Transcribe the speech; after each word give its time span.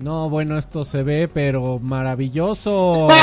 No, 0.00 0.30
bueno, 0.30 0.56
esto 0.58 0.84
se 0.84 1.02
ve, 1.02 1.28
pero 1.32 1.78
maravilloso. 1.78 3.08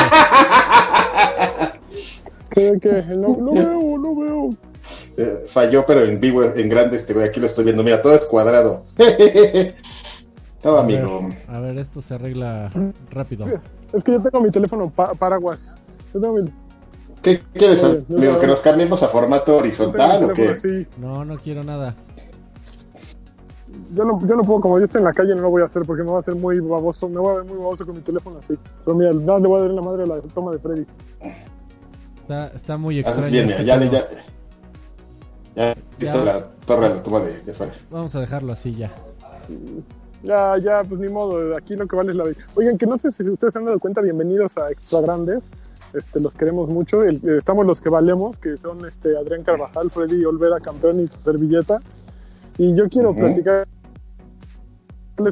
¿Qué, 2.49 2.73
qué? 2.81 3.03
No, 3.17 3.37
no 3.39 3.51
veo, 3.53 3.97
no 3.97 4.15
veo. 4.15 4.49
Eh, 5.17 5.39
falló, 5.49 5.85
pero 5.85 6.03
en 6.03 6.19
vivo, 6.19 6.43
en 6.43 6.69
grande, 6.69 6.97
este 6.97 7.13
güey. 7.13 7.27
Aquí 7.27 7.39
lo 7.39 7.47
estoy 7.47 7.65
viendo. 7.65 7.83
Mira, 7.83 8.01
todo 8.01 8.13
es 8.15 8.25
cuadrado. 8.25 8.85
no, 10.63 10.77
A 10.77 10.81
amigo. 10.81 11.21
ver, 11.21 11.37
a 11.47 11.59
ver, 11.59 11.77
esto 11.79 12.01
se 12.01 12.13
arregla 12.15 12.71
rápido. 13.11 13.45
Es 13.93 14.03
que 14.03 14.13
yo 14.13 14.21
tengo 14.21 14.41
mi 14.41 14.51
teléfono 14.51 14.89
pa- 14.89 15.13
paraguas. 15.15 15.73
Yo 16.13 16.21
tengo 16.21 16.35
mi, 16.35 16.49
¿Qué 17.21 17.39
quieres, 17.53 17.83
amigo? 17.83 18.39
¿Que 18.39 18.47
nos 18.47 18.61
cambiemos 18.61 19.01
a 19.01 19.07
formato 19.07 19.57
horizontal 19.57 20.25
o 20.25 20.33
qué? 20.33 20.85
No, 20.99 21.25
no 21.25 21.37
quiero 21.37 21.63
nada. 21.63 21.95
Yo 23.93 24.05
no, 24.05 24.19
yo 24.25 24.35
no 24.35 24.43
puedo, 24.43 24.61
como 24.61 24.79
yo 24.79 24.85
estoy 24.85 24.99
en 24.99 25.05
la 25.05 25.13
calle, 25.13 25.35
no 25.35 25.41
lo 25.41 25.49
voy 25.49 25.61
a 25.61 25.65
hacer 25.65 25.83
porque 25.85 26.03
me 26.03 26.09
va 26.11 26.17
a 26.17 26.19
hacer 26.19 26.35
muy 26.35 26.59
baboso. 26.59 27.09
Me 27.09 27.19
voy 27.19 27.33
a 27.35 27.37
ver 27.39 27.45
muy 27.45 27.57
baboso 27.57 27.85
con 27.85 27.95
mi 27.95 28.01
teléfono 28.01 28.37
así. 28.39 28.57
Pero 28.85 28.95
mira, 28.97 29.11
no 29.13 29.39
le 29.39 29.47
voy 29.47 29.57
a 29.57 29.61
dar 29.63 29.69
en 29.71 29.75
la 29.75 29.81
madre 29.81 30.03
a 30.03 30.05
la 30.07 30.21
toma 30.21 30.51
de 30.51 30.59
Freddy. 30.59 30.85
Está, 32.21 32.47
está 32.47 32.77
muy 32.77 32.99
extraño. 32.99 33.31
bien, 33.31 33.49
este 33.49 33.65
ya, 33.65 33.79
ya, 33.83 33.91
ya. 33.91 34.07
Ya 35.55 35.75
Ya. 35.99 36.15
la 36.23 36.45
torre 36.65 36.89
la 36.89 37.01
toma 37.03 37.19
de, 37.21 37.41
de 37.41 37.53
fuera. 37.53 37.73
Vamos 37.89 38.13
a 38.15 38.19
dejarlo 38.19 38.53
así 38.53 38.75
ya. 38.75 38.91
Ya, 40.23 40.57
ya, 40.57 40.83
pues 40.83 40.99
ni 40.99 41.07
modo. 41.09 41.55
Aquí 41.55 41.75
lo 41.75 41.87
que 41.87 41.95
vale 41.95 42.11
es 42.11 42.17
la 42.17 42.25
vida. 42.25 42.37
Oigan, 42.55 42.77
que 42.77 42.85
no 42.85 42.97
sé 42.97 43.11
si 43.11 43.27
ustedes 43.29 43.53
se 43.53 43.59
han 43.59 43.65
dado 43.65 43.79
cuenta, 43.79 44.01
bienvenidos 44.01 44.57
a 44.57 44.71
Extra 44.71 45.01
Grandes. 45.01 45.49
Este, 45.93 46.19
los 46.19 46.35
queremos 46.35 46.69
mucho. 46.69 47.01
El- 47.01 47.21
estamos 47.37 47.65
los 47.65 47.79
que 47.81 47.89
valemos, 47.89 48.37
que 48.39 48.57
son 48.57 48.85
este 48.85 49.17
Adrián 49.17 49.43
Carvajal, 49.43 49.89
Freddy 49.89 50.23
Olvera, 50.25 50.59
campeón 50.59 50.99
y 50.99 51.07
su 51.07 51.17
servilleta. 51.21 51.79
Y 52.57 52.75
yo 52.75 52.87
quiero 52.89 53.11
Ujú. 53.11 53.19
platicar. 53.19 53.67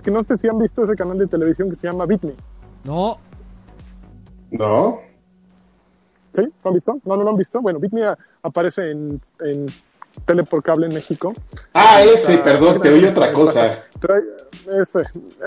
Que 0.03 0.11
no 0.11 0.23
sé 0.23 0.35
si 0.37 0.47
han 0.47 0.57
visto 0.57 0.83
ese 0.83 0.95
canal 0.95 1.17
de 1.17 1.27
televisión 1.27 1.69
que 1.69 1.75
se 1.75 1.87
llama 1.87 2.05
Beat 2.05 2.23
Me. 2.23 2.33
No, 2.83 3.17
¿No? 4.51 4.99
¿Sí? 6.35 6.41
¿Lo 6.63 6.69
han 6.69 6.73
visto? 6.73 6.97
No, 7.05 7.15
no 7.17 7.23
lo 7.23 7.29
han 7.29 7.37
visto. 7.37 7.61
Bueno, 7.61 7.79
Beat 7.79 7.93
Me 7.93 8.05
a- 8.05 8.17
aparece 8.43 8.91
en, 8.91 9.21
en 9.41 9.65
tele 10.25 10.43
por 10.43 10.61
cable 10.63 10.87
en 10.87 10.93
México. 10.93 11.33
Ah, 11.73 12.01
ese, 12.03 12.37
perdón, 12.39 12.81
te 12.81 12.89
oí 12.89 13.05
otra 13.05 13.31
cosa. 13.31 13.83
Trae- 13.99 14.23
ese, 14.81 14.99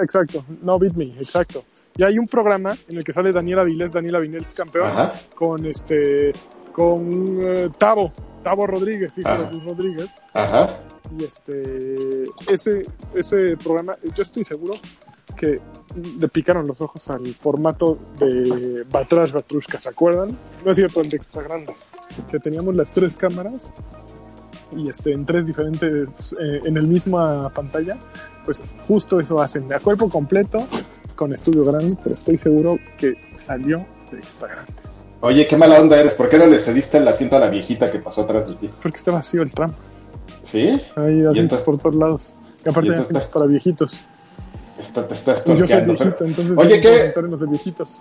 exacto. 0.02 0.44
No 0.62 0.78
Beat 0.78 0.94
Me, 0.94 1.06
exacto. 1.06 1.60
Y 1.96 2.04
hay 2.04 2.18
un 2.18 2.26
programa 2.26 2.74
en 2.88 2.98
el 2.98 3.04
que 3.04 3.12
sale 3.12 3.32
Daniel 3.32 3.58
Avilés, 3.60 3.92
Daniel 3.92 4.16
Avilés 4.16 4.54
campeón, 4.54 4.86
Ajá. 4.86 5.12
con 5.34 5.64
este, 5.66 6.32
con 6.72 7.38
eh, 7.42 7.70
Tavo, 7.76 8.12
Tavo 8.42 8.66
Rodríguez, 8.66 9.16
hijo 9.18 9.28
Ajá. 9.28 9.42
de 9.42 9.50
Luis 9.52 9.64
Rodríguez. 9.64 10.08
Ajá. 10.32 10.78
Y 11.18 11.24
este, 11.24 12.24
ese, 12.48 12.86
ese 13.14 13.56
programa, 13.56 13.96
yo 14.14 14.22
estoy 14.22 14.44
seguro 14.44 14.74
que 15.36 15.60
le 16.18 16.28
picaron 16.28 16.66
los 16.66 16.80
ojos 16.80 17.08
al 17.08 17.26
formato 17.34 17.98
de 18.18 18.84
Batrash 18.90 19.32
Batrushka, 19.32 19.80
¿se 19.80 19.88
acuerdan? 19.88 20.36
No 20.64 20.70
es 20.70 20.76
cierto, 20.76 21.00
el 21.00 21.08
de 21.08 21.16
Extra 21.16 21.42
Grandes, 21.42 21.92
que 22.30 22.38
teníamos 22.38 22.74
las 22.74 22.92
tres 22.92 23.16
cámaras 23.16 23.72
y 24.76 24.88
este, 24.90 25.12
en 25.12 25.24
tres 25.24 25.46
diferentes, 25.46 26.08
eh, 26.40 26.60
en 26.64 26.76
el 26.76 26.86
misma 26.86 27.48
pantalla, 27.50 27.96
pues 28.44 28.62
justo 28.86 29.20
eso 29.20 29.40
hacen, 29.40 29.72
a 29.72 29.78
cuerpo 29.78 30.08
completo, 30.08 30.66
con 31.14 31.32
estudio 31.32 31.64
grande, 31.64 31.96
pero 32.02 32.14
estoy 32.14 32.38
seguro 32.38 32.78
que 32.98 33.14
salió 33.40 33.84
de 34.10 34.18
Extra 34.18 34.48
Grandes, 34.48 34.74
Oye, 35.20 35.46
qué 35.46 35.56
mala 35.56 35.80
onda 35.80 35.98
eres. 35.98 36.14
¿Por 36.14 36.28
qué 36.28 36.38
no 36.38 36.46
le 36.46 36.58
cediste 36.58 36.98
el 36.98 37.08
asiento 37.08 37.36
a 37.36 37.40
la 37.40 37.48
viejita 37.50 37.90
que 37.90 37.98
pasó 37.98 38.22
atrás 38.22 38.48
de 38.48 38.54
ti? 38.54 38.70
porque 38.82 38.96
está 38.98 39.10
vacío 39.10 39.42
el 39.42 39.52
tram, 39.52 39.72
¿Sí? 40.42 40.80
hay 40.96 41.26
asientos 41.26 41.60
por 41.60 41.78
todos 41.78 41.96
lados, 41.96 42.34
y 42.64 42.68
aparte 42.68 42.88
y 42.88 42.92
hay 42.92 42.98
asientos 43.00 43.24
para 43.26 43.46
viejitos. 43.46 44.00
Está, 44.78 45.06
te 45.08 45.14
estás 45.14 45.44
yo 45.44 45.66
soy 45.66 45.66
viejito, 45.66 45.94
pero- 45.96 46.26
entonces 46.28 46.52
Oye, 46.56 46.80
¿qué? 46.80 47.12
comentarios 47.14 47.40
de 47.40 47.46
viejitos. 47.48 48.00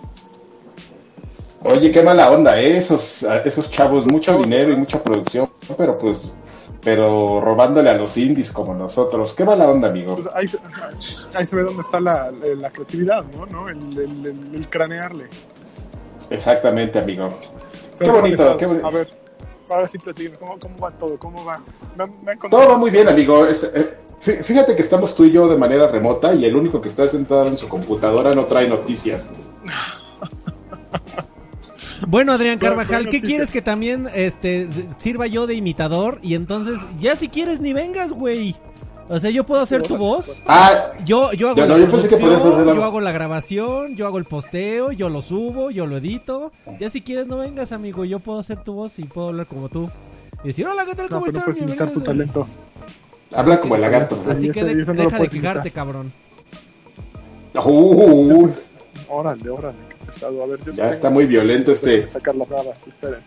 Oye, 1.64 1.90
qué 1.90 2.02
mala 2.04 2.30
onda, 2.30 2.60
¿eh? 2.60 2.76
Esos, 2.76 3.24
esos 3.44 3.68
chavos, 3.68 4.06
mucho 4.06 4.38
dinero 4.38 4.72
y 4.72 4.76
mucha 4.76 5.02
producción, 5.02 5.48
pero 5.76 5.98
pues, 5.98 6.32
pero 6.84 7.40
robándole 7.40 7.90
a 7.90 7.94
los 7.94 8.16
indies 8.16 8.52
como 8.52 8.74
nosotros. 8.74 9.32
Qué 9.36 9.44
mala 9.44 9.68
onda, 9.68 9.88
amigo. 9.88 10.14
Pues 10.14 10.28
ahí, 10.34 10.46
se- 10.46 10.58
ahí 11.34 11.44
se 11.44 11.56
ve 11.56 11.64
dónde 11.64 11.82
está 11.82 11.98
la, 11.98 12.30
la 12.30 12.70
creatividad, 12.70 13.24
¿no? 13.36 13.44
¿no? 13.46 13.68
El, 13.68 13.78
el, 13.98 14.26
el- 14.26 14.54
el 14.54 14.68
cranearle. 14.70 15.28
Exactamente, 16.30 16.98
amigo. 16.98 17.28
Qué 17.30 17.46
Pero 17.98 18.10
¿cómo 18.12 18.22
bonito, 18.22 18.56
qué 18.58 18.66
bonito. 18.66 18.86
A 18.86 18.90
ver, 18.90 19.08
ahora 19.70 19.88
sí 19.88 19.98
platíquenme, 19.98 20.36
¿cómo, 20.38 20.58
¿cómo 20.58 20.76
va 20.78 20.90
todo? 20.92 21.18
¿Cómo 21.18 21.44
va? 21.44 21.60
Me, 21.96 22.06
me 22.24 22.36
Todo 22.50 22.68
va 22.68 22.78
muy 22.78 22.90
bien, 22.90 23.08
amigo. 23.08 23.46
Es- 23.46 23.64
eh, 23.64 23.94
fí- 24.24 24.42
fíjate 24.42 24.76
que 24.76 24.82
estamos 24.82 25.14
tú 25.14 25.24
y 25.24 25.32
yo 25.32 25.48
de 25.48 25.56
manera 25.56 25.88
remota 25.88 26.34
y 26.34 26.44
el 26.44 26.54
único 26.56 26.80
que 26.80 26.88
está 26.88 27.06
sentado 27.08 27.46
en 27.48 27.56
su 27.58 27.68
computadora 27.68 28.34
no 28.34 28.44
trae 28.44 28.68
noticias. 28.68 29.26
Bueno, 32.06 32.32
Adrián 32.32 32.58
Carvajal, 32.58 33.00
¿qué 33.02 33.18
noticias. 33.18 33.26
quieres 33.28 33.52
que 33.52 33.60
también 33.60 34.08
este 34.14 34.68
sirva 34.98 35.26
yo 35.26 35.46
de 35.48 35.54
imitador? 35.54 36.20
Y 36.22 36.34
entonces, 36.36 36.78
ya 37.00 37.16
si 37.16 37.28
quieres 37.28 37.60
ni 37.60 37.72
vengas, 37.72 38.12
güey. 38.12 38.54
O 39.10 39.18
sea, 39.18 39.30
yo 39.30 39.44
puedo 39.44 39.62
hacer 39.62 39.82
tu 39.82 39.96
voz. 39.96 40.42
Ah, 40.46 40.90
Yo, 41.04 41.32
yo 41.32 41.48
hago 41.50 41.60
la 41.60 41.66
no, 41.66 41.78
yo 41.78 41.90
pensé 41.90 42.08
que 42.08 42.16
podías 42.16 42.40
producción, 42.40 42.52
hacer 42.54 42.66
la- 42.66 42.74
yo 42.74 42.84
hago 42.84 43.00
la 43.00 43.12
grabación, 43.12 43.96
yo 43.96 44.06
hago 44.06 44.18
el 44.18 44.24
posteo, 44.24 44.92
yo 44.92 45.08
lo 45.08 45.22
subo, 45.22 45.70
yo 45.70 45.86
lo 45.86 45.96
edito. 45.96 46.52
Ya 46.78 46.90
si 46.90 47.00
quieres 47.00 47.26
no 47.26 47.38
vengas, 47.38 47.72
amigo, 47.72 48.04
yo 48.04 48.18
puedo 48.18 48.38
hacer 48.40 48.62
tu 48.62 48.74
voz 48.74 48.98
y 48.98 49.04
puedo 49.04 49.28
hablar 49.28 49.46
como 49.46 49.68
tú. 49.70 49.88
Y 50.44 50.48
decir, 50.48 50.66
hola, 50.66 50.84
¿qué 50.84 50.94
tal? 50.94 51.06
No, 51.08 51.20
¿Cómo 51.20 51.26
pero 51.26 51.32
no 51.32 51.38
estás? 51.38 51.44
puedes 51.44 51.58
imitar 51.68 51.88
su 51.88 52.00
Bienvenidos". 52.00 52.34
talento. 52.34 52.54
habla 53.34 53.60
como 53.60 53.74
el 53.76 53.80
lagarto. 53.80 54.22
Así 54.28 54.50
que 54.50 54.64
de- 54.64 54.74
no 54.74 54.92
deja 54.94 55.18
de 55.18 55.28
quejarte, 55.28 55.58
imitar. 55.68 55.72
cabrón. 55.72 56.12
Uh, 57.54 58.48
Órale, 59.08 59.48
órale, 59.50 59.76
qué 59.88 60.06
pesado. 60.06 60.42
A 60.42 60.46
ver, 60.46 60.58
yo 60.64 60.72
ya 60.72 60.76
tengo 60.76 60.90
está 60.90 61.10
muy 61.10 61.24
violento 61.26 61.72
este, 61.72 62.06
sacar 62.08 62.36
las 62.36 62.48
babas, 62.48 62.78
esperen. 62.86 63.20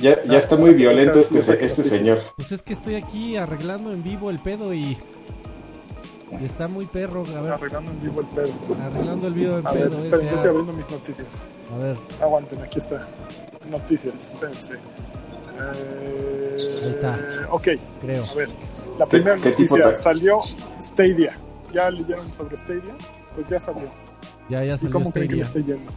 Ya, 0.00 0.22
ya 0.24 0.38
está 0.38 0.56
muy 0.56 0.74
violento 0.74 1.18
este, 1.20 1.38
este 1.64 1.82
señor. 1.84 2.20
Pues 2.36 2.52
es 2.52 2.62
que 2.62 2.72
estoy 2.74 2.94
aquí 2.96 3.36
arreglando 3.36 3.92
en 3.92 4.02
vivo 4.02 4.30
el 4.30 4.38
pedo 4.38 4.72
y... 4.74 4.96
y 6.40 6.44
está 6.44 6.68
muy 6.68 6.86
perro, 6.86 7.24
a 7.36 7.40
ver, 7.40 7.52
Arreglando 7.52 7.90
en 7.90 8.00
vivo 8.02 8.20
el 8.20 8.26
pedo. 8.26 8.52
arreglando 8.84 9.26
el 9.28 9.34
video 9.34 9.58
en 9.58 9.66
A 9.66 9.72
ver, 9.72 9.88
pedo. 9.88 9.96
esperen, 9.96 10.26
ese, 10.26 10.28
yo 10.30 10.34
estoy 10.36 10.46
ah. 10.46 10.50
abriendo 10.50 10.72
mis 10.72 10.90
noticias. 10.90 11.46
a 11.74 11.78
ver, 11.84 11.96
Aguanten, 12.20 12.62
aquí 12.62 12.78
está. 12.78 13.06
Noticias, 13.70 14.14
espérense. 14.32 14.74
Eh, 15.58 16.80
Ahí 16.84 16.90
está. 16.90 17.18
Ok, 17.50 17.68
creo. 18.00 18.24
a 18.24 18.34
ver. 18.34 18.48
La 18.98 19.06
primera 19.06 19.36
noticia 19.36 19.96
salió 19.96 20.40
Stadia. 20.82 21.34
¿Ya 21.72 21.90
leyeron 21.90 22.26
sobre 22.36 22.56
Stadia? 22.58 22.94
Pues 23.34 23.48
ya 23.48 23.58
salió. 23.60 23.88
Ya, 24.48 24.64
ya 24.64 24.74
¿Y 24.74 24.78
salió 24.78 24.92
cómo 24.92 25.10
creen 25.10 25.28
que 25.28 25.34
le 25.36 25.44
Stadia. 25.44 25.60
está 25.60 25.72
yendo? 25.74 25.92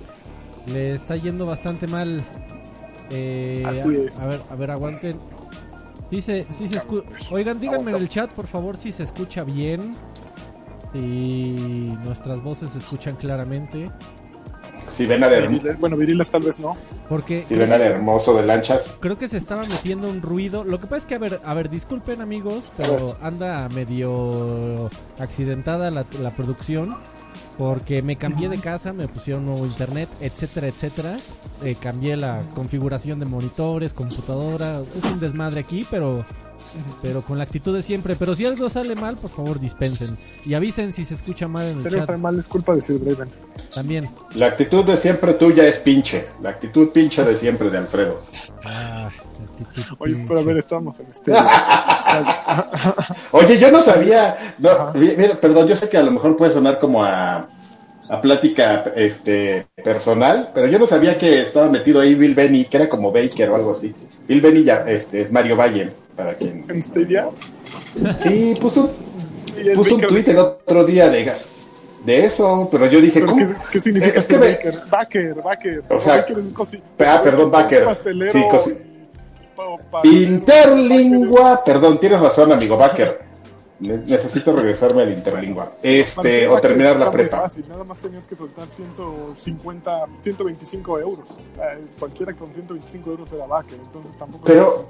Le 0.73 0.93
está 0.93 1.15
yendo 1.17 1.45
bastante 1.45 1.87
mal. 1.87 2.23
Eh, 3.11 3.63
Así 3.65 3.89
a, 3.95 4.07
es. 4.07 4.21
a 4.23 4.27
ver, 4.29 4.41
a 4.49 4.55
ver, 4.55 4.71
aguanten. 4.71 5.17
Sí 6.09 6.21
se, 6.21 6.47
sí 6.51 6.67
se 6.67 6.75
escu- 6.79 7.03
Oigan, 7.31 7.59
díganme 7.59 7.91
en 7.91 7.97
el 7.97 8.09
chat, 8.09 8.29
por 8.31 8.47
favor, 8.47 8.77
si 8.77 8.91
se 8.91 9.03
escucha 9.03 9.43
bien. 9.43 9.95
Si 10.93 11.95
nuestras 12.03 12.41
voces 12.41 12.69
se 12.71 12.79
escuchan 12.79 13.15
claramente. 13.15 13.91
Si 14.87 15.05
ven 15.05 15.23
al, 15.23 15.31
herm- 15.31 15.49
Viriles- 15.59 15.77
Bueno, 15.79 15.95
viriles 15.95 16.29
tal 16.31 16.41
vez 16.43 16.59
no. 16.59 16.75
Porque 17.07 17.43
si 17.47 17.55
ven 17.55 17.71
al 17.71 17.81
hermoso 17.81 18.35
de 18.35 18.43
lanchas. 18.45 18.95
creo 18.99 19.17
que 19.17 19.27
se 19.27 19.37
estaba 19.37 19.63
metiendo 19.65 20.09
un 20.09 20.21
ruido. 20.21 20.63
Lo 20.63 20.79
que 20.79 20.85
pasa 20.87 20.97
es 20.97 21.05
que, 21.05 21.15
a 21.15 21.19
ver, 21.19 21.39
a 21.43 21.53
ver, 21.53 21.69
disculpen 21.69 22.21
amigos, 22.21 22.63
pero 22.75 23.17
anda 23.21 23.69
medio 23.69 24.89
accidentada 25.19 25.91
la, 25.91 26.05
la 26.21 26.31
producción. 26.31 26.95
Porque 27.59 28.01
me 28.01 28.15
cambié 28.15 28.47
de 28.47 28.57
casa, 28.57 28.93
me 28.93 29.09
pusieron 29.09 29.45
nuevo 29.45 29.65
internet, 29.65 30.07
etcétera, 30.21 30.67
etcétera. 30.67 31.17
Eh, 31.61 31.75
cambié 31.77 32.15
la 32.15 32.41
configuración 32.55 33.19
de 33.19 33.25
monitores, 33.25 33.93
computadora. 33.93 34.81
Es 34.97 35.03
un 35.03 35.19
desmadre 35.19 35.59
aquí, 35.59 35.85
pero 35.91 36.25
pero 37.01 37.21
con 37.21 37.37
la 37.37 37.43
actitud 37.43 37.75
de 37.75 37.81
siempre. 37.81 38.15
Pero 38.15 38.33
si 38.33 38.45
algo 38.45 38.69
sale 38.69 38.95
mal, 38.95 39.17
por 39.17 39.29
favor 39.29 39.59
dispensen. 39.59 40.17
Y 40.45 40.53
avisen 40.53 40.93
si 40.93 41.03
se 41.03 41.15
escucha 41.15 41.49
mal 41.49 41.65
en 41.67 41.79
el 41.79 41.83
chat 41.83 42.17
mal, 42.17 42.39
es 42.39 42.47
culpa 42.47 42.73
de 42.73 42.81
Sir 42.81 43.03
Draven. 43.03 43.29
también. 43.73 44.09
La 44.35 44.47
actitud 44.47 44.85
de 44.85 44.95
siempre 44.95 45.33
tuya 45.33 45.67
es 45.67 45.79
pinche. 45.79 46.27
La 46.41 46.51
actitud 46.51 46.89
pinche 46.89 47.23
de 47.25 47.35
siempre 47.35 47.69
de 47.69 47.77
Alfredo. 47.77 48.21
Ah, 48.63 49.09
Oye, 49.99 50.25
pero 50.27 50.39
a 50.39 50.43
ver, 50.43 50.57
estamos 50.57 50.99
en 50.99 51.13
sea, 51.13 52.69
Oye, 53.31 53.57
yo 53.59 53.71
no 53.71 53.81
sabía. 53.81 54.53
No, 54.57 54.91
mira, 54.93 55.35
perdón, 55.35 55.67
yo 55.67 55.75
sé 55.75 55.89
que 55.89 55.97
a 55.97 56.03
lo 56.03 56.11
mejor 56.11 56.37
puede 56.37 56.51
sonar 56.53 56.79
como 56.79 57.03
a, 57.03 57.47
a 58.09 58.21
plática 58.21 58.85
este, 58.95 59.67
personal, 59.83 60.51
pero 60.53 60.67
yo 60.67 60.79
no 60.79 60.85
sabía 60.87 61.17
que 61.17 61.41
estaba 61.41 61.69
metido 61.69 62.01
ahí 62.01 62.15
Bill 62.15 62.35
Benny, 62.35 62.65
que 62.65 62.77
era 62.77 62.89
como 62.89 63.11
Baker 63.11 63.49
o 63.49 63.55
algo 63.55 63.71
así. 63.73 63.93
Bill 64.27 64.41
Benny 64.41 64.63
ya, 64.63 64.83
este, 64.87 65.21
es 65.21 65.31
Mario 65.31 65.55
Valle, 65.55 65.91
para 66.15 66.33
quien. 66.35 66.65
¿En 66.69 66.83
Stadia? 66.83 67.29
Sí, 68.19 68.55
puso 68.59 68.91
puso 69.75 69.95
un 69.95 70.01
tweet 70.01 70.23
el 70.27 70.37
otro 70.37 70.85
día 70.85 71.09
de, 71.09 71.31
de 72.05 72.25
eso, 72.25 72.67
pero 72.71 72.85
yo 72.87 73.01
dije, 73.01 73.19
¿Pero 73.19 73.27
¿cómo? 73.27 73.45
qué, 73.47 73.53
qué 73.71 73.81
significa 73.81 74.19
Es 74.19 74.25
que 74.25 74.37
Baker? 74.37 74.81
Baker, 74.89 75.33
Baker. 75.43 75.83
O 75.89 75.99
sea, 75.99 76.17
Baker 76.17 76.39
es 76.39 76.53
cosi- 76.53 76.81
ah, 76.99 77.19
perdón, 77.23 77.51
Baker. 77.51 77.83
Pastelero. 77.85 78.31
Sí, 78.31 78.43
Interlingua, 80.03 81.63
perdón, 81.63 81.99
tienes 81.99 82.19
razón, 82.19 82.51
amigo 82.51 82.77
Baker. 82.77 83.27
Ne- 83.79 83.97
Necesito 83.97 84.53
regresarme 84.53 85.03
al 85.03 85.11
interlingua. 85.13 85.71
Este, 85.81 86.47
o 86.49 86.59
terminar 86.59 86.97
la 86.97 87.09
prepa. 87.09 87.41
fácil, 87.43 87.63
nada 87.69 87.85
más 87.85 87.97
tenías 87.99 88.27
que 88.27 88.35
soltar 88.35 88.67
150, 88.69 90.05
125 90.21 90.99
euros. 90.99 91.25
Eh, 91.57 91.85
cualquiera 91.97 92.33
con 92.33 92.53
125 92.53 93.09
euros 93.11 93.31
era 93.31 93.45
backer, 93.45 93.79
entonces 93.81 94.17
tampoco 94.17 94.43
Pero- 94.43 94.85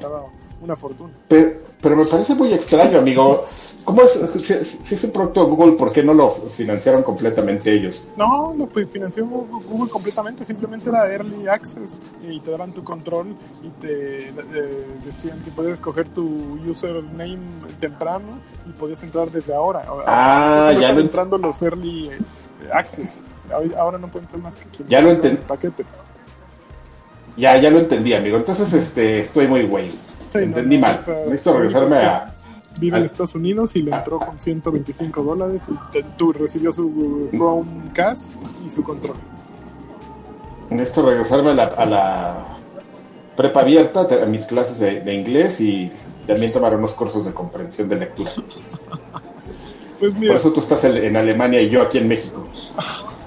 una 0.62 0.76
fortuna. 0.76 1.12
Pero, 1.28 1.52
pero 1.82 1.96
me 1.96 2.06
parece 2.06 2.36
muy 2.36 2.54
extraño, 2.54 3.00
amigo. 3.00 3.44
¿Cómo 3.86 4.02
es? 4.04 4.12
Si, 4.12 4.54
si 4.84 4.96
es 4.96 5.04
un 5.06 5.12
producto 5.12 5.46
de 5.46 5.50
Google, 5.50 5.72
¿por 5.72 5.92
qué 5.92 6.04
no 6.04 6.14
lo 6.14 6.32
financiaron 6.56 7.02
completamente 7.02 7.72
ellos? 7.74 8.04
No, 8.18 8.54
lo 8.56 8.68
fi- 8.68 8.86
financió 8.86 9.26
Google 9.26 9.90
completamente, 9.90 10.46
simplemente 10.46 10.90
era 10.90 11.12
early 11.12 11.48
access 11.48 12.02
y 12.22 12.40
te 12.42 12.52
daban 12.52 12.74
tu 12.74 12.84
control 12.84 13.36
y 13.64 13.70
te 13.82 14.20
eh, 14.30 14.34
decían 15.06 15.40
que 15.40 15.50
podías 15.52 15.74
escoger 15.76 16.08
tu 16.10 16.60
username 16.70 17.40
temprano 17.80 18.28
y 18.68 18.72
podías 18.74 19.02
entrar 19.02 19.32
desde 19.32 19.56
ahora. 19.56 19.84
Ah, 20.06 20.68
Entonces, 20.72 20.82
ya 20.82 20.94
ent- 20.94 21.00
entrando 21.02 21.38
los 21.38 21.60
early 21.62 22.10
eh, 22.10 22.18
access. 22.74 23.18
Ahora 23.78 23.98
no 23.98 24.08
puede 24.10 24.26
entrar 24.26 24.42
más 24.44 24.54
que 24.56 24.66
quien 24.76 24.88
Ya 24.90 25.02
lo 25.02 25.14
tenga 25.18 25.30
el 25.30 25.38
enten- 25.40 25.48
paquete. 25.48 25.86
Ya, 27.38 27.58
ya 27.58 27.70
lo 27.72 27.80
entendí, 27.80 28.14
amigo. 28.14 28.38
Entonces, 28.38 28.72
este, 28.74 29.22
estoy 29.22 29.48
muy 29.48 29.66
güey. 29.66 29.90
Entendí 30.34 30.78
no, 30.78 30.82
mal. 30.82 31.00
o 31.02 31.04
sea, 31.04 31.16
Necesito 31.26 31.54
regresarme 31.54 31.98
es 31.98 32.04
a... 32.04 32.34
Vive 32.78 32.98
en 32.98 33.06
Estados 33.06 33.36
Unidos 33.36 33.76
y 33.76 33.82
le 33.82 33.92
entró 33.96 34.20
con 34.20 34.40
125 34.40 35.24
dólares 35.24 35.64
y 35.68 36.04
tú 36.18 36.32
recibió 36.32 36.72
su 36.72 37.28
Chromecast 37.32 38.36
y 38.66 38.70
su 38.70 38.84
control. 38.84 39.18
Necesito 40.70 41.06
regresarme 41.10 41.50
a 41.50 41.54
la, 41.56 41.64
a 41.64 41.86
la 41.86 42.58
prepa 43.36 43.62
abierta, 43.62 44.08
a 44.22 44.26
mis 44.28 44.46
clases 44.46 44.80
de, 44.80 45.02
de 45.02 45.14
inglés 45.14 45.60
y 45.60 45.92
también 46.28 46.52
tomar 46.52 46.76
unos 46.76 46.92
cursos 46.94 47.26
de 47.26 47.34
comprensión 47.34 47.90
de 47.90 47.96
lectura. 47.98 48.30
Pues 50.00 50.14
Por 50.14 50.22
mira, 50.22 50.36
eso 50.36 50.54
tú 50.54 50.62
estás 50.62 50.84
en, 50.86 51.16
Alemania 51.16 51.62
y 51.62 51.70
yo 51.70 51.82
aquí 51.82 51.98
en 51.98 52.08
México. 52.08 52.48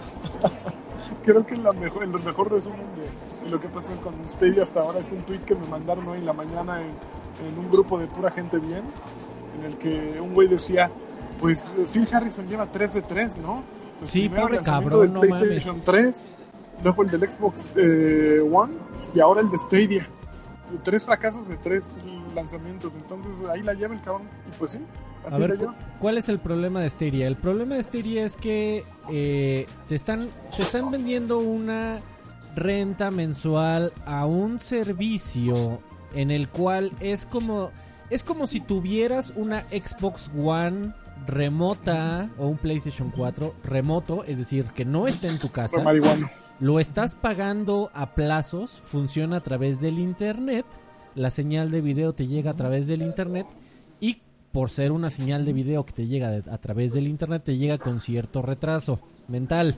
creo 1.24 1.44
que 1.44 1.56
la 1.56 1.72
mejor, 1.72 2.04
el 2.04 2.10
mejor 2.10 2.50
resumen 2.50 2.78
de 2.78 3.31
lo 3.52 3.60
que 3.60 3.68
pasa 3.68 3.92
con 4.02 4.14
Stadia 4.28 4.62
hasta 4.64 4.80
ahora 4.80 4.98
es 5.00 5.12
un 5.12 5.22
tweet 5.22 5.40
que 5.40 5.54
me 5.54 5.66
mandaron 5.68 6.08
hoy 6.08 6.18
en 6.18 6.26
la 6.26 6.32
mañana 6.32 6.80
en, 6.80 6.88
en 7.46 7.58
un 7.58 7.70
grupo 7.70 7.98
de 7.98 8.06
pura 8.06 8.30
gente 8.30 8.58
bien, 8.58 8.82
en 9.58 9.64
el 9.66 9.76
que 9.76 10.18
un 10.20 10.32
güey 10.34 10.48
decía, 10.48 10.90
pues 11.38 11.74
Phil 11.92 12.08
Harrison 12.12 12.48
lleva 12.48 12.66
3 12.66 12.94
de 12.94 13.02
3, 13.02 13.36
¿no? 13.38 13.62
Pues 13.98 14.10
Sí, 14.10 14.28
pobre 14.28 14.58
cabrón, 14.60 15.12
del 15.12 15.20
PlayStation 15.28 15.80
3, 15.84 16.30
luego 16.82 17.02
el 17.04 17.10
del 17.10 17.30
Xbox 17.30 17.68
eh, 17.76 18.40
One 18.50 18.72
y 19.14 19.20
ahora 19.20 19.40
el 19.42 19.50
de 19.50 19.58
Stadia. 19.58 20.08
Tres 20.82 21.04
fracasos 21.04 21.46
de 21.48 21.58
tres 21.58 21.98
lanzamientos, 22.34 22.92
entonces 22.94 23.46
ahí 23.50 23.60
la 23.62 23.74
lleva 23.74 23.94
el 23.94 24.00
cabrón. 24.00 24.22
Y 24.50 24.56
pues 24.58 24.72
sí, 24.72 24.78
A 25.26 25.28
así 25.28 25.40
ver, 25.42 25.50
la 25.50 25.56
cu- 25.56 25.60
lleva. 25.60 25.74
¿cuál 26.00 26.16
es 26.16 26.30
el 26.30 26.38
problema 26.40 26.80
de 26.80 26.88
Stadia? 26.88 27.26
El 27.28 27.36
problema 27.36 27.74
de 27.74 27.82
Stadia 27.82 28.24
es 28.24 28.36
que 28.38 28.82
eh, 29.10 29.66
te, 29.88 29.94
están, 29.94 30.20
te 30.56 30.62
están 30.62 30.90
vendiendo 30.90 31.36
una 31.38 32.00
renta 32.54 33.10
mensual 33.10 33.92
a 34.04 34.26
un 34.26 34.58
servicio 34.58 35.80
en 36.14 36.30
el 36.30 36.48
cual 36.48 36.92
es 37.00 37.26
como 37.26 37.70
es 38.10 38.22
como 38.22 38.46
si 38.46 38.60
tuvieras 38.60 39.32
una 39.36 39.62
Xbox 39.70 40.30
One 40.36 40.92
remota 41.26 42.28
o 42.38 42.46
un 42.48 42.58
PlayStation 42.58 43.10
4 43.10 43.54
remoto, 43.64 44.24
es 44.24 44.36
decir, 44.36 44.66
que 44.66 44.84
no 44.84 45.06
está 45.06 45.28
en 45.28 45.38
tu 45.38 45.50
casa. 45.50 45.82
Lo 46.60 46.78
estás 46.78 47.14
pagando 47.14 47.90
a 47.94 48.14
plazos, 48.14 48.82
funciona 48.84 49.38
a 49.38 49.42
través 49.42 49.80
del 49.80 49.98
internet, 49.98 50.66
la 51.14 51.30
señal 51.30 51.70
de 51.70 51.80
video 51.80 52.12
te 52.12 52.26
llega 52.26 52.50
a 52.50 52.56
través 52.56 52.86
del 52.86 53.00
internet 53.02 53.46
y 53.98 54.20
por 54.52 54.68
ser 54.68 54.92
una 54.92 55.08
señal 55.08 55.44
de 55.44 55.54
video 55.54 55.86
que 55.86 55.92
te 55.92 56.06
llega 56.06 56.42
a 56.50 56.58
través 56.58 56.92
del 56.92 57.08
internet 57.08 57.42
te 57.44 57.56
llega 57.56 57.78
con 57.78 58.00
cierto 58.00 58.42
retraso 58.42 59.00
mental. 59.28 59.76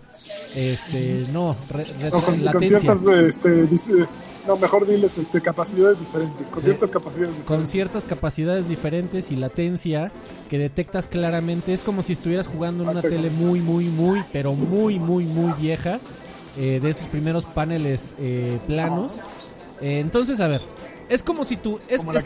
Este, 0.55 1.25
no, 1.33 1.57
re- 1.71 1.85
re- 1.85 2.11
No, 2.11 2.21
con, 2.21 2.41
con 2.53 2.63
ciertas, 2.63 2.99
eh, 3.09 3.29
este, 3.29 3.63
dice- 3.67 4.07
no, 4.47 4.57
mejor 4.57 4.87
diles 4.87 5.17
este, 5.17 5.41
capacidades 5.41 5.99
diferentes, 5.99 6.47
con 6.49 6.61
Sí. 6.63 6.65
ciertas 6.67 6.91
capacidades 6.91 7.29
con 7.31 7.41
diferentes. 7.43 7.71
ciertas 7.71 8.05
capacidades 8.05 8.69
diferentes 8.69 9.31
y 9.31 9.37
latencia 9.37 10.13
que 10.51 10.59
detectas 10.59 11.09
claramente. 11.09 11.73
Es 11.73 11.81
como 11.83 12.03
si 12.03 12.13
estuvieras 12.13 12.47
jugando 12.47 12.83
en 12.85 12.91
una 12.91 13.01
Perfecto. 13.01 13.23
tele 13.23 13.35
muy, 13.35 13.61
muy, 13.61 13.87
muy, 13.87 14.23
pero 14.33 14.55
muy, 14.55 14.99
muy, 14.99 15.25
muy 15.25 15.53
vieja. 15.61 15.99
eh, 16.57 16.79
de 16.81 16.89
esos 16.91 17.09
primeros 17.09 17.45
paneles 17.47 18.15
eh, 18.17 18.61
planos. 18.69 19.15
Eh, 19.81 19.99
entonces, 19.99 20.39
a 20.39 20.47
ver, 20.47 20.61
es 21.09 21.23
como 21.23 21.45
si 21.45 21.57
tú... 21.57 21.79
Es, 21.89 22.05
como 22.05 22.19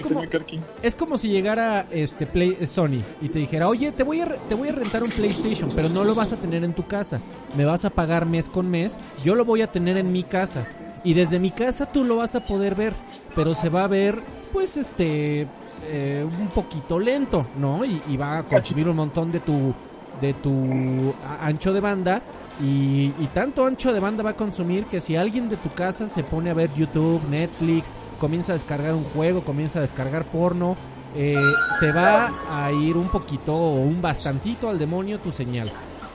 es 0.83 0.95
como, 0.95 1.15
es 1.17 1.21
si 1.21 1.29
llegara 1.29 1.87
este 1.91 2.27
Play, 2.27 2.57
eh, 2.61 2.67
Sony 2.67 3.03
y 3.21 3.29
te 3.29 3.39
dijera, 3.39 3.69
oye, 3.69 3.93
te 3.93 4.03
voy, 4.03 4.21
a, 4.21 4.27
te 4.49 4.55
voy 4.55 4.69
a 4.69 4.73
rentar 4.73 5.03
un 5.03 5.11
PlayStation, 5.11 5.69
pero 5.75 5.89
no 5.89 6.05
lo 6.05 6.15
vas 6.15 6.33
a 6.33 6.37
tener 6.37 6.65
en 6.65 6.75
tu 6.75 6.87
casa. 6.87 7.21
Me 7.57 7.65
vas 7.65 7.85
a 7.85 7.91
pagar 7.91 8.27
mes 8.27 8.49
con 8.49 8.69
mes. 8.69 8.99
Yo 9.25 9.35
lo 9.35 9.45
voy 9.45 9.63
a 9.63 9.73
tener 9.73 9.97
en 9.97 10.13
mi 10.13 10.23
casa. 10.25 10.67
Y 11.05 11.15
desde 11.15 11.39
mi 11.39 11.51
casa 11.51 11.87
tú 11.87 12.05
lo 12.05 12.17
vas 12.17 12.35
a 12.35 12.45
poder 12.45 12.75
ver. 12.75 12.93
Pero 13.35 13.55
se 13.55 13.69
va 13.69 13.85
a 13.85 13.89
ver, 13.89 14.19
pues, 14.53 14.77
este, 14.77 15.47
eh, 15.87 16.27
un 16.27 16.49
poquito 16.49 16.99
lento, 16.99 17.45
¿no? 17.57 17.85
Y, 17.85 18.01
y 18.09 18.17
va 18.17 18.39
a 18.39 18.43
consumir 18.43 18.89
un 18.89 18.97
montón 18.97 19.31
de 19.31 19.41
tu, 19.41 19.75
de 20.21 20.35
tu 20.35 21.15
ancho 21.41 21.73
de 21.73 21.81
banda. 21.81 22.23
Y, 22.61 23.13
y 23.19 23.29
tanto 23.33 23.65
ancho 23.65 23.93
de 23.93 24.01
banda 24.01 24.23
va 24.25 24.31
a 24.31 24.37
consumir 24.37 24.85
que 24.87 25.01
si 25.01 25.15
alguien 25.15 25.49
de 25.49 25.57
tu 25.57 25.73
casa 25.73 26.09
se 26.09 26.25
pone 26.25 26.51
a 26.51 26.55
ver 26.55 26.71
YouTube, 26.75 27.23
Netflix, 27.31 28.08
comienza 28.19 28.53
a 28.53 28.57
descargar 28.57 28.95
un 28.95 29.05
juego, 29.05 29.45
comienza 29.45 29.79
a 29.79 29.83
descargar 29.83 30.25
porno, 30.25 30.77
eh, 31.17 31.37
se 31.81 31.91
va 31.93 32.33
a 32.51 32.71
ir 32.73 32.97
un 32.97 33.09
poquito 33.09 33.53
o 33.55 33.81
un 33.81 34.01
bastantito 34.03 34.69
al 34.69 34.79
demonio 34.79 35.19
tu 35.19 35.33
señal. 35.33 35.71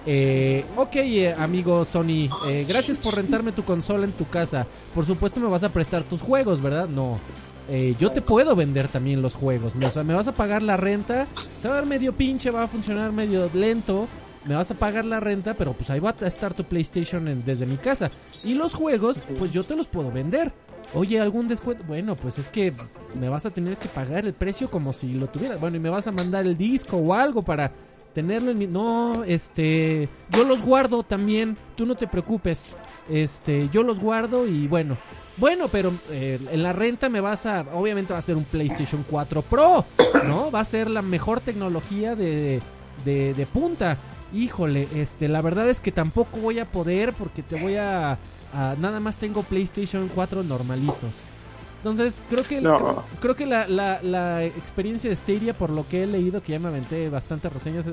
Eh, 0.06 0.66
ok, 0.76 0.96
eh, 0.96 1.34
amigo 1.38 1.86
Sony, 1.86 2.28
eh, 2.48 2.66
gracias 2.68 2.98
por 2.98 3.16
rentarme 3.16 3.52
tu 3.54 3.64
consola 3.64 4.06
en 4.06 4.12
tu 4.12 4.28
casa. 4.28 4.68
Por 4.94 5.06
supuesto 5.06 5.40
me 5.40 5.48
vas 5.48 5.64
a 5.64 5.70
prestar 5.70 6.04
tus 6.04 6.22
juegos, 6.22 6.62
¿verdad? 6.62 6.88
No. 6.90 7.20
Eh, 7.70 7.96
yo 7.98 8.10
te 8.12 8.22
puedo 8.22 8.54
vender 8.56 8.90
también 8.90 9.22
los 9.22 9.36
juegos. 9.36 9.72
O 9.82 9.92
sea, 9.92 10.04
me 10.04 10.14
vas 10.14 10.28
a 10.28 10.34
pagar 10.34 10.62
la 10.62 10.76
renta. 10.76 11.26
Se 11.62 11.70
va 11.70 11.76
a 11.78 11.80
ver 11.80 11.88
medio 11.88 12.12
pinche, 12.12 12.52
va 12.52 12.64
a 12.64 12.68
funcionar 12.68 13.14
medio 13.14 13.50
lento. 13.54 14.08
Me 14.44 14.56
vas 14.56 14.70
a 14.72 14.74
pagar 14.76 15.06
la 15.06 15.22
renta, 15.22 15.54
pero 15.54 15.72
pues 15.72 15.90
ahí 15.90 16.02
va 16.02 16.14
a 16.20 16.26
estar 16.28 16.54
tu 16.54 16.66
PlayStation 16.66 17.26
en- 17.30 17.46
desde 17.46 17.66
mi 17.66 17.78
casa. 17.78 18.12
Y 18.44 18.56
los 18.56 18.76
juegos, 18.76 19.18
pues 19.40 19.52
yo 19.52 19.64
te 19.64 19.74
los 19.78 19.88
puedo 19.88 20.12
vender. 20.12 20.52
Oye, 20.96 21.20
¿algún 21.20 21.48
descuento? 21.48 21.84
Bueno, 21.88 22.16
pues 22.16 22.38
es 22.38 22.50
que 22.50 22.74
me 23.20 23.30
vas 23.30 23.46
a 23.46 23.50
tener 23.50 23.78
que 23.78 23.90
pagar 23.90 24.26
el 24.26 24.34
precio 24.34 24.70
como 24.70 24.94
si 24.94 25.14
lo 25.14 25.28
tuvieras. 25.28 25.60
Bueno, 25.60 25.78
y 25.78 25.80
me 25.80 25.90
vas 25.90 26.08
a 26.08 26.12
mandar 26.12 26.46
el 26.46 26.56
disco 26.56 26.98
o 26.98 27.14
algo 27.14 27.42
para 27.42 27.72
tenerlo 28.14 28.52
en 28.52 28.58
mi... 28.60 28.68
No, 28.68 29.24
este... 29.24 30.08
Yo 30.30 30.44
los 30.44 30.62
guardo 30.62 31.02
también, 31.04 31.58
tú 31.76 31.86
no 31.86 31.96
te 31.96 32.08
preocupes. 32.08 32.78
Este, 33.10 33.70
yo 33.70 33.84
los 33.84 34.00
guardo 34.00 34.48
y 34.48 34.68
bueno... 34.68 34.98
Bueno, 35.36 35.68
pero 35.68 35.92
eh, 36.12 36.40
en 36.52 36.62
la 36.62 36.74
renta 36.74 37.10
me 37.10 37.20
vas 37.20 37.48
a... 37.48 37.62
Obviamente 37.74 38.14
va 38.14 38.20
a 38.20 38.22
ser 38.22 38.36
un 38.36 38.44
PlayStation 38.44 39.04
4 39.10 39.42
Pro, 39.42 39.84
¿no? 40.26 40.52
Va 40.52 40.60
a 40.60 40.66
ser 40.66 40.92
la 40.92 41.02
mejor 41.02 41.42
tecnología 41.42 42.16
de, 42.16 42.62
de, 43.04 43.34
de 43.34 43.46
punta. 43.48 43.98
Híjole, 44.34 44.88
este, 44.96 45.28
la 45.28 45.42
verdad 45.42 45.70
es 45.70 45.80
que 45.80 45.92
tampoco 45.92 46.40
voy 46.40 46.60
a 46.60 46.66
poder 46.66 47.14
porque 47.14 47.44
te 47.44 47.56
voy 47.62 47.76
a... 47.76 48.18
a- 48.54 48.76
nada 48.80 49.00
más 49.00 49.18
tengo 49.18 49.44
PlayStation 49.44 50.10
4 50.14 50.44
normalitos. 50.44 51.14
Entonces, 51.78 52.22
creo 52.30 52.44
que, 52.44 52.62
No. 52.62 52.78
creo, 52.78 53.04
creo 53.20 53.36
que 53.36 53.46
la, 53.46 53.68
la, 53.68 54.02
la 54.02 54.44
experiencia 54.46 55.10
de 55.10 55.16
Stadia, 55.18 55.54
por 55.54 55.70
lo 55.70 55.88
que 55.88 56.04
he 56.04 56.08
leído, 56.08 56.42
que 56.42 56.54
ya 56.54 56.60
me 56.60 56.70
aventé 56.70 57.10
bastantes 57.10 57.52
reseñas, 57.52 57.86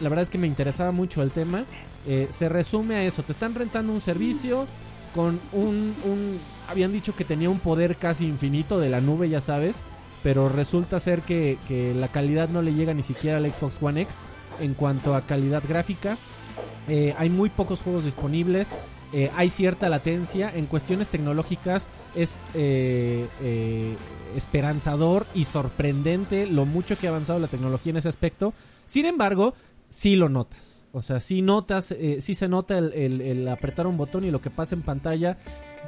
la 0.00 0.08
verdad 0.08 0.24
es 0.24 0.30
que 0.30 0.36
me 0.38 0.48
interesaba 0.48 0.90
mucho 0.92 1.22
el 1.22 1.30
tema, 1.30 1.64
eh, 2.06 2.28
se 2.30 2.48
resume 2.48 2.96
a 2.96 3.02
eso. 3.04 3.22
Te 3.22 3.32
están 3.32 3.54
rentando 3.54 3.92
un 3.92 4.00
servicio 4.00 4.66
con 5.14 5.38
un, 5.52 5.94
un... 6.04 6.38
Habían 6.68 6.92
dicho 6.92 7.14
que 7.14 7.24
tenía 7.24 7.48
un 7.48 7.60
poder 7.60 7.94
casi 7.96 8.26
infinito 8.26 8.80
de 8.80 8.90
la 8.90 9.00
nube, 9.00 9.28
ya 9.28 9.40
sabes, 9.40 9.76
pero 10.24 10.48
resulta 10.48 10.98
ser 10.98 11.22
que, 11.22 11.56
que 11.68 11.94
la 11.94 12.08
calidad 12.08 12.48
no 12.48 12.60
le 12.60 12.74
llega 12.74 12.92
ni 12.94 13.04
siquiera 13.04 13.38
al 13.38 13.50
Xbox 13.50 13.80
One 13.80 14.02
X 14.02 14.18
en 14.60 14.74
cuanto 14.74 15.14
a 15.14 15.22
calidad 15.22 15.62
gráfica. 15.68 16.16
Eh, 16.88 17.14
hay 17.18 17.30
muy 17.30 17.50
pocos 17.50 17.80
juegos 17.80 18.04
disponibles. 18.04 18.68
eh, 19.12 19.30
hay 19.36 19.50
cierta 19.50 19.88
latencia. 19.88 20.50
En 20.54 20.66
cuestiones 20.66 21.08
tecnológicas 21.08 21.88
es 22.14 22.38
eh, 22.54 23.26
eh, 23.40 23.96
esperanzador 24.34 25.26
y 25.34 25.44
sorprendente 25.44 26.46
lo 26.46 26.64
mucho 26.66 26.96
que 26.96 27.06
ha 27.06 27.10
avanzado 27.10 27.38
la 27.38 27.48
tecnología 27.48 27.90
en 27.90 27.98
ese 27.98 28.08
aspecto. 28.08 28.52
Sin 28.86 29.06
embargo, 29.06 29.54
sí 29.88 30.16
lo 30.16 30.28
notas. 30.28 30.84
O 30.92 31.02
sea, 31.02 31.20
sí 31.20 31.42
notas, 31.42 31.94
sí 32.20 32.34
se 32.34 32.48
nota 32.48 32.78
el 32.78 33.48
apretar 33.48 33.86
un 33.86 33.98
botón 33.98 34.24
y 34.24 34.30
lo 34.30 34.40
que 34.40 34.48
pasa 34.48 34.74
en 34.74 34.80
pantalla 34.80 35.36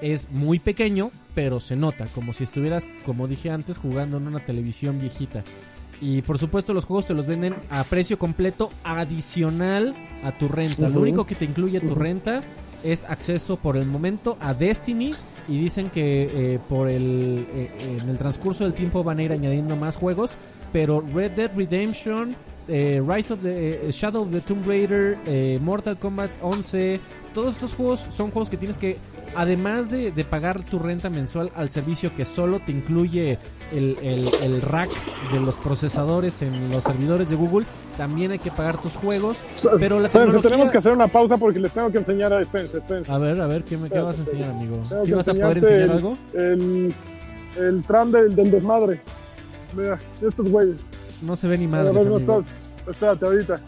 es 0.02 0.30
muy 0.30 0.58
pequeño, 0.58 1.10
pero 1.34 1.60
se 1.60 1.76
nota, 1.76 2.06
como 2.14 2.34
si 2.34 2.44
estuvieras, 2.44 2.84
como 3.06 3.26
dije 3.26 3.50
antes, 3.50 3.78
jugando 3.78 4.18
en 4.18 4.26
una 4.26 4.44
televisión 4.44 5.00
viejita. 5.00 5.44
Y 6.00 6.22
por 6.22 6.38
supuesto 6.38 6.72
los 6.72 6.84
juegos 6.84 7.06
te 7.06 7.14
los 7.14 7.26
venden 7.26 7.54
a 7.70 7.82
precio 7.84 8.18
completo 8.18 8.70
adicional 8.84 9.94
a 10.22 10.32
tu 10.32 10.48
renta. 10.48 10.82
Lo 10.82 10.88
Ujú. 10.90 11.00
único 11.02 11.26
que 11.26 11.34
te 11.34 11.44
incluye 11.44 11.80
tu 11.80 11.94
renta 11.94 12.42
es 12.84 13.04
acceso 13.04 13.56
por 13.56 13.76
el 13.76 13.86
momento 13.86 14.36
a 14.40 14.54
Destiny 14.54 15.12
y 15.48 15.58
dicen 15.58 15.90
que 15.90 16.54
eh, 16.54 16.58
por 16.68 16.88
el 16.88 17.46
eh, 17.52 17.98
en 18.00 18.08
el 18.08 18.18
transcurso 18.18 18.62
del 18.64 18.74
tiempo 18.74 19.02
van 19.02 19.18
a 19.18 19.22
ir 19.24 19.32
añadiendo 19.32 19.74
más 19.74 19.96
juegos, 19.96 20.36
pero 20.72 21.00
Red 21.12 21.32
Dead 21.32 21.50
Redemption 21.56 22.36
eh, 22.68 23.02
Rise 23.04 23.32
of 23.32 23.42
the 23.42 23.88
eh, 23.88 23.92
Shadow 23.92 24.22
of 24.22 24.30
the 24.30 24.40
Tomb 24.42 24.64
Raider, 24.66 25.16
eh, 25.26 25.58
Mortal 25.60 25.96
Kombat 25.98 26.30
11, 26.42 27.00
todos 27.40 27.54
estos 27.54 27.74
juegos 27.74 28.00
son 28.10 28.30
juegos 28.32 28.50
que 28.50 28.56
tienes 28.56 28.78
que, 28.78 28.96
además 29.36 29.90
de, 29.90 30.10
de 30.10 30.24
pagar 30.24 30.64
tu 30.64 30.80
renta 30.80 31.08
mensual 31.08 31.52
al 31.54 31.70
servicio 31.70 32.12
que 32.16 32.24
solo 32.24 32.58
te 32.58 32.72
incluye 32.72 33.38
el, 33.72 33.96
el- 34.02 34.28
el 34.42 34.60
rack 34.60 34.90
de 35.32 35.40
los 35.40 35.56
procesadores 35.56 36.42
en 36.42 36.70
los 36.72 36.82
servidores 36.82 37.30
de 37.30 37.36
Google, 37.36 37.64
también 37.96 38.32
hay 38.32 38.40
que 38.40 38.50
pagar 38.50 38.80
tus 38.80 38.92
juegos. 38.96 39.36
Pero 39.78 40.00
la 40.00 40.08
tecnología... 40.08 40.40
tenemos 40.42 40.70
que 40.72 40.78
hacer 40.78 40.92
una 40.92 41.06
pausa 41.06 41.36
porque 41.36 41.60
les 41.60 41.70
tengo 41.70 41.92
que 41.92 41.98
enseñar 41.98 42.32
a... 42.32 42.40
Espérense, 42.40 42.78
espérense. 42.78 43.12
A 43.12 43.18
ver, 43.18 43.40
a 43.40 43.46
ver, 43.46 43.62
¿qué, 43.62 43.76
me, 43.76 43.88
qué 43.88 44.00
vas 44.00 44.16
a 44.16 44.20
enseñar, 44.20 44.50
amigo? 44.50 44.82
¿Sí 45.04 45.12
vas 45.12 45.28
a 45.28 45.32
poder 45.34 45.58
enseñar 45.58 45.82
el- 45.82 45.90
algo? 45.92 46.12
El, 46.34 46.94
el 47.56 47.82
tram 47.84 48.10
del, 48.10 48.34
del 48.34 48.50
desmadre. 48.50 49.00
Mira, 49.76 49.96
estos 50.20 50.50
güeyes. 50.50 50.76
No 51.22 51.36
se 51.36 51.46
ve 51.46 51.56
ni 51.58 51.68
madre, 51.68 51.92
no 51.92 52.44
Espérate, 52.90 53.24
ahorita. 53.26 53.60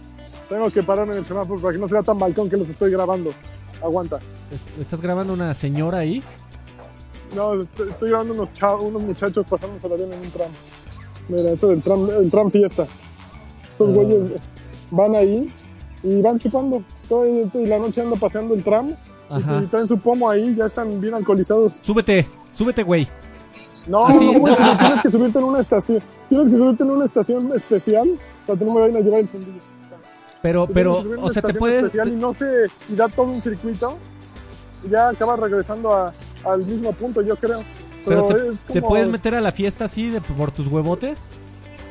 Tengo 0.48 0.68
que 0.70 0.82
pararme 0.82 1.12
en 1.12 1.18
el 1.20 1.24
semáforo 1.24 1.60
para 1.60 1.72
que 1.74 1.78
no 1.78 1.88
sea 1.88 2.02
tan 2.02 2.18
balcón 2.18 2.50
que 2.50 2.56
los 2.56 2.68
estoy 2.68 2.90
grabando. 2.90 3.30
Aguanta. 3.82 4.18
Es- 4.50 4.80
¿Estás 4.80 5.00
grabando 5.00 5.32
una 5.32 5.54
señora 5.54 5.98
ahí? 5.98 6.22
No, 7.34 7.60
estoy, 7.62 7.90
estoy 7.90 8.08
grabando 8.10 8.34
unos, 8.34 8.52
chavos, 8.54 8.88
unos 8.88 9.02
muchachos 9.02 9.46
pasándose 9.48 9.88
la 9.88 9.96
bien 9.96 10.12
en 10.12 10.20
un 10.20 10.30
tram. 10.30 10.48
Mira, 11.28 11.50
esto 11.52 11.70
es 11.70 11.76
el 11.78 11.82
tram, 11.82 12.10
el 12.10 12.30
tram 12.30 12.50
fiesta. 12.50 12.86
Estos 13.70 13.88
Ah. 13.88 13.92
güeyes 13.92 14.30
van 14.90 15.14
ahí 15.14 15.52
y 16.02 16.20
van 16.22 16.38
chupando. 16.38 16.82
Todo, 17.08 17.24
y 17.26 17.66
la 17.66 17.78
noche 17.78 18.00
ando 18.00 18.16
paseando 18.16 18.54
el 18.54 18.64
tram. 18.64 18.94
Ajá. 19.30 19.62
Y, 19.62 19.66
traen 19.66 19.86
su 19.86 19.98
pomo 20.00 20.28
ahí, 20.28 20.54
ya 20.56 20.66
están 20.66 21.00
bien 21.00 21.14
alcoholizados. 21.14 21.74
Súbete, 21.82 22.26
súbete, 22.54 22.82
güey. 22.82 23.06
No, 23.86 24.06
Ah, 24.06 24.12
sí. 24.12 24.24
no 24.24 24.32
subir, 24.32 24.56
tienes 24.78 25.00
que 25.00 25.10
subirte 25.10 25.38
en 25.38 25.44
una 25.44 25.60
estación. 25.60 26.02
Tienes 26.28 26.50
que 26.50 26.56
subirte 26.58 26.82
en 26.82 26.90
una 26.90 27.04
estación 27.04 27.52
especial 27.56 28.08
para 28.46 28.58
que 28.58 28.64
no 28.64 28.74
me 28.74 28.80
vayan 28.80 28.96
a 28.96 29.00
llevar 29.00 29.20
el 29.20 29.28
sendillo. 29.28 29.60
Pero, 30.42 30.66
Te 30.66 30.72
pero, 30.74 31.04
o 31.20 31.28
sea, 31.32 31.42
te 31.42 31.54
puedes... 31.54 31.84
especial 31.84 32.08
y 32.08 32.12
no 32.16 32.32
sé, 32.32 32.66
y 32.88 32.94
da 32.96 33.08
todo 33.08 33.26
un 33.26 33.42
circuito. 33.42 33.98
Y 34.84 34.88
ya 34.90 35.10
acabas 35.10 35.38
regresando 35.40 35.92
a- 35.92 36.12
al 36.44 36.64
mismo 36.64 36.92
punto, 36.92 37.20
yo 37.20 37.36
creo. 37.36 37.62
Pero 38.06 38.26
Pero, 38.26 38.40
te, 38.44 38.48
es 38.54 38.62
como, 38.62 38.72
te 38.74 38.82
puedes 38.82 39.08
meter 39.08 39.34
a 39.34 39.40
la 39.42 39.52
fiesta 39.52 39.84
así 39.84 40.08
de, 40.08 40.20
por 40.22 40.50
tus 40.50 40.66
huevotes. 40.68 41.18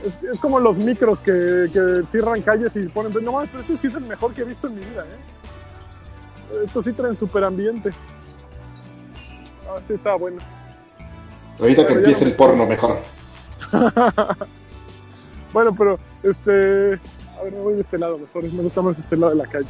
Es, 0.03 0.18
es 0.24 0.39
como 0.39 0.60
los 0.60 0.77
micros 0.79 1.20
que, 1.22 1.70
que 1.72 2.01
cierran 2.10 2.41
calles 2.41 2.75
y 2.75 2.88
ponen. 2.88 3.12
No 3.24 3.34
mames, 3.34 3.50
pero 3.50 3.62
este 3.62 3.77
sí 3.77 3.88
es 3.88 3.94
el 3.96 4.06
mejor 4.06 4.34
que 4.34 4.41
he 4.41 4.46
visto 4.46 4.68
en 4.68 4.75
mi 4.75 4.82
vida, 4.86 5.03
¿eh? 5.06 6.63
Estos 6.65 6.86
sí 6.86 6.94
traen 6.94 7.15
super 7.15 7.44
ambiente. 7.44 7.91
Ah, 9.70 9.77
este 9.79 9.94
está 9.96 10.15
bueno. 10.15 10.38
Ahorita 11.60 11.82
que 11.84 11.88
Pero 11.89 12.00
empiece 12.00 12.25
no- 12.25 12.32
el 12.32 12.36
porno, 12.38 12.65
mejor. 12.65 12.98
Bueno, 15.53 15.74
pero 15.75 16.00
este. 16.24 17.00
A 17.39 17.43
ver, 17.43 17.53
me 17.53 17.60
voy 17.62 17.74
de 17.75 17.81
este 17.81 17.98
lado 17.98 18.17
mejor. 18.17 18.43
Me 18.43 18.62
gusta 18.63 18.81
más 18.81 18.98
este 19.00 19.15
lado 19.17 19.31
de 19.31 19.38
la 19.38 19.48
calle. 19.48 19.67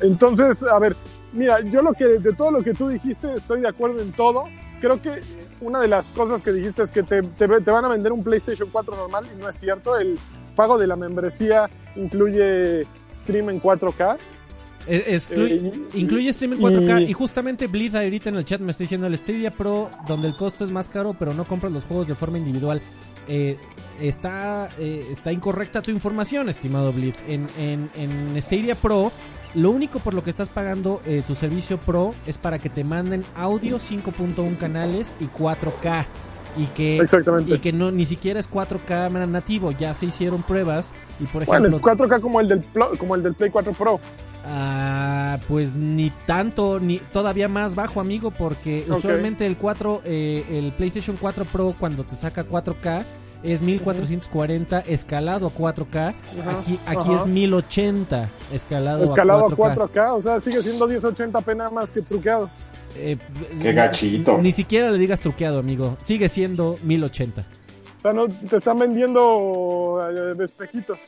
Entonces, 0.00 0.62
a 0.62 0.78
ver, 0.78 0.96
mira, 1.32 1.60
yo 1.60 1.82
lo 1.82 1.92
que, 1.92 2.04
de 2.04 2.32
todo 2.32 2.50
lo 2.50 2.62
que 2.62 2.74
tú 2.74 2.88
dijiste, 2.88 3.28
estoy 3.36 3.60
de 3.60 3.68
acuerdo 3.68 4.00
en 4.00 4.12
todo. 4.12 4.44
Creo 4.80 5.00
que 5.00 5.20
una 5.60 5.80
de 5.80 5.88
las 5.88 6.10
cosas 6.10 6.42
que 6.42 6.52
dijiste 6.52 6.82
es 6.82 6.90
que 6.90 7.02
te, 7.02 7.22
te, 7.22 7.48
te 7.48 7.70
van 7.70 7.84
a 7.84 7.88
vender 7.88 8.12
un 8.12 8.22
PlayStation 8.22 8.68
4 8.70 8.96
normal 8.96 9.24
y 9.34 9.40
no 9.40 9.48
es 9.48 9.56
cierto. 9.56 9.96
El 9.96 10.18
pago 10.56 10.76
de 10.78 10.86
la 10.86 10.96
membresía 10.96 11.68
incluye 11.96 12.86
stream 13.14 13.50
en 13.50 13.60
4K. 13.62 14.16
Es- 14.86 15.30
exclu- 15.30 15.48
Eh, 15.48 15.72
incluye 15.94 16.30
stream 16.32 16.52
en 16.54 16.60
4K 16.60 17.00
y- 17.00 17.10
y, 17.10 17.12
justamente 17.14 17.66
Blitz 17.68 17.94
ahorita 17.94 18.28
en 18.28 18.36
el 18.36 18.44
chat 18.44 18.60
me 18.60 18.72
está 18.72 18.84
diciendo 18.84 19.06
el 19.06 19.16
Stadia 19.16 19.50
Pro 19.50 19.88
donde 20.06 20.28
el 20.28 20.36
costo 20.36 20.62
es 20.66 20.70
más 20.70 20.90
caro 20.90 21.16
pero 21.18 21.32
no 21.32 21.46
compras 21.46 21.72
los 21.72 21.84
juegos 21.86 22.06
de 22.06 22.14
forma 22.14 22.36
individual. 22.36 22.82
Eh, 23.28 23.58
está, 24.00 24.68
eh, 24.78 25.06
está 25.10 25.32
incorrecta 25.32 25.82
tu 25.82 25.90
información, 25.90 26.48
estimado 26.48 26.92
Blitz. 26.92 27.16
En, 27.26 27.48
en, 27.58 27.90
en 27.94 28.42
Stadia 28.42 28.74
Pro 28.74 29.12
lo 29.54 29.70
único 29.70 30.00
por 30.00 30.14
lo 30.14 30.24
que 30.24 30.30
estás 30.30 30.48
pagando 30.48 31.00
eh, 31.06 31.22
tu 31.24 31.36
servicio 31.36 31.78
Pro 31.78 32.12
es 32.26 32.38
para 32.38 32.58
que 32.58 32.68
te 32.68 32.82
manden 32.82 33.24
audio 33.36 33.78
5.1 33.78 34.58
canales 34.58 35.14
y 35.20 35.26
4K. 35.26 36.06
Y 36.56 36.66
que, 36.66 36.98
Exactamente. 36.98 37.54
y 37.54 37.58
que 37.58 37.72
no 37.72 37.90
ni 37.90 38.04
siquiera 38.04 38.38
es 38.38 38.48
4K 38.48 39.10
nativo, 39.28 39.72
ya 39.72 39.92
se 39.92 40.06
hicieron 40.06 40.42
pruebas 40.42 40.92
y 41.18 41.24
por 41.24 41.44
Bueno, 41.44 41.66
ejemplo 41.66 41.92
es 41.92 41.98
4K 41.98 42.20
como 42.20 42.40
el 42.40 42.48
del, 42.48 42.62
como 42.98 43.14
el 43.16 43.22
del 43.24 43.34
Play 43.34 43.50
4 43.50 43.72
Pro. 43.72 44.00
Ah, 44.46 45.38
pues 45.48 45.74
ni 45.74 46.10
tanto, 46.26 46.78
ni 46.78 46.98
todavía 46.98 47.48
más 47.48 47.74
bajo, 47.74 48.00
amigo, 48.00 48.30
porque 48.30 48.84
Ok. 48.88 48.98
usualmente 48.98 49.46
el 49.46 49.56
4, 49.56 50.02
eh, 50.04 50.44
el 50.50 50.70
PlayStation 50.72 51.16
4 51.20 51.44
Pro 51.46 51.74
cuando 51.78 52.04
te 52.04 52.14
saca 52.14 52.44
4K 52.44 53.04
es 53.42 53.60
1440 53.60 54.80
escalado 54.80 55.46
a 55.46 55.50
4K. 55.50 56.14
Ajá, 56.40 56.50
Aquí, 56.60 56.78
aquí 56.86 57.14
es 57.14 57.26
1080 57.26 58.28
escalado, 58.52 59.04
Escalado 59.04 59.46
a 59.46 59.50
4K. 59.50 59.72
a 59.72 59.76
4K, 59.88 60.14
o 60.14 60.22
sea, 60.22 60.40
sigue 60.40 60.62
siendo 60.62 60.86
1080p 60.88 61.56
nada 61.56 61.70
más 61.70 61.90
que 61.90 62.00
truqueado. 62.02 62.48
Eh, 62.96 63.16
Qué 63.60 63.72
gachito. 63.72 64.38
Ni 64.38 64.52
siquiera 64.52 64.90
le 64.90 64.98
digas 64.98 65.20
truqueado, 65.20 65.58
amigo. 65.58 65.96
Sigue 66.02 66.28
siendo 66.28 66.78
1080. 66.82 67.44
O 67.98 68.00
sea, 68.02 68.12
no 68.12 68.28
te 68.28 68.56
están 68.56 68.78
vendiendo 68.78 69.98
eh, 70.10 70.34
espejitos 70.44 70.98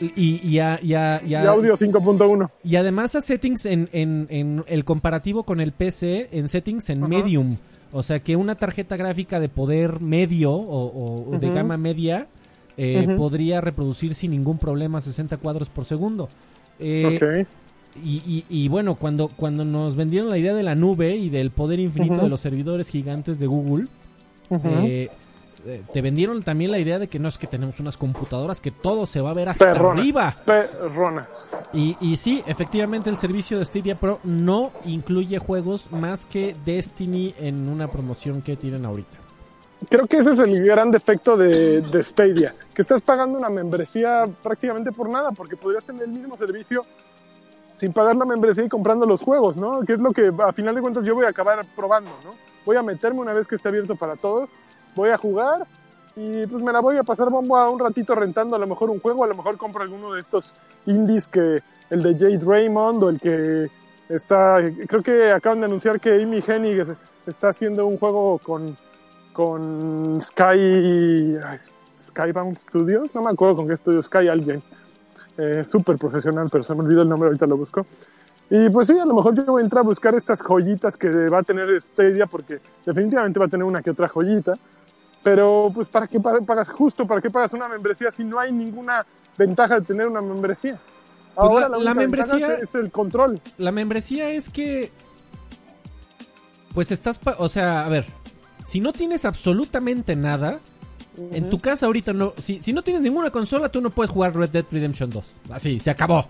Y, 0.00 0.40
y, 0.46 0.58
a- 0.58 0.80
y 0.82 0.94
a- 0.94 1.22
y 1.24 1.34
a- 1.34 1.42
y 1.44 1.46
audio 1.46 1.76
5.1. 1.76 2.50
Y 2.64 2.76
además 2.76 3.14
a 3.14 3.20
settings 3.20 3.66
en, 3.66 3.88
en, 3.92 4.26
en 4.30 4.64
el 4.66 4.84
comparativo 4.84 5.44
con 5.44 5.60
el 5.60 5.72
PC, 5.72 6.28
en 6.32 6.48
settings 6.48 6.88
en 6.90 7.00
Ajá. 7.04 7.08
medium. 7.08 7.56
O 7.92 8.02
sea 8.02 8.20
que 8.20 8.36
una 8.36 8.54
tarjeta 8.54 8.96
gráfica 8.96 9.40
de 9.40 9.48
poder 9.48 10.00
medio 10.00 10.52
o, 10.52 11.28
o 11.32 11.38
de 11.38 11.46
Ujú. 11.48 11.54
gama 11.56 11.76
media 11.76 12.28
eh, 12.76 13.04
Ujú. 13.06 13.16
podría 13.16 13.60
reproducir 13.60 14.14
sin 14.14 14.30
ningún 14.30 14.58
problema 14.58 15.00
60 15.00 15.36
cuadros 15.36 15.68
por 15.68 15.84
segundo. 15.84 16.28
Eh, 16.78 17.18
ok. 17.20 17.46
Y, 17.96 18.22
y- 18.26 18.44
y 18.48 18.68
bueno, 18.68 18.94
cuando, 18.94 19.28
cuando 19.28 19.64
nos 19.64 19.96
vendieron 19.96 20.30
la 20.30 20.38
idea 20.38 20.54
de 20.54 20.62
la 20.62 20.74
nube 20.74 21.16
y 21.16 21.28
del 21.30 21.50
poder 21.50 21.80
infinito 21.80 22.22
de 22.22 22.28
los 22.28 22.40
servidores 22.40 22.88
gigantes 22.88 23.38
de 23.40 23.46
Google, 23.46 23.86
eh, 24.50 25.08
eh, 25.66 25.82
te 25.92 26.00
vendieron 26.00 26.42
también 26.42 26.70
la 26.70 26.78
idea 26.78 26.98
de 26.98 27.06
que 27.08 27.18
no 27.18 27.28
es 27.28 27.36
que 27.36 27.46
tenemos 27.46 27.80
unas 27.80 27.96
computadoras 27.98 28.60
que 28.60 28.70
todo 28.70 29.04
se 29.06 29.20
va 29.20 29.30
a 29.30 29.34
ver 29.34 29.50
hasta 29.50 29.66
Perronas. 29.66 29.98
arriba. 30.00 30.36
Perronas. 30.46 31.48
Y, 31.74 31.96
y 32.00 32.16
sí, 32.16 32.42
efectivamente 32.46 33.10
el 33.10 33.16
servicio 33.16 33.58
de 33.58 33.64
Stadia 33.66 33.94
Pro 33.96 34.20
no 34.24 34.72
incluye 34.86 35.38
juegos 35.38 35.92
más 35.92 36.24
que 36.24 36.56
Destiny 36.64 37.34
en 37.38 37.68
una 37.68 37.88
promoción 37.88 38.40
que 38.40 38.56
tienen 38.56 38.84
ahorita. 38.86 39.18
Creo 39.88 40.06
que 40.06 40.18
ese 40.18 40.32
es 40.32 40.38
el 40.38 40.62
gran 40.64 40.90
defecto 40.90 41.36
de, 41.36 41.80
de 41.80 42.04
Stadia, 42.04 42.54
que 42.74 42.82
estás 42.82 43.00
pagando 43.02 43.38
una 43.38 43.48
membresía 43.48 44.28
prácticamente 44.42 44.92
por 44.92 45.08
nada, 45.08 45.30
porque 45.32 45.56
podrías 45.56 45.84
tener 45.84 46.02
el 46.02 46.10
mismo 46.10 46.36
servicio 46.36 46.82
sin 47.80 47.94
pagar 47.94 48.14
la 48.14 48.26
membresía 48.26 48.62
y 48.62 48.68
comprando 48.68 49.06
los 49.06 49.22
juegos, 49.22 49.56
¿no? 49.56 49.80
Que 49.80 49.94
es 49.94 50.00
lo 50.02 50.12
que 50.12 50.30
a 50.44 50.52
final 50.52 50.74
de 50.74 50.82
cuentas 50.82 51.02
yo 51.02 51.14
voy 51.14 51.24
a 51.24 51.30
acabar 51.30 51.64
probando, 51.74 52.10
¿no? 52.22 52.32
Voy 52.66 52.76
a 52.76 52.82
meterme 52.82 53.20
una 53.20 53.32
vez 53.32 53.46
que 53.46 53.54
esté 53.54 53.70
abierto 53.70 53.96
para 53.96 54.16
todos, 54.16 54.50
voy 54.94 55.08
a 55.08 55.16
jugar 55.16 55.66
y 56.14 56.46
pues 56.46 56.62
me 56.62 56.72
la 56.72 56.80
voy 56.80 56.98
a 56.98 57.04
pasar 57.04 57.30
bomba 57.30 57.70
un 57.70 57.78
ratito 57.78 58.14
rentando 58.14 58.54
a 58.54 58.58
lo 58.58 58.66
mejor 58.66 58.90
un 58.90 59.00
juego, 59.00 59.24
a 59.24 59.28
lo 59.28 59.34
mejor 59.34 59.56
compro 59.56 59.82
alguno 59.82 60.12
de 60.12 60.20
estos 60.20 60.54
indies 60.84 61.26
que 61.26 61.62
el 61.88 62.02
de 62.02 62.12
Jade 62.12 62.44
Raymond 62.44 63.02
o 63.02 63.08
el 63.08 63.18
que 63.18 63.70
está, 64.10 64.58
creo 64.86 65.02
que 65.02 65.32
acaban 65.32 65.60
de 65.60 65.64
anunciar 65.64 65.98
que 65.98 66.22
Amy 66.22 66.44
Hennig 66.46 66.84
está 67.26 67.48
haciendo 67.48 67.86
un 67.86 67.96
juego 67.96 68.38
con 68.40 68.76
con 69.32 70.20
Sky 70.20 71.38
Skybound 71.98 72.58
Studios, 72.58 73.14
no 73.14 73.22
me 73.22 73.30
acuerdo 73.30 73.56
con 73.56 73.68
qué 73.68 73.72
estudio, 73.72 74.02
Sky 74.02 74.28
alguien, 74.28 74.62
eh, 75.38 75.64
súper 75.66 75.96
profesional, 75.96 76.46
pero 76.50 76.64
se 76.64 76.74
me 76.74 76.80
olvidó 76.82 77.02
el 77.02 77.08
nombre, 77.08 77.28
ahorita 77.28 77.46
lo 77.46 77.56
busco. 77.56 77.86
Y 78.50 78.68
pues 78.70 78.88
sí, 78.88 78.98
a 78.98 79.04
lo 79.04 79.14
mejor 79.14 79.34
yo 79.36 79.44
voy 79.44 79.62
a 79.62 79.64
entrar 79.64 79.80
a 79.84 79.86
buscar 79.86 80.14
estas 80.14 80.40
joyitas 80.42 80.96
que 80.96 81.08
va 81.28 81.38
a 81.38 81.42
tener 81.42 81.80
Stadia, 81.80 82.26
porque 82.26 82.58
definitivamente 82.84 83.38
va 83.38 83.46
a 83.46 83.48
tener 83.48 83.64
una 83.64 83.80
que 83.82 83.90
otra 83.90 84.08
joyita. 84.08 84.54
Pero 85.22 85.70
pues 85.74 85.86
para 85.88 86.06
qué 86.08 86.18
pa- 86.18 86.40
pagas 86.40 86.68
justo, 86.70 87.06
para 87.06 87.20
qué 87.20 87.30
pagas 87.30 87.52
una 87.52 87.68
membresía 87.68 88.10
si 88.10 88.24
no 88.24 88.38
hay 88.40 88.52
ninguna 88.52 89.04
ventaja 89.38 89.78
de 89.78 89.86
tener 89.86 90.08
una 90.08 90.20
membresía. 90.22 90.78
Pues 91.34 91.50
Ahora 91.52 91.68
la- 91.68 91.76
la, 91.78 91.84
la 91.84 91.94
ventaja 91.94 92.32
membresía- 92.36 92.54
es 92.62 92.74
el 92.74 92.90
control. 92.90 93.40
La 93.58 93.70
membresía 93.70 94.30
es 94.30 94.48
que... 94.48 94.90
Pues 96.74 96.90
estás... 96.90 97.20
o 97.38 97.48
sea, 97.48 97.84
a 97.84 97.88
ver, 97.88 98.06
si 98.66 98.80
no 98.80 98.92
tienes 98.92 99.24
absolutamente 99.24 100.16
nada, 100.16 100.60
en 101.32 101.50
tu 101.50 101.58
casa 101.60 101.86
ahorita 101.86 102.12
no... 102.12 102.32
Si, 102.40 102.62
si 102.62 102.72
no 102.72 102.82
tienes 102.82 103.02
ninguna 103.02 103.30
consola, 103.30 103.68
tú 103.68 103.80
no 103.80 103.90
puedes 103.90 104.10
jugar 104.10 104.34
Red 104.36 104.50
Dead 104.50 104.64
Redemption 104.70 105.10
2. 105.10 105.24
Así, 105.50 105.78
se 105.80 105.90
acabó. 105.90 106.26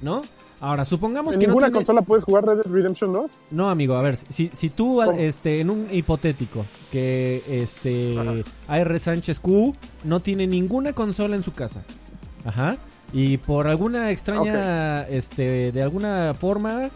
¿No? 0.00 0.20
Ahora, 0.60 0.84
supongamos 0.86 1.34
¿En 1.34 1.40
que 1.40 1.46
no 1.46 1.52
ninguna 1.52 1.66
tienes- 1.68 1.86
consola 1.86 2.02
puedes 2.02 2.24
jugar 2.24 2.44
Red 2.46 2.56
Dead 2.56 2.66
Redemption 2.72 3.12
2? 3.12 3.32
No, 3.50 3.68
amigo, 3.68 3.94
a 3.94 4.02
ver, 4.02 4.16
si, 4.16 4.50
si 4.54 4.70
tú, 4.70 5.02
¿Cómo? 5.04 5.12
este, 5.18 5.60
en 5.60 5.68
un 5.70 5.88
hipotético, 5.92 6.64
que 6.90 7.42
este 7.46 8.18
Ajá. 8.18 8.32
AR 8.68 8.98
Sánchez 8.98 9.38
Q 9.40 9.76
no 10.04 10.20
tiene 10.20 10.46
ninguna 10.46 10.94
consola 10.94 11.36
en 11.36 11.42
su 11.42 11.52
casa, 11.52 11.82
ajá, 12.46 12.76
y 13.12 13.36
por 13.36 13.66
alguna 13.66 14.10
extraña, 14.10 15.02
este, 15.08 15.72
de 15.72 15.82
alguna 15.82 16.32
forma, 16.32 16.88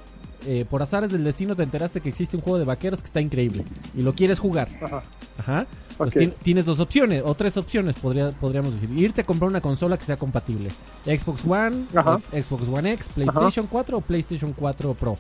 eh, 0.47 0.65
por 0.69 0.83
azares 0.83 1.11
del 1.13 1.25
destino 1.25 1.55
te 1.57 1.63
enteraste 1.63 2.01
que 2.01 2.09
existe 2.09 2.37
un 2.37 2.43
juego 2.43 2.59
de 2.59 2.65
vaqueros 2.65 3.01
que 3.01 3.07
está 3.07 3.21
increíble 3.21 3.65
y 3.97 4.03
lo 4.03 4.15
quieres 4.15 4.39
jugar. 4.39 4.69
Ajá. 4.83 5.03
Ajá. 5.39 5.67
Pues 5.97 6.15
tienes 6.43 6.65
dos 6.65 6.81
opciones, 6.81 7.23
o 7.27 7.35
tres 7.35 7.57
opciones, 7.59 7.95
podría, 7.97 8.31
podríamos 8.31 8.73
decir. 8.75 8.91
Irte 8.97 9.21
a 9.21 9.25
comprar 9.27 9.51
una 9.51 9.61
consola 9.61 9.99
que 9.99 10.05
sea 10.07 10.17
compatible. 10.17 10.71
Xbox 11.05 11.45
One, 11.47 11.85
Ajá. 11.95 12.19
Xbox 12.33 12.69
One 12.69 12.93
X, 12.95 13.09
PlayStation 13.15 13.67
4 13.67 13.99
o 13.99 14.01
PlayStation 14.01 14.53
4 14.55 14.95
Pro. 14.95 15.19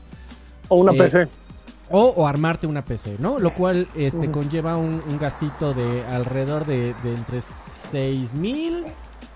O 0.68 0.76
una 0.76 0.92
Eh, 0.92 0.96
PC. 0.96 1.28
O, 1.90 2.04
o 2.16 2.26
armarte 2.26 2.66
una 2.66 2.84
PC, 2.84 3.16
¿no? 3.18 3.38
Lo 3.40 3.52
cual 3.52 3.88
este, 3.96 4.30
conlleva 4.30 4.76
un, 4.76 5.02
un 5.06 5.18
gastito 5.18 5.74
de 5.74 6.04
alrededor 6.06 6.64
de, 6.64 6.94
de 7.02 7.12
entre 7.14 7.40
6 7.40 8.34
mil 8.34 8.84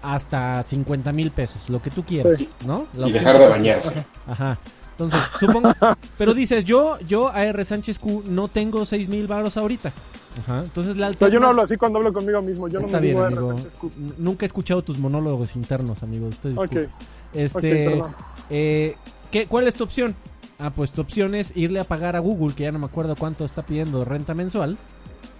hasta 0.02 0.62
50 0.62 1.12
mil 1.12 1.30
pesos, 1.30 1.68
lo 1.68 1.80
que 1.82 1.90
tú 1.90 2.04
quieras, 2.04 2.38
Sí. 2.38 2.48
¿no? 2.66 2.86
La 2.94 3.08
Y 3.08 3.12
dejar 3.12 3.38
de 3.38 3.48
bañarse. 3.48 4.04
Ajá. 4.26 4.58
Entonces, 4.96 5.20
supongo. 5.40 5.70
pero 6.18 6.34
dices, 6.34 6.64
yo, 6.64 6.98
yo, 7.00 7.28
AR 7.28 7.64
Sánchez 7.64 7.98
Q, 7.98 8.22
no 8.26 8.48
tengo 8.48 8.84
6 8.86 9.08
mil 9.08 9.26
baros 9.26 9.56
ahorita. 9.56 9.92
Ajá. 10.38 10.60
Entonces 10.64 10.96
la 10.96 11.12
sea, 11.12 11.28
yo 11.28 11.38
no 11.40 11.48
hablo 11.48 11.62
así 11.62 11.76
cuando 11.76 11.98
hablo 11.98 12.12
conmigo 12.12 12.40
mismo. 12.42 12.68
Yo 12.68 12.80
no 12.80 12.86
Está 12.86 12.98
me 13.00 13.06
bien, 13.06 13.14
digo 13.16 13.24
amigo. 13.26 13.48
R. 13.50 13.56
Sánchez 13.58 13.74
Q. 13.78 13.90
N- 13.98 14.12
Nunca 14.18 14.44
he 14.44 14.46
escuchado 14.46 14.82
tus 14.82 14.98
monólogos 14.98 15.54
internos, 15.56 16.02
amigo. 16.02 16.26
Usted 16.28 16.56
Ok, 16.56 16.62
disculpe. 16.70 16.86
ok, 16.86 16.90
Este, 17.34 18.02
eh, 18.50 18.96
¿qué, 19.30 19.46
¿Cuál 19.46 19.68
es 19.68 19.74
tu 19.74 19.84
opción? 19.84 20.14
Ah, 20.58 20.70
pues 20.70 20.90
tu 20.92 21.00
opción 21.00 21.34
es 21.34 21.52
irle 21.56 21.80
a 21.80 21.84
pagar 21.84 22.14
a 22.16 22.20
Google, 22.20 22.54
que 22.54 22.62
ya 22.64 22.72
no 22.72 22.78
me 22.78 22.86
acuerdo 22.86 23.16
cuánto 23.16 23.44
está 23.44 23.62
pidiendo 23.62 24.04
renta 24.04 24.34
mensual. 24.34 24.76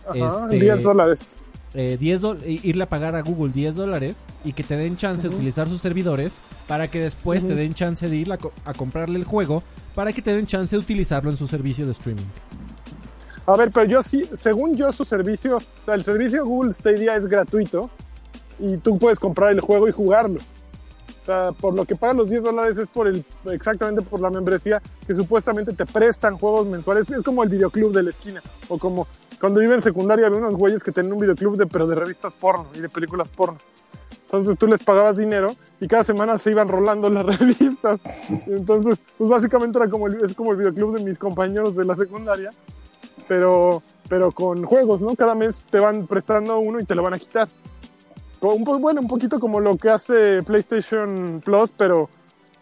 Ajá, 0.08 0.44
este- 0.44 0.58
10 0.58 0.82
dólares. 0.82 1.36
Eh, 1.74 1.96
10 1.98 2.20
dol- 2.22 2.38
i- 2.46 2.60
irle 2.62 2.84
a 2.84 2.88
pagar 2.88 3.14
a 3.16 3.22
Google 3.22 3.52
10 3.52 3.74
dólares 3.74 4.26
y 4.44 4.52
que 4.52 4.62
te 4.62 4.76
den 4.76 4.96
chance 4.96 5.28
de 5.28 5.34
utilizar 5.34 5.68
sus 5.68 5.80
servidores 5.80 6.38
para 6.68 6.88
que 6.88 7.00
después 7.00 7.46
te 7.46 7.54
den 7.54 7.74
chance 7.74 8.08
de 8.08 8.16
ir 8.16 8.32
a, 8.32 8.38
co- 8.38 8.52
a 8.64 8.72
comprarle 8.74 9.18
el 9.18 9.24
juego 9.24 9.62
para 9.94 10.12
que 10.12 10.22
te 10.22 10.34
den 10.34 10.46
chance 10.46 10.74
de 10.76 10.80
utilizarlo 10.80 11.30
en 11.30 11.36
su 11.36 11.46
servicio 11.48 11.84
de 11.86 11.92
streaming. 11.92 12.24
A 13.46 13.56
ver, 13.56 13.70
pero 13.70 13.86
yo 13.86 14.02
sí, 14.02 14.22
según 14.34 14.74
yo, 14.76 14.90
su 14.92 15.04
servicio, 15.04 15.56
o 15.56 15.84
sea, 15.84 15.94
el 15.94 16.04
servicio 16.04 16.44
Google 16.46 16.72
Stadia 16.72 17.14
es 17.16 17.26
gratuito 17.26 17.90
y 18.58 18.76
tú 18.78 18.96
puedes 18.98 19.18
comprar 19.18 19.52
el 19.52 19.60
juego 19.60 19.86
y 19.88 19.92
jugarlo. 19.92 20.40
O 21.24 21.26
sea, 21.26 21.52
por 21.52 21.74
lo 21.74 21.86
que 21.86 21.96
pagan 21.96 22.18
los 22.18 22.28
10 22.28 22.42
dólares 22.42 22.76
es 22.76 22.88
por 22.88 23.08
el, 23.08 23.24
exactamente 23.46 24.02
por 24.02 24.20
la 24.20 24.28
membresía 24.28 24.82
que 25.06 25.14
supuestamente 25.14 25.72
te 25.72 25.86
prestan 25.86 26.36
juegos 26.36 26.66
mensuales. 26.66 27.10
Es 27.10 27.22
como 27.22 27.42
el 27.42 27.48
videoclub 27.48 27.92
de 27.92 28.02
la 28.02 28.10
esquina. 28.10 28.42
O 28.68 28.78
como 28.78 29.06
cuando 29.40 29.62
iba 29.62 29.74
en 29.74 29.80
secundaria 29.80 30.26
había 30.26 30.38
unos 30.38 30.54
güeyes 30.54 30.82
que 30.82 30.92
tenían 30.92 31.14
un 31.14 31.20
videoclub 31.20 31.56
de, 31.56 31.66
pero 31.66 31.86
de 31.86 31.94
revistas 31.94 32.34
porno 32.34 32.66
y 32.74 32.80
de 32.80 32.90
películas 32.90 33.30
porno. 33.30 33.58
Entonces 34.26 34.58
tú 34.58 34.66
les 34.66 34.82
pagabas 34.84 35.16
dinero 35.16 35.54
y 35.80 35.88
cada 35.88 36.04
semana 36.04 36.36
se 36.36 36.50
iban 36.50 36.68
rolando 36.68 37.08
las 37.08 37.24
revistas. 37.38 38.02
Entonces, 38.46 39.00
pues 39.16 39.30
básicamente 39.30 39.78
era 39.78 39.88
como 39.88 40.08
el, 40.08 40.22
es 40.24 40.34
como 40.34 40.52
el 40.52 40.58
videoclub 40.58 40.98
de 40.98 41.04
mis 41.04 41.18
compañeros 41.18 41.74
de 41.74 41.84
la 41.84 41.96
secundaria 41.96 42.50
pero, 43.28 43.82
pero 44.08 44.32
con 44.32 44.64
juegos, 44.64 45.00
¿no? 45.00 45.14
Cada 45.14 45.34
mes 45.34 45.62
te 45.70 45.80
van 45.80 46.06
prestando 46.06 46.58
uno 46.58 46.80
y 46.80 46.84
te 46.84 46.94
lo 46.94 47.02
van 47.02 47.14
a 47.14 47.18
quitar. 47.18 47.48
Un 48.52 48.64
bueno, 48.80 49.00
un 49.00 49.06
poquito 49.08 49.38
como 49.38 49.60
lo 49.60 49.76
que 49.76 49.90
hace 49.90 50.42
PlayStation 50.42 51.40
Plus, 51.44 51.70
pero, 51.76 52.08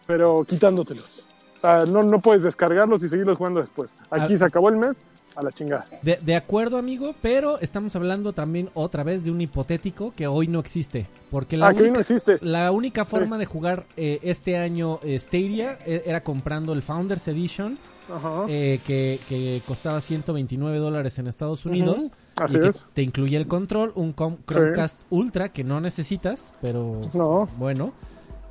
pero 0.07 0.43
quitándotelos. 0.47 1.23
O 1.57 1.61
sea, 1.61 1.85
no, 1.85 2.03
no 2.03 2.19
puedes 2.19 2.43
descargarlos 2.43 3.03
y 3.03 3.09
seguirlos 3.09 3.37
jugando 3.37 3.59
después. 3.61 3.91
Aquí 4.09 4.35
Ah. 4.35 4.37
se 4.37 4.45
acabó 4.45 4.69
el 4.69 4.75
mes, 4.75 5.01
a 5.35 5.41
la 5.43 5.51
chingada. 5.51 5.85
De, 6.01 6.17
de 6.21 6.35
acuerdo, 6.35 6.77
amigo, 6.77 7.15
pero 7.21 7.57
estamos 7.59 7.95
hablando 7.95 8.33
también 8.33 8.69
otra 8.73 9.03
vez 9.03 9.23
de 9.23 9.31
un 9.31 9.39
hipotético 9.41 10.13
que 10.15 10.27
hoy 10.27 10.47
no 10.47 10.59
existe. 10.59 11.07
Porque 11.31 11.57
la 11.57 11.69
Ah, 11.69 11.73
única, 11.73 11.91
no 11.93 11.99
existe. 12.01 12.37
la 12.41 12.71
única 12.71 13.05
Sí. 13.05 13.11
forma 13.11 13.37
de 13.37 13.45
jugar 13.45 13.85
eh, 13.97 14.19
este 14.23 14.57
año 14.57 14.99
eh, 15.03 15.19
Stadia 15.19 15.79
eh, 15.85 16.03
era 16.05 16.21
comprando 16.21 16.73
el 16.73 16.81
Founders 16.83 17.27
Edition, 17.29 17.79
Ajá. 18.13 18.45
eh, 18.49 18.79
que, 18.85 19.19
que 19.29 19.61
costaba 19.65 20.01
129 20.01 20.77
dólares 20.77 21.17
en 21.17 21.27
Estados 21.27 21.65
Unidos. 21.65 21.97
Ujú, 22.03 22.11
Así 22.35 22.57
y 22.57 22.59
que 22.61 22.67
es. 22.69 22.83
te 22.93 23.01
incluye 23.03 23.37
el 23.37 23.47
control, 23.47 23.91
un 23.95 24.13
Chromecast 24.15 25.03
Ultra 25.09 25.49
que 25.53 25.63
no 25.63 25.79
necesitas, 25.79 26.53
pero 26.61 26.99
No. 27.13 27.47
bueno. 27.57 27.93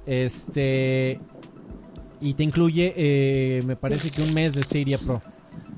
Este. 0.06 1.20
Y 2.20 2.34
te 2.34 2.44
incluye, 2.44 2.92
eh, 2.96 3.62
me 3.66 3.74
parece 3.76 4.10
que 4.10 4.22
un 4.22 4.32
mes 4.34 4.54
de 4.54 4.62
Stadia 4.62 4.98
Pro. 4.98 5.20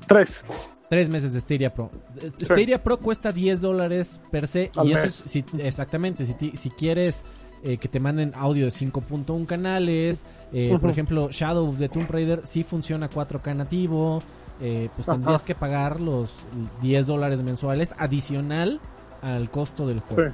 Tres. 0.07 0.45
Tres 0.89 1.09
meses 1.09 1.33
de 1.33 1.41
Stadia 1.41 1.73
Pro. 1.73 1.89
Eh, 2.21 2.31
Stadia 2.45 2.83
Pro 2.83 2.97
cuesta 2.99 3.31
10 3.31 3.61
dólares 3.61 4.19
per 4.29 4.47
se. 4.47 4.69
Al 4.75 4.87
y 4.87 4.91
eso 4.93 5.01
mes. 5.01 5.25
es, 5.25 5.31
si, 5.31 5.43
exactamente, 5.59 6.25
si, 6.27 6.33
ti- 6.35 6.53
si 6.55 6.69
quieres 6.69 7.23
eh, 7.63 7.77
que 7.77 7.87
te 7.87 7.99
manden 7.99 8.31
audio 8.35 8.65
de 8.65 8.71
5.1 8.71 9.47
canales, 9.47 10.23
eh, 10.53 10.67
por 10.69 10.81
Ujú. 10.81 10.89
ejemplo, 10.89 11.29
Shadow 11.31 11.67
of 11.67 11.79
the 11.79 11.89
Tomb 11.89 12.07
Raider 12.11 12.41
sí 12.45 12.63
funciona 12.63 13.09
4K 13.09 13.55
nativo, 13.55 14.19
eh, 14.61 14.89
pues 14.95 15.07
Ajá. 15.07 15.17
tendrías 15.17 15.43
que 15.43 15.55
pagar 15.55 15.99
los 15.99 16.45
10 16.81 17.07
dólares 17.07 17.41
mensuales 17.43 17.93
adicional 17.97 18.79
al 19.21 19.49
costo 19.49 19.87
del 19.87 19.99
Sí. 19.99 20.05
juego. 20.15 20.33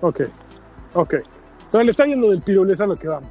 Ok. 0.00 0.20
Ok. 0.94 1.14
Entonces 1.64 1.84
le 1.86 1.90
está 1.90 2.06
yendo 2.06 2.30
del 2.30 2.42
pirulés 2.42 2.80
a 2.80 2.86
lo 2.86 2.96
que 2.96 3.08
vamos. 3.08 3.28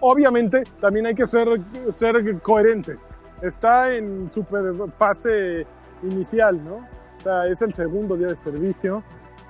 Obviamente, 0.00 0.62
también 0.80 1.06
hay 1.06 1.14
que 1.14 1.26
ser, 1.26 1.48
ser 1.92 2.40
coherentes. 2.40 2.98
Está 3.42 3.92
en 3.92 4.30
super 4.30 4.62
fase 4.96 5.66
inicial, 6.02 6.62
¿no? 6.64 6.76
O 6.76 7.22
sea, 7.22 7.46
es 7.46 7.60
el 7.62 7.72
segundo 7.72 8.16
día 8.16 8.28
de 8.28 8.36
servicio. 8.36 9.02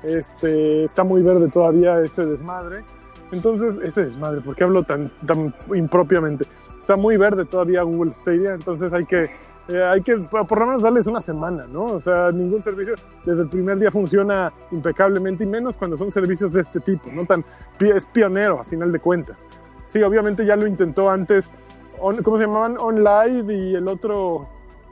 Este, 0.02 0.84
está 0.84 1.04
muy 1.04 1.22
verde 1.22 1.48
todavía 1.48 2.00
ese 2.00 2.24
desmadre. 2.24 2.84
Entonces, 3.32 3.78
ese 3.82 4.06
desmadre, 4.06 4.40
¿por 4.40 4.56
qué 4.56 4.64
hablo 4.64 4.82
tan, 4.82 5.08
tan 5.26 5.54
impropiamente? 5.74 6.46
Está 6.90 7.00
muy 7.00 7.16
verde 7.16 7.44
todavía 7.44 7.82
Google 7.82 8.10
Stadia, 8.12 8.50
entonces 8.54 8.92
hay 8.92 9.04
que, 9.04 9.30
eh, 9.68 9.80
hay 9.80 10.00
que 10.00 10.16
por 10.16 10.58
lo 10.58 10.66
menos 10.66 10.82
darles 10.82 11.06
una 11.06 11.22
semana, 11.22 11.64
¿no? 11.68 11.84
O 11.84 12.00
sea, 12.00 12.32
ningún 12.32 12.64
servicio 12.64 12.94
desde 13.24 13.42
el 13.42 13.48
primer 13.48 13.78
día 13.78 13.92
funciona 13.92 14.52
impecablemente 14.72 15.44
y 15.44 15.46
menos 15.46 15.76
cuando 15.76 15.96
son 15.96 16.10
servicios 16.10 16.52
de 16.52 16.62
este 16.62 16.80
tipo, 16.80 17.08
¿no? 17.12 17.24
Tan, 17.26 17.44
es 17.78 18.04
pionero 18.06 18.58
a 18.58 18.64
final 18.64 18.90
de 18.90 18.98
cuentas. 18.98 19.48
Sí, 19.86 20.02
obviamente 20.02 20.44
ya 20.44 20.56
lo 20.56 20.66
intentó 20.66 21.08
antes, 21.08 21.54
on- 22.00 22.24
¿cómo 22.24 22.38
se 22.38 22.46
llamaban? 22.46 22.76
OnLive 22.76 23.54
y 23.54 23.74
el 23.76 23.86
otro, 23.86 24.48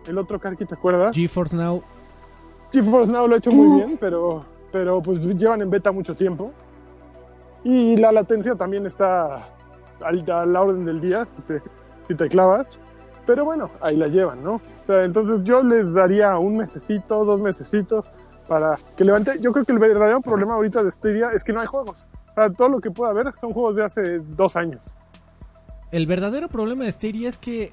el 0.06 0.18
otro 0.18 0.38
Karki, 0.38 0.66
¿te 0.66 0.76
acuerdas? 0.76 1.16
GeForce 1.16 1.56
Now, 1.56 1.82
GeForce 2.70 3.10
Now 3.10 3.26
lo 3.26 3.34
ha 3.34 3.38
hecho 3.38 3.50
muy 3.50 3.80
bien, 3.80 3.98
pero, 4.00 4.44
pero 4.70 5.02
pues 5.02 5.18
llevan 5.36 5.62
en 5.62 5.70
beta 5.70 5.90
mucho 5.90 6.14
tiempo. 6.14 6.52
Y 7.64 7.96
la 7.96 8.12
latencia 8.12 8.54
también 8.54 8.86
está 8.86 9.48
a 10.00 10.46
la 10.46 10.62
orden 10.62 10.84
del 10.84 11.00
día, 11.00 11.26
si 12.08 12.14
te 12.14 12.28
clavas. 12.28 12.80
Pero 13.26 13.44
bueno, 13.44 13.70
ahí 13.82 13.94
la 13.96 14.08
llevan, 14.08 14.42
¿no? 14.42 14.54
O 14.54 14.60
sea, 14.86 15.04
entonces 15.04 15.40
yo 15.44 15.62
les 15.62 15.92
daría 15.92 16.38
un 16.38 16.56
mesecito, 16.56 17.24
dos 17.26 17.40
mesecitos 17.40 18.10
para 18.48 18.78
que 18.96 19.04
levante. 19.04 19.38
Yo 19.40 19.52
creo 19.52 19.66
que 19.66 19.72
el 19.72 19.78
verdadero 19.78 20.22
problema 20.22 20.54
ahorita 20.54 20.82
de 20.82 20.90
Stadia 20.90 21.30
es 21.32 21.44
que 21.44 21.52
no 21.52 21.60
hay 21.60 21.66
juegos. 21.66 22.08
O 22.30 22.34
sea, 22.34 22.50
todo 22.50 22.70
lo 22.70 22.80
que 22.80 22.90
pueda 22.90 23.10
haber 23.10 23.32
son 23.38 23.50
juegos 23.52 23.76
de 23.76 23.84
hace 23.84 24.18
dos 24.20 24.56
años. 24.56 24.80
El 25.92 26.06
verdadero 26.06 26.48
problema 26.48 26.84
de 26.84 26.92
Stadia 26.92 27.28
es 27.28 27.36
que 27.36 27.72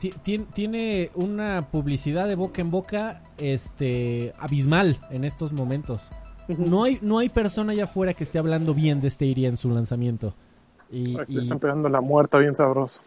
ti- 0.00 0.12
tien- 0.24 0.46
tiene 0.52 1.10
una 1.14 1.68
publicidad 1.70 2.26
de 2.26 2.34
boca 2.34 2.60
en 2.60 2.70
boca 2.72 3.22
este 3.36 4.34
abismal 4.40 4.98
en 5.10 5.22
estos 5.24 5.52
momentos. 5.52 6.10
No 6.48 6.82
hay, 6.84 6.98
no 7.02 7.18
hay 7.18 7.28
persona 7.28 7.72
allá 7.72 7.84
afuera 7.84 8.14
que 8.14 8.24
esté 8.24 8.38
hablando 8.40 8.74
bien 8.74 9.00
de 9.00 9.10
Stadia 9.10 9.48
en 9.48 9.56
su 9.58 9.70
lanzamiento. 9.70 10.34
Y, 10.90 11.20
Aquí 11.20 11.32
y- 11.34 11.36
le 11.36 11.42
están 11.42 11.58
pegando 11.60 11.88
la 11.88 12.00
muerta 12.00 12.38
bien 12.38 12.54
sabroso. 12.56 13.02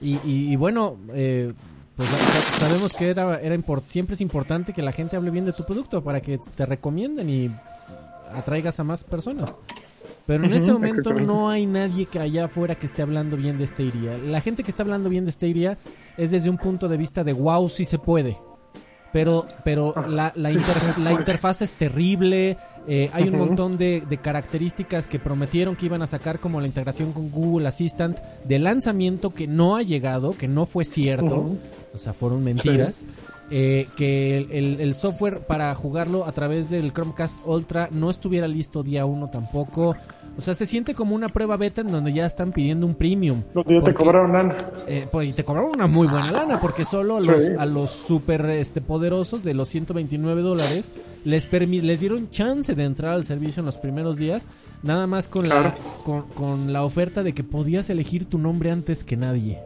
Y- 0.00 0.14
y- 0.24 0.52
y 0.52 0.56
bueno, 0.56 0.96
eh, 1.12 1.52
pues 1.96 2.08
sa- 2.08 2.16
sa- 2.16 2.66
sabemos 2.66 2.94
que 2.94 3.10
era, 3.10 3.40
era 3.40 3.54
import- 3.54 3.84
siempre 3.88 4.14
es 4.14 4.20
importante 4.20 4.72
que 4.72 4.82
la 4.82 4.92
gente 4.92 5.16
hable 5.16 5.30
bien 5.30 5.44
de 5.44 5.52
tu 5.52 5.64
producto 5.64 6.02
para 6.02 6.20
que 6.20 6.38
te 6.38 6.66
recomienden 6.66 7.28
y 7.28 7.50
atraigas 8.34 8.78
a 8.80 8.84
más 8.84 9.04
personas. 9.04 9.58
Pero 10.26 10.44
en 10.44 10.52
este 10.52 10.72
momento 10.72 11.12
no 11.12 11.48
hay 11.50 11.66
nadie 11.66 12.06
que 12.06 12.20
allá 12.20 12.44
afuera 12.44 12.76
que 12.76 12.86
esté 12.86 13.02
hablando 13.02 13.36
bien 13.36 13.58
de 13.58 13.66
Stadia. 13.66 14.16
La 14.18 14.40
gente 14.40 14.62
que 14.62 14.70
está 14.70 14.82
hablando 14.84 15.08
bien 15.08 15.24
de 15.24 15.32
Stadia 15.32 15.76
es 16.16 16.30
desde 16.30 16.48
un 16.48 16.56
punto 16.58 16.86
de 16.88 16.96
vista 16.96 17.24
de 17.24 17.32
wow, 17.32 17.68
sí 17.68 17.84
se 17.84 17.98
puede. 17.98 18.36
Pero, 19.12 19.44
pero 19.64 19.92
la, 20.08 20.32
la, 20.36 20.48
Ah, 20.50 20.52
sí, 20.52 20.58
inter- 20.58 20.94
sí, 20.94 21.00
la 21.02 21.12
interfaz 21.12 21.62
es 21.62 21.72
terrible. 21.72 22.56
Eh, 22.92 23.08
hay 23.12 23.22
un 23.24 23.38
montón 23.38 23.76
de, 23.78 24.02
de 24.08 24.18
características 24.18 25.06
que 25.06 25.18
prometieron 25.20 25.76
que 25.76 25.86
iban 25.86 26.02
a 26.02 26.06
sacar, 26.08 26.40
como 26.40 26.60
la 26.60 26.66
integración 26.66 27.12
con 27.12 27.30
Google 27.30 27.68
Assistant 27.68 28.18
de 28.44 28.58
lanzamiento 28.58 29.30
que 29.30 29.46
no 29.46 29.76
ha 29.76 29.82
llegado, 29.82 30.32
que 30.32 30.48
no 30.48 30.66
fue 30.66 30.84
cierto. 30.84 31.26
O 31.94 31.98
sea, 31.98 32.12
fueron 32.12 32.42
mentiras. 32.42 33.08
Eh, 33.52 33.86
que 33.96 34.36
el, 34.38 34.52
el- 34.52 34.80
el 34.80 34.94
software 34.94 35.40
para 35.46 35.74
jugarlo 35.74 36.24
a 36.24 36.30
través 36.32 36.70
del 36.70 36.92
Chromecast 36.92 37.46
Ultra 37.48 37.88
no 37.90 38.08
estuviera 38.10 38.46
listo 38.46 38.82
día 38.82 39.04
uno 39.06 39.28
tampoco. 39.28 39.96
O 40.40 40.42
sea, 40.42 40.54
se 40.54 40.64
siente 40.66 40.94
como 40.94 41.14
una 41.14 41.28
prueba 41.28 41.56
beta 41.58 41.82
en 41.82 41.88
donde 41.88 42.12
ya 42.14 42.24
están 42.24 42.50
pidiendo 42.52 42.86
un 42.86 42.94
premium. 42.94 43.42
Donde 43.54 43.74
ya 43.74 43.82
te 43.82 43.92
cobraron 43.94 44.32
lana. 44.32 44.56
eh, 44.86 45.06
pues, 45.10 45.28
y 45.28 45.32
te 45.34 45.44
cobraron 45.44 45.70
una 45.74 45.86
muy 45.86 46.08
buena 46.08 46.32
lana 46.32 46.58
porque 46.60 46.84
solo 46.86 47.18
a 47.18 47.20
Sí. 47.22 47.26
los, 47.30 47.44
a 47.58 47.66
los 47.66 47.90
super 47.90 48.46
este, 48.46 48.80
poderosos 48.80 49.44
de 49.44 49.52
los 49.54 49.68
129 49.68 50.40
dólares 50.40 50.94
les, 51.24 51.50
permi- 51.50 51.82
les 51.82 52.00
dieron 52.00 52.30
chance 52.30 52.74
de 52.74 52.84
entrar 52.84 53.12
al 53.12 53.24
servicio 53.24 53.60
en 53.60 53.66
los 53.66 53.76
primeros 53.76 54.16
días, 54.16 54.46
nada 54.82 55.06
más 55.06 55.28
con, 55.28 55.42
Claro. 55.44 55.62
la, 55.68 55.74
con, 56.02 56.22
con 56.28 56.72
la 56.72 56.82
oferta 56.84 57.22
de 57.22 57.34
que 57.34 57.44
podías 57.44 57.90
elegir 57.90 58.24
tu 58.24 58.38
nombre 58.38 58.70
antes 58.70 59.04
que 59.04 59.16
nadie. 59.18 59.58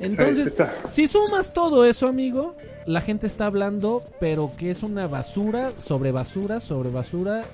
Entonces, 0.00 0.56
si 0.90 1.06
sumas 1.08 1.52
todo 1.52 1.84
eso, 1.84 2.06
amigo, 2.06 2.54
la 2.86 3.00
gente 3.00 3.26
está 3.26 3.46
hablando, 3.46 4.02
pero 4.20 4.50
que 4.56 4.70
es 4.70 4.82
una 4.82 5.06
basura 5.06 5.72
sobre 5.78 6.12
basura 6.12 6.60
sobre 6.60 6.90
basura 6.90 7.44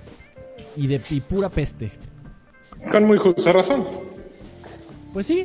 y 0.77 0.87
de 0.87 1.01
y 1.11 1.21
pura 1.21 1.49
peste. 1.49 1.91
Con 2.91 3.05
muy 3.05 3.19
justa 3.19 3.53
razón. 3.53 3.85
Pues 5.13 5.27
sí, 5.27 5.45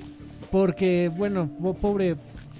porque, 0.52 1.12
bueno, 1.16 1.50
po- 1.62 1.74
pobre, 1.74 2.16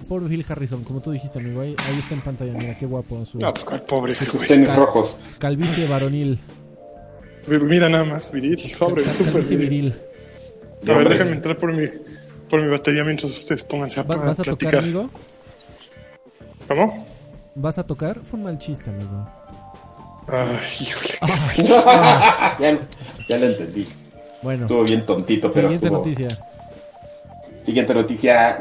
pobre 0.08 0.28
Phil 0.28 0.44
Harrison, 0.48 0.82
como 0.84 1.00
tú 1.00 1.12
dijiste, 1.12 1.38
amigo, 1.38 1.60
ahí, 1.60 1.74
ahí 1.88 1.98
está 2.00 2.14
en 2.14 2.20
pantalla, 2.20 2.52
mira 2.52 2.76
qué 2.78 2.86
guapo 2.86 3.24
su 3.24 3.38
No, 3.38 3.52
pues 3.54 3.64
cuál 3.64 3.82
pobre 3.82 4.12
ese 4.12 4.24
Sus 4.26 4.34
güey. 4.34 4.48
tenis 4.48 4.68
Cal- 4.68 4.76
rojos. 4.76 5.16
calvicie 5.38 5.86
varonil, 5.88 6.38
Mira 7.48 7.88
nada 7.88 8.04
más, 8.04 8.32
viril, 8.32 8.58
sobre, 8.58 9.04
cal- 9.04 9.16
calvicie 9.18 9.56
viril. 9.56 9.94
A 10.88 10.92
ver, 10.94 11.08
déjenme 11.08 11.32
entrar 11.36 11.56
por 11.56 11.72
mi, 11.72 11.86
por 12.50 12.60
mi 12.60 12.68
batería 12.68 13.04
mientras 13.04 13.30
ustedes 13.36 13.62
pónganse 13.62 14.00
a, 14.00 14.02
Va- 14.02 14.16
a 14.16 14.18
¿Vas 14.18 14.40
a 14.40 14.42
tocar, 14.42 14.74
amigo? 14.76 15.08
¿Cómo? 16.66 16.92
¿Vas 17.54 17.78
a 17.78 17.84
tocar? 17.86 18.18
Fue 18.28 18.38
un 18.40 18.44
mal 18.46 18.58
chiste, 18.58 18.90
amigo. 18.90 19.28
Ay, 20.26 20.58
híjole. 20.80 21.14
ya, 22.58 22.78
ya 23.28 23.38
lo 23.38 23.46
entendí. 23.46 23.86
Bueno, 24.46 24.62
Estuvo 24.66 24.84
bien 24.84 25.04
tontito, 25.04 25.50
pero 25.52 25.68
siguiente 25.68 25.86
estuvo... 25.86 25.98
noticia. 26.04 26.28
Siguiente 27.64 27.94
noticia. 27.94 28.58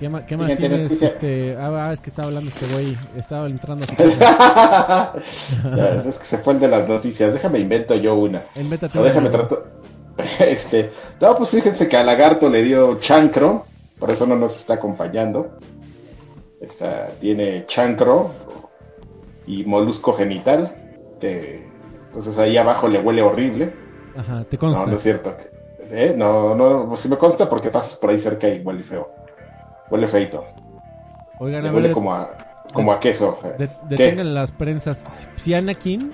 ¿Qué, 0.00 0.08
ma- 0.08 0.24
qué 0.24 0.36
más 0.36 0.46
Siguiente 0.50 0.68
tienes? 0.68 0.90
noticia. 0.90 1.08
Este, 1.08 1.56
ah, 1.58 1.90
es 1.92 2.00
que 2.00 2.08
estaba 2.10 2.28
hablando 2.28 2.48
este 2.50 2.66
güey. 2.72 2.96
Estaba 3.16 3.46
entrando 3.46 3.84
a 3.84 3.86
casa. 4.18 5.12
es 6.08 6.18
que 6.18 6.24
se 6.24 6.38
fue 6.38 6.54
el 6.54 6.60
de 6.60 6.68
las 6.68 6.88
noticias. 6.88 7.32
Déjame 7.34 7.58
invento 7.58 7.94
yo 7.94 8.14
una. 8.14 8.42
Invéntate 8.56 8.96
No, 8.98 9.04
déjame 9.04 9.28
tratar. 9.30 9.58
Este, 10.40 10.92
no, 11.20 11.36
pues 11.36 11.50
fíjense 11.50 11.88
que 11.88 11.96
a 11.98 12.02
Lagarto 12.02 12.48
le 12.48 12.62
dio 12.62 12.94
chancro, 12.98 13.66
por 13.98 14.10
eso 14.10 14.26
no 14.26 14.34
nos 14.36 14.56
está 14.56 14.74
acompañando. 14.74 15.58
Esta, 16.58 17.08
tiene 17.20 17.66
chancro 17.66 18.30
y 19.46 19.64
molusco 19.64 20.14
genital, 20.14 20.74
que 21.20 21.66
entonces 22.06 22.38
ahí 22.38 22.56
abajo 22.56 22.88
le 22.88 22.98
huele 23.00 23.20
horrible. 23.20 23.74
Ajá, 24.16 24.44
te 24.44 24.56
No, 24.56 24.60
consta. 24.60 24.86
no 24.86 24.96
es 24.96 25.02
cierto. 25.02 25.34
¿Eh? 25.90 26.14
No, 26.16 26.54
no, 26.54 26.88
pues 26.88 27.00
sí 27.00 27.08
me 27.08 27.16
consta 27.16 27.48
porque 27.48 27.70
pasas 27.70 27.96
por 27.98 28.10
ahí 28.10 28.18
cerca 28.18 28.48
y 28.48 28.60
huele 28.62 28.82
feo. 28.82 29.08
Huele 29.90 30.06
feito. 30.08 30.44
Oigan, 31.38 31.72
huele 31.74 31.92
como 31.92 32.12
a, 32.14 32.30
como 32.72 32.92
a 32.92 32.98
queso. 33.00 33.38
de- 33.58 33.68
¿Qué? 33.68 33.74
detengan 33.88 34.34
las 34.34 34.50
prensas. 34.52 35.28
Si 35.36 35.54
Anakin, 35.54 36.10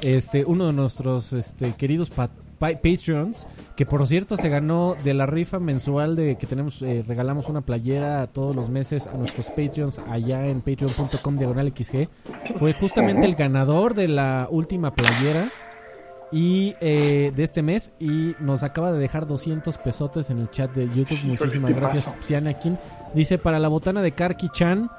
este, 0.00 0.44
uno 0.44 0.66
de 0.66 0.72
nuestros 0.72 1.32
este, 1.32 1.72
queridos 1.74 2.10
pa- 2.10 2.30
pa- 2.58 2.72
Patreons, 2.72 3.46
que 3.76 3.86
por 3.86 4.04
cierto 4.08 4.36
se 4.36 4.48
ganó 4.48 4.96
de 5.04 5.14
la 5.14 5.26
rifa 5.26 5.58
mensual 5.60 6.16
de 6.16 6.36
que 6.36 6.46
tenemos, 6.46 6.82
eh, 6.82 7.04
regalamos 7.06 7.48
una 7.48 7.60
playera 7.60 8.26
todos 8.28 8.56
los 8.56 8.70
meses 8.70 9.06
a 9.06 9.16
nuestros 9.16 9.46
Patreons 9.50 10.00
allá 10.10 10.46
en 10.46 10.62
patreon.com 10.62 11.38
diagonal 11.38 11.72
XG. 11.76 12.08
Fue 12.58 12.72
justamente 12.72 13.24
el 13.26 13.34
ganador 13.36 13.94
de 13.94 14.08
la 14.08 14.48
última 14.50 14.92
playera. 14.94 15.50
Y 16.32 16.74
eh, 16.80 17.30
de 17.36 17.42
este 17.44 17.62
mes 17.62 17.92
y 17.98 18.34
nos 18.40 18.62
acaba 18.62 18.90
de 18.90 18.98
dejar 18.98 19.26
200 19.26 19.76
pesotes 19.78 20.30
en 20.30 20.38
el 20.38 20.48
chat 20.50 20.72
de 20.72 20.86
YouTube. 20.88 21.12
Híjole, 21.12 21.38
Muchísimas 21.38 21.70
gracias. 21.72 22.14
Psianakin. 22.22 22.78
Dice 23.14 23.36
para 23.38 23.58
la 23.58 23.68
botana 23.68 24.00
de 24.00 24.12
Karki 24.12 24.48
Chan 24.48 24.90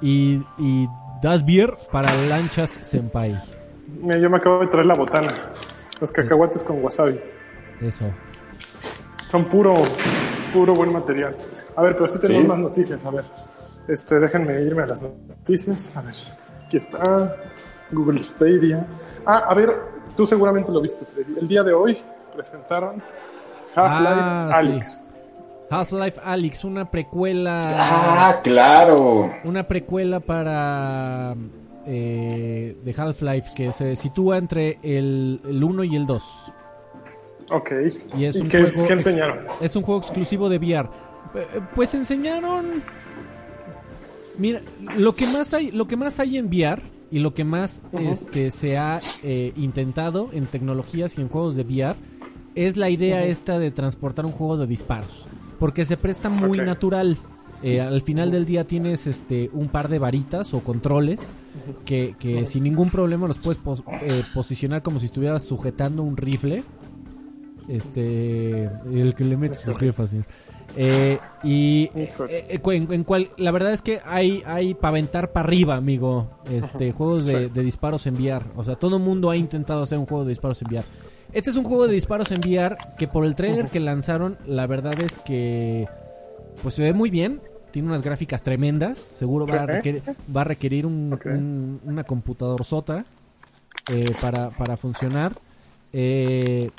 y, 0.00 0.42
y 0.58 0.88
Das 1.22 1.46
Beer 1.46 1.76
para 1.92 2.12
Lanchas 2.28 2.70
Senpai. 2.70 3.40
Mira, 4.02 4.18
yo 4.18 4.28
me 4.28 4.38
acabo 4.38 4.58
de 4.60 4.66
traer 4.66 4.86
la 4.86 4.94
botana. 4.96 5.28
Los 6.00 6.10
cacahuates 6.10 6.64
con 6.64 6.82
wasabi. 6.82 7.20
Eso. 7.80 8.06
Son 9.30 9.44
puro, 9.48 9.74
puro 10.52 10.74
buen 10.74 10.92
material. 10.92 11.36
A 11.76 11.82
ver, 11.82 11.94
pero 11.94 12.08
sí 12.08 12.18
tenemos 12.18 12.42
Sí. 12.42 12.48
más 12.48 12.58
noticias. 12.58 13.04
A 13.04 13.10
ver, 13.10 13.24
este, 13.86 14.18
déjenme 14.18 14.60
irme 14.62 14.82
a 14.82 14.86
las 14.86 15.02
noticias. 15.02 15.96
A 15.96 16.02
ver, 16.02 16.14
aquí 16.66 16.76
está 16.78 17.36
Google 17.92 18.20
Stadia. 18.22 18.86
Ah, 19.24 19.44
a 19.48 19.54
ver, 19.54 19.72
tú 20.16 20.26
seguramente 20.26 20.70
lo 20.72 20.80
viste, 20.80 21.04
Freddy. 21.04 21.38
El 21.40 21.48
día 21.48 21.62
de 21.62 21.72
hoy 21.72 21.98
presentaron 22.34 23.02
Half-Life 23.74 24.20
Ah, 24.22 24.50
Alyx. 24.54 25.00
Half-Life 25.70 26.20
Alyx, 26.24 26.64
una 26.64 26.90
precuela. 26.90 27.68
Ah, 27.78 28.40
claro. 28.42 29.30
Una 29.44 29.66
precuela 29.66 30.18
para. 30.20 31.34
eh, 31.86 32.76
de 32.82 32.94
Half-Life 32.96 33.50
que 33.56 33.72
se 33.72 33.94
sitúa 33.96 34.38
entre 34.38 34.78
el, 34.82 35.40
el 35.48 35.62
1 35.64 35.84
y 35.84 35.96
el 35.96 36.06
2. 36.06 36.22
Ok. 37.52 37.72
Y 38.16 38.24
es 38.26 38.36
un 38.36 38.48
qué, 38.48 38.58
juego 38.62 38.86
qué 38.86 38.94
ex- 38.94 39.06
enseñaron? 39.06 39.38
Es 39.60 39.74
un 39.76 39.82
juego 39.82 40.00
exclusivo 40.00 40.48
de 40.48 40.58
VR. 40.58 40.88
Eh, 41.34 41.60
Pues 41.74 41.94
enseñaron. 41.94 42.70
Mira, 44.38 44.60
lo 44.96 45.12
que 45.12 45.26
más 45.26 45.52
hay, 45.54 45.70
lo 45.70 45.86
que 45.86 45.96
más 45.96 46.18
hay 46.20 46.38
en 46.38 46.46
VR 46.46 46.80
y 47.10 47.18
lo 47.18 47.34
que 47.34 47.44
más 47.44 47.82
este, 47.92 48.50
se 48.50 48.78
ha 48.78 49.00
eh, 49.22 49.52
intentado 49.56 50.28
en 50.32 50.46
tecnologías 50.46 51.18
y 51.18 51.20
en 51.20 51.28
juegos 51.28 51.56
de 51.56 51.62
VR 51.62 51.96
es 52.54 52.76
la 52.76 52.90
idea 52.90 53.24
esta 53.24 53.58
de 53.58 53.70
transportar 53.70 54.26
un 54.26 54.32
juego 54.32 54.56
de 54.56 54.66
disparos, 54.66 55.26
porque 55.58 55.84
se 55.84 55.96
presta 55.96 56.28
muy 56.28 56.58
natural. 56.58 57.16
Eh, 57.62 57.80
al 57.80 58.00
final 58.00 58.30
del 58.30 58.46
día 58.46 58.64
tienes 58.66 59.06
este 59.06 59.50
un 59.52 59.68
par 59.68 59.88
de 59.90 59.98
varitas 59.98 60.54
o 60.54 60.60
controles 60.60 61.34
que, 61.84 62.14
que 62.18 62.46
sin 62.46 62.64
ningún 62.64 62.88
problema 62.88 63.28
los 63.28 63.36
puedes 63.38 63.60
pos- 63.60 63.82
eh, 64.02 64.22
posicionar 64.32 64.80
como 64.82 64.98
si 64.98 65.06
estuvieras 65.06 65.42
sujetando 65.44 66.02
un 66.02 66.16
rifle. 66.16 66.64
Este, 67.68 68.64
el 68.92 69.14
que 69.14 69.24
le 69.24 69.36
mete 69.36 69.56
su 69.56 69.74
jefa, 69.74 70.06
sí. 70.06 70.20
Eh, 70.76 71.18
y 71.42 71.90
eh, 71.94 72.12
eh, 72.28 72.60
en, 72.64 72.92
en 72.92 73.04
cual, 73.04 73.30
la 73.36 73.50
verdad 73.50 73.72
es 73.72 73.82
que 73.82 74.00
hay, 74.04 74.42
hay 74.46 74.74
para 74.74 74.90
aventar 74.90 75.32
para 75.32 75.46
arriba, 75.46 75.76
amigo. 75.76 76.30
Este, 76.50 76.92
juegos 76.96 77.24
de, 77.24 77.48
disparos 77.48 78.06
en 78.06 78.14
VR. 78.14 78.44
O 78.56 78.64
sea, 78.64 78.76
todo 78.76 78.96
el 78.96 79.02
mundo 79.02 79.30
ha 79.30 79.36
intentado 79.36 79.82
hacer 79.82 79.98
un 79.98 80.06
juego 80.06 80.24
de 80.24 80.30
disparos 80.30 80.60
en 80.62 80.68
VR. 80.68 80.84
Este 81.32 81.50
es 81.50 81.56
un 81.56 81.64
juego 81.64 81.86
de 81.86 81.94
disparos 81.94 82.30
en 82.32 82.38
VR 82.40 82.76
que 82.98 83.06
por 83.06 83.24
el 83.24 83.34
trailer 83.36 83.68
que 83.68 83.78
lanzaron, 83.80 84.36
la 84.46 84.66
verdad 84.66 85.00
es 85.02 85.18
que 85.20 85.86
pues 86.62 86.74
se 86.74 86.82
ve 86.82 86.92
muy 86.92 87.10
bien. 87.10 87.40
Tiene 87.70 87.86
unas 87.88 88.02
gráficas 88.02 88.42
tremendas. 88.42 88.98
Seguro 88.98 89.46
va 89.46 89.62
a 89.62 89.66
requerir, 89.66 90.02
va 90.34 90.40
a 90.40 90.44
requerir 90.44 90.86
un, 90.86 91.12
Ok. 91.12 91.26
un- 91.26 91.80
una 91.84 92.02
computador 92.02 92.64
sota 92.64 93.04
eh, 93.92 94.10
para, 94.20 94.50
para 94.50 94.76
funcionar. 94.76 95.32
Eh, 95.92 96.70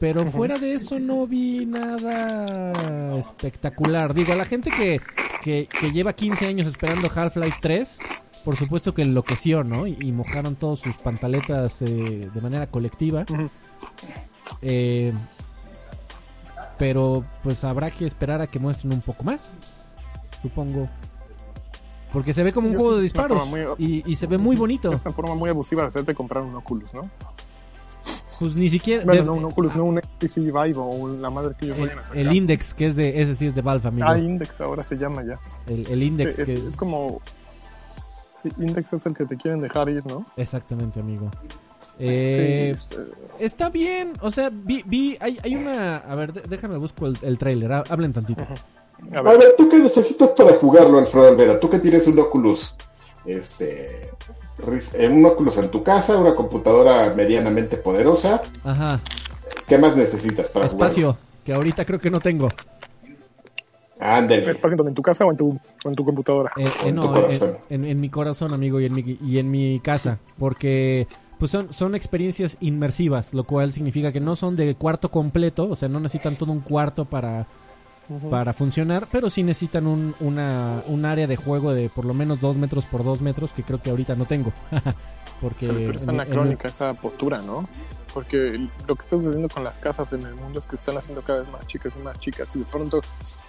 pero 0.00 0.24
fuera 0.30 0.58
de 0.58 0.74
eso 0.74 0.98
no 0.98 1.26
vi 1.26 1.66
nada 1.66 2.72
espectacular. 3.18 4.14
Digo, 4.14 4.32
a 4.32 4.36
la 4.36 4.44
gente 4.44 4.70
que, 4.70 5.00
que, 5.42 5.66
que 5.66 5.92
lleva 5.92 6.12
15 6.12 6.46
años 6.46 6.66
esperando 6.66 7.08
Half-Life 7.14 7.58
3, 7.60 7.98
por 8.44 8.56
supuesto 8.56 8.94
que 8.94 9.02
enloqueció, 9.02 9.64
¿no? 9.64 9.86
Y, 9.86 9.96
y 10.00 10.12
mojaron 10.12 10.56
todas 10.56 10.78
sus 10.78 10.94
pantaletas 10.96 11.82
eh, 11.82 12.28
de 12.32 12.40
manera 12.40 12.66
colectiva. 12.68 13.24
Eh, 14.62 15.12
pero 16.78 17.24
pues 17.42 17.64
habrá 17.64 17.90
que 17.90 18.06
esperar 18.06 18.40
a 18.40 18.46
que 18.46 18.58
muestren 18.58 18.92
un 18.92 19.00
poco 19.00 19.24
más, 19.24 19.52
supongo. 20.42 20.88
Porque 22.12 22.32
se 22.32 22.42
ve 22.42 22.52
como 22.52 22.68
un 22.68 22.74
juego 22.76 22.96
de 22.96 23.02
disparos 23.02 23.38
forma 23.42 23.74
muy- 23.76 23.84
y, 23.86 24.10
y 24.10 24.16
se 24.16 24.26
ve 24.26 24.38
muy 24.38 24.56
bonito. 24.56 24.92
Es 24.92 25.00
una 25.02 25.12
forma 25.12 25.34
muy 25.34 25.50
abusiva 25.50 25.82
de 25.82 25.88
hacerte 25.88 26.14
comprar 26.14 26.42
un 26.42 26.54
Oculus, 26.54 26.94
¿no? 26.94 27.02
Pues 28.38 28.54
ni 28.54 28.68
siquiera... 28.68 29.04
Bueno, 29.04 29.20
de- 29.22 29.26
no 29.26 29.34
un 29.34 29.44
Oculus, 29.46 29.74
no 29.74 29.84
un 29.84 29.98
HTC 29.98 30.36
Vive 30.36 30.76
o 30.76 30.84
un- 30.84 31.20
la 31.22 31.30
madre 31.30 31.54
que 31.58 31.66
ellos 31.66 31.76
el, 31.78 31.82
vayan 31.84 31.98
a 31.98 32.02
sacar. 32.02 32.16
el 32.18 32.32
Index, 32.34 32.74
que 32.74 32.86
es 32.86 32.96
de... 32.96 33.20
Ese 33.22 33.34
sí 33.34 33.46
es 33.46 33.54
de 33.54 33.62
Valve, 33.62 33.88
amigo. 33.88 34.06
Ah, 34.08 34.18
Index 34.18 34.60
ahora 34.60 34.84
se 34.84 34.96
llama 34.96 35.22
ya. 35.24 35.38
El, 35.72 35.86
el 35.90 36.02
Index 36.02 36.36
Sí, 36.36 36.42
es, 36.42 36.48
que... 36.48 36.68
es 36.68 36.76
como... 36.76 37.20
sí, 38.42 38.50
Index 38.58 38.92
es 38.92 39.06
el 39.06 39.14
que 39.16 39.24
te 39.24 39.36
quieren 39.36 39.60
dejar 39.60 39.88
ir, 39.88 40.04
¿no? 40.06 40.24
Exactamente, 40.36 41.00
amigo. 41.00 41.30
Eh, 41.98 42.72
Sí, 42.76 42.94
es- 42.94 43.00
Está 43.40 43.70
bien, 43.70 44.12
o 44.20 44.30
sea, 44.30 44.50
vi, 44.52 44.82
vi 44.86 45.16
hay, 45.20 45.38
hay 45.42 45.54
una... 45.56 45.96
A 45.98 46.14
ver, 46.14 46.32
déjame 46.32 46.76
busco 46.78 47.06
el, 47.06 47.16
el 47.22 47.38
trailer, 47.38 47.72
ha- 47.72 47.84
hablen 47.88 48.12
tantito. 48.12 48.42
a 48.44 49.18
A 49.18 49.22
ver, 49.22 49.38
ver, 49.38 49.54
¿tú 49.56 49.68
qué 49.68 49.78
necesitas 49.78 50.30
para 50.30 50.54
jugarlo, 50.58 50.98
Alfredo 50.98 51.28
Alvera? 51.28 51.58
Tú 51.60 51.68
que 51.70 51.78
tienes 51.80 52.06
un 52.06 52.18
Oculus, 52.18 52.74
este, 53.24 54.02
eh, 54.04 54.10
un 54.66 55.24
Oculus 55.26 55.56
en 55.58 55.68
tu 55.70 55.82
casa, 55.82 56.18
una 56.18 56.34
computadora 56.34 57.12
medianamente 57.14 57.76
poderosa, 57.76 58.42
Ajá, 58.64 59.00
¿qué 59.66 59.78
más 59.78 59.96
necesitas 59.96 60.48
para 60.48 60.66
espacio, 60.66 61.16
que 61.44 61.52
ahorita 61.52 61.84
creo 61.84 62.00
que 62.00 62.10
no 62.10 62.18
tengo. 62.18 62.48
Ándale. 64.00 64.50
¿espacio 64.52 64.86
en 64.86 64.94
tu 64.94 65.02
casa 65.02 65.24
o 65.24 65.30
en 65.32 65.36
tu, 65.36 65.58
o 65.84 65.88
en 65.88 65.94
tu 65.94 66.04
computadora? 66.04 66.52
Eh, 66.56 66.64
eh, 66.64 66.70
En 66.86 66.94
tu 66.94 67.02
no, 67.02 67.12
corazón. 67.14 67.56
en, 67.68 67.84
en- 67.84 67.90
en 67.90 68.00
mi 68.00 68.08
corazón, 68.08 68.52
amigo, 68.52 68.80
y 68.80 68.86
en 68.86 68.94
mi, 68.94 69.18
y 69.26 69.38
en 69.38 69.50
mi 69.50 69.80
casa, 69.80 70.18
porque 70.38 71.08
pues 71.38 71.50
son, 71.50 71.72
son 71.72 71.94
experiencias 71.94 72.56
inmersivas, 72.60 73.32
lo 73.34 73.44
cual 73.44 73.72
significa 73.72 74.12
que 74.12 74.20
no 74.20 74.36
son 74.36 74.56
de 74.56 74.74
cuarto 74.76 75.10
completo, 75.10 75.68
o 75.70 75.76
sea, 75.76 75.88
no 75.88 75.98
necesitan 76.00 76.36
todo 76.36 76.52
un 76.52 76.60
cuarto 76.60 77.04
para, 77.04 77.46
Para 78.30 78.54
funcionar, 78.54 79.06
pero 79.12 79.28
sí 79.28 79.42
necesitan 79.42 79.86
un, 79.86 80.14
una, 80.20 80.82
un 80.86 81.04
área 81.04 81.26
de 81.26 81.36
juego 81.36 81.74
de 81.74 81.90
por 81.90 82.06
lo 82.06 82.14
menos 82.14 82.40
dos 82.40 82.56
metros 82.56 82.86
por 82.86 83.04
dos 83.04 83.20
metros, 83.20 83.50
que 83.52 83.62
creo 83.62 83.82
que 83.82 83.90
ahorita 83.90 84.14
no 84.14 84.24
tengo. 84.24 84.52
porque 85.40 85.66
Pero 85.66 85.92
es 85.92 86.08
anacrónica 86.08 86.68
esa 86.68 86.94
postura, 86.94 87.38
¿no? 87.38 87.68
Porque 88.14 88.58
lo 88.86 88.96
que 88.96 89.02
está 89.02 89.16
sucediendo 89.16 89.48
con 89.48 89.62
las 89.62 89.78
casas 89.78 90.12
en 90.12 90.22
el 90.22 90.34
mundo 90.34 90.58
es 90.58 90.66
que 90.66 90.76
están 90.76 90.96
haciendo 90.96 91.22
cada 91.22 91.40
vez 91.40 91.50
más 91.50 91.66
chicas 91.66 91.92
y 91.98 92.02
más 92.02 92.18
chicas 92.18 92.54
y 92.56 92.60
de 92.60 92.64
pronto 92.64 93.00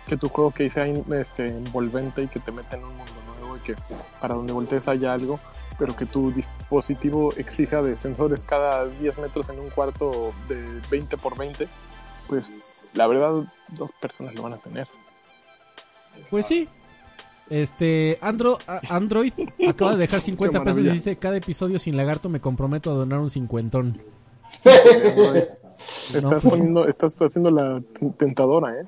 que 0.05 0.17
tu 0.17 0.27
juego 0.27 0.51
que 0.51 0.69
sea 0.69 0.85
este, 0.85 1.47
envolvente 1.47 2.23
y 2.23 2.27
que 2.27 2.39
te 2.39 2.51
meta 2.51 2.75
en 2.75 2.83
un 2.83 2.95
mundo 2.97 3.13
nuevo 3.39 3.57
y 3.57 3.59
que 3.61 3.75
para 4.19 4.35
donde 4.35 4.53
voltees 4.53 4.87
haya 4.87 5.13
algo, 5.13 5.39
pero 5.77 5.95
que 5.95 6.05
tu 6.05 6.31
dispositivo 6.31 7.33
exija 7.37 7.81
de 7.81 7.97
sensores 7.97 8.43
cada 8.43 8.85
10 8.85 9.17
metros 9.19 9.49
en 9.49 9.59
un 9.59 9.69
cuarto 9.69 10.33
de 10.49 10.63
20 10.91 11.17
por 11.17 11.37
20, 11.37 11.67
pues 12.27 12.51
la 12.93 13.07
verdad 13.07 13.43
dos 13.69 13.91
personas 14.01 14.35
lo 14.35 14.43
van 14.43 14.53
a 14.53 14.57
tener. 14.57 14.87
Pues 16.29 16.45
sí. 16.45 16.67
Este, 17.49 18.17
Andro, 18.21 18.57
a- 18.67 18.79
Android 18.89 19.33
acaba 19.67 19.91
de 19.93 19.97
dejar 19.97 20.19
50 20.21 20.59
Qué 20.59 20.65
pesos 20.65 20.79
y 20.83 20.89
dice, 20.89 21.15
cada 21.17 21.37
episodio 21.37 21.79
sin 21.79 21.97
lagarto 21.97 22.29
me 22.29 22.39
comprometo 22.39 22.91
a 22.91 22.95
donar 22.95 23.19
un 23.19 23.29
cincuentón. 23.31 23.99
Estás 26.13 26.23
No. 26.23 26.39
poniendo, 26.41 26.87
estás 26.87 27.13
haciendo 27.19 27.49
la 27.51 27.81
tentadora, 28.17 28.81
¿eh? 28.81 28.85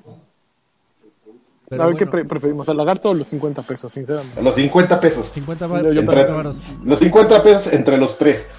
Pero 1.68 1.84
a 1.84 1.86
ver 1.86 1.96
qué 1.96 2.04
bueno, 2.04 2.10
pre- 2.10 2.24
preferimos, 2.26 2.68
al 2.68 2.76
lagarto 2.76 3.08
o 3.10 3.14
los 3.14 3.26
50 3.28 3.62
pesos, 3.62 3.90
sinceramente. 3.92 4.42
Los 4.42 4.54
50 4.56 5.00
pesos. 5.00 5.26
50 5.26 5.66
va- 5.66 5.80
Yo- 5.82 5.92
yo 5.92 6.00
50 6.02 6.20
Entre- 6.20 6.44
los 6.84 6.98
50 6.98 7.42
pesos 7.42 7.72
entre 7.72 7.96
los 7.96 8.18
tres. 8.18 8.50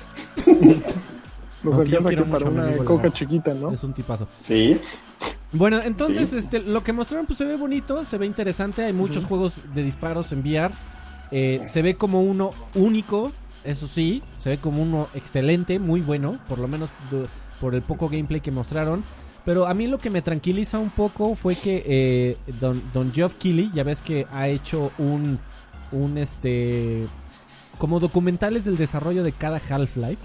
Nos 1.63 1.75
yo 1.77 1.81
alcanza 1.99 2.09
que 2.09 2.23
para 2.31 2.49
una 2.49 2.67
amigo 2.67 2.85
coca 2.85 3.11
chiquita, 3.11 3.53
¿no? 3.53 3.71
Es 3.71 3.83
un 3.83 3.93
tipazo. 3.93 4.27
Sí. 4.39 4.79
Bueno, 5.51 5.81
entonces 5.81 6.33
este, 6.33 6.59
lo 6.59 6.83
que 6.83 6.93
mostraron 6.93 7.25
pues 7.25 7.37
se 7.37 7.45
ve 7.45 7.55
bonito, 7.57 8.03
se 8.05 8.17
ve 8.17 8.25
interesante, 8.25 8.83
hay 8.83 8.93
muchos 8.93 9.25
juegos 9.25 9.61
de 9.73 9.83
disparos 9.83 10.31
en 10.31 10.39
VR, 10.39 10.73
eh, 11.31 11.61
se 11.65 11.81
ve 11.81 11.95
como 11.95 12.21
uno 12.23 12.51
único, 12.75 13.31
eso 13.63 13.87
sí, 13.87 14.23
se 14.37 14.49
ve 14.49 14.57
como 14.57 14.81
uno 14.81 15.07
excelente, 15.13 15.77
muy 15.79 16.01
bueno, 16.01 16.39
por 16.49 16.57
lo 16.59 16.67
menos 16.67 16.89
de- 17.11 17.27
por 17.61 17.75
el 17.75 17.81
poco 17.83 18.09
gameplay 18.09 18.41
que 18.41 18.51
mostraron. 18.51 19.03
Pero 19.45 19.67
a 19.67 19.73
mí 19.73 19.87
lo 19.87 19.99
que 19.99 20.09
me 20.09 20.21
tranquiliza 20.21 20.79
un 20.79 20.89
poco 20.89 21.35
fue 21.35 21.55
que 21.55 21.83
eh, 21.85 22.37
don, 22.59 22.81
don 22.93 23.13
Geoff 23.13 23.35
Keighley, 23.35 23.69
ya 23.73 23.83
ves 23.83 24.01
que 24.01 24.25
ha 24.31 24.47
hecho 24.47 24.91
un, 24.97 25.37
un 25.91 26.17
este, 26.17 27.07
como 27.77 27.99
documentales 27.99 28.63
del 28.65 28.77
desarrollo 28.77 29.21
de 29.23 29.33
cada 29.33 29.57
Half-Life. 29.69 30.23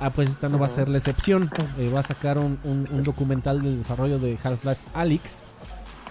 Ah, 0.00 0.10
pues 0.10 0.28
esta 0.28 0.48
no 0.48 0.58
va 0.58 0.66
a 0.66 0.68
ser 0.68 0.88
la 0.88 0.98
excepción. 0.98 1.50
Eh, 1.78 1.90
va 1.94 2.00
a 2.00 2.02
sacar 2.02 2.38
un, 2.38 2.58
un- 2.64 2.86
un 2.90 3.02
documental 3.02 3.62
del 3.62 3.78
desarrollo 3.78 4.18
de 4.18 4.38
Half-Life 4.42 4.80
Alyx. 4.94 5.44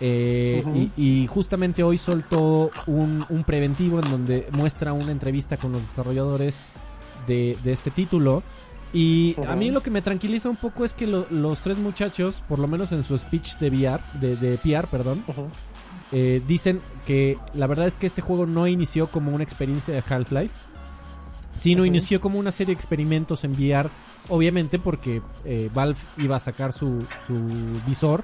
Eh, 0.01 0.63
y, 0.97 1.21
y 1.23 1.27
justamente 1.27 1.81
hoy 1.83 1.97
soltó 1.97 2.69
un, 2.87 3.25
un 3.29 3.43
preventivo 3.45 3.99
en 3.99 4.09
donde 4.11 4.47
muestra 4.51 4.91
una 4.91 5.11
entrevista 5.11 5.55
con 5.57 5.71
los 5.71 5.81
desarrolladores 5.81 6.65
de, 7.27 7.57
de 7.63 7.71
este 7.71 7.91
título. 7.91 8.43
Y 8.93 9.35
a 9.47 9.55
mí 9.55 9.71
lo 9.71 9.81
que 9.81 9.91
me 9.91 10.01
tranquiliza 10.01 10.49
un 10.49 10.55
poco 10.55 10.83
es 10.85 10.93
que 10.93 11.05
lo- 11.07 11.27
los 11.29 11.59
tres 11.61 11.77
muchachos, 11.77 12.43
por 12.47 12.59
lo 12.59 12.67
menos 12.67 12.91
en 12.91 13.03
su 13.03 13.17
speech 13.17 13.57
de 13.57 13.69
VR, 13.69 14.01
de, 14.19 14.35
de 14.35 14.57
PR, 14.57 14.87
perdón, 14.87 15.23
eh, 16.11 16.41
dicen 16.47 16.81
que 17.05 17.37
la 17.53 17.67
verdad 17.67 17.87
es 17.87 17.97
que 17.97 18.05
este 18.07 18.21
juego 18.21 18.45
no 18.45 18.67
inició 18.67 19.07
como 19.07 19.33
una 19.33 19.43
experiencia 19.43 19.93
de 19.93 20.03
Half-Life, 20.07 20.53
sino 21.55 21.85
inició 21.85 22.19
como 22.21 22.37
una 22.37 22.51
serie 22.51 22.73
de 22.75 22.79
experimentos 22.79 23.43
en 23.43 23.53
VR, 23.53 23.89
obviamente 24.29 24.77
porque 24.77 25.21
eh, 25.45 25.69
Valve 25.73 25.99
iba 26.17 26.35
a 26.35 26.39
sacar 26.39 26.73
su, 26.73 27.05
su 27.25 27.33
visor 27.87 28.23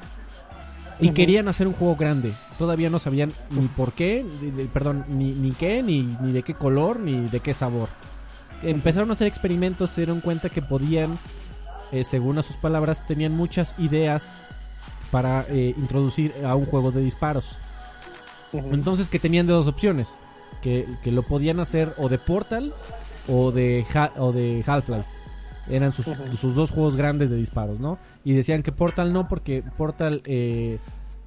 y 0.99 1.09
querían 1.11 1.47
hacer 1.47 1.67
un 1.67 1.73
juego 1.73 1.95
grande. 1.95 2.33
Todavía 2.59 2.89
no 2.91 2.99
sabían 2.99 3.33
ni 3.49 3.67
por 3.69 3.93
qué, 3.93 4.23
ni- 4.41 4.51
ni- 4.51 4.65
perdón, 4.65 5.05
ni, 5.07 5.31
ni 5.31 5.51
qué, 5.51 5.81
ni, 5.81 6.03
ni 6.21 6.31
de 6.31 6.43
qué 6.43 6.53
color, 6.53 6.99
ni 6.99 7.27
de 7.29 7.39
qué 7.39 7.53
sabor. 7.55 7.89
Empezaron 8.61 9.09
a 9.09 9.13
hacer 9.13 9.25
experimentos, 9.27 9.89
se 9.89 10.01
dieron 10.01 10.21
cuenta 10.21 10.49
que 10.49 10.61
podían, 10.61 11.17
eh, 11.91 12.03
según 12.03 12.37
a 12.37 12.43
sus 12.43 12.57
palabras, 12.57 13.07
tenían 13.07 13.31
muchas 13.35 13.73
ideas 13.79 14.39
para 15.09 15.45
eh, 15.49 15.73
introducir 15.77 16.33
a 16.45 16.55
un 16.55 16.65
juego 16.65 16.91
de 16.91 17.01
disparos. 17.01 17.57
Entonces 18.53 19.09
que 19.09 19.17
tenían 19.17 19.47
de 19.47 19.53
dos 19.53 19.67
opciones, 19.67 20.19
que, 20.61 20.85
que 21.01 21.11
lo 21.11 21.23
podían 21.23 21.59
hacer 21.59 21.95
o 21.97 22.09
de 22.09 22.19
Portal 22.19 22.73
o 23.27 23.51
de, 23.51 23.85
Ha- 23.93 24.11
o 24.17 24.31
de 24.31 24.63
Half-Life. 24.65 25.09
Eran 25.69 25.91
sus, 25.93 26.05
sus 26.39 26.55
dos 26.55 26.71
juegos 26.71 26.95
grandes 26.95 27.29
de 27.29 27.35
disparos, 27.37 27.79
¿no? 27.79 27.97
Y 28.23 28.33
decían 28.33 28.63
que 28.63 28.71
Portal 28.71 29.13
no, 29.13 29.27
porque 29.27 29.63
Portal 29.77 30.21
eh, 30.25 30.79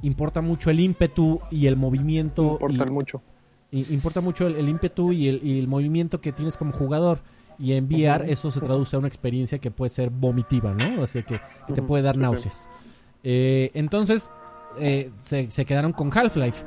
importa 0.03 0.41
mucho 0.41 0.71
el 0.71 0.81
ímpetu 0.81 1.41
y 1.51 1.67
el 1.67 1.77
movimiento. 1.77 2.53
Importan 2.61 2.89
y- 2.89 2.91
mucho. 2.93 3.23
y 3.71 3.95
importa 3.95 4.21
mucho 4.21 4.47
el, 4.47 4.57
el 4.57 4.69
ímpetu 4.69 5.13
y 5.13 5.29
el, 5.29 5.41
y 5.47 5.59
el 5.59 5.69
movimiento 5.69 6.21
que 6.21 6.33
tienes 6.33 6.57
como 6.57 6.73
jugador. 6.73 7.21
Y 7.59 7.75
en 7.75 7.85
VR 7.87 8.25
Ujú. 8.25 8.33
eso 8.33 8.51
se 8.51 8.61
traduce 8.61 8.97
a 8.97 8.99
una 8.99 9.07
experiencia 9.09 9.59
que 9.61 9.71
puede 9.71 9.89
ser 9.91 10.11
vomitiva, 10.11 10.75
¿no? 10.75 11.01
O 11.03 11.07
sea, 11.07 11.23
que, 11.23 11.41
que 11.69 11.73
te 11.73 11.83
puede 11.83 12.03
dar 12.03 12.17
náuseas. 12.17 12.69
Eh, 13.23 13.71
entonces, 13.75 14.31
eh, 14.81 15.11
se, 15.23 15.49
se 15.53 15.65
quedaron 15.65 15.93
con 15.93 16.11
Half-Life. 16.13 16.65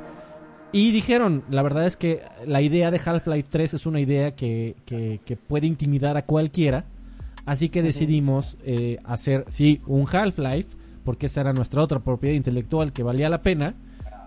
Y 0.72 0.90
dijeron, 0.92 1.44
la 1.50 1.62
verdad 1.62 1.86
es 1.86 1.96
que 1.96 2.22
la 2.46 2.60
idea 2.60 2.90
de 2.90 3.00
Half-Life 3.02 3.48
3 3.50 3.74
es 3.74 3.86
una 3.86 4.00
idea 4.00 4.34
que, 4.34 4.76
que- 4.84 5.20
que 5.24 5.36
puede 5.36 5.66
intimidar 5.66 6.16
a 6.16 6.26
cualquiera. 6.26 6.84
Así 7.46 7.70
que 7.70 7.82
decidimos 7.82 8.58
eh, 8.64 8.98
hacer, 9.04 9.44
sí, 9.48 9.80
un 9.86 10.06
Half-Life, 10.06 10.68
porque 11.04 11.26
esa 11.26 11.40
era 11.40 11.54
nuestra 11.54 11.82
otra 11.82 12.00
propiedad 12.00 12.34
intelectual 12.34 12.92
que 12.92 13.02
valía 13.02 13.30
la 13.30 13.40
pena 13.42 13.74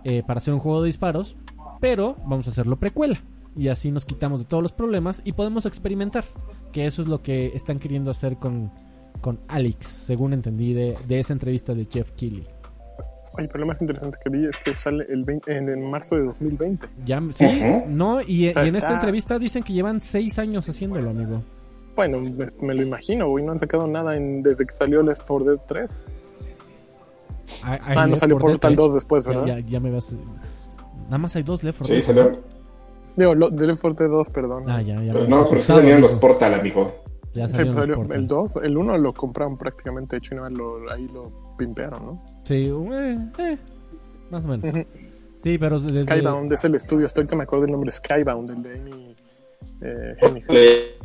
eh, 0.03 0.23
para 0.25 0.39
hacer 0.39 0.53
un 0.55 0.59
juego 0.59 0.81
de 0.81 0.87
disparos. 0.87 1.35
Pero 1.79 2.15
vamos 2.25 2.47
a 2.47 2.49
hacerlo 2.51 2.77
precuela. 2.77 3.21
Y 3.55 3.67
así 3.67 3.91
nos 3.91 4.05
quitamos 4.05 4.39
de 4.39 4.45
todos 4.45 4.63
los 4.63 4.71
problemas 4.71 5.21
y 5.23 5.33
podemos 5.33 5.67
experimentar. 5.67 6.23
Que 6.71 6.87
eso 6.87 7.03
es 7.03 7.07
lo 7.07 7.21
que 7.21 7.47
están 7.55 7.77
queriendo 7.77 8.09
hacer 8.09 8.37
con, 8.37 8.71
con 9.19 9.39
Alex, 9.47 9.85
según 9.85 10.33
entendí 10.33 10.73
de, 10.73 10.97
de 11.07 11.19
esa 11.19 11.33
entrevista 11.33 11.75
de 11.75 11.85
Jeff 11.91 12.11
Keighley. 12.13 12.45
Oye, 13.33 13.47
pero 13.47 13.59
lo 13.59 13.65
más 13.67 13.79
interesante 13.81 14.17
que 14.23 14.29
vi 14.29 14.45
es 14.45 14.55
que 14.63 14.75
sale 14.75 15.05
el 15.09 15.23
20 15.23 15.51
en, 15.57 15.69
en 15.69 15.89
marzo 15.89 16.15
de 16.15 16.23
2020. 16.25 16.87
Ya, 17.05 17.21
sí, 17.33 17.45
Ujú. 17.45 17.83
no, 17.89 18.21
y, 18.21 18.49
O 18.49 18.53
sea, 18.53 18.65
y 18.65 18.69
en 18.69 18.75
esta 18.75 18.87
está- 18.87 18.93
entrevista 18.95 19.39
dicen 19.39 19.63
que 19.63 19.71
llevan 19.73 20.01
seis 20.01 20.37
años 20.37 20.67
haciéndolo, 20.67 21.09
amigo. 21.11 21.41
Bueno, 21.95 22.19
me, 22.19 22.49
me 22.61 22.73
lo 22.75 22.81
imagino, 22.83 23.29
güey. 23.29 23.43
No 23.45 23.51
han 23.53 23.59
sacado 23.59 23.87
nada 23.87 24.15
en- 24.17 24.43
desde 24.43 24.65
que 24.65 24.73
salió 24.73 25.01
Left 25.01 25.21
4 25.27 25.51
Dead 25.51 25.59
3. 25.67 26.05
Hay- 27.63 27.79
hay 27.83 27.97
Ah, 27.97 28.07
no 28.07 28.17
salió 28.17 28.35
4 28.35 28.47
Dead 28.49 28.53
Portal 28.59 28.71
3. 28.75 28.77
2 28.77 28.93
después, 28.95 29.23
Ya, 29.23 29.29
¿verdad? 29.29 29.45
ya, 29.45 29.59
ya 29.59 29.79
me 29.79 29.91
vas. 29.91 30.15
Nada 31.05 31.17
más 31.17 31.35
hay 31.35 31.43
dos 31.43 31.63
Left 31.63 31.79
4 31.79 31.93
Sí, 31.95 32.01
Dead. 32.01 32.07
salió. 32.07 32.39
Digo, 33.15 33.35
lo, 33.35 33.49
de 33.49 33.67
Left 33.67 33.81
4 33.81 34.05
Dead 34.07 34.11
2, 34.17 34.29
perdón. 34.29 34.69
Ah, 34.69 34.81
ya, 34.81 35.01
ya. 35.01 35.13
Pero 35.13 35.27
no, 35.27 35.45
pero 35.47 35.61
sí 35.61 35.67
salieron 35.67 36.01
los. 36.01 36.13
Portal, 36.13 36.53
amigo. 36.53 36.95
Ya 37.33 37.47
Sí, 37.47 37.53
salieron 37.55 37.75
pues 37.75 37.87
los 37.87 37.95
salió 37.95 37.95
Portal. 37.95 38.17
el 38.19 38.27
2, 38.27 38.55
el 38.63 38.77
1 38.77 38.97
lo 38.97 39.13
compraron 39.13 39.57
prácticamente 39.57 40.17
hecho 40.17 40.33
y 40.33 40.37
nada, 40.37 40.49
lo, 40.49 40.89
ahí 40.91 41.07
lo 41.13 41.29
pimpearon, 41.57 42.05
¿no? 42.05 42.30
Sí, 42.43 42.67
eh, 42.69 43.17
eh, 43.37 43.57
más 44.29 44.45
o 44.45 44.47
menos. 44.49 44.85
Sí, 45.43 45.57
pero 45.57 45.79
desde... 45.79 46.03
Skybound 46.03 46.53
es 46.53 46.63
el 46.63 46.75
estudio, 46.75 47.05
hasta 47.05 47.21
ahorita 47.21 47.35
me 47.35 47.43
acuerdo 47.43 47.63
del 47.63 47.71
nombre 47.71 47.91
Skybound, 47.91 48.49
el 48.51 48.63
de 48.63 48.73
Amy 48.79 49.15
eh, 49.81 50.97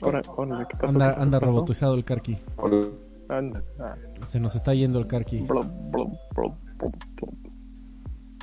Ahora, 0.00 0.20
órale, 0.36 0.66
¿qué 0.68 0.76
pasó? 0.76 0.92
Anda, 0.92 1.06
¿Qué 1.08 1.14
pasó? 1.14 1.22
anda 1.22 1.38
¿Qué 1.38 1.44
pasó? 1.46 1.54
robotizado 1.56 1.94
el 1.94 2.04
Karki. 2.04 2.38
Anda. 3.28 3.62
Ah, 3.80 3.94
Se 4.26 4.38
nos 4.40 4.54
está 4.54 4.74
yendo 4.74 4.98
el 4.98 5.06
Karki. 5.06 5.46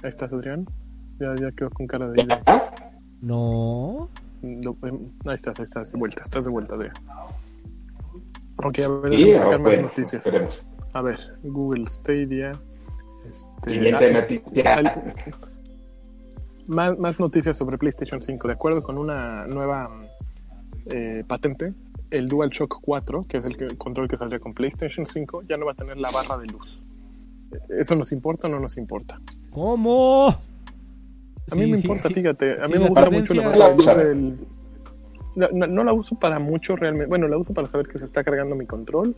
Ahí 0.03 0.09
estás, 0.09 0.33
Adrián. 0.33 0.65
Ya, 1.19 1.35
ya 1.39 1.51
quedó 1.51 1.69
con 1.69 1.85
cara 1.85 2.09
de 2.09 2.23
idea. 2.23 2.41
No. 3.21 4.09
Em, 4.41 4.61
ahí 5.25 5.35
estás, 5.35 5.59
ahí 5.59 5.65
estás 5.65 5.91
de 5.91 5.99
vuelta, 5.99 6.21
estás 6.23 6.45
de 6.45 6.51
vuelta, 6.51 6.73
Adrián. 6.75 6.95
Ok, 8.63 8.79
a 8.79 8.87
ver, 8.87 9.13
Sí, 9.13 9.33
vamos 9.33 9.35
a 9.35 9.41
ah, 9.41 9.43
sacar 9.43 9.59
más 9.59 9.61
bueno, 9.61 9.81
noticias. 9.83 10.25
esperemos. 10.25 10.65
A 10.93 11.01
ver, 11.01 11.17
Google 11.43 11.87
Stadia. 11.87 12.51
Este, 13.29 13.69
Siguiente 13.69 14.05
ah, 14.09 14.21
noticia. 14.21 14.75
sal- 14.75 15.13
más, 16.67 16.97
más 16.97 17.19
noticias 17.19 17.57
sobre 17.57 17.77
PlayStation 17.77 18.21
5. 18.21 18.47
De 18.47 18.53
acuerdo 18.53 18.83
con 18.83 18.97
una 18.97 19.45
nueva 19.47 19.89
eh, 20.87 21.23
patente, 21.27 21.73
el 22.09 22.27
DualShock 22.27 22.79
4, 22.81 23.25
que 23.27 23.37
es 23.37 23.45
el, 23.45 23.57
que- 23.57 23.65
el 23.65 23.77
control 23.77 24.07
que 24.07 24.17
saldría 24.17 24.39
con 24.39 24.53
PlayStation 24.53 25.05
5, 25.05 25.43
ya 25.47 25.57
no 25.57 25.65
va 25.65 25.71
a 25.73 25.75
tener 25.75 25.97
la 25.97 26.09
barra 26.11 26.37
de 26.37 26.47
luz. 26.47 26.79
¿Eso 27.69 27.95
nos 27.95 28.11
importa 28.11 28.47
o 28.47 28.49
no 28.51 28.59
nos 28.59 28.77
importa? 28.77 29.19
¿Cómo? 29.51 30.29
A 30.29 31.55
mí 31.55 31.69
me 31.69 31.77
importa, 31.77 32.09
fíjate. 32.09 32.53
A 32.61 32.67
sí, 32.67 32.73
mí 32.73 32.79
me 32.79 32.85
la 32.85 32.89
gusta 32.89 33.09
mucho 33.09 33.33
la 33.33 33.49
barra 33.49 33.67
de 33.69 33.75
luz 33.75 33.85
del... 33.85 34.37
No, 35.35 35.47
no- 35.53 35.67
no 35.67 35.83
la 35.83 35.93
uso 35.93 36.15
para 36.17 36.39
mucho 36.39 36.75
realmente. 36.75 37.07
Bueno, 37.07 37.27
la 37.27 37.37
uso 37.37 37.53
para 37.53 37.67
saber 37.67 37.87
que 37.87 37.99
se 37.99 38.05
está 38.05 38.23
cargando 38.23 38.55
mi 38.55 38.65
control. 38.65 39.15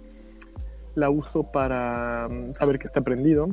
La 0.95 1.09
uso 1.09 1.43
para 1.43 2.27
mm, 2.29 2.55
saber 2.55 2.79
que 2.79 2.87
está 2.87 3.01
prendido. 3.01 3.49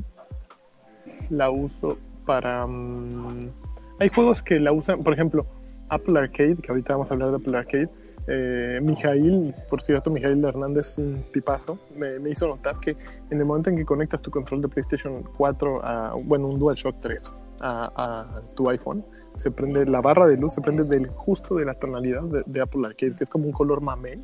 La 1.30 1.50
uso 1.50 1.96
para... 2.26 2.66
mm, 2.66 3.50
hay 3.98 4.08
juegos 4.08 4.42
que 4.42 4.58
la 4.58 4.72
usan, 4.72 5.02
por 5.02 5.12
ejemplo, 5.12 5.46
Apple 5.90 6.18
Arcade, 6.18 6.56
que 6.56 6.70
ahorita 6.70 6.94
vamos 6.94 7.10
a 7.10 7.14
hablar 7.14 7.30
de 7.30 7.36
Apple 7.36 7.58
Arcade. 7.58 7.88
Eh, 8.26 8.78
Mijail, 8.82 9.54
por 9.68 9.82
cierto, 9.82 10.10
Mijail 10.10 10.44
Hernández, 10.44 10.98
un 10.98 11.24
tipazo, 11.32 11.78
me, 11.96 12.30
hizo 12.30 12.46
notar 12.46 12.78
que 12.78 12.96
en 13.30 13.38
el 13.38 13.44
momento 13.44 13.70
en 13.70 13.76
que 13.76 13.84
conectas 13.84 14.22
tu 14.22 14.30
control 14.30 14.62
de 14.62 14.68
PlayStation 14.68 15.22
4 15.36 15.84
a, 15.84 16.14
bueno, 16.14 16.46
un 16.46 16.58
DualShock 16.58 16.96
3 17.00 17.32
a, 17.60 18.40
tu 18.54 18.70
iPhone, 18.70 19.04
se 19.34 19.50
prende 19.50 19.84
la 19.84 20.00
barra 20.00 20.26
de 20.26 20.36
luz, 20.36 20.54
se 20.54 20.60
prende 20.60 20.84
del 20.84 21.08
justo 21.08 21.56
de 21.56 21.64
la 21.64 21.74
tonalidad 21.74 22.22
de, 22.22 22.42
de 22.46 22.60
Apple 22.60 22.86
Arcade, 22.86 23.16
que 23.16 23.24
es 23.24 23.30
como 23.30 23.46
un 23.46 23.52
color 23.52 23.80
mamey, 23.80 24.20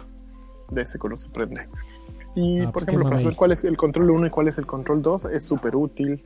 de 0.71 0.83
ese 0.83 0.99
color 0.99 1.21
se 1.21 1.29
prende. 1.31 1.67
Y 2.37 2.61
Ah, 2.61 2.65
por 2.67 2.73
pues 2.75 2.85
qué 2.85 2.91
ejemplo, 2.93 3.09
para 3.11 3.19
saber 3.21 3.35
cuál 3.37 3.53
es 3.53 3.65
el 3.65 3.77
control 3.77 4.11
1 4.11 4.27
y 4.29 4.31
cuál 4.31 4.47
es 4.49 4.59
el 4.59 4.67
control 4.67 5.03
2, 5.03 5.25
es 5.33 5.45
súper 5.45 5.75
útil 5.75 6.23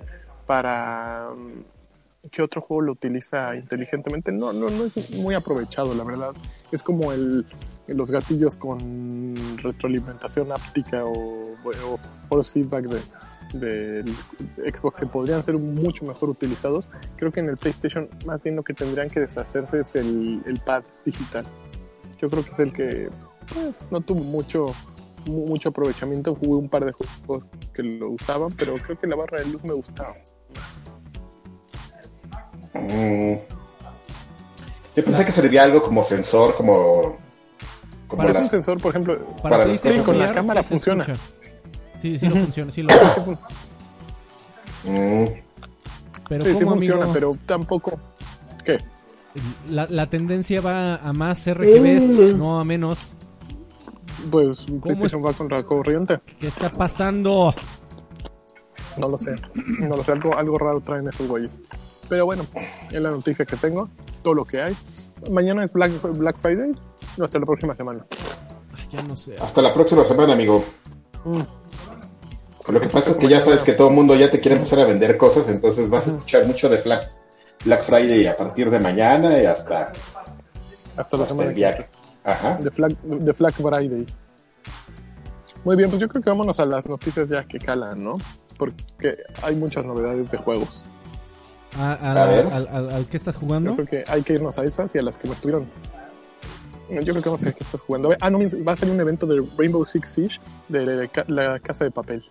para... 0.46 1.30
mm, 1.34 2.28
¿Qué 2.30 2.42
otro 2.42 2.60
juego 2.60 2.82
lo 2.82 2.92
utiliza 2.92 3.56
inteligentemente? 3.56 4.30
No, 4.30 4.52
no, 4.52 4.68
no 4.68 4.84
es 4.84 5.10
muy 5.16 5.34
aprovechado, 5.34 5.94
la 5.94 6.04
verdad. 6.04 6.32
Es 6.70 6.82
como 6.82 7.12
el, 7.12 7.46
los 7.86 8.10
gatillos 8.10 8.58
con 8.58 9.34
retroalimentación 9.56 10.52
áptica 10.52 11.02
o, 11.06 11.14
o 11.14 11.98
force 12.28 12.52
feedback 12.52 12.84
de, 12.88 13.58
del 13.58 14.14
Xbox 14.70 15.00
que 15.00 15.06
podrían 15.06 15.42
ser 15.42 15.56
mucho 15.56 16.04
mejor 16.04 16.28
utilizados. 16.28 16.90
Creo 17.16 17.32
que 17.32 17.40
en 17.40 17.48
el 17.48 17.56
PlayStation 17.56 18.06
más 18.26 18.42
bien 18.42 18.54
lo 18.56 18.64
que 18.64 18.74
tendrían 18.74 19.08
que 19.08 19.20
deshacerse 19.20 19.80
es 19.80 19.94
el, 19.94 20.42
el 20.44 20.60
pad 20.60 20.82
digital. 21.06 21.44
Yo 22.20 22.28
creo 22.28 22.44
que 22.44 22.50
es 22.50 22.58
el 22.58 22.72
que 22.74 23.08
pues, 23.54 23.78
no 23.90 24.02
tuvo 24.02 24.20
mucho 24.20 24.66
mu- 24.66 24.89
mucho 25.26 25.68
aprovechamiento. 25.70 26.34
Jugué 26.34 26.54
un 26.62 26.68
par 26.68 26.84
de 26.84 26.92
juegos 26.92 27.44
que 27.74 27.82
lo 27.82 28.10
usaban, 28.10 28.50
pero 28.56 28.74
creo 28.76 28.98
que 28.98 29.06
la 29.06 29.16
barra 29.16 29.40
de 29.40 29.46
luz 29.46 29.62
me 29.64 29.72
gustaba. 29.72 30.14
Mm. 32.74 33.34
Yo 34.96 35.04
pensé 35.04 35.24
que 35.24 35.32
servía 35.32 35.62
algo 35.64 35.82
como 35.82 36.02
sensor, 36.02 36.54
como. 36.56 37.16
como 38.08 38.22
Para 38.22 38.38
un 38.40 38.48
sensor, 38.48 38.80
por 38.80 38.90
ejemplo, 38.90 39.18
Para, 39.42 39.56
Para 39.58 39.66
las 39.66 39.80
con 40.04 40.18
la 40.18 40.32
cámara 40.32 40.62
sí 40.62 40.68
funciona. 40.70 41.02
escucha. 41.04 41.20
Sí, 41.98 42.18
sí 42.18 42.26
lo 42.28 42.34
Ujú. 42.34 42.44
funciona, 42.44 42.72
sí 42.72 42.82
lo 42.82 42.90
Mm. 44.82 45.24
Pero 46.28 46.44
sí, 46.44 46.50
sí 46.52 46.56
amigo, 46.56 46.70
funciona, 46.70 47.08
pero 47.12 47.32
tampoco. 47.46 47.98
¿Qué? 48.64 48.78
la, 49.68 49.86
la 49.88 50.06
tendencia 50.08 50.60
va 50.60 50.96
a 50.96 51.12
más 51.12 51.46
RGBs, 51.46 52.34
Mm. 52.34 52.38
no 52.38 52.58
a 52.58 52.64
menos. 52.64 53.14
Pues 54.30 54.64
PlayStation 54.82 55.24
va 55.24 55.32
contra 55.32 55.62
corriente. 55.62 56.18
¿Qué 56.38 56.48
está 56.48 56.70
pasando? 56.70 57.54
No 58.96 59.08
lo 59.08 59.18
sé. 59.18 59.34
No 59.78 59.96
lo 59.96 60.02
sé. 60.04 60.12
Algo, 60.12 60.36
algo 60.36 60.58
raro 60.58 60.80
traen 60.80 61.08
esos 61.08 61.26
güeyes. 61.28 61.60
Pero 62.08 62.26
bueno, 62.26 62.44
es 62.90 63.00
la 63.00 63.10
noticia 63.10 63.44
que 63.44 63.56
tengo. 63.56 63.88
Todo 64.22 64.34
lo 64.34 64.44
que 64.44 64.60
hay. 64.60 64.76
Mañana 65.30 65.64
es 65.64 65.72
Black, 65.72 65.92
Black 66.18 66.36
Friday. 66.38 66.72
No, 67.16 67.24
hasta 67.24 67.38
la 67.38 67.46
próxima 67.46 67.74
semana. 67.76 68.04
Ay, 68.76 68.84
Ya 68.90 69.02
no 69.02 69.14
sé. 69.14 69.36
Hasta 69.40 69.62
la 69.62 69.72
próxima 69.72 70.04
semana, 70.04 70.32
amigo. 70.32 70.64
Mm. 71.24 71.40
Lo 72.68 72.80
que 72.80 72.88
pasa 72.88 73.12
es 73.12 73.16
que 73.16 73.28
ya 73.28 73.40
sabes 73.40 73.62
que 73.62 73.72
todo 73.72 73.88
el 73.88 73.94
mundo 73.94 74.14
ya 74.14 74.30
te 74.30 74.38
quiere 74.38 74.56
empezar 74.56 74.80
a 74.80 74.84
vender 74.84 75.16
cosas, 75.16 75.48
entonces 75.48 75.90
vas 75.90 76.06
a 76.06 76.10
escuchar 76.10 76.46
mucho 76.46 76.68
de 76.68 76.76
Black, 76.80 77.10
Black 77.64 77.82
Friday 77.82 78.26
a 78.26 78.36
partir 78.36 78.70
de 78.70 78.78
mañana 78.78 79.40
y 79.42 79.46
hasta, 79.46 79.90
Hasta 80.96 81.16
la 81.16 81.24
hasta 81.24 81.26
semana 81.26 81.48
el 81.48 81.54
que 81.54 81.60
día. 81.60 81.70
viene. 81.72 81.86
Ajá. 82.24 82.56
De 82.56 82.70
Flag, 82.70 82.96
de 83.02 83.34
Flag 83.34 83.52
Friday. 83.54 84.06
Muy 85.64 85.76
bien, 85.76 85.90
pues 85.90 86.00
yo 86.00 86.08
creo 86.08 86.22
que 86.22 86.30
vámonos 86.30 86.58
a 86.60 86.64
las 86.66 86.86
noticias 86.86 87.28
ya 87.28 87.44
que 87.44 87.58
calan, 87.58 88.02
¿no? 88.02 88.16
Porque 88.58 89.16
hay 89.42 89.56
muchas 89.56 89.84
novedades 89.84 90.30
de 90.30 90.38
juegos. 90.38 90.82
¿A, 91.78 91.92
a 91.92 92.26
ver. 92.26 92.46
al, 92.52 92.66
al- 92.68 92.90
al 92.90 93.06
qué 93.06 93.16
estás 93.16 93.34
Yo 93.36 93.40
jugando? 93.40 93.74
creo 93.76 93.86
que 93.86 94.04
hay 94.10 94.22
que 94.22 94.34
irnos 94.34 94.58
a 94.58 94.64
esas 94.64 94.94
y 94.94 94.98
a 94.98 95.02
las 95.02 95.18
que 95.18 95.28
no 95.28 95.34
estuvieron. 95.34 95.66
Yo 96.90 97.00
creo 97.02 97.22
que 97.22 97.28
vamos 97.28 97.42
a 97.42 97.46
ver 97.46 97.54
qué 97.54 97.62
estás 97.62 97.80
jugando. 97.82 98.10
Ah, 98.20 98.30
no, 98.30 98.38
va 98.66 98.72
a 98.72 98.76
ser 98.76 98.90
un 98.90 98.98
evento 99.00 99.24
de 99.26 99.44
Rainbow 99.56 99.84
Six 99.84 100.08
Siege 100.08 100.40
de 100.68 100.84
la, 100.86 101.06
ca- 101.08 101.24
la 101.28 101.60
casa 101.60 101.84
de 101.84 101.90
papel. 101.92 102.24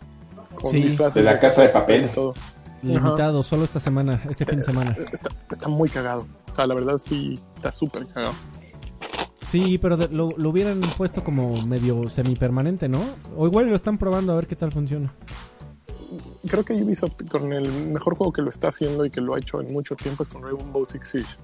Con 0.56 0.71
Sí. 0.71 0.82
De 1.13 1.23
la 1.23 1.39
casa 1.39 1.62
de 1.62 1.69
papel. 1.69 2.06
y 2.06 2.08
todo. 2.13 2.34
Limitado, 2.82 3.43
solo 3.43 3.63
esta 3.63 3.80
semana, 3.80 4.19
este 4.30 4.45
fin 4.45 4.58
de 4.60 4.63
semana. 4.65 4.95
Está, 4.99 5.30
está 5.52 5.67
muy 5.69 5.88
cagado. 5.89 6.28
O 6.52 6.56
sea, 6.56 6.67
la 6.67 6.75
verdad 6.75 6.97
sí, 6.97 7.39
está 7.56 7.71
súper 7.71 8.06
cagado. 8.08 8.34
Sí, 9.49 9.77
pero 9.77 9.97
de- 9.97 10.09
lo, 10.09 10.29
lo 10.38 10.49
hubieran 10.49 10.79
puesto 10.97 11.23
como 11.23 11.62
medio 11.65 12.07
semipermanente, 12.07 12.88
¿no? 12.88 13.01
O 13.35 13.47
igual 13.47 13.67
lo 13.67 13.75
están 13.75 13.97
probando 13.97 14.33
a 14.33 14.35
ver 14.35 14.47
qué 14.47 14.55
tal 14.55 14.71
funciona. 14.71 15.13
Creo 16.47 16.63
que 16.63 16.73
Ubisoft 16.73 17.23
con 17.29 17.51
el 17.53 17.69
mejor 17.91 18.15
juego 18.15 18.31
que 18.31 18.41
lo 18.41 18.49
está 18.49 18.69
haciendo 18.69 19.05
y 19.05 19.09
que 19.09 19.21
lo 19.21 19.35
ha 19.35 19.39
hecho 19.39 19.59
en 19.62 19.73
mucho 19.73 19.95
tiempo 19.95 20.23
es 20.23 20.29
con 20.29 20.41
Rainbow 20.43 20.85
Six 20.85 21.09
Siege. 21.09 21.35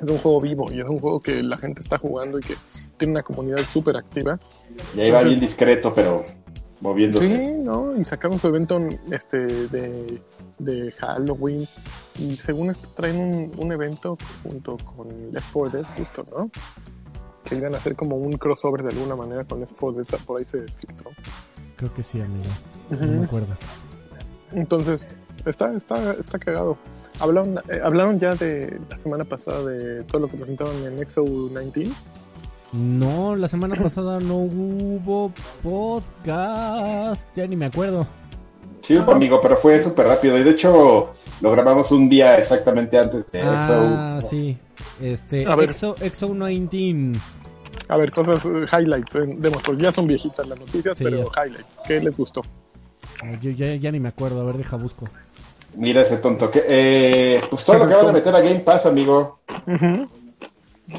Es 0.00 0.10
un 0.10 0.18
juego 0.18 0.40
vivo 0.40 0.66
y 0.72 0.80
es 0.80 0.86
un 0.88 0.98
juego 0.98 1.20
que 1.20 1.42
la 1.42 1.56
gente 1.56 1.80
está 1.80 1.96
jugando 1.96 2.38
y 2.38 2.42
que 2.42 2.54
tiene 2.98 3.12
una 3.12 3.22
comunidad 3.22 3.64
súper 3.64 3.96
activa. 3.96 4.38
Y 4.96 5.00
ahí 5.00 5.10
va 5.10 5.22
bien 5.22 5.38
discreto, 5.40 5.92
pero 5.94 6.24
moviéndose. 6.80 7.44
Sí, 7.44 7.52
¿no? 7.62 7.96
Y 7.96 8.04
sacaron 8.04 8.38
su 8.40 8.48
evento 8.48 8.80
este, 9.10 9.38
de, 9.38 10.20
de 10.58 10.92
Halloween. 10.98 11.64
Y 12.18 12.34
según 12.36 12.70
esto 12.70 12.88
traen 12.96 13.18
un, 13.20 13.52
un 13.64 13.72
evento 13.72 14.18
junto 14.42 14.76
con 14.78 15.08
Left 15.32 15.52
4 15.52 15.78
Dead, 15.78 15.86
justo, 15.96 16.24
¿no? 16.36 16.50
Que 17.44 17.56
iban 17.56 17.74
a 17.74 17.78
hacer 17.78 17.96
como 17.96 18.16
un 18.16 18.32
crossover 18.32 18.82
de 18.82 18.90
alguna 18.90 19.16
manera 19.16 19.44
con 19.44 19.60
Left 19.60 19.78
4 19.78 20.02
Dead, 20.02 20.20
por 20.24 20.38
ahí 20.38 20.46
se 20.46 20.62
filtró. 20.68 21.10
Creo 21.76 21.94
que 21.94 22.02
sí, 22.02 22.20
amigo. 22.20 22.48
No 22.90 23.06
me 23.20 23.24
acuerdo. 23.24 23.56
Entonces, 24.52 25.04
está, 25.44 25.74
está, 25.74 26.12
está 26.12 26.38
cagado. 26.38 26.76
Hablaron, 27.20 27.58
eh, 27.68 27.80
hablaron 27.82 28.18
ya 28.18 28.34
de 28.34 28.80
la 28.88 28.98
semana 28.98 29.24
pasada 29.24 29.64
de 29.64 30.04
todo 30.04 30.22
lo 30.22 30.28
que 30.28 30.36
presentaron 30.36 30.74
en 30.84 30.98
Exo 30.98 31.22
19. 31.22 31.90
No, 32.72 33.36
la 33.36 33.48
semana 33.48 33.76
pasada 33.76 34.18
no 34.18 34.36
hubo 34.36 35.32
podcast. 35.62 37.28
Ya 37.36 37.46
ni 37.46 37.56
me 37.56 37.66
acuerdo. 37.66 38.06
Sí, 38.82 38.98
amigo, 38.98 39.40
pero 39.40 39.56
fue 39.56 39.80
súper 39.80 40.06
rápido. 40.08 40.36
Y 40.38 40.42
de 40.42 40.50
hecho, 40.50 41.12
lo 41.40 41.50
grabamos 41.52 41.90
un 41.92 42.08
día 42.08 42.36
exactamente 42.36 42.98
antes 42.98 43.26
de 43.30 43.40
Ah, 43.42 44.16
Exo. 44.18 44.28
sí. 44.28 44.58
Este, 45.00 45.46
A 45.46 45.54
ver. 45.54 45.70
Exo, 45.70 45.94
Exo 46.00 46.26
19. 46.34 47.18
A 47.88 47.96
ver, 47.96 48.10
cosas, 48.12 48.44
eh, 48.46 48.66
highlights, 48.72 49.14
eh, 49.14 49.34
demos, 49.38 49.62
porque 49.62 49.82
ya 49.82 49.92
son 49.92 50.06
viejitas 50.06 50.46
las 50.46 50.58
noticias, 50.58 50.96
Sí, 50.98 51.04
pero 51.04 51.24
ya. 51.32 51.44
highlights. 51.44 51.80
¿Qué 51.86 52.00
les 52.00 52.16
gustó? 52.16 52.42
Yo 53.40 53.50
ya, 53.50 53.74
ya 53.76 53.90
ni 53.92 54.00
me 54.00 54.08
acuerdo. 54.08 54.40
A 54.40 54.44
ver, 54.44 54.56
deja 54.56 54.76
busco. 54.76 55.06
Mira 55.76 56.02
ese 56.02 56.16
tonto. 56.16 56.50
que 56.50 56.62
eh, 56.68 57.40
Pues 57.48 57.64
todo 57.64 57.78
lo 57.78 57.88
que 57.88 57.94
van 57.94 58.08
a 58.08 58.12
meter 58.12 58.34
a 58.34 58.40
Game 58.40 58.60
Pass, 58.60 58.86
amigo. 58.86 59.40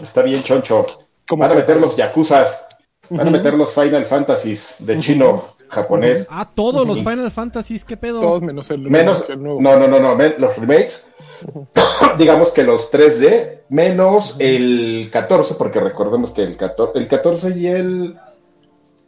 Está 0.01 0.21
bien 0.21 0.41
choncho. 0.43 0.85
¿Cómo 1.27 1.41
Van 1.41 1.51
a 1.51 1.55
meter 1.55 1.77
los 1.77 1.95
Yakuzas. 1.95 2.65
Van 3.09 3.27
a 3.27 3.31
meter 3.31 3.53
los 3.53 3.73
Final 3.73 4.05
Fantasies 4.05 4.75
de 4.79 4.97
chino, 4.99 5.43
japonés. 5.73 6.27
Ah, 6.31 6.49
todos 6.53 6.87
los 6.87 6.99
Final 6.99 7.29
Fantasies, 7.31 7.83
¿qué 7.85 7.97
pedo? 7.97 8.19
Todos 8.21 8.41
menos 8.41 8.69
el, 8.71 8.89
Menos. 8.89 9.25
el 9.29 9.41
nuevo. 9.43 9.61
No, 9.61 9.75
no, 9.77 9.87
no, 9.87 9.99
no. 9.99 10.15
Los 10.37 10.55
remakes. 10.57 11.05
Digamos 12.17 12.51
que 12.51 12.63
los 12.63 12.91
3D. 12.91 13.59
Menos 13.69 14.35
el 14.39 15.09
14, 15.11 15.55
porque 15.55 15.79
recordemos 15.79 16.29
que 16.31 16.43
el 16.43 16.55
14, 16.55 16.97
el 16.99 17.07
14 17.07 17.57
y 17.57 17.67
el 17.67 18.17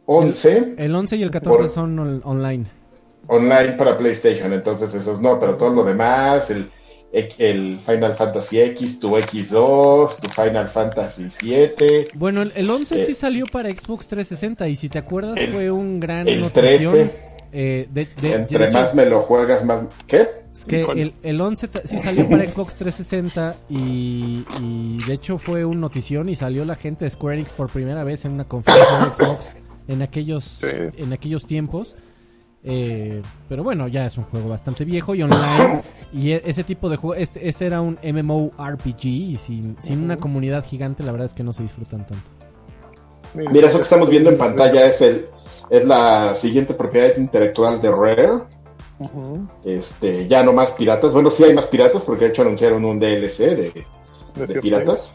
11 0.06 0.74
El 0.78 0.94
11 0.94 1.16
y 1.16 1.22
el 1.22 1.30
14 1.30 1.58
Por- 1.62 1.68
son 1.70 1.98
on- 1.98 2.22
online. 2.24 2.66
online 3.28 3.72
para 3.72 3.96
PlayStation. 3.96 4.52
Entonces, 4.52 4.92
esos 4.94 5.20
no, 5.20 5.38
pero 5.38 5.56
todo 5.56 5.70
lo 5.70 5.84
demás. 5.84 6.50
El, 6.50 6.70
el 7.12 7.78
Final 7.84 8.14
Fantasy 8.14 8.60
X, 8.60 9.00
tu 9.00 9.16
X2, 9.16 10.20
tu 10.20 10.28
Final 10.28 10.68
Fantasy 10.68 11.28
7. 11.30 12.08
Bueno, 12.14 12.42
el, 12.42 12.52
el 12.56 12.68
11 12.68 12.94
Eh, 13.02 13.06
sí 13.06 13.14
salió 13.14 13.46
para 13.46 13.68
Xbox 13.70 14.06
360 14.06 14.68
y 14.68 14.76
si 14.76 14.88
te 14.88 14.98
acuerdas 14.98 15.36
el- 15.38 15.48
fue 15.52 15.70
un 15.70 15.98
gran 16.00 16.28
el 16.28 16.40
notición. 16.40 16.92
13. 16.92 17.26
Eh, 17.52 17.88
de, 17.90 18.06
de- 18.20 18.32
Entre 18.34 18.58
de 18.58 18.64
hecho, 18.68 18.78
más 18.78 18.94
me 18.94 19.06
lo 19.06 19.20
juegas, 19.22 19.64
más. 19.64 19.84
¿Qué? 20.06 20.28
es 20.54 20.64
que 20.64 20.82
el, 20.82 21.12
el 21.22 21.40
11 21.40 21.68
ta- 21.68 21.82
sí 21.84 21.98
salió 21.98 22.28
para 22.30 22.50
Xbox 22.50 22.74
360 22.76 23.56
y, 23.68 24.42
y 24.60 24.98
de 25.06 25.14
hecho 25.14 25.36
fue 25.38 25.64
un 25.66 25.80
notición 25.80 26.28
y 26.30 26.34
salió 26.34 26.64
la 26.64 26.74
gente 26.76 27.04
de 27.04 27.10
Square 27.10 27.36
Enix 27.36 27.52
por 27.52 27.68
primera 27.70 28.04
vez 28.04 28.24
en 28.24 28.32
una 28.32 28.44
conferencia 28.44 28.98
de 28.98 29.14
Xbox 29.14 29.56
en 29.88 30.00
aquellos, 30.02 30.44
Sí. 30.44 30.66
en 30.96 31.12
aquellos 31.12 31.44
tiempos. 31.46 31.96
Eh, 32.64 33.22
pero 33.48 33.62
bueno, 33.62 33.86
ya 33.88 34.06
es 34.06 34.18
un 34.18 34.24
juego 34.24 34.48
bastante 34.48 34.84
viejo 34.84 35.14
y 35.14 35.22
online. 35.22 35.82
Y 36.12 36.32
e- 36.32 36.42
ese 36.44 36.64
tipo 36.64 36.88
de 36.88 36.96
juego, 36.96 37.14
este, 37.14 37.48
ese 37.48 37.66
era 37.66 37.80
un 37.80 37.98
MMORPG 38.02 39.04
y 39.06 39.36
sin, 39.36 39.76
sin 39.80 40.02
una 40.02 40.16
comunidad 40.16 40.64
gigante, 40.64 41.02
la 41.04 41.12
verdad 41.12 41.26
es 41.26 41.32
que 41.34 41.44
no 41.44 41.52
se 41.52 41.62
disfrutan 41.62 42.06
tanto. 42.06 42.24
Mira, 43.34 43.68
eso 43.68 43.76
que 43.78 43.82
estamos 43.84 44.08
viendo 44.08 44.30
en 44.30 44.38
pantalla 44.38 44.86
es 44.86 45.00
el 45.00 45.26
es 45.68 45.84
la 45.84 46.32
siguiente 46.34 46.74
propiedad 46.74 47.16
intelectual 47.16 47.80
de 47.82 47.90
Rare. 47.90 48.32
Este, 49.64 50.26
ya 50.28 50.42
no 50.42 50.52
más 50.52 50.70
piratas. 50.72 51.12
Bueno, 51.12 51.30
sí 51.30 51.44
hay 51.44 51.52
más 51.54 51.66
piratas 51.66 52.02
porque 52.02 52.24
de 52.26 52.30
hecho 52.30 52.42
anunciaron 52.42 52.84
un 52.84 52.98
DLC 52.98 53.38
de, 53.38 53.54
De 53.56 53.84
de 54.36 54.46
cierto. 54.46 54.60
piratas. 54.62 55.12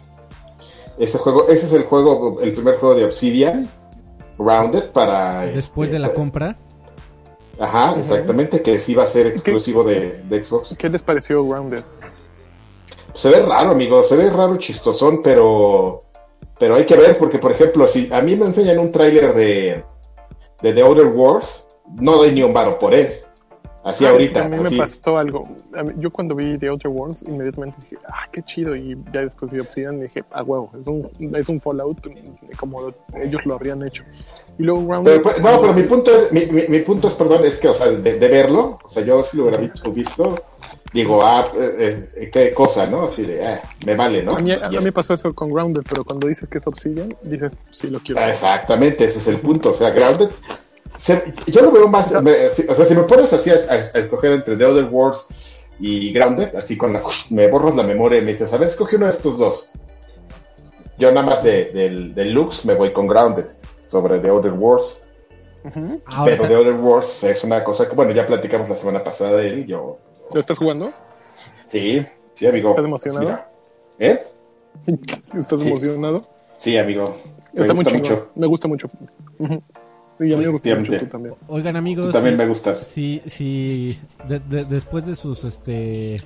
Ese 1.00 1.18
juego, 1.18 1.48
ese 1.50 1.66
es 1.68 1.74
el 1.74 1.84
juego, 1.84 2.40
el 2.42 2.52
primer 2.54 2.76
juego 2.78 2.96
de 2.96 3.06
Obsidian, 3.06 3.68
Rounded 4.38 4.90
para 4.92 5.42
Después 5.48 5.88
este, 5.88 5.96
de 5.96 6.00
la 6.00 6.08
para- 6.10 6.16
compra, 6.20 6.58
Ajá, 7.62 7.96
exactamente, 8.00 8.62
que 8.64 8.80
sí 8.80 8.96
va 8.96 9.04
a 9.04 9.06
ser 9.06 9.28
exclusivo 9.28 9.84
de, 9.84 10.24
de 10.24 10.44
Xbox. 10.44 10.76
¿Qué 10.76 10.90
les 10.90 11.04
pareció 11.04 11.46
Grounded? 11.46 11.84
Se 13.14 13.30
ve 13.30 13.46
raro, 13.46 13.72
amigo, 13.72 14.04
se 14.04 14.16
ve 14.16 14.30
raro, 14.32 14.58
chistosón, 14.58 15.22
pero 15.22 16.02
pero 16.58 16.76
hay 16.76 16.86
que 16.86 16.96
ver 16.96 17.18
porque, 17.18 17.38
por 17.40 17.52
ejemplo, 17.52 17.88
si 17.88 18.12
a 18.12 18.22
mí 18.22 18.36
me 18.36 18.46
enseñan 18.46 18.80
un 18.80 18.92
tráiler 18.92 19.34
de, 19.34 19.84
de 20.62 20.74
The 20.74 20.82
Outer 20.82 21.08
Worlds, 21.08 21.68
no 22.00 22.18
doy 22.18 22.32
ni 22.32 22.44
un 22.44 22.54
varo 22.54 22.78
por 22.78 22.94
él. 22.94 23.21
Así 23.84 24.06
Ah, 24.06 24.10
ahorita, 24.12 24.46
A 24.46 24.48
mí 24.50 24.58
así. 24.58 24.76
me 24.76 24.78
pasó 24.78 25.18
algo. 25.18 25.48
Mí- 25.84 25.94
yo 25.98 26.12
cuando 26.12 26.36
vi 26.36 26.56
The 26.60 26.68
Outer 26.70 26.90
Worlds, 26.90 27.24
inmediatamente 27.28 27.78
dije, 27.82 27.98
ah, 28.08 28.28
qué 28.32 28.44
chido. 28.44 28.76
Y 28.76 28.96
ya 29.12 29.22
después 29.22 29.52
vi 29.52 29.60
Obsidian 29.60 29.98
y 29.98 30.02
dije, 30.04 30.24
ah, 30.32 30.44
huevo, 30.44 30.72
es 30.80 30.86
un, 30.86 31.10
es 31.36 31.50
un 31.50 31.60
Fallout 31.60 31.98
como 32.60 32.82
lo- 32.82 32.96
ellos 33.20 33.44
lo 33.46 33.56
habrían 33.56 33.82
hecho. 33.86 34.04
Y 34.60 34.64
luego 34.64 34.86
Grounded. 34.86 35.12
Pero, 35.12 35.24
pues, 35.24 35.42
no, 35.42 35.62
pero 35.62 35.74
mi 35.74 35.84
punto 35.84 36.12
es, 36.16 36.32
mi, 36.32 36.46
mi- 36.46 36.68
mi 36.68 36.80
punto 36.82 37.08
es, 37.08 37.16
perdón, 37.16 37.44
es 37.44 37.58
que, 37.58 37.70
o 37.70 37.74
sea, 37.74 37.88
de, 37.88 38.20
de 38.20 38.28
verlo, 38.28 38.78
o 38.84 38.90
sea, 38.90 39.04
yo 39.04 39.24
sí 39.24 39.38
lo 39.38 39.44
hubiera 39.44 39.58
visto, 39.58 39.92
visto, 39.92 40.36
digo, 40.94 41.26
ah, 41.26 41.48
eh, 41.58 42.08
eh, 42.18 42.30
qué 42.32 42.54
cosa, 42.54 42.86
¿no? 42.86 43.04
Así 43.06 43.24
de, 43.24 43.44
ah, 43.48 43.62
me 43.84 43.96
vale, 43.96 44.22
¿no? 44.22 44.34
A 44.36 44.40
mí, 44.42 44.52
a 44.52 44.70
mí 44.70 44.78
me 44.80 44.92
pasó 44.92 45.16
eso 45.16 45.34
con 45.34 45.52
Grounded, 45.52 45.82
pero 45.90 46.04
cuando 46.04 46.28
dices 46.28 46.48
que 46.48 46.60
es 46.60 46.68
Obsidian, 46.68 47.10
dices, 47.24 47.54
sí, 47.72 47.90
lo 47.90 48.00
quiero. 48.00 48.22
Ah, 48.22 48.30
Exactamente, 48.30 49.06
ese 49.06 49.18
es 49.18 49.28
el 49.28 49.38
punto. 49.40 49.72
O 49.72 49.74
sea, 49.74 49.90
Grounded. 49.90 50.30
Se- 50.98 51.24
yo 51.48 51.62
lo 51.62 51.72
veo 51.72 51.88
más. 51.88 52.12
me- 52.22 52.50
si- 52.50 52.68
o 52.68 52.76
sea, 52.76 52.86
si 52.86 52.96
me 52.96 53.04
pones 53.04 53.32
así 53.34 53.50
a, 53.50 53.54
a- 53.56 53.74
a 53.98 54.00
escoger 54.00 54.32
entre 54.34 54.56
The 54.58 54.66
Other 54.66 54.86
Wars 54.86 55.26
y 55.80 56.12
Grounded, 56.14 56.56
así 56.56 56.78
con 56.78 56.94
la. 56.94 57.02
Me 57.32 57.48
borras 57.48 57.76
la 57.76 57.84
memoria 57.84 58.20
y 58.20 58.22
me 58.22 58.32
dices, 58.32 58.52
a 58.54 58.58
ver, 58.58 58.68
escoge 58.70 58.96
uno 58.98 59.06
de 59.08 59.12
estos 59.12 59.38
dos. 59.38 59.72
Yo 60.98 61.12
nada 61.12 61.26
más 61.26 61.44
de, 61.44 61.66
del, 61.66 62.14
del 62.14 62.32
Lux 62.32 62.64
me 62.66 62.76
voy 62.76 62.94
con 62.94 63.08
Grounded 63.08 63.46
sobre 63.88 64.20
The 64.20 64.30
Other. 64.30 64.54
Ahora, 64.54 66.36
pero 66.38 66.48
The 66.48 66.56
Other 66.56 66.74
Wars 66.74 67.24
es 67.24 67.44
una 67.44 67.64
cosa 67.64 67.88
que, 67.88 67.96
bueno, 67.96 68.12
ya 68.12 68.26
platicamos 68.28 68.70
la 68.70 68.76
semana 68.76 69.04
pasada 69.04 69.38
de 69.38 69.48
él 69.48 69.60
y 69.60 69.66
yo. 69.66 69.98
¿Lo 70.34 70.40
estás 70.40 70.58
jugando? 70.58 70.92
Sí, 71.68 72.06
sí, 72.34 72.46
amigo. 72.48 72.70
¿Estás 72.70 72.86
emocionado? 72.86 73.26
Mira. 73.26 73.50
¿Eh? 74.00 74.24
¿Estás 75.38 75.62
Sí. 75.62 75.68
emocionado? 75.70 76.28
Sí, 76.58 76.78
amigo. 76.78 77.16
Me 77.54 77.62
Está 77.62 77.74
muy 77.74 77.84
gusta 77.84 77.98
mucho. 77.98 78.28
Me 78.36 78.48
gusta 78.48 78.68
mucho. 78.68 78.90
Y 79.40 79.46
a 80.34 80.38
mí 80.38 80.44
me 80.46 80.48
gusta 80.52 80.76
mucho 80.76 81.00
tú 81.00 81.06
también. 81.08 81.36
oigan 81.48 81.76
amigos, 81.76 82.08
Tú 82.08 82.12
también 82.12 82.36
si- 82.36 82.38
me 82.38 82.48
gustas. 82.48 82.78
si, 82.80 83.22
si 83.26 84.00
de- 84.28 84.40
de- 84.40 84.66
después 84.66 85.06
de 85.06 85.16
sus 85.16 85.44
este 85.44 86.22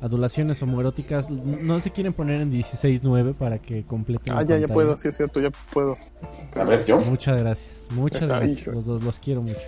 adulaciones 0.00 0.62
homoeróticas 0.62 1.30
no 1.30 1.80
se 1.80 1.90
quieren 1.90 2.12
poner 2.12 2.40
en 2.42 2.50
16.9 2.50 3.32
para 3.34 3.58
que 3.58 3.82
completen 3.84 4.32
Ah, 4.34 4.42
ya, 4.42 4.48
ya 4.56 4.66
pantalla? 4.68 4.74
puedo, 4.74 4.96
sí 4.96 5.08
es 5.08 5.16
cierto, 5.16 5.40
ya 5.40 5.50
puedo. 5.72 5.96
A 6.54 6.64
ver, 6.64 6.84
yo. 6.84 6.98
Muchas 6.98 7.42
gracias, 7.42 7.86
muchas 7.92 8.28
gracias. 8.28 8.60
hijo. 8.60 8.72
Los 8.72 8.84
dos 8.84 9.02
los 9.02 9.18
quiero 9.18 9.42
mucho. 9.42 9.58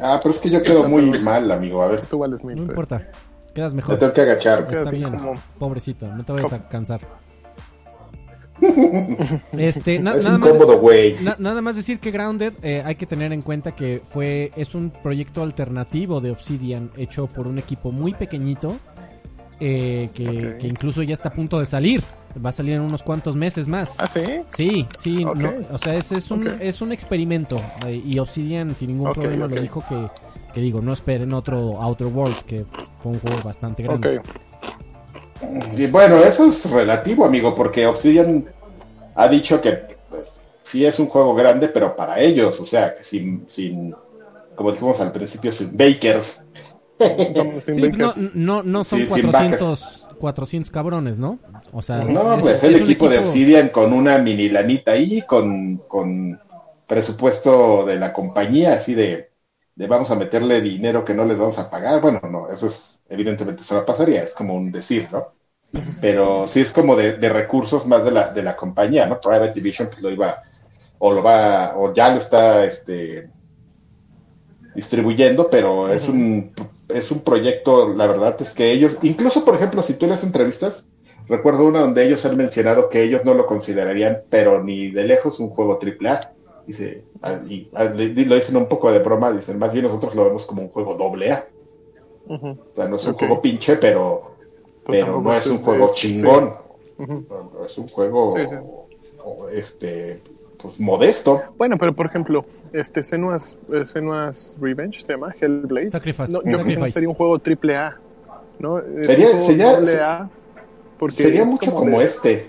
Ah, 0.00 0.18
pero 0.22 0.34
es 0.34 0.40
que 0.40 0.50
yo 0.50 0.60
quedo 0.60 0.88
muy 0.88 1.02
mal, 1.20 1.50
amigo. 1.50 1.82
A 1.82 1.88
ver, 1.88 2.02
Tú 2.06 2.18
vales 2.18 2.44
mil. 2.44 2.56
No 2.56 2.62
pero- 2.62 2.72
importa, 2.72 3.08
quedas 3.54 3.72
me 3.72 3.76
mejor. 3.76 3.98
tengo 3.98 4.12
que 4.12 4.20
agachar. 4.20 4.66
Está 4.70 4.90
bien, 4.90 5.10
como- 5.10 5.34
pobrecito, 5.58 6.06
no 6.08 6.24
te 6.24 6.32
vayas 6.32 6.52
a 6.52 6.68
cansar. 6.68 7.00
Este, 9.58 9.98
na- 9.98 10.14
es 10.14 10.24
nada 10.24 10.38
más 10.38 10.50
incómodo, 10.54 10.78
güey. 10.78 11.14
Na- 11.22 11.36
nada 11.38 11.60
más 11.62 11.76
decir 11.76 11.98
que 11.98 12.10
Grounded 12.10 12.54
eh, 12.62 12.82
hay 12.84 12.94
que 12.96 13.06
tener 13.06 13.32
en 13.32 13.42
cuenta 13.42 13.72
que 13.72 14.02
fue 14.08 14.50
es 14.56 14.74
un 14.74 14.90
proyecto 14.90 15.42
alternativo 15.42 16.20
de 16.20 16.30
Obsidian 16.30 16.90
hecho 16.96 17.26
por 17.26 17.46
un 17.46 17.58
equipo 17.58 17.90
muy 17.92 18.14
pequeñito 18.14 18.76
eh, 19.60 20.08
que, 20.14 20.58
incluso 20.66 21.02
ya 21.02 21.14
está 21.14 21.28
a 21.28 21.32
punto 21.32 21.58
de 21.60 21.66
salir. 21.66 22.02
Va 22.44 22.50
a 22.50 22.52
salir 22.52 22.74
en 22.74 22.80
unos 22.82 23.04
cuantos 23.04 23.36
meses 23.36 23.68
más. 23.68 23.94
Ah, 23.98 24.08
sí. 24.08 24.20
Sí, 24.56 24.86
sí, 24.98 25.24
no, 25.24 25.52
o 25.70 25.78
sea, 25.78 25.94
es, 25.94 26.10
es 26.10 26.30
un 26.32 26.48
es 26.60 26.80
un 26.82 26.90
experimento 26.90 27.60
eh, 27.86 28.02
y 28.04 28.18
Obsidian 28.18 28.74
sin 28.74 28.88
ningún 28.88 29.06
problema 29.20 29.46
lo 29.46 29.60
dijo 29.62 29.84
que, 29.88 30.06
que 30.52 30.60
digo, 30.60 30.80
no 30.80 30.92
esperen 30.92 31.32
otro 31.32 31.80
Outer 31.80 32.08
Worlds 32.08 32.42
que 32.42 32.64
fue 33.00 33.12
un 33.12 33.20
juego 33.20 33.38
bastante 33.44 33.84
grande. 33.84 34.20
Y 35.76 35.86
bueno, 35.86 36.16
eso 36.18 36.46
es 36.46 36.68
relativo, 36.70 37.24
amigo, 37.24 37.54
porque 37.54 37.86
Obsidian 37.86 38.46
ha 39.14 39.28
dicho 39.28 39.60
que 39.60 39.98
pues, 40.08 40.42
sí 40.64 40.84
es 40.86 40.98
un 40.98 41.08
juego 41.08 41.34
grande, 41.34 41.68
pero 41.68 41.96
para 41.96 42.20
ellos, 42.20 42.60
o 42.60 42.64
sea, 42.66 42.96
que 42.96 43.02
sin, 43.04 43.48
sin 43.48 43.94
como 44.54 44.72
dijimos 44.72 45.00
al 45.00 45.12
principio, 45.12 45.52
sin 45.52 45.76
bakers. 45.76 46.42
Vamos, 47.34 47.64
sin 47.64 47.80
Sí, 47.80 47.90
no, 47.92 48.12
bakers. 48.12 48.26
no, 48.34 48.62
no 48.62 48.84
son 48.84 49.00
Sí, 49.00 49.08
sin 49.08 49.30
400, 49.32 50.08
400 50.18 50.70
cabrones, 50.70 51.18
¿no? 51.18 51.38
O 51.72 51.82
sea, 51.82 52.02
No, 52.02 52.38
es- 52.38 52.44
pues 52.44 52.62
el 52.64 52.74
un 52.74 52.76
equipo, 52.76 53.08
de 53.08 53.18
Obsidian 53.18 53.68
con 53.68 53.92
una 53.92 54.18
mini 54.18 54.48
lanita 54.48 54.92
ahí, 54.92 55.22
con, 55.22 55.78
con 55.86 56.40
presupuesto 56.86 57.86
de 57.86 57.96
la 57.96 58.12
compañía, 58.12 58.74
así 58.74 58.94
de, 58.94 59.30
de 59.76 59.86
vamos 59.86 60.10
a 60.10 60.16
meterle 60.16 60.60
dinero 60.60 61.04
que 61.04 61.14
no 61.14 61.24
les 61.24 61.38
vamos 61.38 61.58
a 61.58 61.70
pagar. 61.70 62.00
Bueno, 62.00 62.20
no, 62.30 62.50
eso 62.50 62.66
es, 62.66 62.93
evidentemente 63.08 63.62
eso 63.62 63.74
no 63.76 63.84
pasaría, 63.86 64.22
es 64.22 64.34
como 64.34 64.54
un 64.54 64.72
decir, 64.72 65.08
¿no? 65.12 65.34
Pero 66.00 66.46
sí 66.48 66.60
es 66.62 66.72
como 66.72 66.96
de, 66.96 67.14
recursos 67.30 67.86
más 67.86 68.04
de 68.04 68.12
la, 68.12 68.32
de 68.32 68.42
la 68.42 68.56
compañía, 68.56 69.06
¿no? 69.06 69.20
Private 69.20 69.54
Division 69.54 69.88
pues 69.88 70.02
lo 70.02 70.10
iba, 70.10 70.38
o 70.98 71.12
lo 71.12 71.22
va, 71.22 71.74
o 71.78 71.94
ya 71.94 72.10
lo 72.10 72.18
está, 72.18 72.64
este, 72.64 73.32
distribuyendo, 74.74 75.48
pero 75.50 75.92
es 75.92 76.08
un 76.08 76.52
es 76.88 77.10
un 77.10 77.20
proyecto, 77.22 77.88
la 77.88 78.06
verdad 78.06 78.36
es 78.40 78.52
que 78.52 78.70
ellos, 78.72 78.98
incluso 79.02 79.44
por 79.44 79.54
ejemplo, 79.54 79.82
si 79.82 79.94
tú 79.94 80.06
les 80.06 80.22
entrevistas, 80.22 80.86
recuerdo 81.26 81.64
una 81.64 81.80
donde 81.80 82.04
ellos 82.04 82.24
han 82.26 82.36
mencionado 82.36 82.88
que 82.90 83.02
ellos 83.02 83.24
no 83.24 83.32
lo 83.34 83.46
considerarían, 83.46 84.24
pero 84.28 84.62
ni 84.62 84.90
de 84.90 85.04
lejos 85.04 85.40
un 85.40 85.48
juego 85.48 85.78
triple 85.78 86.10
A. 86.10 86.34
Dice, 86.66 87.08
ah, 87.22 87.40
y 87.48 87.70
ah, 87.74 87.84
le- 87.84 88.26
lo 88.26 88.34
dicen 88.34 88.56
un 88.56 88.68
poco 88.68 88.92
de 88.92 88.98
broma, 88.98 89.32
dicen, 89.32 89.58
más 89.58 89.72
bien 89.72 89.84
nosotros 89.86 90.14
lo 90.14 90.24
vemos 90.26 90.44
como 90.46 90.62
un 90.62 90.68
juego 90.68 90.94
doble 90.96 91.32
A. 91.32 91.48
O 92.28 92.56
sea, 92.74 92.88
no 92.88 92.96
es 92.96 93.06
un 93.06 93.14
juego 93.14 93.40
pinche, 93.42 93.76
pero, 93.76 94.34
pero 94.86 95.06
tampoco 95.06 95.22
no 95.28 95.34
es 95.34 95.46
un 95.46 95.58
juego 95.58 95.86
es- 95.86 95.94
chingón. 95.94 96.54
Es 97.66 97.78
un 97.78 97.88
juego 97.88 98.32
Sí, 98.38 98.46
sí. 98.48 98.54
o- 99.24 99.48
este 99.48 100.20
pues 100.58 100.80
modesto. 100.80 101.42
Bueno, 101.58 101.76
pero 101.76 101.92
por 101.94 102.06
ejemplo, 102.06 102.46
este 102.72 103.02
Senua's, 103.02 103.54
eh, 103.70 103.84
Senua's 103.84 104.56
Revenge 104.58 105.02
se 105.02 105.12
llama 105.12 105.34
Hellblade. 105.38 105.90
Sacrifice. 105.90 106.32
No, 106.32 106.40
yo 106.42 106.62
creo 106.62 106.84
que 106.84 106.92
sería 106.92 107.08
un 107.10 107.14
juego 107.14 107.38
triple 107.38 107.76
A, 107.76 107.98
¿no? 108.58 108.80
Sería- 109.02 109.40
sería- 109.40 109.76
doble 109.76 110.00
A 110.00 110.30
porque 110.98 111.16
Sería 111.24 111.42
es 111.42 111.50
mucho 111.50 111.70
como, 111.74 111.98
de- 111.98 112.04
este. 112.06 112.46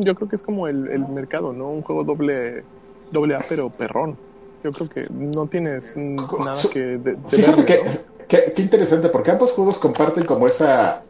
Yo 0.00 0.14
creo 0.14 0.28
que 0.30 0.36
es 0.36 0.42
como 0.42 0.68
el, 0.68 0.88
el 0.88 1.06
mercado, 1.08 1.52
¿no? 1.52 1.68
Un 1.68 1.82
juego 1.82 2.02
doble, 2.04 2.62
doble 3.12 3.34
A, 3.34 3.44
pero 3.46 3.68
perrón. 3.68 4.16
Yo 4.64 4.72
creo 4.72 4.88
que 4.88 5.06
no 5.10 5.46
tienes 5.46 5.94
nada 5.96 6.62
que 6.72 6.78
de, 6.80 6.98
de 6.98 7.16
Fíjate 7.28 7.64
que, 7.66 7.76
¿no? 7.84 7.90
Qué 8.28 8.62
interesante, 8.62 9.08
porque 9.08 9.30
ambos 9.30 9.52
juegos 9.52 9.78
comparten 9.78 10.24
como 10.26 10.46
esa 10.48 11.06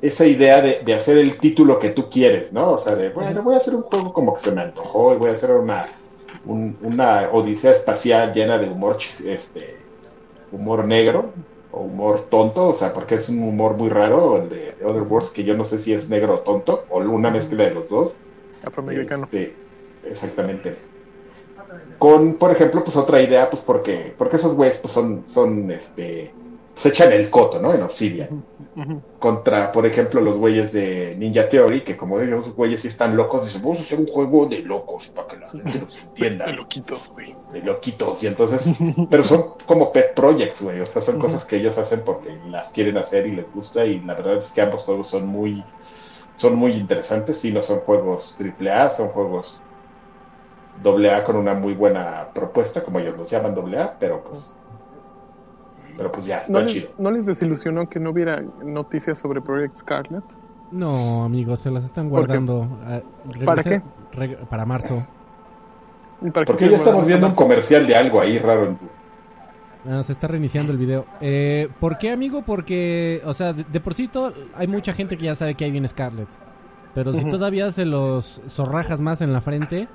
esa 0.00 0.26
idea 0.26 0.62
de, 0.62 0.80
de 0.84 0.94
hacer 0.94 1.18
el 1.18 1.40
título 1.40 1.78
que 1.78 1.90
tú 1.90 2.10
quieres, 2.10 2.52
¿no? 2.52 2.72
O 2.72 2.78
sea, 2.78 2.96
de, 2.96 3.10
bueno, 3.10 3.42
voy 3.42 3.54
a 3.54 3.58
hacer 3.58 3.74
un 3.74 3.82
juego 3.82 4.12
como 4.12 4.34
que 4.34 4.40
se 4.42 4.52
me 4.52 4.62
antojó 4.62 5.14
y 5.14 5.18
voy 5.18 5.30
a 5.30 5.34
hacer 5.34 5.52
una, 5.52 5.92
un- 6.44 6.78
una 6.82 7.30
odisea 7.32 7.72
espacial 7.72 8.32
llena 8.34 8.58
de 8.58 8.68
humor, 8.70 8.98
este, 9.24 9.90
humor 10.50 10.86
negro 10.86 11.34
o 11.70 11.82
humor 11.84 12.28
tonto, 12.30 12.68
o 12.68 12.74
sea, 12.74 12.92
porque 12.94 13.16
es 13.16 13.28
un 13.30 13.42
humor 13.42 13.76
muy 13.76 13.90
raro, 13.90 14.38
el 14.38 14.48
de, 14.50 14.74
de 14.76 14.84
Other 14.86 15.02
Worlds, 15.04 15.30
que 15.32 15.44
yo 15.44 15.56
no 15.56 15.64
sé 15.64 15.78
si 15.78 15.92
es 15.94 16.08
negro 16.10 16.34
o 16.36 16.40
tonto, 16.42 16.86
o 16.90 17.00
una 17.00 17.30
mezcla 17.30 17.64
de 17.64 17.74
los 17.74 17.88
dos. 17.90 18.20
Afroamericano. 18.62 19.30
Este, 19.30 19.62
exactamente. 20.02 20.78
Con, 21.98 22.34
por 22.34 22.50
ejemplo, 22.50 22.84
pues 22.84 22.96
otra 22.96 23.22
idea, 23.22 23.48
pues 23.48 23.62
porque, 23.62 24.14
porque 24.16 24.36
esos 24.36 24.54
güeyes 24.54 24.78
pues 24.78 24.92
son, 24.92 25.24
son, 25.26 25.70
este, 25.70 26.32
se 26.76 26.90
echan 26.90 27.10
el 27.10 27.30
coto, 27.30 27.60
¿no? 27.60 27.72
En 27.72 27.82
Obsidian. 27.82 28.44
Contra, 29.18 29.72
por 29.72 29.86
ejemplo, 29.86 30.20
los 30.20 30.36
güeyes 30.36 30.72
de 30.72 31.16
Ninja 31.16 31.48
Theory, 31.48 31.80
que 31.80 31.96
como 31.96 32.18
digo, 32.18 32.38
esos 32.38 32.54
güeyes 32.54 32.80
sí 32.80 32.88
están 32.88 33.16
locos, 33.16 33.46
dicen, 33.46 33.62
vamos 33.62 33.78
a 33.78 33.80
hacer 33.80 33.98
un 33.98 34.06
juego 34.06 34.44
de 34.44 34.58
locos 34.58 35.08
para 35.08 35.26
que 35.26 35.36
la 35.38 35.48
gente 35.48 35.78
los 35.80 35.96
entienda. 35.96 36.44
De 36.46 36.52
loquitos, 36.52 37.08
güey. 37.08 37.34
de 37.54 37.62
loquitos. 37.62 38.22
Y 38.22 38.26
entonces, 38.26 38.68
pero 39.08 39.24
son 39.24 39.54
como 39.64 39.90
pet 39.90 40.12
projects, 40.12 40.60
güey. 40.60 40.80
O 40.80 40.86
sea, 40.86 41.00
son 41.00 41.18
cosas 41.18 41.46
que 41.46 41.56
ellos 41.56 41.78
hacen 41.78 42.02
porque 42.04 42.36
las 42.50 42.70
quieren 42.70 42.98
hacer 42.98 43.26
y 43.26 43.32
les 43.32 43.50
gusta. 43.54 43.86
Y 43.86 44.00
la 44.00 44.14
verdad 44.14 44.36
es 44.36 44.50
que 44.50 44.60
ambos 44.60 44.82
juegos 44.82 45.08
son 45.08 45.26
muy, 45.26 45.64
son 46.36 46.56
muy 46.56 46.72
interesantes. 46.72 47.38
Sí, 47.38 47.52
no 47.52 47.62
son 47.62 47.80
juegos 47.80 48.34
triple 48.36 48.70
A, 48.70 48.90
son 48.90 49.08
juegos 49.08 49.62
doble 50.82 51.10
A 51.12 51.24
con 51.24 51.36
una 51.36 51.54
muy 51.54 51.74
buena 51.74 52.28
propuesta, 52.34 52.82
como 52.82 52.98
ellos 52.98 53.16
los 53.16 53.30
llaman 53.30 53.54
doble 53.54 53.78
A, 53.80 53.96
pero 53.98 54.22
pues, 54.24 54.52
pero 55.96 56.12
pues 56.12 56.26
ya, 56.26 56.38
¿No 56.48 56.58
está 56.58 56.60
les, 56.60 56.72
chido. 56.72 56.88
¿No 56.98 57.10
les 57.10 57.26
desilusionó 57.26 57.88
que 57.88 57.98
no 57.98 58.10
hubiera 58.10 58.42
noticias 58.64 59.18
sobre 59.18 59.40
Project 59.40 59.78
Scarlet? 59.78 60.24
No, 60.70 61.24
amigos, 61.24 61.60
se 61.60 61.70
las 61.70 61.84
están 61.84 62.08
¿Por 62.10 62.20
qué? 62.22 62.26
guardando. 62.26 62.68
Ah, 62.84 63.00
¿Para 63.44 63.62
reg- 63.62 64.36
para 64.48 64.66
marzo. 64.66 65.06
¿Y 66.22 66.30
para 66.30 66.44
qué 66.46 66.52
Porque 66.52 66.68
ya 66.68 66.76
estamos 66.76 67.06
viendo 67.06 67.26
un 67.26 67.34
comercial 67.34 67.86
de 67.86 67.94
algo 67.94 68.20
ahí 68.20 68.38
raro 68.38 68.66
en 68.66 68.76
tu. 68.78 68.86
Ah, 69.88 70.02
se 70.02 70.12
está 70.12 70.26
reiniciando 70.26 70.72
el 70.72 70.78
video. 70.78 71.06
Eh, 71.20 71.68
¿Por 71.78 71.96
qué, 71.98 72.10
amigo? 72.10 72.42
Porque, 72.42 73.22
o 73.24 73.32
sea, 73.34 73.52
de, 73.52 73.64
de 73.64 73.80
por 73.80 73.94
sí 73.94 74.08
todo- 74.08 74.32
hay 74.56 74.66
mucha 74.66 74.92
gente 74.92 75.16
que 75.16 75.26
ya 75.26 75.34
sabe 75.36 75.54
que 75.54 75.64
ahí 75.64 75.70
viene 75.70 75.86
Scarlett. 75.88 76.28
Pero 76.94 77.12
si 77.12 77.20
Ujú. 77.20 77.28
todavía 77.28 77.70
se 77.70 77.84
los 77.84 78.42
zorrajas 78.48 79.00
más 79.00 79.20
en 79.20 79.32
la 79.32 79.40
frente, 79.40 79.86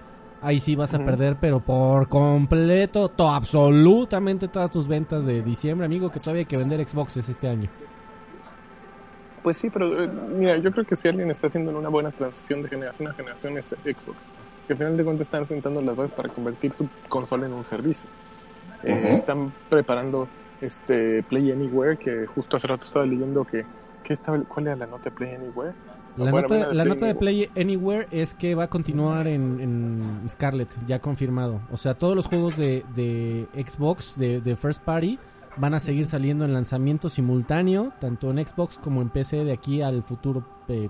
ahí 0.42 0.60
sí 0.60 0.76
vas 0.76 0.94
a 0.94 1.00
perder, 1.00 1.38
pero 1.40 1.60
por 1.60 2.08
completo, 2.10 3.10
to- 3.10 3.30
absolutamente 3.30 4.48
todas 4.48 4.72
tus 4.72 4.88
ventas 4.88 5.26
de 5.26 5.42
diciembre, 5.42 5.86
amigo, 5.86 6.10
que 6.12 6.20
todavía 6.20 6.42
hay 6.42 6.46
que 6.46 6.58
vender 6.58 6.84
Xboxes 6.86 7.28
este 7.30 7.48
año. 7.48 7.70
Pues 9.44 9.58
sí, 9.58 9.70
pero 9.72 10.04
eh, 10.04 10.08
mira, 10.38 10.58
yo 10.58 10.72
creo 10.72 10.86
que 10.86 10.96
si 10.96 11.08
alguien 11.08 11.32
está 11.32 11.48
haciendo 11.48 11.78
una 11.78 11.90
buena 11.90 12.12
transición 12.12 12.62
de 12.62 12.70
generación 12.70 13.10
a 13.10 13.14
generación 13.14 13.58
es 13.58 13.70
Xbox. 13.84 14.18
Que 14.68 14.74
al 14.74 14.78
final 14.78 14.98
de 14.98 15.04
cuentas 15.04 15.26
están 15.28 15.46
sentando 15.46 15.82
las 15.82 15.96
bases 15.96 16.14
para 16.14 16.30
convertir 16.30 16.72
su 16.72 16.88
consola 17.10 17.48
en 17.48 17.54
un 17.54 17.66
servicio. 17.66 18.08
Eh. 18.84 19.16
Están 19.16 19.52
preparando 19.70 20.28
este 20.62 21.24
Play 21.24 21.52
Anywhere, 21.52 21.98
que 21.98 22.28
justo 22.28 22.58
hace 22.58 22.68
rato 22.68 22.86
estaba 22.86 23.06
leyendo 23.06 23.44
que... 23.44 23.66
que 24.04 24.14
estaba, 24.14 24.40
¿Cuál 24.44 24.68
era 24.68 24.76
la 24.76 24.86
nota 24.86 25.06
de 25.06 25.12
Play 25.12 25.34
Anywhere? 25.34 25.74
La, 26.18 26.32
Bueno, 26.32 26.48
nota, 26.48 26.74
la 26.74 26.84
Play 26.84 26.88
nota 26.88 27.06
de 27.06 27.12
Anywhere. 27.12 27.20
Play 27.20 27.50
Anywhere 27.56 28.08
es 28.12 28.36
que 28.36 28.54
va 28.56 28.64
a 28.66 28.70
continuar 28.70 29.28
en, 29.28 29.60
en 29.62 30.30
Scarlett, 30.30 30.70
ya 30.88 31.00
confirmado. 31.00 31.62
O 31.72 31.78
sea, 31.78 31.94
todos 31.96 32.16
los 32.16 32.28
juegos 32.28 32.58
de, 32.58 32.84
de 32.96 33.48
Xbox, 33.66 34.18
de, 34.20 34.42
de 34.42 34.56
First 34.56 34.84
Party, 34.84 35.18
van 35.58 35.74
a 35.74 35.80
seguir 35.80 36.06
saliendo 36.08 36.46
en 36.46 36.54
lanzamiento 36.54 37.10
simultáneo, 37.10 37.92
tanto 38.00 38.30
en 38.32 38.46
Xbox 38.46 38.78
como 38.78 39.02
en 39.02 39.10
PC 39.10 39.44
de 39.46 39.54
aquí 39.54 39.82
al 39.82 40.04
futuro 40.04 40.46
eh, 40.68 40.90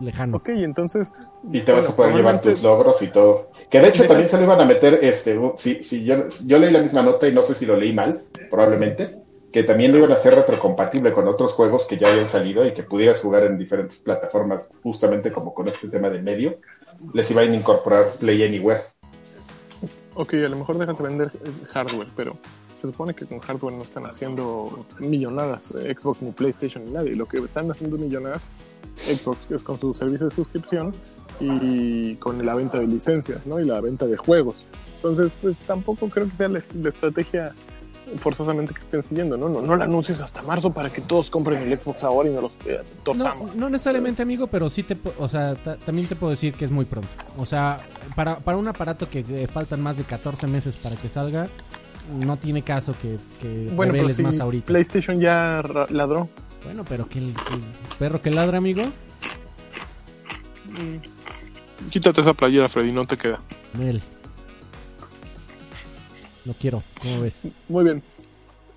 lejano. 0.00 0.36
Ok, 0.38 0.50
entonces... 0.50 1.12
Y 1.52 1.60
te 1.60 1.72
vas 1.72 1.88
a 1.88 1.96
poder 1.96 2.14
llevar 2.14 2.40
tus 2.40 2.62
logros 2.62 3.00
y 3.02 3.08
todo. 3.08 3.50
Que 3.70 3.80
de 3.80 3.88
hecho 3.88 4.06
también 4.06 4.28
se 4.28 4.38
lo 4.38 4.44
iban 4.44 4.60
a 4.60 4.64
meter, 4.64 4.98
este, 5.02 5.38
u- 5.38 5.54
si, 5.58 5.82
si 5.82 6.04
yo, 6.04 6.24
yo 6.46 6.58
leí 6.58 6.72
la 6.72 6.80
misma 6.80 7.02
nota 7.02 7.28
y 7.28 7.32
no 7.34 7.42
sé 7.42 7.54
si 7.54 7.66
lo 7.66 7.76
leí 7.76 7.92
mal, 7.92 8.20
probablemente, 8.50 9.17
que 9.52 9.62
también 9.62 9.92
lo 9.92 9.98
iban 9.98 10.10
a 10.10 10.14
hacer 10.14 10.34
retrocompatible 10.34 11.12
con 11.12 11.26
otros 11.26 11.52
juegos 11.52 11.86
que 11.86 11.96
ya 11.96 12.08
habían 12.08 12.28
salido 12.28 12.66
y 12.66 12.74
que 12.74 12.82
pudieras 12.82 13.20
jugar 13.20 13.44
en 13.44 13.58
diferentes 13.58 13.98
plataformas, 13.98 14.70
justamente 14.82 15.32
como 15.32 15.54
con 15.54 15.68
este 15.68 15.88
tema 15.88 16.10
de 16.10 16.20
medio, 16.20 16.58
les 17.14 17.30
iban 17.30 17.50
a 17.50 17.54
incorporar 17.54 18.12
Play 18.18 18.42
Anywhere. 18.42 18.82
Ok, 20.14 20.34
a 20.34 20.48
lo 20.48 20.56
mejor 20.56 20.78
déjate 20.78 21.02
vender 21.02 21.30
eh, 21.34 21.50
hardware, 21.68 22.08
pero 22.16 22.36
se 22.74 22.82
supone 22.82 23.14
que 23.14 23.24
con 23.24 23.38
hardware 23.38 23.74
no 23.74 23.84
están 23.84 24.04
haciendo 24.04 24.86
millonadas 24.98 25.72
eh, 25.72 25.94
Xbox 25.96 26.22
ni 26.22 26.32
PlayStation 26.32 26.84
ni 26.84 26.90
nadie. 26.90 27.16
Lo 27.16 27.26
que 27.26 27.38
están 27.38 27.70
haciendo 27.70 27.96
millonadas 27.96 28.42
Xbox 28.96 29.50
es 29.50 29.62
con 29.62 29.78
su 29.78 29.94
servicio 29.94 30.28
de 30.28 30.34
suscripción 30.34 30.92
y 31.40 32.16
con 32.16 32.44
la 32.44 32.56
venta 32.56 32.78
de 32.78 32.88
licencias, 32.88 33.46
¿no? 33.46 33.60
Y 33.60 33.64
la 33.64 33.80
venta 33.80 34.06
de 34.06 34.16
juegos. 34.16 34.56
Entonces, 34.96 35.32
pues 35.40 35.58
tampoco 35.60 36.08
creo 36.08 36.28
que 36.28 36.36
sea 36.36 36.48
la 36.48 36.58
estrategia 36.58 37.54
forzosamente 38.16 38.74
que 38.74 38.80
estén 38.80 39.02
siguiendo, 39.02 39.36
¿no? 39.36 39.48
¿no? 39.48 39.60
No 39.62 39.76
la 39.76 39.84
anuncies 39.84 40.20
hasta 40.20 40.42
marzo 40.42 40.72
para 40.72 40.90
que 40.90 41.00
todos 41.02 41.30
compren 41.30 41.62
el 41.62 41.78
Xbox 41.80 42.04
ahora 42.04 42.28
y 42.28 42.32
no 42.32 42.40
los 42.40 42.56
eh, 42.66 42.80
No, 42.82 43.02
torzamos. 43.04 43.54
no 43.54 43.68
necesariamente, 43.68 44.22
amigo, 44.22 44.46
pero 44.46 44.70
sí 44.70 44.82
te, 44.82 44.96
o 45.18 45.28
sea, 45.28 45.54
ta- 45.54 45.76
también 45.76 46.06
te 46.08 46.16
puedo 46.16 46.30
decir 46.30 46.54
que 46.54 46.64
es 46.64 46.70
muy 46.70 46.84
pronto. 46.84 47.08
O 47.38 47.44
sea, 47.46 47.78
para, 48.16 48.38
para 48.38 48.56
un 48.56 48.66
aparato 48.68 49.08
que 49.08 49.20
eh, 49.28 49.46
faltan 49.46 49.80
más 49.82 49.96
de 49.96 50.04
14 50.04 50.46
meses 50.46 50.76
para 50.76 50.96
que 50.96 51.08
salga, 51.08 51.48
no 52.24 52.36
tiene 52.38 52.62
caso 52.62 52.94
que, 53.02 53.16
que 53.40 53.68
Bueno, 53.74 53.92
pero 53.92 54.08
si 54.08 54.22
más 54.22 54.40
ahorita. 54.40 54.66
PlayStation 54.66 55.20
ya 55.20 55.62
ladró. 55.90 56.28
Bueno, 56.64 56.84
pero 56.88 57.08
que 57.08 57.18
el, 57.18 57.34
que 57.34 57.54
el 57.54 57.62
perro 57.98 58.20
que 58.22 58.30
ladra, 58.30 58.58
amigo, 58.58 58.82
Quítate 61.90 62.20
esa 62.20 62.34
playera, 62.34 62.68
Freddy, 62.68 62.92
no 62.92 63.04
te 63.04 63.16
queda. 63.16 63.40
Mel. 63.78 64.02
No 66.48 66.54
quiero, 66.58 66.82
¿cómo 67.02 67.20
ves? 67.20 67.42
Muy 67.68 67.84
bien. 67.84 68.02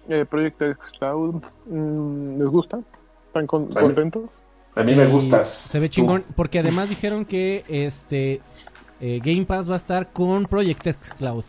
Eh, 0.09 0.25
Project 0.29 0.61
X 0.61 0.91
Cloud, 0.99 1.41
mm, 1.67 2.37
¿les 2.39 2.47
gusta? 2.49 2.79
¿Están 3.27 3.47
con- 3.47 3.69
Vale. 3.69 3.87
contentos? 3.87 4.29
A 4.75 4.83
mí 4.83 4.93
me 4.93 5.07
gustas. 5.07 5.47
Se 5.71 5.79
ve 5.79 5.89
chingón, 5.89 6.25
porque 6.35 6.59
además 6.59 6.89
dijeron 6.89 7.23
que 7.25 7.63
este 7.69 8.41
eh, 8.99 9.19
Game 9.23 9.45
Pass 9.45 9.69
va 9.69 9.73
a 9.75 9.77
estar 9.77 10.11
con 10.11 10.43
Project 10.45 10.87
X 10.87 11.13
Cloud. 11.17 11.43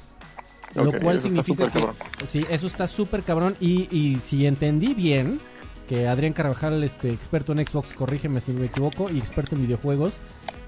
Lo 0.74 0.90
cual 0.92 1.18
eso 1.18 1.28
está 1.28 1.42
significa 1.42 1.66
súper 1.66 1.70
que 1.70 1.78
cabrón. 1.80 1.96
sí, 2.26 2.46
eso 2.48 2.66
está 2.66 2.86
súper 2.86 3.22
cabrón 3.24 3.56
y, 3.60 3.88
y 3.94 4.18
si 4.20 4.46
entendí 4.46 4.94
bien 4.94 5.38
que 5.88 6.08
Adrián 6.08 6.32
Carvajal, 6.32 6.82
este 6.84 7.10
experto 7.10 7.52
en 7.52 7.66
Xbox, 7.66 7.92
corrígeme 7.92 8.40
si 8.40 8.52
me 8.52 8.66
equivoco, 8.66 9.10
y 9.10 9.18
experto 9.18 9.54
en 9.56 9.62
videojuegos, 9.66 10.14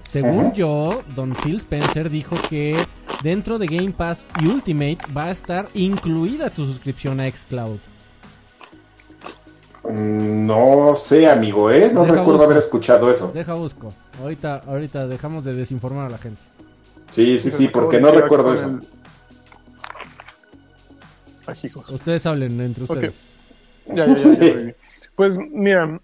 según 0.09 0.53
yo, 0.53 1.01
Don 1.15 1.35
Phil 1.35 1.57
Spencer 1.57 2.09
dijo 2.09 2.35
que 2.49 2.77
dentro 3.23 3.57
de 3.57 3.67
Game 3.67 3.91
Pass 3.91 4.25
y 4.41 4.47
Ultimate 4.47 4.99
va 5.15 5.25
a 5.25 5.31
estar 5.31 5.67
incluida 5.73 6.49
tu 6.49 6.65
suscripción 6.65 7.19
a 7.19 7.29
Xcloud. 7.29 7.79
Mm, 9.83 10.45
No 10.47 10.95
sé, 10.95 11.29
amigo, 11.29 11.69
¿eh? 11.71 11.91
No 11.93 12.01
Deja 12.01 12.13
recuerdo 12.13 12.31
busco. 12.33 12.45
haber 12.45 12.57
escuchado 12.57 13.11
eso. 13.11 13.31
Deja 13.33 13.53
busco. 13.53 13.93
Ahorita, 14.21 14.63
ahorita 14.65 15.07
dejamos 15.07 15.43
de 15.43 15.53
desinformar 15.53 16.07
a 16.07 16.09
la 16.09 16.17
gente. 16.17 16.39
Sí, 17.11 17.39
sí, 17.39 17.51
sí, 17.51 17.67
porque 17.67 17.99
no 18.01 18.11
recuerdo 18.11 18.53
eso. 18.53 18.65
el- 18.65 18.79
Ay, 21.47 21.55
hijos. 21.63 21.89
Ustedes 21.89 22.25
hablen 22.25 22.59
entre 22.59 22.83
ustedes. 22.85 23.13
Ya, 23.87 24.07
ya, 24.07 24.15
ya, 24.17 24.39
ya. 24.39 24.73
Pues 25.15 25.35
mira, 25.51 25.99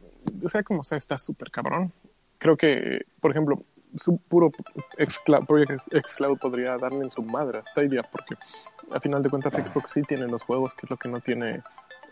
sea 0.47 0.61
como 0.63 0.83
sea, 0.83 0.97
está 0.99 1.17
súper 1.17 1.49
cabrón. 1.49 1.91
Creo 2.37 2.55
que, 2.57 3.01
por 3.19 3.31
ejemplo, 3.31 3.57
su 3.99 4.17
puro 4.17 4.51
Xcloud, 4.97 5.45
Project 5.45 5.81
Xcloud 6.07 6.37
podría 6.37 6.77
darle 6.77 7.03
en 7.03 7.11
su 7.11 7.23
madre 7.23 7.59
a 7.59 7.63
Stadia, 7.65 8.03
porque 8.03 8.35
a 8.91 8.99
final 8.99 9.21
de 9.23 9.29
cuentas 9.29 9.53
Xbox 9.53 9.91
sí 9.91 10.01
tiene 10.03 10.27
los 10.27 10.43
juegos, 10.43 10.73
que 10.75 10.85
es 10.85 10.89
lo 10.89 10.97
que 10.97 11.09
no 11.09 11.19
tiene 11.19 11.61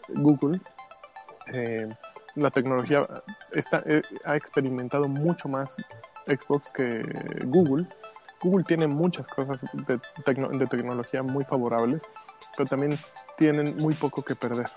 Google. 0.10 0.60
Eh, 1.54 1.88
la 2.36 2.52
tecnología 2.52 3.08
está, 3.52 3.82
eh, 3.86 4.02
ha 4.26 4.36
experimentado 4.36 5.08
mucho 5.08 5.48
más 5.50 5.76
Xbox 6.28 6.72
que 6.72 7.02
Google. 7.46 7.88
Google 8.42 8.64
tiene 8.64 8.88
muchas 8.88 9.28
cosas 9.28 9.60
de, 9.74 10.00
tecno- 10.26 10.58
de 10.58 10.68
tecnología 10.68 11.24
muy 11.24 11.44
favorables, 11.44 12.02
pero 12.56 12.70
también 12.70 12.98
tienen 13.38 13.76
muy 13.78 13.94
poco 13.94 14.22
que 14.24 14.36
perder. 14.36 14.68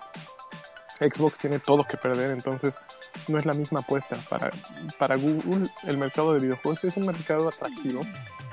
Xbox 0.98 1.38
tiene 1.38 1.58
todo 1.58 1.84
que 1.84 1.96
perder, 1.96 2.30
entonces 2.30 2.76
no 3.28 3.38
es 3.38 3.46
la 3.46 3.52
misma 3.52 3.80
apuesta. 3.80 4.16
Para, 4.28 4.50
para 4.98 5.16
Google, 5.16 5.68
el 5.84 5.98
mercado 5.98 6.34
de 6.34 6.40
videojuegos 6.40 6.84
es 6.84 6.96
un 6.96 7.06
mercado 7.06 7.48
atractivo, 7.48 8.00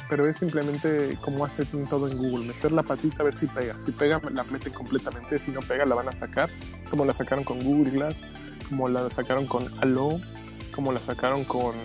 pero 0.09 0.27
es 0.27 0.37
simplemente 0.37 1.17
como 1.21 1.45
hacen 1.45 1.67
todo 1.87 2.07
en 2.07 2.17
Google: 2.17 2.45
meter 2.47 2.71
la 2.71 2.83
patita 2.83 3.21
a 3.21 3.25
ver 3.25 3.37
si 3.37 3.47
pega. 3.47 3.75
Si 3.81 3.91
pega, 3.91 4.21
la 4.31 4.43
meten 4.45 4.73
completamente, 4.73 5.37
si 5.37 5.51
no 5.51 5.61
pega, 5.61 5.85
la 5.85 5.95
van 5.95 6.09
a 6.09 6.15
sacar, 6.15 6.49
como 6.89 7.05
la 7.05 7.13
sacaron 7.13 7.43
con 7.43 7.63
Google 7.63 7.91
Glass, 7.91 8.17
como 8.67 8.87
la 8.87 9.09
sacaron 9.09 9.45
con 9.45 9.67
Allo, 9.81 10.19
como 10.75 10.91
la 10.91 10.99
sacaron 10.99 11.43
con. 11.45 11.75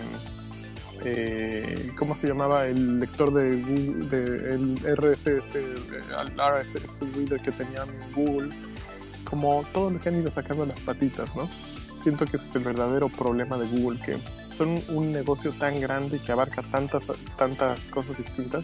eh, 1.03 1.91
¿Cómo 1.97 2.15
se 2.15 2.27
llamaba 2.27 2.67
el 2.67 2.99
lector 2.99 3.33
de 3.33 3.61
Google, 3.61 4.07
de, 4.07 4.49
el 4.51 4.97
RSS, 4.97 5.55
el 5.55 6.33
RSS 6.37 7.15
reader 7.15 7.41
que 7.41 7.51
tenían 7.51 7.87
Google? 8.13 8.49
como 9.25 9.65
todo 9.73 9.89
lo 9.89 9.99
que 9.99 10.09
han 10.09 10.19
ido 10.19 10.31
sacando 10.31 10.65
las 10.65 10.79
patitas, 10.79 11.35
¿no? 11.35 11.49
Siento 12.05 12.27
que 12.27 12.37
ese 12.37 12.49
es 12.49 12.55
el 12.55 12.63
verdadero 12.63 13.09
problema 13.09 13.57
de 13.57 13.65
Google, 13.65 13.99
que 13.99 14.19
son 14.55 14.79
un 14.89 15.11
negocio 15.11 15.49
tan 15.49 15.81
grande 15.81 16.19
que 16.19 16.31
abarca 16.31 16.61
tantas, 16.61 17.07
tantas 17.35 17.89
cosas 17.89 18.15
distintas, 18.19 18.63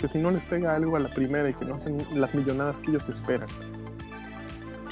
que 0.00 0.06
si 0.06 0.18
no 0.18 0.30
les 0.30 0.44
pega 0.44 0.76
algo 0.76 0.94
a 0.94 1.00
la 1.00 1.10
primera 1.10 1.50
y 1.50 1.54
que 1.54 1.64
no 1.64 1.74
hacen 1.74 1.98
las 2.14 2.32
millonadas 2.36 2.78
que 2.78 2.92
ellos 2.92 3.08
esperan, 3.08 3.48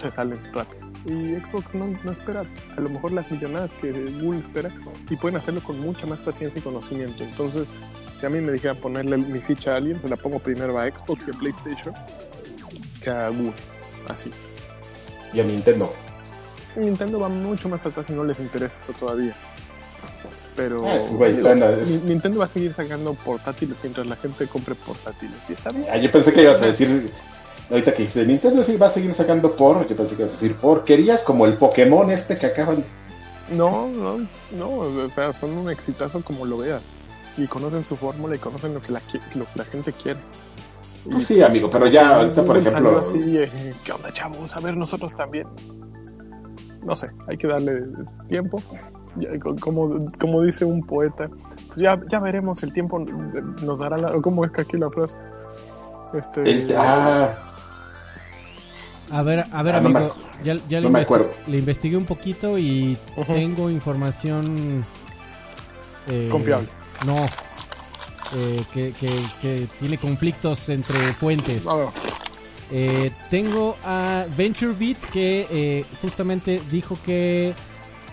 se 0.00 0.08
salen 0.08 0.40
rápido. 0.52 0.84
Y 1.04 1.36
Xbox 1.36 1.74
no, 1.74 1.86
no 2.02 2.10
espera 2.10 2.42
a 2.76 2.80
lo 2.80 2.88
mejor 2.88 3.12
las 3.12 3.30
millonadas 3.30 3.72
que 3.76 3.92
Google 3.92 4.40
espera 4.40 4.72
y 5.08 5.14
pueden 5.14 5.36
hacerlo 5.36 5.60
con 5.60 5.78
mucha 5.78 6.08
más 6.08 6.18
paciencia 6.18 6.58
y 6.58 6.62
conocimiento. 6.62 7.22
Entonces, 7.22 7.68
si 8.18 8.26
a 8.26 8.28
mí 8.28 8.40
me 8.40 8.50
dijeran 8.50 8.78
ponerle 8.78 9.16
mi 9.16 9.38
ficha 9.38 9.74
a 9.74 9.76
alguien, 9.76 10.02
se 10.02 10.08
la 10.08 10.16
pongo 10.16 10.40
primero 10.40 10.76
a 10.76 10.90
Xbox 10.90 11.24
y 11.28 11.30
a 11.30 11.38
PlayStation 11.38 11.94
que 13.00 13.10
a 13.10 13.28
Google. 13.28 13.52
Así. 14.08 14.32
Y 15.32 15.38
a 15.38 15.44
Nintendo. 15.44 15.88
Nintendo 16.76 17.20
va 17.20 17.28
mucho 17.28 17.68
más 17.68 17.84
atrás 17.86 18.06
y 18.08 18.12
no 18.12 18.24
les 18.24 18.38
interesa 18.40 18.78
eso 18.82 18.92
todavía. 18.98 19.32
Pero 20.54 20.82
güey, 21.12 21.34
digo, 21.34 21.54
Ni- 21.54 21.98
Nintendo 22.08 22.38
va 22.38 22.46
a 22.46 22.48
seguir 22.48 22.72
sacando 22.72 23.12
portátiles 23.14 23.76
mientras 23.82 24.06
la 24.06 24.16
gente 24.16 24.46
compre 24.46 24.74
portátiles. 24.74 25.36
Y 25.48 25.52
está 25.52 25.70
bien. 25.70 25.86
Ah, 25.90 25.96
yo 25.96 26.10
pensé 26.10 26.32
que 26.32 26.42
ibas 26.42 26.62
a 26.62 26.66
decir, 26.66 27.10
ahorita 27.70 27.92
que 27.94 28.04
dice 28.04 28.24
Nintendo 28.24 28.62
sí 28.64 28.76
va 28.76 28.86
a 28.86 28.90
seguir 28.90 29.12
sacando 29.12 29.54
por, 29.54 29.86
yo 29.86 29.94
pensé 29.96 30.16
que 30.16 30.22
ibas 30.22 30.32
a 30.32 30.36
decir 30.40 30.56
porquerías 30.56 31.22
como 31.22 31.44
el 31.46 31.54
Pokémon 31.58 32.10
este 32.10 32.38
que 32.38 32.46
acaban. 32.46 32.84
No, 33.50 33.86
no, 33.88 34.26
no. 34.52 34.68
O 35.04 35.10
sea, 35.10 35.32
son 35.34 35.50
un 35.56 35.70
exitazo 35.70 36.22
como 36.24 36.46
lo 36.46 36.58
veas. 36.58 36.82
Y 37.36 37.46
conocen 37.46 37.84
su 37.84 37.96
fórmula 37.96 38.34
y 38.34 38.38
conocen 38.38 38.72
lo 38.72 38.80
que 38.80 38.92
la, 38.92 39.02
lo 39.34 39.44
que 39.44 39.50
la 39.56 39.64
gente 39.64 39.92
quiere. 39.92 40.20
Pues 41.10 41.26
sí, 41.26 41.42
amigo, 41.42 41.70
pero 41.70 41.86
ya 41.86 42.16
ahorita, 42.16 42.42
por 42.42 42.56
ejemplo, 42.56 42.98
así, 42.98 43.36
eh, 43.38 43.74
¿qué 43.84 43.92
onda, 43.92 44.10
chavos? 44.12 44.56
A 44.56 44.60
ver, 44.60 44.74
nosotros 44.76 45.14
también. 45.14 45.46
No 46.86 46.94
sé, 46.96 47.08
hay 47.26 47.36
que 47.36 47.46
darle 47.48 47.82
tiempo. 48.28 48.62
Como, 49.60 50.04
como 50.20 50.42
dice 50.42 50.64
un 50.64 50.82
poeta, 50.86 51.28
pues 51.68 51.76
ya, 51.78 51.98
ya 52.10 52.20
veremos, 52.20 52.62
el 52.62 52.72
tiempo 52.72 52.98
nos 53.62 53.78
dará 53.80 53.96
la... 53.96 54.12
¿Cómo 54.20 54.44
es 54.44 54.50
que 54.52 54.60
aquí 54.60 54.76
la 54.76 54.90
frase? 54.90 55.16
Este, 56.14 56.42
el- 56.42 56.74
ah, 56.76 57.34
A 59.10 59.22
ver, 59.22 59.44
a 59.52 59.62
ver, 59.62 59.74
Ah, 59.76 59.80
no 59.80 59.88
me 59.88 59.98
amigo, 60.00 60.14
ya, 60.44 60.54
ya 60.68 60.80
le, 60.80 60.86
no 60.86 60.90
me 60.90 61.00
investi- 61.00 61.04
acuerdo. 61.04 61.30
le 61.46 61.58
investigué 61.58 61.96
un 61.96 62.04
poquito 62.04 62.58
y 62.58 62.96
tengo 63.26 63.70
información 63.70 64.82
eh, 66.08 66.28
Confiable. 66.30 66.68
No, 67.06 67.16
eh, 68.36 68.62
que, 68.72 68.92
que- 68.92 69.22
que 69.40 69.66
tiene 69.80 69.96
conflictos 69.98 70.68
entre 70.68 70.96
fuentes. 71.14 71.66
A 71.66 71.74
ver, 71.76 71.86
Eh, 72.70 73.12
tengo 73.30 73.76
a 73.84 74.26
VentureBeat 74.36 74.96
que 75.12 75.46
eh, 75.50 75.84
justamente 76.02 76.60
dijo 76.70 76.98
que 77.04 77.52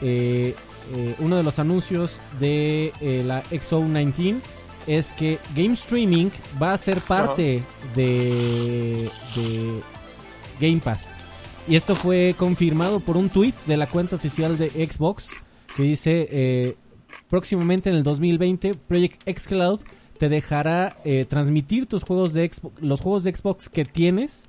eh, 0.02 0.56
eh, 0.96 1.16
uno 1.20 1.38
de 1.38 1.44
los 1.44 1.58
anuncios 1.58 2.20
de 2.40 2.94
la 3.26 3.44
XO19 3.46 4.40
es 4.86 5.12
que 5.14 5.40
Game 5.56 5.74
Streaming 5.74 6.30
va 6.62 6.74
a 6.74 6.78
ser 6.78 7.02
parte 7.02 7.64
de, 7.96 9.10
de 9.36 9.82
Game 10.60 10.82
Pass. 10.84 11.12
Y 11.68 11.76
esto 11.76 11.96
fue 11.96 12.36
confirmado 12.38 13.00
por 13.00 13.16
un 13.16 13.30
tweet 13.30 13.54
de 13.66 13.78
la 13.78 13.88
cuenta 13.88 14.18
oficial 14.18 14.58
de 14.58 14.70
Xbox 14.70 15.30
que 15.76 15.84
dice 15.84 16.76
próximamente 17.30 17.90
en 17.90 17.96
el 17.96 18.04
2020 18.04 18.74
Project 18.74 19.24
xCloud 19.40 19.80
te 20.24 20.30
dejará 20.30 20.96
eh, 21.04 21.26
transmitir 21.26 21.86
tus 21.86 22.04
juegos 22.06 22.32
de 22.32 22.48
Xbox, 22.50 22.82
los 22.82 23.02
juegos 23.02 23.26
de 23.26 23.36
Xbox 23.36 23.68
que 23.68 23.84
tienes 23.84 24.48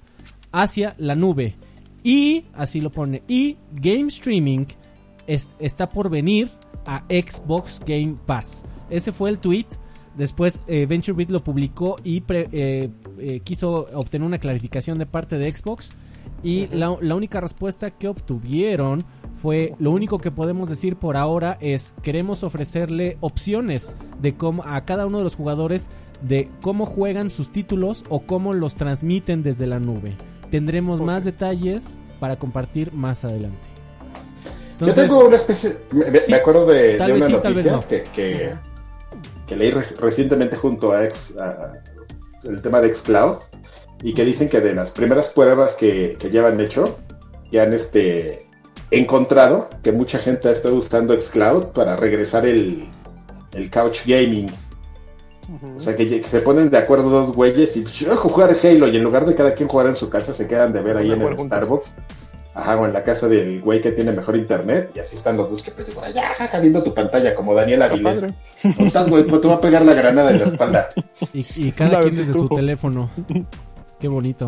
hacia 0.53 0.95
la 0.99 1.17
nube 1.17 1.57
Y, 2.05 2.45
así 2.55 2.81
lo 2.81 2.91
pone, 2.93 3.25
y 3.27 3.57
Game 3.73 4.07
Streaming 4.07 4.67
es- 5.27 5.51
está 5.59 5.89
por 5.89 6.11
venir 6.11 6.49
a 6.87 7.03
Xbox 7.09 7.81
Game 7.85 8.15
Pass. 8.25 8.65
Ese 8.89 9.11
fue 9.11 9.31
el 9.31 9.39
tweet. 9.39 9.67
Después 10.17 10.61
eh, 10.69 10.87
VentureBeat 10.87 11.31
lo 11.31 11.41
publicó 11.43 11.97
y 12.05 12.21
pre- 12.21 12.49
eh, 12.53 12.89
eh, 13.19 13.41
quiso 13.41 13.87
obtener 13.95 14.25
una 14.29 14.39
clarificación 14.39 14.97
de 14.99 15.07
parte 15.07 15.39
de 15.39 15.51
Xbox. 15.51 15.91
Y 16.45 16.69
la, 16.69 16.97
la 17.01 17.15
única 17.17 17.41
respuesta 17.41 17.91
que 17.91 18.07
obtuvieron 18.07 19.03
fue 19.45 19.75
lo 19.79 19.91
único 19.91 20.19
que 20.21 20.31
podemos 20.31 20.71
decir 20.71 20.97
por 20.97 21.19
ahora 21.19 21.59
es 21.61 21.95
queremos 22.03 22.43
ofrecerle 22.43 23.19
opciones 23.21 23.95
de 24.23 24.35
cómo 24.39 24.63
a 24.65 24.87
cada 24.87 25.05
uno 25.05 25.19
de 25.19 25.25
los 25.25 25.37
jugadores 25.37 25.91
de 26.23 26.49
cómo 26.63 26.87
juegan 26.87 27.29
sus 27.29 27.53
títulos 27.53 28.05
o 28.09 28.21
cómo 28.21 28.55
los 28.55 28.75
transmiten 28.75 29.43
desde 29.43 29.67
la 29.67 29.81
nube. 29.81 30.15
Tendremos 30.51 31.03
más 31.03 31.27
detalles 31.27 31.99
para 32.21 32.37
compartir 32.37 32.95
más 32.95 33.23
adelante. 33.27 33.59
Yo 34.81 34.95
tengo 34.95 35.27
una 35.27 35.37
especie, 35.37 35.77
me, 35.93 36.11
me- 36.11 36.21
Sí, 36.21 36.33
me 36.33 36.39
acuerdo 36.39 36.65
de, 36.65 36.97
una 36.99 37.27
sí, 37.27 37.33
noticia 37.33 37.73
no. 37.73 37.87
que, 37.87 38.03
que, 38.15 38.51
que 39.47 39.57
leí 39.57 39.73
re- 39.73 39.89
recientemente 40.01 40.57
junto 40.57 40.93
a, 40.93 41.05
ex, 41.05 41.37
a- 41.39 41.83
el 42.45 42.63
tema 42.63 42.81
de 42.81 42.95
Xcloud 42.95 43.41
y 44.03 44.15
que 44.15 44.25
dicen 44.25 44.49
que 44.49 44.63
de 44.63 44.75
las 44.75 44.91
primeras 44.91 45.29
pruebas 45.29 45.75
que, 45.75 46.17
que 46.19 46.31
ya 46.31 46.47
han 46.47 46.59
hecho, 46.61 46.97
ya 47.53 47.65
han 47.65 47.75
este, 47.75 48.44
encontrado 48.91 49.69
que 49.83 49.93
mucha 49.93 50.19
gente 50.19 50.49
ha 50.49 50.53
estado 50.53 50.77
usando 50.77 51.19
Xcloud 51.19 51.67
para 51.67 51.97
regresar 51.97 52.47
el, 52.47 52.89
el 53.53 53.71
couch 53.71 54.07
gaming. 54.07 54.51
O 55.77 55.81
sea, 55.81 55.95
que, 55.95 56.23
que 56.23 56.29
se 56.29 56.41
ponen 56.41 56.71
de 56.71 56.79
acuerdo 56.79 57.11
dos 57.11 57.33
güeyes 57.33 57.77
y 57.77 57.83
pues, 57.83 57.95
yo 57.95 58.09
voy 58.09 58.17
a 58.17 58.21
jugar 58.21 58.57
Halo 58.63 58.89
y 58.89 58.97
en 58.97 59.05
lugar 59.05 59.27
de 59.27 59.35
cada 59.35 59.55
quien 59.55 59.69
jugar 59.69 59.89
en 59.89 59.97
su 59.97 60.09
casa, 60.09 60.33
se 60.33 60.47
quedan 60.47 60.73
de 60.73 60.81
ver 60.81 60.97
ahí 60.97 61.13
en 61.13 61.21
el. 61.21 61.39
Starbucks. 61.39 61.95
Ajá, 62.55 62.77
o 62.77 62.87
en 62.87 62.93
la 62.93 63.03
casa 63.03 63.27
del 63.27 63.61
güey 63.63 63.81
que 63.81 63.91
tiene 63.91 64.13
mejor 64.13 64.37
internet 64.37 64.93
y 64.95 65.01
así 65.01 65.17
están 65.17 65.37
los 65.37 65.51
dos 65.51 65.61
que 65.61 65.73
pues, 65.73 65.89
ya, 66.15 66.23
jaja, 66.35 66.61
viendo 66.61 66.85
tu 66.85 66.95
pantalla 66.95 67.35
como 67.35 67.53
Daniel 67.53 67.83
Avilés. 67.83 68.25
¿Cómo 68.77 68.87
estás, 68.87 69.09
güey? 69.11 69.25
Pues 69.25 69.41
te 69.41 69.49
va 69.49 69.55
a 69.55 69.61
pegar 69.61 69.85
la 69.85 69.93
granada 69.93 70.31
en 70.31 70.39
la 70.39 70.45
espalda. 70.45 70.89
Y, 71.33 71.45
y 71.57 71.73
cada 71.73 71.95
La 71.95 72.01
quien 72.03 72.17
desde 72.17 72.33
su 72.33 72.49
teléfono. 72.49 73.11
Qué 73.99 74.07
bonito. 74.07 74.47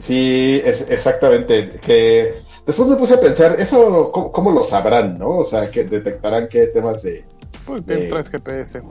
Sí, 0.00 0.62
es 0.64 0.86
exactamente. 0.88 1.78
Que 1.84 2.42
después 2.66 2.88
me 2.88 2.96
puse 2.96 3.14
a 3.14 3.20
pensar, 3.20 3.56
¿eso 3.58 4.10
cómo, 4.12 4.32
cómo 4.32 4.50
lo 4.50 4.62
sabrán, 4.64 5.18
no? 5.18 5.38
O 5.38 5.44
sea, 5.44 5.70
que 5.70 5.84
detectarán 5.84 6.48
qué 6.48 6.66
temas 6.68 7.02
de, 7.02 7.24
Pues 7.66 7.84
De- 7.86 8.08
GPS. 8.30 8.82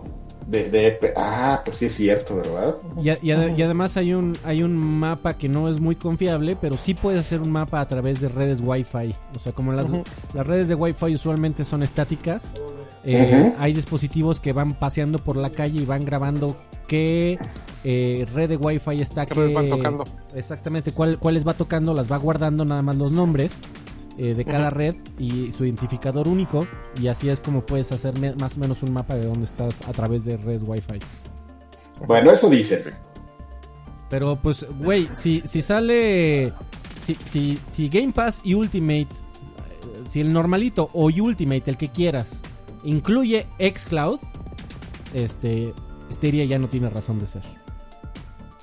de, 0.47 0.69
de- 0.69 1.13
Ah, 1.15 1.61
pues 1.63 1.77
sí 1.77 1.85
es 1.85 1.93
cierto, 1.95 2.35
¿verdad? 2.35 2.75
Y, 3.01 3.09
a- 3.09 3.17
y 3.21 3.29
ade- 3.31 3.55
y 3.57 3.61
además 3.61 3.95
hay 3.97 4.13
un 4.13 4.37
hay 4.43 4.61
un 4.63 4.75
mapa 4.75 5.35
que 5.37 5.47
no 5.47 5.69
es 5.69 5.79
muy 5.79 5.95
confiable, 5.95 6.57
pero 6.59 6.77
sí 6.77 6.93
puede 6.93 7.19
hacer 7.19 7.39
un 7.41 7.51
mapa 7.51 7.79
a 7.79 7.87
través 7.87 8.19
de 8.19 8.27
redes 8.29 8.59
Wi-Fi. 8.61 9.15
O 9.35 9.39
sea, 9.39 9.53
como 9.53 9.71
las, 9.73 9.89
las 10.33 10.45
redes 10.45 10.67
de 10.67 10.75
Wi-Fi 10.75 11.15
usualmente 11.15 11.63
son 11.63 11.81
estáticas, 11.83 12.53
eh, 13.03 13.53
hay 13.59 13.73
dispositivos 13.73 14.39
que 14.39 14.53
van 14.53 14.73
paseando 14.73 15.19
por 15.19 15.35
la 15.37 15.49
calle 15.49 15.81
y 15.81 15.85
van 15.85 16.05
grabando 16.05 16.55
qué 16.87 17.37
eh, 17.83 18.25
red 18.33 18.49
de 18.49 18.57
Wi-Fi 18.57 19.01
está 19.01 19.25
Que 19.25 19.53
van 19.53 19.69
tocando. 19.69 20.03
Exactamente, 20.35 20.91
cuál, 20.91 21.19
cuáles 21.19 21.45
va 21.45 21.53
tocando, 21.53 21.93
las 21.93 22.11
va 22.11 22.17
guardando 22.17 22.63
nada 22.65 22.81
más 22.81 22.95
los 22.95 23.11
nombres 23.11 23.61
eh, 24.17 24.33
de 24.35 24.45
cada 24.45 24.69
red 24.69 24.95
y 25.17 25.51
su 25.51 25.65
identificador 25.65 26.27
único. 26.27 26.65
Y 27.01 27.07
así 27.07 27.29
es 27.29 27.39
como 27.41 27.65
puedes 27.65 27.91
hacer 27.91 28.13
más 28.37 28.57
o 28.57 28.59
menos 28.59 28.83
un 28.83 28.93
mapa 28.93 29.15
de 29.15 29.25
dónde 29.25 29.45
estás 29.45 29.81
a 29.87 29.91
través 29.91 30.23
de 30.25 30.37
redes 30.37 30.63
Wi-Fi. 30.63 30.99
Bueno, 32.07 32.31
eso 32.31 32.49
dicen. 32.49 32.83
Pero 34.09 34.39
pues, 34.41 34.65
güey, 34.79 35.07
si, 35.15 35.41
si 35.45 35.61
sale. 35.61 36.51
Si, 37.03 37.15
si, 37.25 37.59
si 37.69 37.89
Game 37.89 38.11
Pass 38.13 38.41
y 38.43 38.53
Ultimate. 38.53 39.07
eh, 39.07 40.03
Si 40.05 40.21
el 40.21 40.31
normalito 40.31 40.89
o 40.93 41.05
Ultimate, 41.05 41.63
el 41.65 41.77
que 41.77 41.89
quieras, 41.89 42.41
incluye 42.83 43.45
Xcloud, 43.59 44.19
este. 45.13 45.73
Stadia 46.11 46.45
ya 46.45 46.59
no 46.59 46.67
tiene 46.67 46.89
razón 46.89 47.19
de 47.19 47.25
ser. 47.27 47.41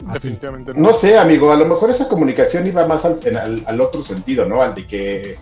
Así. 0.06 0.28
Definitivamente 0.28 0.72
No 0.74 0.92
sé, 0.92 1.18
amigo, 1.18 1.50
a 1.52 1.56
lo 1.56 1.66
mejor 1.66 1.90
esa 1.90 2.06
comunicación 2.08 2.66
iba 2.66 2.86
más 2.86 3.04
al, 3.04 3.16
en- 3.24 3.36
al, 3.36 3.62
al 3.66 3.80
otro 3.80 4.02
sentido, 4.04 4.46
¿no? 4.46 4.62
Al 4.62 4.74
de 4.74 4.86
que, 4.86 5.36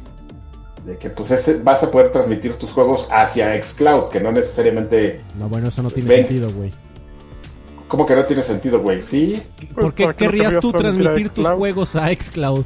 de 0.86 0.96
que 0.98 1.10
pues 1.10 1.30
ese- 1.30 1.58
vas 1.62 1.82
a 1.82 1.90
poder 1.90 2.10
transmitir 2.10 2.54
tus 2.54 2.70
juegos 2.70 3.06
hacia 3.10 3.62
Xcloud, 3.62 4.08
que 4.10 4.20
no 4.20 4.32
necesariamente, 4.32 5.20
No, 5.38 5.48
bueno, 5.48 5.68
eso 5.68 5.82
no 5.82 5.90
tiene 5.90 6.08
Ven. 6.08 6.26
sentido, 6.26 6.50
güey. 6.52 6.70
como 7.88 8.04
que 8.04 8.14
no 8.16 8.24
tiene 8.26 8.42
sentido, 8.42 8.80
güey, 8.80 9.00
¿sí? 9.02 9.42
¿Por 9.74 9.94
qué 9.94 10.04
¿para 10.04 10.16
qué 10.16 10.24
no 10.26 10.30
querrías 10.32 10.58
tú 10.60 10.72
transmitir 10.72 11.30
tus 11.30 11.46
juegos 11.48 11.94
a 11.96 12.08
Xcloud? 12.12 12.64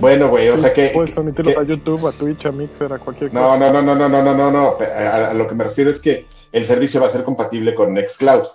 Bueno, 0.00 0.28
güey, 0.28 0.48
o 0.48 0.58
sea 0.58 0.72
que. 0.72 0.90
Puedes 0.94 1.12
transmitirlos 1.12 1.56
a 1.58 1.62
YouTube, 1.62 2.06
a 2.06 2.12
Twitch, 2.12 2.46
a 2.46 2.52
Mixer, 2.52 2.92
a 2.92 2.98
cualquier 2.98 3.32
no, 3.32 3.42
cosa. 3.42 3.56
No, 3.58 3.72
no, 3.72 3.82
no, 3.82 3.94
no, 3.94 4.08
no, 4.08 4.22
no, 4.22 4.34
no, 4.34 4.50
no. 4.50 4.76
A, 4.80 5.30
a, 5.30 5.34
lo 5.34 5.46
que 5.46 5.54
me 5.54 5.64
refiero 5.64 5.90
es 5.90 6.00
que 6.00 6.26
el 6.52 6.64
servicio 6.64 7.00
va 7.00 7.08
a 7.08 7.10
ser 7.10 7.24
compatible 7.24 7.74
con 7.74 7.94
Nextcloud. 7.94 8.46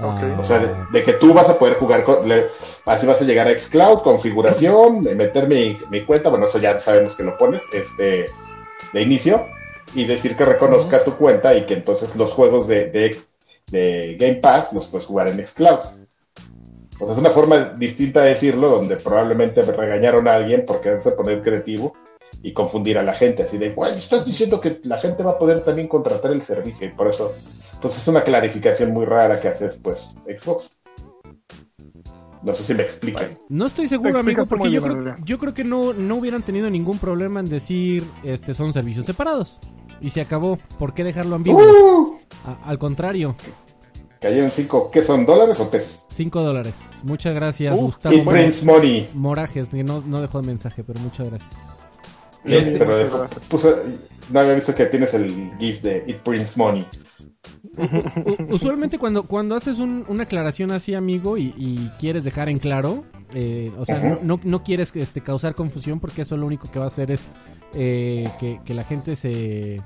Okay. 0.00 0.30
O 0.38 0.44
sea, 0.44 0.86
de, 0.92 1.02
que 1.02 1.14
tú 1.14 1.34
vas 1.34 1.48
a 1.48 1.58
poder 1.58 1.74
jugar 1.74 2.04
con. 2.04 2.18
Así 2.86 3.04
vas 3.06 3.20
a 3.20 3.24
llegar 3.24 3.48
a 3.48 3.58
Xcloud, 3.58 4.02
configuración, 4.02 5.00
meter 5.00 5.48
mi, 5.48 5.76
mi, 5.90 6.04
cuenta, 6.04 6.30
bueno, 6.30 6.46
eso 6.46 6.58
ya 6.58 6.78
sabemos 6.78 7.16
que 7.16 7.24
lo 7.24 7.36
pones, 7.36 7.62
este, 7.72 8.26
de 8.92 9.02
inicio, 9.02 9.44
y 9.94 10.04
decir 10.04 10.36
que 10.36 10.44
reconozca 10.44 11.02
tu 11.02 11.16
cuenta 11.16 11.54
y 11.54 11.66
que 11.66 11.74
entonces 11.74 12.14
los 12.14 12.30
juegos 12.32 12.68
de, 12.68 13.18
Game 13.70 14.36
Pass 14.36 14.72
los 14.72 14.86
puedes 14.86 15.06
jugar 15.06 15.28
en 15.28 15.44
Xcloud. 15.44 15.80
O 17.00 17.04
sea, 17.04 17.12
es 17.14 17.18
una 17.20 17.30
forma 17.30 17.58
distinta 17.76 18.22
de 18.22 18.30
decirlo, 18.30 18.68
donde 18.68 18.96
probablemente 18.96 19.62
me 19.62 19.72
regañaron 19.72 20.26
a 20.28 20.34
alguien 20.34 20.64
por 20.66 20.80
quererse 20.80 21.12
poner 21.12 21.42
creativo 21.42 21.94
y 22.42 22.52
confundir 22.52 22.98
a 22.98 23.02
la 23.02 23.12
gente, 23.14 23.42
así 23.42 23.58
de, 23.58 23.70
güey, 23.70 23.96
estás 23.98 24.24
diciendo 24.24 24.60
que 24.60 24.80
la 24.84 24.98
gente 25.00 25.22
va 25.22 25.32
a 25.32 25.38
poder 25.38 25.60
también 25.64 25.88
contratar 25.88 26.32
el 26.32 26.42
servicio, 26.42 26.86
y 26.86 26.90
por 26.90 27.08
eso 27.08 27.32
pues 27.80 27.96
es 27.96 28.08
una 28.08 28.22
clarificación 28.22 28.92
muy 28.92 29.04
rara 29.06 29.40
que 29.40 29.48
hace 29.48 29.66
después 29.66 30.10
Xbox. 30.26 30.68
No 32.42 32.54
sé 32.54 32.62
si 32.62 32.74
me 32.74 32.82
explican. 32.82 33.36
No 33.48 33.66
estoy 33.66 33.88
seguro, 33.88 34.18
amigo, 34.20 34.46
porque 34.46 34.70
yo 34.70 34.80
creo, 34.82 35.16
yo 35.24 35.38
creo 35.38 35.54
que 35.54 35.64
no, 35.64 35.92
no 35.92 36.16
hubieran 36.16 36.42
tenido 36.42 36.70
ningún 36.70 36.98
problema 36.98 37.40
en 37.40 37.46
decir 37.48 38.04
este 38.22 38.54
son 38.54 38.72
servicios 38.72 39.06
separados. 39.06 39.58
Y 40.00 40.10
se 40.10 40.20
acabó. 40.20 40.58
¿Por 40.78 40.94
qué 40.94 41.02
dejarlo 41.02 41.34
ambiguo? 41.34 41.60
¡Uh! 41.60 42.18
A- 42.46 42.68
al 42.70 42.78
contrario, 42.78 43.34
Cayeron 44.20 44.50
cinco, 44.50 44.90
¿qué 44.90 45.02
son? 45.02 45.24
¿Dólares 45.24 45.60
o 45.60 45.70
pesos? 45.70 46.02
5 46.08 46.40
dólares. 46.42 46.74
Muchas 47.04 47.34
gracias, 47.34 47.74
Uh, 47.76 47.82
Gustavo 47.82 48.14
It 48.16 48.24
brings 48.24 48.64
money. 48.64 49.08
Morajes, 49.14 49.68
que 49.68 49.84
no, 49.84 50.02
no 50.06 50.20
dejó 50.20 50.42
mensaje, 50.42 50.82
pero 50.82 50.98
muchas 51.00 51.28
gracias. 51.28 51.66
Este, 52.44 52.58
Este- 52.72 52.78
pero 52.78 52.96
dejó- 52.98 53.26
puso- 53.48 53.76
no 54.32 54.40
había 54.40 54.54
visto 54.54 54.74
que 54.74 54.86
tienes 54.86 55.14
el 55.14 55.52
GIF 55.58 55.82
de 55.82 56.02
It 56.06 56.24
brings 56.24 56.56
money. 56.56 56.84
Usualmente 58.50 58.98
cuando, 58.98 59.24
cuando 59.24 59.54
haces 59.54 59.78
un- 59.78 60.04
una 60.08 60.24
aclaración 60.24 60.70
así, 60.72 60.94
amigo, 60.94 61.36
y, 61.38 61.54
y 61.56 61.90
quieres 61.98 62.24
dejar 62.24 62.48
en 62.48 62.58
claro, 62.58 63.00
eh, 63.34 63.72
o 63.78 63.84
sea, 63.84 64.18
no, 64.22 64.40
no 64.42 64.62
quieres 64.62 64.94
este, 64.96 65.20
causar 65.20 65.54
confusión 65.54 66.00
porque 66.00 66.22
eso 66.22 66.36
lo 66.36 66.46
único 66.46 66.70
que 66.70 66.78
va 66.78 66.86
a 66.86 66.88
hacer 66.88 67.10
es 67.10 67.22
eh, 67.74 68.28
que, 68.40 68.60
que 68.64 68.74
la 68.74 68.82
gente 68.82 69.14
se, 69.14 69.80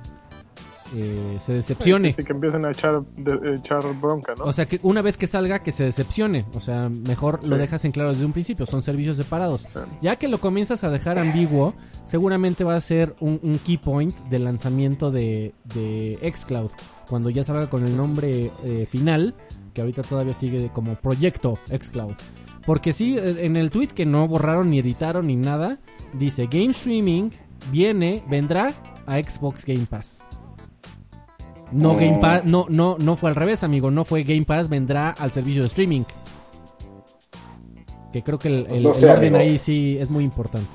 eh, 0.95 1.37
se 1.43 1.53
decepcione. 1.53 2.11
Sí, 2.11 2.21
sí, 2.21 2.25
que 2.25 2.33
empiecen 2.33 2.65
a 2.65 2.71
echar, 2.71 3.01
de- 3.15 3.55
echar 3.55 3.81
bronca, 4.01 4.33
¿no? 4.37 4.45
O 4.45 4.53
sea, 4.53 4.65
que 4.65 4.79
una 4.83 5.01
vez 5.01 5.17
que 5.17 5.27
salga, 5.27 5.59
que 5.59 5.71
se 5.71 5.83
decepcione. 5.83 6.45
O 6.55 6.59
sea, 6.59 6.89
mejor 6.89 7.47
lo 7.47 7.57
dejas 7.57 7.85
en 7.85 7.91
claro 7.91 8.11
desde 8.11 8.25
un 8.25 8.33
principio. 8.33 8.65
Son 8.65 8.81
servicios 8.81 9.17
separados. 9.17 9.67
Ya 10.01 10.15
que 10.15 10.27
lo 10.27 10.39
comienzas 10.39 10.83
a 10.83 10.89
dejar 10.89 11.17
ambiguo, 11.19 11.73
seguramente 12.05 12.63
va 12.63 12.75
a 12.75 12.81
ser 12.81 13.15
un, 13.19 13.39
un 13.43 13.57
key 13.59 13.77
point 13.77 14.13
del 14.29 14.43
lanzamiento 14.45 15.11
de, 15.11 15.53
de 15.65 16.19
Xcloud. 16.35 16.69
Cuando 17.09 17.29
ya 17.29 17.43
salga 17.43 17.69
con 17.69 17.85
el 17.85 17.95
nombre 17.97 18.51
eh, 18.63 18.87
final, 18.89 19.35
que 19.73 19.81
ahorita 19.81 20.03
todavía 20.03 20.33
sigue 20.33 20.69
como 20.73 20.95
proyecto 20.95 21.57
Xcloud. 21.67 22.13
Porque 22.65 22.93
sí, 22.93 23.17
en 23.17 23.57
el 23.57 23.69
tweet 23.71 23.87
que 23.87 24.05
no 24.05 24.25
borraron 24.27 24.69
ni 24.69 24.79
editaron 24.79 25.27
ni 25.27 25.35
nada, 25.35 25.79
dice 26.13 26.47
Game 26.49 26.71
Streaming 26.71 27.29
viene, 27.71 28.23
vendrá 28.29 28.71
a 29.05 29.21
Xbox 29.21 29.65
Game 29.65 29.85
Pass. 29.89 30.25
No 31.73 31.91
Oh. 31.91 31.95
Game 31.95 32.19
Pass, 32.19 32.45
no, 32.45 32.65
no, 32.69 32.97
no 32.99 33.15
fue 33.15 33.29
al 33.29 33.35
revés, 33.35 33.63
amigo. 33.63 33.89
No 33.91 34.05
fue 34.05 34.23
Game 34.23 34.45
Pass, 34.45 34.69
vendrá 34.69 35.09
al 35.09 35.31
servicio 35.31 35.61
de 35.63 35.67
streaming. 35.67 36.03
Que 38.11 38.21
creo 38.23 38.37
que 38.37 38.47
el, 38.47 38.65
Pues 38.65 38.77
el- 38.77 38.83
no 38.83 38.89
el 38.89 38.95
sé, 38.95 39.09
orden 39.09 39.35
amigo. 39.35 39.37
ahí 39.37 39.57
sí 39.57 39.97
es 39.99 40.09
muy 40.09 40.23
importante. 40.23 40.69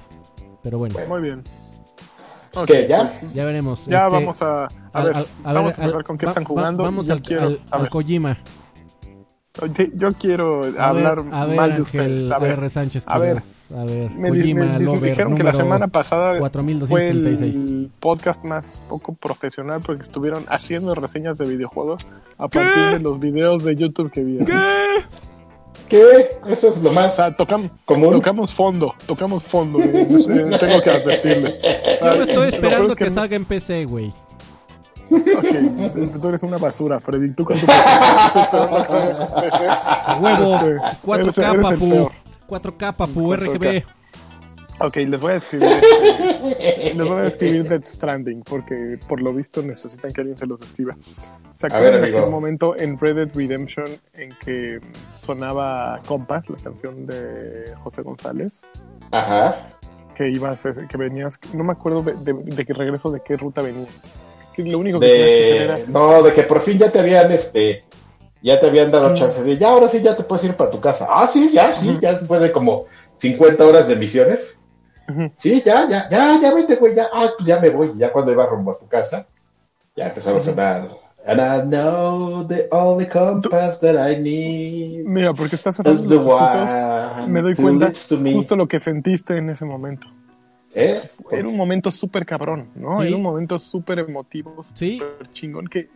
Pero 0.62 0.78
bueno, 0.78 0.96
Muy 1.08 1.22
bien. 1.22 1.42
¿Qué, 2.66 2.86
ya? 2.88 3.12
pues, 3.20 3.32
ya 3.34 3.44
veremos. 3.44 3.86
ya 3.86 3.98
Este, 3.98 4.10
vamos 4.14 4.42
a, 4.42 4.64
a 4.64 4.68
al- 4.92 5.04
ver, 5.04 5.16
al- 5.16 5.26
a 5.44 5.52
vamos 5.52 5.76
ver, 5.76 5.80
a 5.84 5.86
ver 5.86 5.96
al- 5.96 6.04
con 6.04 6.18
qué 6.18 6.26
va- 6.26 6.32
están 6.32 6.42
va- 6.42 6.48
jugando. 6.48 6.82
Vamos 6.82 7.08
al, 7.10 7.22
quiero, 7.22 7.42
al- 7.44 7.60
a 7.70 7.76
al 7.76 7.88
Kojima. 7.90 8.36
Yo 9.94 10.08
quiero 10.12 10.62
A 10.62 10.66
ver, 10.66 10.80
hablar 10.80 11.18
a 11.32 11.44
ver, 11.46 11.56
mal 11.56 11.70
de 11.70 11.76
Ángel 11.76 11.82
ustedes. 11.82 12.30
A 12.30 12.38
ver, 12.38 12.52
R. 12.52 12.70
Sánchez. 12.70 13.04
a 13.06 13.18
ver. 13.18 13.38
A 13.76 13.84
ver, 13.84 14.10
me, 14.12 14.30
di- 14.30 14.38
Kojima 14.38 14.64
me- 14.64 14.78
me 14.78 14.84
Lover, 14.84 15.10
dijeron 15.10 15.34
que 15.34 15.42
la 15.42 15.52
semana 15.52 15.88
pasada 15.88 16.30
fue 16.30 16.38
4236. 16.40 17.54
el 17.56 17.90
podcast 18.00 18.42
más 18.44 18.80
poco 18.88 19.12
profesional 19.14 19.80
porque 19.84 20.02
estuvieron 20.04 20.44
haciendo 20.48 20.94
reseñas 20.94 21.36
de 21.36 21.46
videojuegos 21.46 22.06
a 22.38 22.48
partir 22.48 22.92
de 22.94 22.98
los 23.00 23.20
videos 23.20 23.64
de 23.64 23.76
YouTube 23.76 24.10
que 24.10 24.22
vieron. 24.24 24.46
¿Qué? 25.88 26.28
Eso 26.46 26.68
es 26.68 26.82
lo 26.82 26.90
O 26.90 26.92
más 26.92 27.16
sea, 27.16 27.36
tocam- 27.36 27.70
común. 27.84 28.12
tocamos 28.12 28.52
fondo, 28.54 28.94
tocamos 29.06 29.42
fondo. 29.44 29.78
eh, 29.82 30.06
tengo 30.60 30.82
que 30.82 30.90
advertirles. 30.90 31.58
O 31.58 31.60
sea, 31.60 32.12
Yo 32.14 32.18
me 32.18 32.24
estoy 32.24 32.48
esperando 32.48 32.88
es 32.90 32.96
que 32.96 33.10
salga 33.10 33.36
en 33.36 33.44
PC, 33.44 33.84
güey. 33.86 34.12
Ok, 35.10 36.20
tú 36.20 36.28
eres 36.28 36.42
una 36.42 36.58
basura, 36.58 37.00
Freddy. 37.00 37.30
Tú 37.32 37.44
con 37.44 37.58
tu. 37.58 37.66
Huevo, 40.20 40.54
Este, 40.54 40.68
eres- 40.68 40.82
4K, 41.02 41.14
eres 41.18 41.38
el 41.38 41.60
papu. 41.62 41.90
peor. 41.90 42.12
4K, 42.48 42.96
papu, 42.96 43.34
4K. 43.34 43.36
RGB. 43.36 43.84
Ok, 44.80 44.96
les 44.96 45.20
voy 45.20 45.32
a 45.32 45.36
escribir 45.36 45.68
este, 46.60 46.94
les 46.94 47.08
voy 47.08 47.18
a 47.18 47.26
escribir 47.26 47.68
Death 47.68 47.84
Stranding 47.86 48.42
porque 48.42 48.96
por 49.08 49.20
lo 49.20 49.34
visto 49.34 49.60
necesitan 49.60 50.12
que 50.12 50.20
alguien 50.20 50.38
se 50.38 50.46
los 50.46 50.60
escriba. 50.62 50.94
¿Se 51.50 51.66
acuerdan 51.66 52.02
de 52.02 52.16
aquel 52.16 52.30
momento 52.30 52.76
en 52.78 52.96
Red 52.96 53.16
Dead 53.16 53.28
Redemption 53.34 53.86
en 54.14 54.30
que 54.44 54.78
sonaba 55.26 56.00
Compass, 56.06 56.48
la 56.48 56.56
canción 56.58 57.06
de 57.06 57.74
José 57.82 58.02
González? 58.02 58.62
Ajá. 59.10 59.56
Que 60.14 60.30
ibas, 60.30 60.62
que 60.88 60.96
venías, 60.96 61.40
no 61.54 61.64
me 61.64 61.72
acuerdo 61.72 62.02
de, 62.02 62.14
de, 62.14 62.32
de 62.44 62.64
qué 62.64 62.72
regreso, 62.72 63.10
de 63.10 63.20
qué 63.20 63.36
ruta 63.36 63.62
venías. 63.62 64.06
Lo 64.64 64.78
único 64.78 65.00
que 65.00 65.06
De... 65.06 65.64
era 65.64 65.78
No, 65.88 66.22
de 66.22 66.32
que 66.32 66.42
por 66.42 66.60
fin 66.60 66.78
ya 66.78 66.90
te 66.90 67.00
habían, 67.00 67.30
este, 67.32 67.84
ya 68.42 68.60
te 68.60 68.66
habían 68.66 68.90
dado 68.90 69.14
chance 69.14 69.42
de, 69.42 69.56
ya, 69.56 69.70
ahora 69.70 69.88
sí, 69.88 70.00
ya 70.00 70.16
te 70.16 70.22
puedes 70.22 70.44
ir 70.44 70.54
para 70.54 70.70
tu 70.70 70.80
casa. 70.80 71.06
Ah, 71.08 71.26
sí, 71.26 71.50
ya, 71.52 71.74
sí, 71.74 71.98
ya 72.00 72.14
después 72.14 72.40
de 72.40 72.52
como 72.52 72.86
50 73.18 73.64
horas 73.64 73.88
de 73.88 73.96
misiones. 73.96 74.58
Sí, 75.36 75.62
ya, 75.64 75.88
ya, 75.88 76.08
ya, 76.10 76.38
ya 76.40 76.54
vete, 76.54 76.76
güey, 76.76 76.94
ya, 76.94 77.08
ah, 77.12 77.30
pues 77.36 77.46
ya 77.46 77.58
me 77.58 77.70
voy. 77.70 77.92
Ya 77.96 78.12
cuando 78.12 78.30
iba 78.30 78.44
rumbo 78.46 78.72
a 78.72 78.78
tu 78.78 78.86
casa, 78.86 79.26
ya 79.96 80.08
empezaba 80.08 80.38
a 80.38 80.42
sonar. 80.42 81.08
And 81.26 81.40
I 81.40 81.62
know 81.62 82.44
the 82.46 82.68
only 82.70 83.06
compass 83.06 83.80
that 83.80 83.96
I 83.96 84.16
need 84.20 85.04
Mira, 85.04 85.34
porque 85.34 85.56
estás 85.56 85.76
the 85.76 85.92
los 85.92 86.24
one 86.24 87.28
me 87.28 87.42
doy 87.42 87.54
cuenta 87.54 87.92
justo 88.32 88.56
lo 88.56 88.68
que 88.68 88.78
sentiste 88.78 89.36
en 89.36 89.50
ese 89.50 89.64
momento. 89.64 90.06
¿Eh? 90.74 91.00
Era 91.30 91.48
un 91.48 91.56
momento 91.56 91.90
súper 91.90 92.24
cabrón, 92.26 92.68
¿no? 92.74 92.94
Sí. 92.96 93.06
Era 93.06 93.16
un 93.16 93.22
momento 93.22 93.58
súper 93.58 94.00
emotivo, 94.00 94.64
Sí. 94.74 94.98
súper 94.98 95.32
chingón, 95.32 95.66
que 95.66 95.88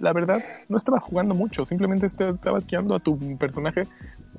la 0.00 0.12
verdad 0.12 0.42
no 0.68 0.76
estabas 0.76 1.02
jugando 1.04 1.34
mucho, 1.34 1.64
simplemente 1.66 2.08
te- 2.08 2.28
estabas 2.28 2.66
guiando 2.66 2.94
a 2.96 3.00
tu 3.00 3.18
personaje 3.38 3.82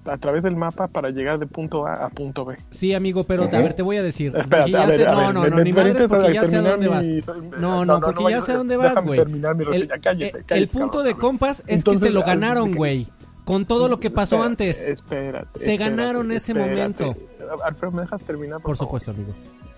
a 0.04 0.18
través 0.18 0.44
del 0.44 0.56
mapa 0.56 0.88
para 0.88 1.10
llegar 1.10 1.40
de 1.40 1.48
punto 1.48 1.88
A 1.88 1.94
a 2.06 2.10
punto 2.10 2.46
B. 2.46 2.58
Sí, 2.72 2.94
amigo, 2.94 3.24
pero 3.24 3.44
a 3.44 3.48
ver, 3.48 3.74
te 3.74 3.82
voy 3.82 3.98
a 3.98 4.04
decir. 4.04 4.36
Espérate, 4.36 4.50
porque 4.58 4.72
ya 4.72 4.84
a 4.84 4.86
ver, 4.88 4.98
sé- 4.98 5.08
a 5.08 5.12
no, 5.12 5.18
ver, 5.20 5.34
no, 5.34 5.42
me- 5.42 5.50
no, 5.50 5.56
me 5.58 5.64
ni 5.64 5.74
permites 5.74 6.08
porque 6.08 6.34
ya 6.34 6.44
sé 6.44 6.56
a 6.58 6.62
dónde 6.62 6.88
vas. 6.88 7.06
mi- 7.06 7.24
No, 7.60 7.86
no, 7.86 8.02
porque 8.02 8.24
ya 8.30 8.42
sé 8.42 8.52
a 8.52 8.58
dónde 8.58 8.78
vas, 8.78 9.04
güey. 9.04 9.20
El, 9.20 9.88
cállese, 10.02 10.44
el- 10.50 10.68
punto 10.68 10.88
cabrón. 10.98 11.06
de 11.08 11.16
compas 11.16 11.60
es 11.62 11.78
Entonces, 11.78 12.02
que 12.04 12.08
se 12.10 12.14
lo 12.14 12.22
ah, 12.22 12.26
ganaron, 12.26 12.74
güey. 12.76 13.08
Con 13.46 13.66
todo 13.66 13.88
lo 13.88 14.00
que 14.00 14.10
pasó 14.10 14.38
Espérate, 14.38 14.64
antes. 14.64 14.88
Espérate. 14.88 15.60
Se 15.60 15.78
ganaron 15.78 16.32
ese 16.32 16.54
momento. 16.56 17.16
Alfredo, 17.64 17.92
¿me 17.96 18.02
dejas 18.02 18.22
terminar? 18.24 18.60
Por 18.62 18.76
favor? 18.76 19.00
supuesto, 19.00 19.12
amigo. 19.12 19.34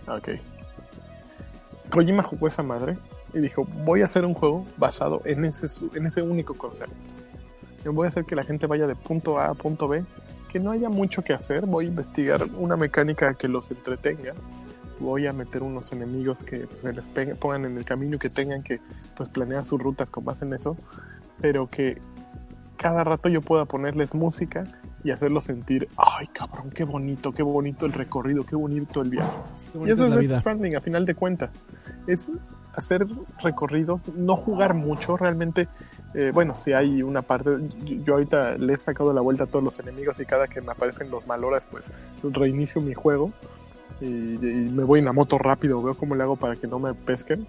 Ok. 0.08 0.30
Kojima 1.92 2.24
jugó 2.24 2.48
esa 2.48 2.64
madre 2.64 2.98
y 3.34 3.40
dijo, 3.40 3.66
voy 3.86 4.02
a 4.02 4.06
hacer 4.06 4.26
un 4.26 4.34
juego 4.34 4.66
basado 4.78 5.22
en 5.26 5.46
ese, 5.46 5.68
en 5.96 6.06
ese 6.06 6.22
único 6.22 6.54
concepto. 6.54 6.96
Voy 7.86 8.06
a 8.06 8.10
hacer 8.10 8.26
que 8.26 8.36
la 8.36 8.44
gente 8.44 8.68
vaya 8.68 8.88
de 8.88 8.96
punto 8.96 9.40
A 9.40 9.48
a 9.48 9.54
punto 9.54 9.88
B, 9.88 10.04
que 10.52 10.60
no 10.60 10.72
haya 10.72 10.90
mucho 10.90 11.22
que 11.22 11.34
hacer, 11.34 11.66
voy 11.66 11.86
a 11.86 11.88
investigar 11.88 12.46
una 12.58 12.76
mecánica 12.76 13.34
que 13.34 13.48
los 13.48 13.70
entretenga, 13.72 14.34
voy 15.00 15.28
a 15.28 15.34
meter 15.34 15.64
unos 15.64 15.92
enemigos 15.94 16.44
que 16.44 16.68
pues, 16.68 16.82
se 16.82 16.94
les 16.94 17.36
pongan 17.38 17.66
en 17.66 17.78
el 17.78 17.86
camino 17.86 18.18
que 18.18 18.30
tengan 18.30 18.62
que 18.64 18.80
pues, 19.16 19.30
planear 19.30 19.64
sus 19.64 19.82
rutas 19.82 20.10
con 20.10 20.26
base 20.26 20.46
en 20.46 20.54
eso, 20.54 20.76
pero 21.40 21.68
que 21.68 22.02
cada 22.78 23.04
rato 23.04 23.30
yo 23.30 23.42
pueda 23.42 23.66
ponerles 23.66 24.14
música 24.14 24.64
y 25.08 25.12
hacerlos 25.12 25.46
sentir, 25.46 25.88
ay 25.96 26.28
cabrón, 26.28 26.70
qué 26.70 26.84
bonito, 26.84 27.32
qué 27.32 27.42
bonito 27.42 27.86
el 27.86 27.94
recorrido, 27.94 28.44
qué 28.44 28.58
bonito 28.58 29.02
el 29.02 29.10
viaje. 29.10 29.38
Qué 29.72 29.80
Y 29.88 29.92
eso 29.92 30.04
es 30.04 30.10
la 30.10 30.18
vida. 30.18 30.44
A 30.44 30.82
final 30.82 31.06
de 31.06 31.16
cuentas. 31.16 31.50
Es 32.08 32.30
hacer 32.74 33.08
recorridos, 33.42 34.02
no 34.18 34.36
jugar 34.36 34.74
mucho, 34.74 35.16
realmente. 35.16 35.70
eh, 36.14 36.32
bueno, 36.34 36.56
si 36.60 36.74
hay 36.74 37.02
una 37.02 37.22
parte. 37.22 37.52
Yo, 37.86 37.96
yo 38.04 38.14
ahorita 38.16 38.58
le 38.58 38.74
he 38.74 38.78
sacado 38.78 39.14
la 39.14 39.22
vuelta 39.22 39.46
a 39.46 39.48
todos 39.48 39.64
los 39.64 39.80
enemigos 39.80 40.20
y 40.20 40.26
cada 40.26 40.46
que 40.48 40.60
me 40.60 40.74
aparecen 40.74 41.10
los 41.10 41.26
maloras, 41.26 41.66
pues 41.66 41.94
reinicio 42.22 42.82
mi 42.82 42.94
juego 42.94 43.32
y, 44.02 44.06
y 44.06 44.70
me 44.74 44.84
voy 44.84 45.00
en 45.00 45.06
la 45.06 45.14
moto 45.14 45.38
rápido, 45.38 45.82
veo 45.82 45.96
cómo 45.96 46.16
le 46.16 46.24
hago 46.24 46.36
para 46.36 46.58
que 46.58 46.68
no 46.68 46.80
me 46.80 46.94
pesquen. 46.94 47.48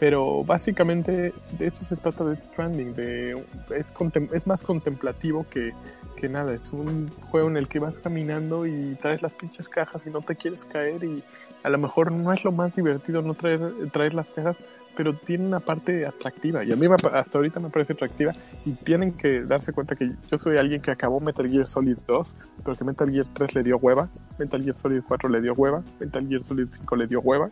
Pero 0.00 0.44
básicamente 0.44 1.32
de 1.58 1.66
eso 1.66 1.84
se 1.84 1.96
trata 1.96 2.24
de 2.24 2.36
Stranding, 2.36 2.94
de, 2.94 3.44
es, 3.74 3.94
es 4.32 4.46
más 4.46 4.62
contemplativo 4.62 5.46
que, 5.48 5.72
que 6.16 6.28
nada, 6.28 6.52
es 6.54 6.72
un 6.72 7.10
juego 7.30 7.48
en 7.48 7.56
el 7.56 7.68
que 7.68 7.78
vas 7.78 7.98
caminando 7.98 8.66
y 8.66 8.96
traes 9.00 9.22
las 9.22 9.32
pinches 9.32 9.68
cajas 9.68 10.02
y 10.06 10.10
no 10.10 10.20
te 10.20 10.34
quieres 10.34 10.64
caer 10.64 11.04
y 11.04 11.22
a 11.62 11.68
lo 11.68 11.78
mejor 11.78 12.12
no 12.12 12.32
es 12.32 12.44
lo 12.44 12.52
más 12.52 12.74
divertido 12.74 13.22
no 13.22 13.34
traer, 13.34 13.60
traer 13.92 14.14
las 14.14 14.30
cajas, 14.30 14.56
pero 14.96 15.14
tiene 15.14 15.46
una 15.46 15.60
parte 15.60 16.06
atractiva 16.06 16.64
y 16.64 16.72
a 16.72 16.76
mí 16.76 16.88
me 16.88 16.94
hasta 16.94 17.38
ahorita 17.38 17.60
me 17.60 17.68
parece 17.68 17.92
atractiva 17.92 18.32
y 18.64 18.72
tienen 18.72 19.12
que 19.12 19.42
darse 19.42 19.72
cuenta 19.72 19.94
que 19.94 20.10
yo 20.30 20.38
soy 20.38 20.56
alguien 20.56 20.80
que 20.80 20.90
acabó 20.90 21.20
Metal 21.20 21.48
Gear 21.48 21.66
Solid 21.66 21.98
2, 22.06 22.34
pero 22.64 22.76
que 22.76 22.84
Metal 22.84 23.10
Gear 23.10 23.26
3 23.32 23.54
le 23.54 23.62
dio 23.62 23.76
hueva, 23.76 24.08
Metal 24.38 24.62
Gear 24.62 24.76
Solid 24.76 25.02
4 25.06 25.28
le 25.28 25.40
dio 25.40 25.52
hueva, 25.54 25.82
Metal 26.00 26.26
Gear 26.26 26.42
Solid 26.44 26.68
5 26.70 26.96
le 26.96 27.06
dio 27.06 27.20
hueva 27.20 27.50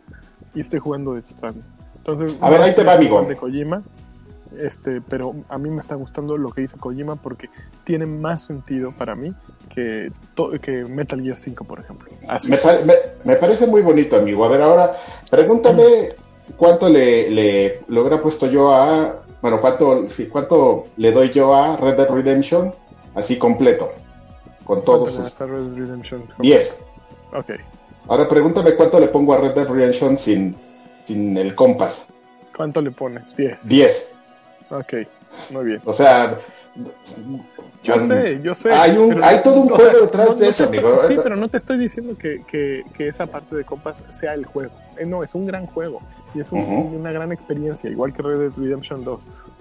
y 0.53 0.61
estoy 0.61 0.79
jugando 0.79 1.13
de 1.13 1.21
Stranding. 1.21 1.63
Entonces, 1.97 2.37
A 2.41 2.49
ver, 2.49 2.61
ahí 2.61 2.75
te 2.75 2.83
va, 2.83 2.93
amigo. 2.93 3.23
de 3.23 3.35
Kojima, 3.35 3.81
este, 4.59 5.01
pero 5.01 5.33
a 5.49 5.57
mí 5.57 5.69
me 5.69 5.79
está 5.79 5.95
gustando 5.95 6.37
lo 6.37 6.49
que 6.51 6.61
hizo 6.63 6.77
Kojima 6.77 7.15
porque 7.15 7.49
tiene 7.83 8.05
más 8.05 8.43
sentido 8.43 8.91
para 8.91 9.15
mí 9.15 9.29
que, 9.73 10.11
que 10.61 10.85
Metal 10.85 11.21
Gear 11.21 11.37
5, 11.37 11.63
por 11.65 11.79
ejemplo. 11.79 12.09
Me, 12.49 12.57
me- 12.85 12.95
me 13.23 13.35
parece 13.35 13.67
muy 13.67 13.81
bonito, 13.81 14.15
amigo. 14.17 14.45
A 14.45 14.49
ver, 14.49 14.61
ahora, 14.61 14.97
pregúntame 15.29 16.09
cuánto 16.57 16.87
le, 16.89 17.29
le, 17.29 17.79
le 17.87 17.99
hubiera 17.99 18.21
puesto 18.21 18.47
yo 18.47 18.73
a. 18.73 19.21
Bueno, 19.41 19.61
cuánto, 19.61 20.09
sí, 20.09 20.25
cuánto 20.27 20.85
le 20.97 21.11
doy 21.11 21.31
yo 21.31 21.53
a 21.53 21.77
Red 21.77 21.97
Dead 21.97 22.09
Redemption, 22.09 22.73
así 23.13 23.37
completo, 23.37 23.91
con 24.63 24.83
todos 24.83 25.11
¿Cuánto 25.11 25.23
le 25.23 25.29
sus 25.29 25.39
das 25.39 25.41
a 25.41 25.45
Red 25.45 25.63
Dead 25.65 25.77
Redemption? 25.85 26.23
10. 26.39 26.79
Ok. 27.33 27.51
Ahora 28.07 28.27
pregúntame 28.27 28.75
cuánto 28.75 28.99
le 28.99 29.07
pongo 29.07 29.33
a 29.33 29.37
Red 29.37 29.53
Dead 29.53 29.67
Redemption 29.67 30.17
sin, 30.17 30.55
sin 31.05 31.37
el 31.37 31.53
compás. 31.55 32.07
¿Cuánto 32.55 32.81
le 32.81 32.89
pones? 32.91 33.35
10. 33.35 33.67
10. 33.67 34.14
Ok, 34.71 34.93
muy 35.51 35.65
bien. 35.65 35.81
O 35.85 35.93
sea, 35.93 36.37
Yo 37.83 37.95
um, 37.95 38.07
sé, 38.07 38.39
yo 38.41 38.55
sé. 38.55 38.71
Hay, 38.71 38.97
un, 38.97 39.23
hay 39.23 39.41
todo 39.43 39.61
un 39.61 39.69
juego 39.69 39.91
sea, 39.91 40.01
detrás 40.01 40.27
no- 40.29 40.35
de 40.35 40.47
eso, 40.49 40.57
te 40.69 40.75
estoy- 40.77 40.79
amigo. 40.91 41.03
Sí, 41.07 41.17
pero 41.21 41.35
no 41.35 41.47
te 41.47 41.57
estoy 41.57 41.77
diciendo 41.77 42.17
que, 42.17 42.41
que, 42.45 42.83
que 42.97 43.07
esa 43.07 43.27
parte 43.27 43.55
de 43.55 43.63
compas 43.63 44.03
sea 44.11 44.33
el 44.33 44.45
juego. 44.45 44.71
Eh, 44.97 45.05
no, 45.05 45.23
es 45.23 45.35
un 45.35 45.45
gran 45.45 45.65
juego 45.67 45.99
y 46.33 46.41
es 46.41 46.51
un- 46.51 46.63
una 46.95 47.11
gran 47.11 47.31
experiencia, 47.31 47.89
igual 47.89 48.13
que 48.13 48.21
Red 48.23 48.39
Dead 48.39 48.51
Redemption 48.57 49.03
2. 49.03 49.19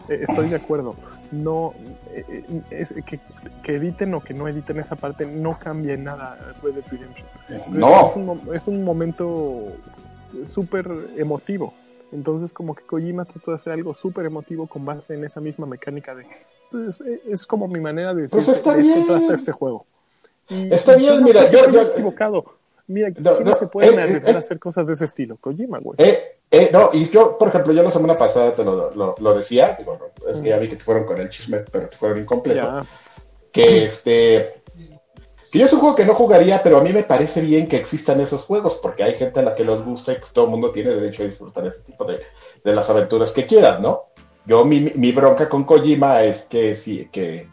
Eh, 0.09 0.25
estoy 0.29 0.49
de 0.49 0.57
acuerdo. 0.57 0.95
No, 1.33 1.75
eh, 2.13 2.25
eh, 2.29 2.63
es 2.71 2.95
que, 3.07 3.21
que 3.63 3.75
editen 3.77 4.15
o 4.15 4.21
que 4.21 4.33
no 4.35 4.49
editen 4.49 4.79
esa 4.79 4.97
parte 4.97 5.27
no 5.27 5.59
cambia 5.59 5.95
en 5.95 6.05
nada 6.05 6.39
Red 6.63 6.75
Dead 6.75 6.85
Redemption. 6.91 7.27
No. 7.71 8.09
Es 8.11 8.17
un, 8.17 8.55
es 8.55 8.67
un 8.67 8.85
momento 8.85 9.65
súper 10.47 10.87
emotivo. 11.17 11.75
Entonces, 12.15 12.53
como 12.53 12.75
que 12.75 12.85
Kojima 12.85 13.25
trató 13.25 13.51
de 13.51 13.57
hacer 13.57 13.73
algo 13.75 13.95
súper 13.95 14.25
emotivo 14.25 14.67
con 14.67 14.85
base 14.87 15.15
en 15.15 15.25
esa 15.25 15.41
misma 15.41 15.67
mecánica 15.67 16.15
de. 16.15 16.25
pues, 16.71 16.99
es, 17.01 17.21
es 17.29 17.47
como 17.47 17.69
mi 17.69 17.81
manera 17.81 18.15
de 18.15 18.23
decir 18.23 18.37
Pues 18.39 18.49
está 18.49 18.75
de 18.75 18.81
esto 18.83 18.95
bien. 18.95 19.07
trata 19.07 19.35
este 19.35 19.53
juego. 19.53 19.85
Y- 20.49 20.73
Está 20.73 20.97
bien, 20.97 21.21
no 21.21 21.27
mira, 21.27 21.51
yo- 21.51 21.71
yo- 21.71 21.83
equivocado. 21.83 22.45
Mira, 22.87 23.09
No, 23.09 23.15
¿quiénes 23.37 23.45
no, 23.45 23.55
se 23.55 23.67
pueden 23.67 23.99
eh, 23.99 24.03
arriesgar 24.03 24.33
eh, 24.33 24.37
a 24.37 24.39
hacer 24.41 24.59
cosas 24.59 24.87
de 24.87 24.93
ese 24.93 25.07
estilo? 25.07 25.37
Kojima, 25.39 25.79
güey. 25.79 25.97
Eh, 25.99 26.19
eh, 26.51 26.71
no, 26.73 26.91
y 26.93 27.09
yo, 27.09 27.37
por 27.39 27.49
ejemplo, 27.49 27.73
yo 27.73 27.83
la 27.83 27.91
semana 27.91 28.17
pasada 28.17 28.55
te 28.55 28.63
lo, 28.63 28.91
lo, 28.95 29.15
lo 29.19 29.35
decía, 29.35 29.75
digo, 29.79 29.99
no, 29.99 30.31
es 30.31 30.39
que 30.39 30.51
ya 30.51 30.59
vi 30.59 30.69
que 30.69 30.77
te 30.77 30.85
fueron 30.85 31.05
con 31.07 31.19
el 31.19 31.29
chisme, 31.31 31.61
pero 31.73 31.89
te 31.89 31.97
fueron 31.97 32.19
incompleto. 32.21 32.61
ya. 32.61 32.87
que 33.51 33.85
este 33.87 34.63
que 35.55 35.61
yo 35.61 35.67
es 35.67 35.73
un 35.73 35.79
juego 35.79 35.95
que 35.95 36.05
no 36.05 36.15
jugaría, 36.15 36.65
pero 36.65 36.79
a 36.79 36.83
mí 36.83 36.93
me 36.93 37.05
parece 37.05 37.41
bien 37.41 37.69
que 37.69 37.77
existan 37.77 38.21
esos 38.21 38.43
juegos, 38.43 38.75
porque 38.83 39.05
hay 39.05 39.15
gente 39.15 39.39
a 39.39 39.45
la 39.45 39.55
que 39.55 39.65
les 39.65 39.81
gusta 39.85 40.11
y 40.11 40.17
pues 40.17 40.33
todo 40.33 40.47
el 40.47 40.51
mundo 40.51 40.73
tiene 40.73 40.91
derecho 40.91 41.23
a 41.23 41.27
disfrutar 41.27 41.65
ese 41.65 41.83
tipo 41.83 42.05
de, 42.05 42.21
de 42.65 42.75
las 42.75 42.91
aventuras 42.91 43.31
que 43.31 43.47
quieran, 43.47 43.81
¿no? 43.81 44.07
Yo 44.47 44.65
mi, 44.65 44.81
mi 44.81 45.13
bronca 45.13 45.49
con 45.49 45.63
Kojima 45.63 46.25
es 46.25 46.43
que 46.43 46.75
sí, 46.75 47.09
que, 47.13 47.47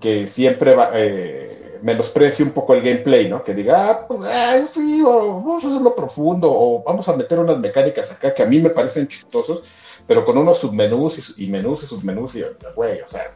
que 0.00 0.26
siempre 0.26 0.74
va, 0.74 0.90
eh, 0.94 1.78
menosprecie 1.82 2.44
un 2.44 2.50
poco 2.50 2.74
el 2.74 2.82
gameplay, 2.82 3.28
¿no? 3.28 3.44
Que 3.44 3.54
diga, 3.54 3.90
ah, 3.90 4.06
pues 4.08 4.24
ah, 4.24 4.60
sí, 4.68 5.00
o 5.06 5.34
vamos 5.34 5.62
a 5.62 5.68
hacerlo 5.68 5.94
profundo, 5.94 6.50
o 6.50 6.82
vamos 6.82 7.08
a 7.08 7.14
meter 7.14 7.38
unas 7.38 7.60
mecánicas 7.60 8.10
acá 8.10 8.34
que 8.34 8.42
a 8.42 8.46
mí 8.46 8.58
me 8.58 8.70
parecen 8.70 9.06
chistosos, 9.06 9.62
pero 10.04 10.24
con 10.24 10.36
unos 10.36 10.58
submenús 10.58 11.36
y, 11.38 11.44
y 11.44 11.46
menús 11.46 11.84
y 11.84 11.86
submenús 11.86 12.34
y, 12.34 12.42
güey, 12.74 13.02
o 13.02 13.06
sea. 13.06 13.34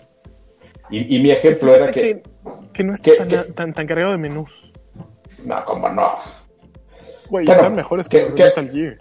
Y, 0.90 1.16
y 1.16 1.22
mi 1.22 1.30
ejemplo 1.30 1.72
era 1.72 1.92
que, 1.92 2.22
que 2.72 2.84
no 2.84 2.94
está 2.94 3.12
tan, 3.26 3.52
tan, 3.54 3.72
tan 3.72 3.86
cargado 3.86 4.12
de 4.12 4.18
menús. 4.18 4.50
no, 5.44 5.64
como 5.64 5.88
no. 5.88 6.14
Güey, 7.28 7.46
Bueno, 7.46 7.60
están 7.60 7.74
mejores 7.74 8.08
que- 8.08 8.26
Metal 8.26 8.70
Gear. 8.70 8.98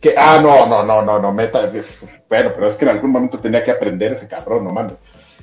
Que, 0.00 0.14
ah, 0.16 0.40
no, 0.42 0.66
no, 0.66 0.84
no, 0.84 1.02
no, 1.02 1.18
no, 1.20 1.32
meta, 1.32 1.64
es- 1.74 2.06
bueno, 2.28 2.50
pero 2.54 2.68
es 2.68 2.76
que 2.76 2.84
en 2.84 2.90
algún 2.90 3.10
momento 3.10 3.38
tenía 3.38 3.64
que 3.64 3.70
aprender 3.70 4.12
ese 4.12 4.28
cabrón, 4.28 4.64
no 4.64 4.70
mames. 4.70 4.94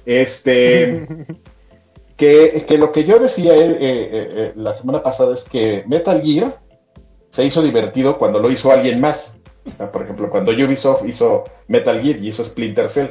Este, 0.05 1.07
Que, 2.15 2.65
que 2.67 2.77
lo 2.77 2.91
que 2.91 3.03
yo 3.05 3.17
decía 3.17 3.55
eh, 3.55 3.71
eh, 3.71 3.77
eh, 3.81 4.51
la 4.55 4.71
semana 4.73 5.01
pasada 5.01 5.33
es 5.33 5.43
que 5.45 5.83
Metal 5.87 6.21
Gear 6.21 6.59
se 7.31 7.43
hizo 7.43 7.63
divertido 7.63 8.19
cuando 8.19 8.39
lo 8.39 8.51
hizo 8.51 8.71
alguien 8.71 9.01
más. 9.01 9.39
O 9.65 9.71
sea, 9.77 9.91
por 9.91 10.03
ejemplo, 10.03 10.29
cuando 10.29 10.51
Ubisoft 10.51 11.03
hizo 11.07 11.43
Metal 11.67 11.99
Gear 12.01 12.17
y 12.17 12.27
hizo 12.27 12.45
Splinter 12.45 12.87
Cell. 12.89 13.07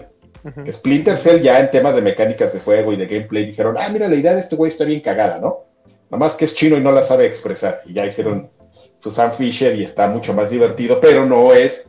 Splinter 0.71 1.17
Cell 1.17 1.41
ya 1.41 1.61
en 1.61 1.71
temas 1.71 1.95
de 1.95 2.03
mecánicas 2.03 2.53
de 2.53 2.61
juego 2.61 2.93
y 2.93 2.97
de 2.97 3.07
gameplay 3.07 3.47
dijeron, 3.47 3.77
ah, 3.79 3.89
mira, 3.89 4.09
la 4.09 4.17
idea 4.17 4.35
de 4.35 4.41
este 4.41 4.57
güey 4.57 4.71
está 4.71 4.85
bien 4.85 5.01
cagada, 5.01 5.39
¿no? 5.39 5.65
Nomás 6.11 6.35
que 6.35 6.45
es 6.45 6.55
chino 6.55 6.77
y 6.77 6.81
no 6.81 6.93
la 6.93 7.03
sabe 7.03 7.27
expresar. 7.27 7.83
Y 7.87 7.93
ya 7.93 8.05
hicieron 8.05 8.51
Susan 8.99 9.33
Fisher 9.33 9.75
y 9.75 9.85
está 9.85 10.09
mucho 10.09 10.35
más 10.35 10.51
divertido, 10.51 11.01
pero 11.01 11.25
no 11.25 11.55
es 11.55 11.87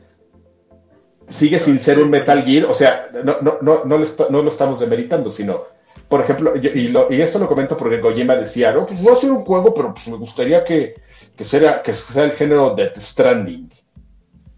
sigue 1.27 1.59
sin 1.59 1.79
ser 1.79 1.99
un 1.99 2.09
Metal 2.09 2.43
Gear, 2.43 2.65
o 2.65 2.73
sea, 2.73 3.09
no, 3.23 3.37
no, 3.41 3.57
no, 3.61 3.85
no, 3.85 3.97
no 4.29 4.41
lo 4.41 4.49
estamos 4.49 4.79
demeritando, 4.79 5.31
sino, 5.31 5.63
por 6.07 6.21
ejemplo, 6.21 6.53
y, 6.55 7.21
esto 7.21 7.39
lo 7.39 7.47
comento 7.47 7.77
porque 7.77 8.01
Kojima 8.01 8.35
decía, 8.35 8.71
no, 8.71 8.85
pues 8.85 9.01
voy 9.01 9.11
a 9.11 9.15
hacer 9.15 9.31
un 9.31 9.45
juego, 9.45 9.73
pero 9.73 9.93
pues 9.93 10.07
me 10.07 10.17
gustaría 10.17 10.63
que, 10.63 10.95
que, 11.35 11.43
que 11.43 11.93
sea 11.93 12.23
el 12.23 12.31
género 12.31 12.75
Death 12.75 12.97
Stranding. 12.97 13.71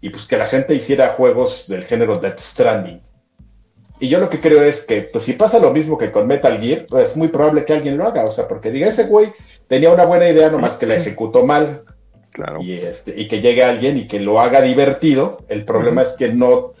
Y 0.00 0.10
pues 0.10 0.26
que 0.26 0.36
la 0.36 0.46
gente 0.46 0.74
hiciera 0.74 1.10
juegos 1.10 1.66
del 1.68 1.84
género 1.84 2.18
Death 2.18 2.38
Stranding. 2.38 3.00
Y 3.98 4.08
yo 4.08 4.18
lo 4.20 4.28
que 4.28 4.40
creo 4.40 4.62
es 4.62 4.84
que, 4.84 5.02
pues 5.02 5.24
si 5.24 5.32
pasa 5.32 5.58
lo 5.58 5.72
mismo 5.72 5.96
que 5.96 6.12
con 6.12 6.26
Metal 6.26 6.60
Gear, 6.60 6.86
pues 6.88 7.10
es 7.10 7.16
muy 7.16 7.28
probable 7.28 7.64
que 7.64 7.72
alguien 7.72 7.96
lo 7.96 8.06
haga, 8.06 8.24
o 8.26 8.30
sea, 8.30 8.46
porque 8.46 8.70
diga, 8.70 8.88
ese 8.88 9.04
güey 9.04 9.32
tenía 9.68 9.90
una 9.90 10.04
buena 10.04 10.28
idea, 10.28 10.50
nomás 10.50 10.74
que 10.76 10.86
la 10.86 10.96
ejecutó 10.96 11.44
mal, 11.46 11.82
Claro. 12.30 12.60
y, 12.60 12.72
este, 12.74 13.18
y 13.18 13.26
que 13.28 13.40
llegue 13.40 13.64
alguien 13.64 13.96
y 13.96 14.06
que 14.06 14.20
lo 14.20 14.38
haga 14.40 14.60
divertido. 14.60 15.38
El 15.48 15.64
problema 15.64 16.02
es 16.02 16.10
que 16.18 16.28
no. 16.30 16.74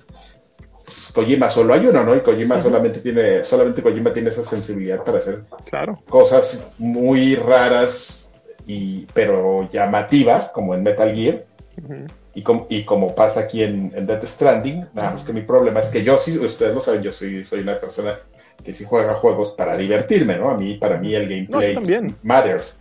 pues, 0.84 1.10
Kojima 1.14 1.50
solo 1.50 1.72
hay 1.72 1.86
uno, 1.86 2.04
¿no? 2.04 2.14
Y 2.14 2.20
Kojima 2.20 2.62
solamente 2.62 3.00
tiene, 3.00 3.42
solamente 3.42 3.82
Kojima 3.82 4.12
tiene 4.12 4.28
esa 4.28 4.44
sensibilidad 4.44 5.02
para 5.02 5.16
hacer 5.18 5.44
Claro. 5.70 5.98
cosas 6.10 6.68
muy 6.76 7.34
raras 7.36 8.34
y 8.66 9.06
pero 9.14 9.70
llamativas, 9.72 10.50
como 10.50 10.74
en 10.74 10.82
Metal 10.82 11.14
Gear. 11.14 11.44
Ujú. 11.82 12.04
Y, 12.36 12.42
com- 12.42 12.66
y 12.68 12.84
como 12.84 13.14
pasa 13.14 13.40
aquí 13.40 13.62
en, 13.62 13.90
en 13.96 14.06
Death 14.06 14.24
Stranding, 14.26 14.86
nada 14.92 15.12
más 15.12 15.24
que 15.24 15.32
mi 15.32 15.40
problema 15.40 15.80
es 15.80 15.86
que 15.88 16.04
yo 16.04 16.18
sí, 16.18 16.38
ustedes 16.38 16.74
lo 16.74 16.80
saben, 16.82 17.02
yo 17.02 17.10
soy, 17.10 17.42
soy 17.44 17.60
una 17.60 17.80
persona 17.80 18.18
que 18.62 18.74
sí 18.74 18.84
juega 18.86 19.14
juegos 19.14 19.52
para 19.52 19.74
divertirme, 19.76 20.36
¿no? 20.36 20.50
A 20.50 20.56
mí, 20.58 20.74
para 20.74 20.98
mí 20.98 21.14
el 21.14 21.22
No, 21.24 21.58
gameplay 21.58 21.74
yo 21.74 21.80
también. 21.80 22.14
matters. 22.22 22.76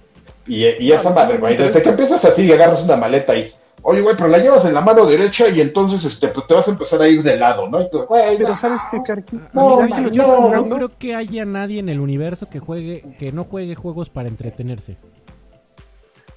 Y, 0.46 0.66
y 0.66 0.90
No, 0.90 0.96
esa 0.96 1.10
no, 1.10 1.16
madre, 1.16 1.34
no, 1.36 1.40
güey, 1.40 1.58
no, 1.58 1.64
desde 1.66 1.80
no. 1.80 1.84
que 1.84 1.90
empiezas 1.90 2.26
así 2.26 2.46
y 2.46 2.52
agarras 2.52 2.82
una 2.84 2.98
maleta 2.98 3.34
y, 3.34 3.54
oye, 3.82 4.02
güey, 4.02 4.16
pero 4.18 4.28
la 4.28 4.40
llevas 4.40 4.66
en 4.66 4.74
la 4.74 4.82
mano 4.82 5.06
derecha 5.06 5.48
y 5.48 5.62
entonces 5.62 6.04
este, 6.04 6.28
pues, 6.28 6.46
te 6.48 6.54
vas 6.54 6.68
a 6.68 6.72
empezar 6.72 7.02
a 7.02 7.08
ir 7.08 7.24
de 7.24 7.38
lado, 7.38 7.70
¿no? 7.70 7.82
Y 7.82 7.90
tú, 7.90 8.04
güey, 8.06 8.36
Pero 8.38 8.50
no. 8.50 8.58
¿sabes 8.58 8.82
qué, 8.92 8.98
Karki? 9.06 9.40
No, 9.54 9.82
Mira, 9.84 9.88
man, 9.88 10.10
yo 10.12 10.24
no, 10.28 10.50
no, 10.50 10.66
no. 10.66 10.76
creo 10.76 10.92
que 11.00 11.16
haya 11.16 11.46
nadie 11.46 11.80
en 11.80 11.88
el 11.88 12.02
universo 12.02 12.50
que 12.50 12.60
juegue, 12.60 13.04
que 13.18 13.32
no 13.32 13.46
juegue 13.46 13.76
juegos 13.76 14.10
para 14.10 14.28
entretenerse. 14.28 14.98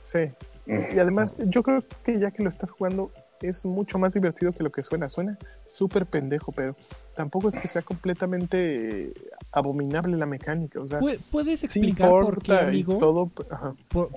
Sí. 0.05 0.31
Y 0.69 0.99
además, 0.99 1.37
yo 1.47 1.63
creo 1.63 1.83
que 2.05 2.19
ya 2.21 2.31
que 2.31 2.43
lo 2.43 2.49
estás 2.51 2.71
jugando, 2.71 3.11
es 3.41 3.65
mucho 3.65 3.99
más 3.99 4.13
divertido 4.13 4.53
que 4.53 4.63
lo 4.63 4.71
que 4.71 4.83
suena. 4.83 5.09
Suena 5.09 5.39
súper 5.69 6.07
pendejo, 6.07 6.53
pero 6.53 6.77
tampoco 7.17 7.49
es 7.49 7.55
que 7.57 7.69
sea 7.69 7.83
completamente 7.83 9.13
abominable 9.53 10.17
la 10.17 10.27
mecánica. 10.27 10.81
O 10.81 10.87
sea, 10.87 11.01
Pu- 11.01 11.19
¿Puedes 11.31 11.65
explicar 11.65 12.11
por 12.11 12.43
qué, 12.43 12.53
amigo? 12.53 12.99
todo. 12.99 13.31
por- 13.89 14.11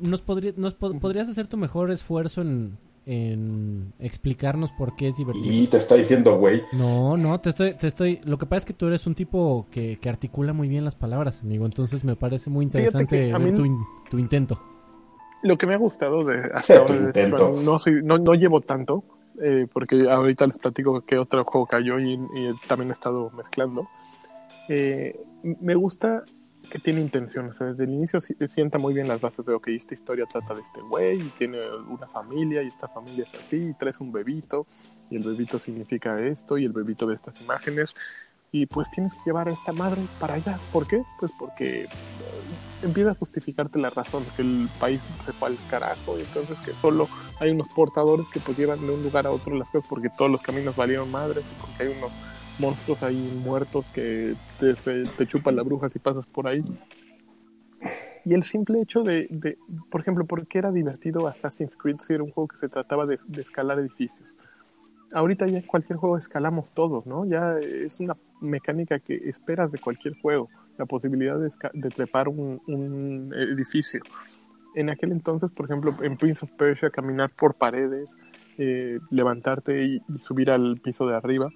nos 0.00 0.20
podría- 0.22 0.52
nos 0.56 0.74
po- 0.74 0.94
¿Podrías 0.98 1.28
hacer 1.28 1.46
tu 1.48 1.56
mejor 1.56 1.90
esfuerzo 1.90 2.42
en, 2.42 2.76
en 3.06 3.92
explicarnos 3.98 4.70
por 4.72 4.94
qué 4.96 5.08
es 5.08 5.16
divertido? 5.16 5.50
Y 5.52 5.66
te 5.66 5.78
está 5.78 5.94
diciendo, 5.96 6.38
güey, 6.38 6.62
No, 6.72 7.16
no, 7.16 7.40
te 7.40 7.50
estoy, 7.50 7.74
te 7.74 7.86
estoy. 7.88 8.20
Lo 8.24 8.38
que 8.38 8.46
pasa 8.46 8.58
es 8.60 8.64
que 8.66 8.74
tú 8.74 8.86
eres 8.86 9.06
un 9.06 9.14
tipo 9.14 9.66
que, 9.70 9.98
que 9.98 10.08
articula 10.08 10.52
muy 10.52 10.68
bien 10.68 10.84
las 10.84 10.94
palabras, 10.94 11.40
amigo. 11.42 11.64
Entonces 11.64 12.04
me 12.04 12.16
parece 12.16 12.50
muy 12.50 12.64
interesante 12.64 13.16
ver 13.32 13.38
mí- 13.40 13.54
tu, 13.54 13.64
in- 13.64 13.78
tu 14.10 14.18
intento. 14.18 14.60
Lo 15.42 15.58
que 15.58 15.66
me 15.66 15.74
ha 15.74 15.78
gustado 15.78 16.24
de 16.24 16.50
hasta 16.54 16.74
ahora 16.78 16.94
no, 17.62 17.78
soy, 17.78 18.02
no, 18.02 18.18
no 18.18 18.34
llevo 18.34 18.60
tanto, 18.60 19.04
eh, 19.40 19.66
porque 19.72 20.08
ahorita 20.08 20.46
les 20.46 20.58
platico 20.58 21.00
que 21.02 21.18
otro 21.18 21.44
juego 21.44 21.66
cayó 21.66 21.98
y, 21.98 22.12
y 22.14 22.52
también 22.68 22.90
he 22.90 22.92
estado 22.92 23.30
mezclando. 23.30 23.88
Eh, 24.68 25.18
me 25.42 25.74
gusta 25.74 26.22
que 26.70 26.78
tiene 26.78 27.00
intención, 27.00 27.50
o 27.50 27.52
sea, 27.54 27.66
desde 27.66 27.84
el 27.84 27.90
inicio 27.90 28.20
si- 28.20 28.36
sienta 28.48 28.78
muy 28.78 28.94
bien 28.94 29.08
las 29.08 29.20
bases 29.20 29.44
de, 29.44 29.52
ok, 29.52 29.68
esta 29.68 29.94
historia 29.94 30.24
trata 30.26 30.54
de 30.54 30.62
este 30.62 30.80
güey 30.80 31.20
y 31.20 31.28
tiene 31.36 31.58
una 31.90 32.06
familia 32.06 32.62
y 32.62 32.68
esta 32.68 32.88
familia 32.88 33.24
es 33.24 33.34
así 33.34 33.56
y 33.56 33.74
traes 33.74 34.00
un 34.00 34.12
bebito 34.12 34.66
y 35.10 35.16
el 35.16 35.22
bebito 35.24 35.58
significa 35.58 36.18
esto 36.20 36.56
y 36.56 36.64
el 36.64 36.72
bebito 36.72 37.06
de 37.06 37.16
estas 37.16 37.38
imágenes 37.42 37.94
y 38.52 38.66
pues 38.66 38.90
tienes 38.90 39.14
que 39.14 39.20
llevar 39.26 39.48
a 39.48 39.52
esta 39.52 39.72
madre 39.72 40.02
para 40.20 40.34
allá. 40.34 40.60
¿Por 40.70 40.86
qué? 40.86 41.02
Pues 41.18 41.32
porque 41.32 41.84
eh, 41.84 41.88
empieza 42.82 43.12
a 43.12 43.14
justificarte 43.14 43.78
la 43.78 43.88
razón, 43.88 44.24
que 44.36 44.42
el 44.42 44.68
país 44.78 45.00
se 45.24 45.32
fue 45.32 45.48
al 45.48 45.58
carajo 45.70 46.18
y 46.18 46.22
entonces 46.22 46.60
que 46.60 46.74
solo 46.74 47.08
hay 47.40 47.50
unos 47.50 47.68
portadores 47.68 48.28
que 48.28 48.40
pues 48.40 48.58
llevan 48.58 48.86
de 48.86 48.92
un 48.92 49.02
lugar 49.02 49.26
a 49.26 49.30
otro 49.30 49.54
las 49.56 49.68
cosas 49.70 49.88
porque 49.88 50.10
todos 50.10 50.30
los 50.30 50.42
caminos 50.42 50.76
valieron 50.76 51.10
madres 51.10 51.44
y 51.50 51.54
porque 51.60 51.82
hay 51.84 51.96
unos 51.98 52.12
monstruos 52.58 53.02
ahí 53.02 53.16
muertos 53.42 53.88
que 53.88 54.36
te, 54.60 54.76
se- 54.76 55.06
te 55.16 55.26
chupan 55.26 55.56
la 55.56 55.62
bruja 55.62 55.88
si 55.88 55.98
pasas 55.98 56.26
por 56.26 56.46
ahí. 56.46 56.62
Y 58.24 58.34
el 58.34 58.42
simple 58.44 58.80
hecho 58.82 59.02
de, 59.02 59.26
de, 59.30 59.56
por 59.90 60.02
ejemplo, 60.02 60.24
¿por 60.26 60.46
qué 60.46 60.58
era 60.58 60.70
divertido 60.70 61.26
Assassin's 61.26 61.74
Creed 61.74 61.96
si 62.00 62.12
era 62.12 62.22
un 62.22 62.30
juego 62.30 62.46
que 62.48 62.56
se 62.58 62.68
trataba 62.68 63.04
de 63.06 63.18
escalar 63.40 63.78
edificios? 63.80 64.28
Ahorita 65.12 65.46
ya 65.46 65.58
en 65.58 65.66
cualquier 65.66 65.98
juego 65.98 66.16
escalamos 66.16 66.70
todos, 66.72 67.06
¿no? 67.06 67.26
Ya 67.26 67.58
es 67.58 68.00
una 68.00 68.16
mecánica 68.40 68.98
que 68.98 69.14
esperas 69.28 69.70
de 69.70 69.78
cualquier 69.78 70.18
juego, 70.20 70.48
la 70.78 70.86
posibilidad 70.86 71.38
de, 71.38 71.50
de 71.74 71.88
trepar 71.90 72.28
un, 72.28 73.32
edificio. 73.36 74.00
En 74.74 74.88
aquel 74.88 75.12
entonces, 75.12 75.50
por 75.50 75.66
ejemplo, 75.66 75.94
en 76.02 76.16
Prince 76.16 76.44
of 76.44 76.52
Persia, 76.52 76.90
caminar 76.90 77.30
por 77.30 77.54
paredes, 77.54 78.16
eh, 78.56 79.00
levantarte 79.10 79.84
y, 79.84 80.02
subir 80.18 80.50
al 80.50 80.78
piso 80.80 81.06
de 81.06 81.14
arriba, 81.14 81.50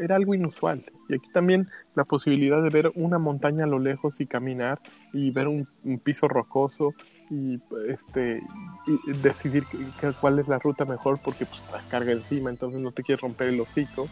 era 0.00 0.16
algo 0.16 0.34
inusual. 0.34 0.84
Y 1.08 1.14
aquí 1.14 1.28
también 1.32 1.68
la 1.94 2.04
posibilidad 2.04 2.60
de 2.60 2.70
ver 2.70 2.90
una 2.96 3.18
montaña 3.18 3.64
a 3.64 3.68
lo 3.68 3.78
lejos 3.78 4.20
y 4.20 4.26
caminar 4.26 4.80
y 5.12 5.30
ver 5.30 5.46
un 5.46 5.66
piso 6.02 6.26
rocoso 6.26 6.92
y 7.30 7.60
este 7.88 8.42
decidir 9.22 9.64
cuál 10.20 10.38
es 10.38 10.48
la 10.48 10.58
ruta 10.58 10.84
mejor 10.84 11.20
porque 11.24 11.46
pues 11.46 11.60
traes 11.62 11.86
carga 11.86 12.12
encima, 12.12 12.50
entonces 12.50 12.80
no 12.80 12.92
te 12.92 13.02
quieres 13.02 13.20
romper 13.20 13.48
el 13.48 13.60
hocico. 13.60 14.08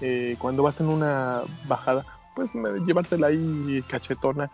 Eh, 0.00 0.36
cuando 0.38 0.62
vas 0.62 0.80
en 0.80 0.88
una 0.88 1.42
bajada, 1.66 2.04
pues 2.34 2.50
llevártela 2.86 3.28
ahí 3.28 3.84
cachetona, 3.88 4.50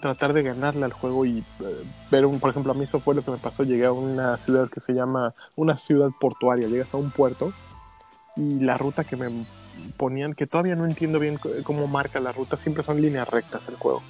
tratar 0.00 0.32
de 0.32 0.42
ganarle 0.42 0.84
al 0.84 0.92
juego 0.92 1.24
y 1.24 1.38
eh, 1.38 1.84
ver 2.10 2.26
un, 2.26 2.40
por 2.40 2.50
ejemplo, 2.50 2.72
a 2.72 2.74
mí 2.74 2.84
eso 2.84 3.00
fue 3.00 3.14
lo 3.14 3.22
que 3.22 3.30
me 3.30 3.38
pasó, 3.38 3.62
llegué 3.62 3.86
a 3.86 3.92
una 3.92 4.36
ciudad 4.36 4.68
que 4.68 4.80
se 4.80 4.92
llama, 4.92 5.34
una 5.56 5.76
ciudad 5.76 6.10
portuaria, 6.18 6.68
llegas 6.68 6.92
a 6.94 6.96
un 6.96 7.10
puerto 7.10 7.52
y 8.36 8.60
la 8.60 8.74
ruta 8.74 9.04
que 9.04 9.16
me 9.16 9.46
ponían, 9.96 10.34
que 10.34 10.46
todavía 10.46 10.76
no 10.76 10.86
entiendo 10.86 11.18
bien 11.18 11.38
cómo 11.64 11.86
marca 11.86 12.20
la 12.20 12.32
ruta, 12.32 12.56
siempre 12.56 12.82
son 12.82 13.00
líneas 13.00 13.28
rectas 13.28 13.68
el 13.68 13.76
juego. 13.76 14.02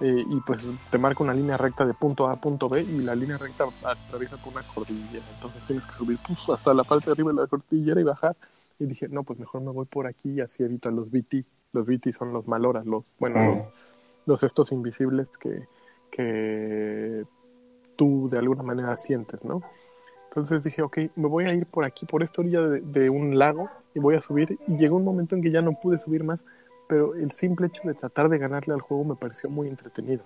Eh, 0.00 0.24
y 0.26 0.40
pues 0.40 0.60
te 0.90 0.96
marca 0.96 1.22
una 1.22 1.34
línea 1.34 1.58
recta 1.58 1.84
de 1.84 1.92
punto 1.92 2.26
A 2.26 2.32
a 2.32 2.36
punto 2.36 2.70
B 2.70 2.80
y 2.80 3.00
la 3.00 3.14
línea 3.14 3.36
recta 3.36 3.66
atraviesa 3.84 4.38
por 4.38 4.54
una 4.54 4.62
cordillera. 4.62 5.24
Entonces 5.34 5.62
tienes 5.64 5.84
que 5.86 5.92
subir 5.94 6.18
pues, 6.26 6.48
hasta 6.48 6.72
la 6.72 6.84
parte 6.84 7.06
de 7.06 7.12
arriba 7.12 7.32
de 7.32 7.42
la 7.42 7.46
cordillera 7.46 8.00
y 8.00 8.04
bajar. 8.04 8.34
Y 8.78 8.86
dije, 8.86 9.08
no, 9.08 9.24
pues 9.24 9.38
mejor 9.38 9.60
me 9.60 9.70
voy 9.70 9.84
por 9.84 10.06
aquí 10.06 10.30
y 10.30 10.40
así 10.40 10.62
evito 10.62 10.88
a 10.88 10.92
los 10.92 11.10
BT. 11.10 11.44
Los 11.72 11.86
BT 11.86 12.12
son 12.16 12.32
los 12.32 12.48
maloras, 12.48 12.86
los, 12.86 13.04
bueno, 13.18 13.44
los, 13.44 13.56
mm, 13.56 13.68
los 14.24 14.42
estos 14.42 14.72
invisibles 14.72 15.28
que, 15.36 15.66
que 16.10 17.26
tú 17.96 18.28
de 18.30 18.38
alguna 18.38 18.62
manera 18.62 18.96
sientes, 18.96 19.44
¿no? 19.44 19.62
Entonces 20.30 20.64
dije, 20.64 20.80
ok, 20.80 20.98
me 21.16 21.28
voy 21.28 21.44
a 21.44 21.52
ir 21.52 21.66
por 21.66 21.84
aquí, 21.84 22.06
por 22.06 22.22
esta 22.22 22.40
orilla 22.40 22.62
de, 22.62 22.80
de 22.80 23.10
un 23.10 23.38
lago 23.38 23.68
y 23.94 23.98
voy 23.98 24.14
a 24.14 24.22
subir. 24.22 24.58
Y 24.66 24.78
llegó 24.78 24.96
un 24.96 25.04
momento 25.04 25.36
en 25.36 25.42
que 25.42 25.50
ya 25.50 25.60
no 25.60 25.72
pude 25.72 25.98
subir 25.98 26.24
más, 26.24 26.46
pero 26.90 27.14
el 27.14 27.30
simple 27.30 27.68
hecho 27.68 27.82
de 27.84 27.94
tratar 27.94 28.28
de 28.28 28.36
ganarle 28.36 28.74
al 28.74 28.80
juego 28.80 29.04
me 29.04 29.14
pareció 29.14 29.48
muy 29.48 29.68
entretenido. 29.68 30.24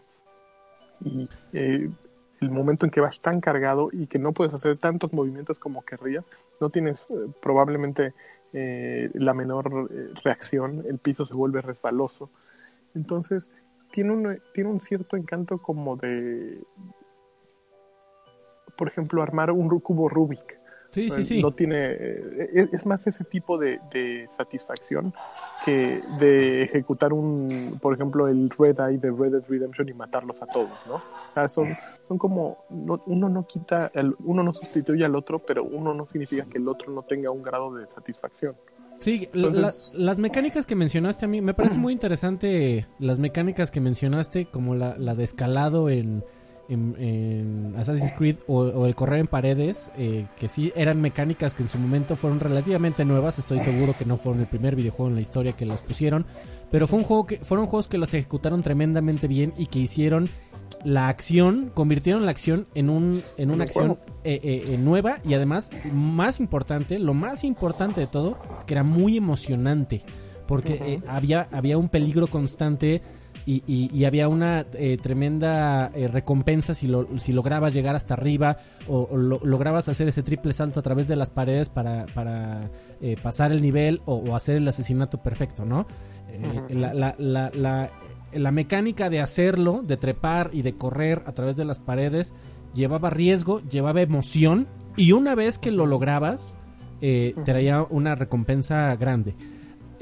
Y 1.05 1.29
eh, 1.53 1.91
el 2.41 2.51
momento 2.51 2.87
en 2.87 2.91
que 2.91 3.03
vas 3.03 3.21
tan 3.21 3.43
cargado 3.43 3.91
y 3.93 4.07
que 4.07 4.19
no 4.19 4.33
puedes 4.33 4.55
hacer 4.55 4.79
tantos 4.79 5.13
movimientos 5.13 5.59
como 5.59 5.85
querrías, 5.85 6.25
no 6.63 6.71
tienes 6.71 7.07
eh, 7.11 7.15
probablemente 7.43 8.15
eh, 8.55 9.11
la 9.13 9.35
menor 9.35 9.91
reacción, 10.25 10.85
el 10.89 10.99
piso 10.99 11.27
se 11.27 11.35
vuelve 11.35 11.61
resbaloso. 11.61 12.31
Entonces, 12.95 13.51
tiene 13.93 14.13
un, 14.13 14.41
tiene 14.55 14.71
un 14.71 14.81
cierto 14.81 15.19
encanto 15.19 15.59
como 15.59 15.97
de, 15.97 16.63
por 18.75 18.89
ejemplo, 18.89 19.23
armar 19.23 19.51
un 19.51 19.69
cubo 19.81 20.09
Rubik. 20.09 20.59
Sí, 20.93 21.11
sí, 21.11 21.25
sí. 21.25 21.43
No 21.43 21.53
tiene, 21.53 21.93
eh, 21.93 22.51
es, 22.55 22.73
es 22.73 22.87
más 22.87 23.07
ese 23.07 23.25
tipo 23.25 23.59
de, 23.59 23.81
de 23.93 24.31
satisfacción 24.35 25.13
que 25.65 26.03
de 26.19 26.63
ejecutar 26.65 27.13
un, 27.13 27.79
por 27.81 27.95
ejemplo, 27.95 28.29
el 28.29 28.51
Red 28.51 28.79
Eye 28.81 28.99
de 28.99 29.11
Red 29.11 29.33
Dead 29.33 29.45
Redemption 29.49 29.89
y 29.89 29.95
matarlos 29.95 30.43
a 30.43 30.47
todos, 30.47 30.71
¿no? 30.87 30.97
O 30.97 31.35
sea, 31.35 31.49
son, 31.49 31.69
son 32.09 32.19
como, 32.19 32.65
no- 32.71 33.03
uno 33.07 33.29
no 33.29 33.47
quita, 33.47 33.91
el- 33.95 34.15
uno 34.25 34.43
no 34.43 34.53
sustituye 34.53 35.05
al 35.05 35.17
otro, 35.17 35.39
pero 35.39 35.65
uno 35.65 35.95
no 35.95 36.07
significa 36.07 36.45
que 36.45 36.59
el 36.59 36.69
otro 36.69 36.93
no 36.93 37.03
tenga 37.03 37.31
un 37.31 37.43
grado 37.43 37.75
de 37.75 37.87
satisfacción. 37.89 38.55
Sí, 38.99 39.29
Entonces- 39.33 39.93
la- 39.95 40.05
las 40.07 40.19
mecánicas 40.19 40.67
que 40.67 40.75
mencionaste 40.77 41.25
a 41.25 41.29
mí, 41.29 41.41
me 41.41 41.55
parece 41.55 41.79
muy 41.79 41.93
interesante 41.93 42.87
las 42.99 43.19
mecánicas 43.19 43.71
que 43.71 43.81
mencionaste, 43.81 44.47
como 44.47 44.75
la, 44.75 44.97
la 44.99 45.15
de 45.15 45.25
escalado 45.25 45.89
en, 45.89 46.25
en, 46.69 46.95
en 46.99 47.75
Assassin's 47.77 48.13
Creed 48.13 48.37
o, 48.47 48.61
o 48.61 48.87
el 48.87 48.95
correr 48.95 49.21
en 49.21 49.27
paredes, 49.27 49.91
eh, 49.97 50.27
que 50.39 50.49
sí 50.49 50.73
eran 50.75 51.01
mecánicas 51.01 51.55
que 51.55 51.63
en 51.63 51.69
su 51.69 51.79
momento 51.79 52.17
fueron 52.17 52.41
relativamente 52.41 53.05
nuevas, 53.05 53.39
estoy 53.39 53.61
seguro 53.61 53.95
que 53.99 54.05
no 54.05 54.17
fueron 54.17 54.41
el 54.41 54.47
primer 54.47 54.77
videojuego 54.77 55.09
en 55.09 55.15
la 55.15 55.21
historia 55.21 55.53
que 55.53 55.67
las 55.67 55.83
pusieron, 55.83 56.27
pero 56.71 56.87
fue 56.87 56.99
un 56.99 57.05
juego 57.05 57.27
que, 57.27 57.39
fueron 57.39 57.67
juegos 57.67 57.89
que 57.89 57.99
los 57.99 58.13
ejecutaron 58.15 58.63
tremendamente 58.63 59.29
bien 59.29 59.53
y 59.57 59.67
que 59.67 59.79
hicieron 59.79 60.31
la 60.85 61.09
acción, 61.09 61.71
convirtieron 61.73 62.25
la 62.25 62.31
acción 62.31 62.67
en, 62.75 62.91
un, 62.91 63.23
en 63.37 63.51
una 63.51 63.57
un 63.57 63.63
acción 63.63 63.99
eh, 64.23 64.41
eh, 64.43 64.79
nueva 64.79 65.19
y 65.25 65.35
además, 65.35 65.71
más 65.93 66.41
importante, 66.41 66.99
lo 66.99 67.15
más 67.15 67.45
importante 67.45 68.01
de 68.01 68.07
todo, 68.07 68.39
es 68.57 68.65
que 68.65 68.75
era 68.75 68.85
muy 68.85 69.17
emocionante. 69.17 70.03
Porque 70.47 71.01
había, 71.09 71.49
había 71.53 71.79
un 71.79 71.89
peligro 71.89 72.27
constante 72.27 73.01
y, 73.47 73.63
y- 73.67 73.91
y 73.93 74.05
había 74.07 74.29
una 74.29 74.67
eh, 74.75 74.97
tremenda 75.03 75.91
eh, 75.95 76.09
recompensa 76.09 76.75
si, 76.75 76.87
lo, 76.87 77.07
si 77.19 77.33
lograbas 77.33 77.75
llegar 77.75 77.95
hasta 77.95 78.15
arriba 78.15 78.57
o, 78.89 79.09
o 79.11 79.17
lo- 79.17 79.41
lograbas 79.45 79.89
hacer 79.89 80.09
ese 80.09 80.23
triple 80.23 80.53
salto 80.53 80.81
a 80.81 80.83
través 80.83 81.09
de 81.09 81.17
las 81.17 81.31
paredes 81.31 81.69
para, 81.69 82.07
para 82.15 82.71
eh, 83.01 83.17
pasar 83.23 83.53
el 83.53 83.61
nivel 83.63 84.01
o, 84.07 84.15
o 84.17 84.35
hacer 84.37 84.57
el 84.57 84.69
asesinato 84.69 85.19
perfecto, 85.23 85.65
¿no? 85.65 85.87
Eh, 86.29 86.75
la, 86.75 86.95
la, 86.95 87.15
la, 87.19 87.51
la, 87.55 87.91
la 88.33 88.51
mecánica 88.51 89.11
de 89.11 89.21
hacerlo, 89.21 89.83
de 89.85 89.97
trepar 89.97 90.51
y 90.53 90.63
de 90.63 90.75
correr 90.77 91.23
a 91.27 91.33
través 91.33 91.57
de 91.57 91.65
las 91.65 91.79
paredes, 91.79 92.35
llevaba 92.75 93.11
riesgo, 93.11 93.61
llevaba 93.69 94.01
emoción 94.01 94.67
y 94.97 95.13
una 95.13 95.35
vez 95.35 95.59
que 95.59 95.71
lo 95.71 95.87
lograbas, 95.87 96.59
eh, 97.01 97.35
traía 97.45 97.83
una 97.89 98.15
recompensa 98.15 98.97
grande. 98.97 99.35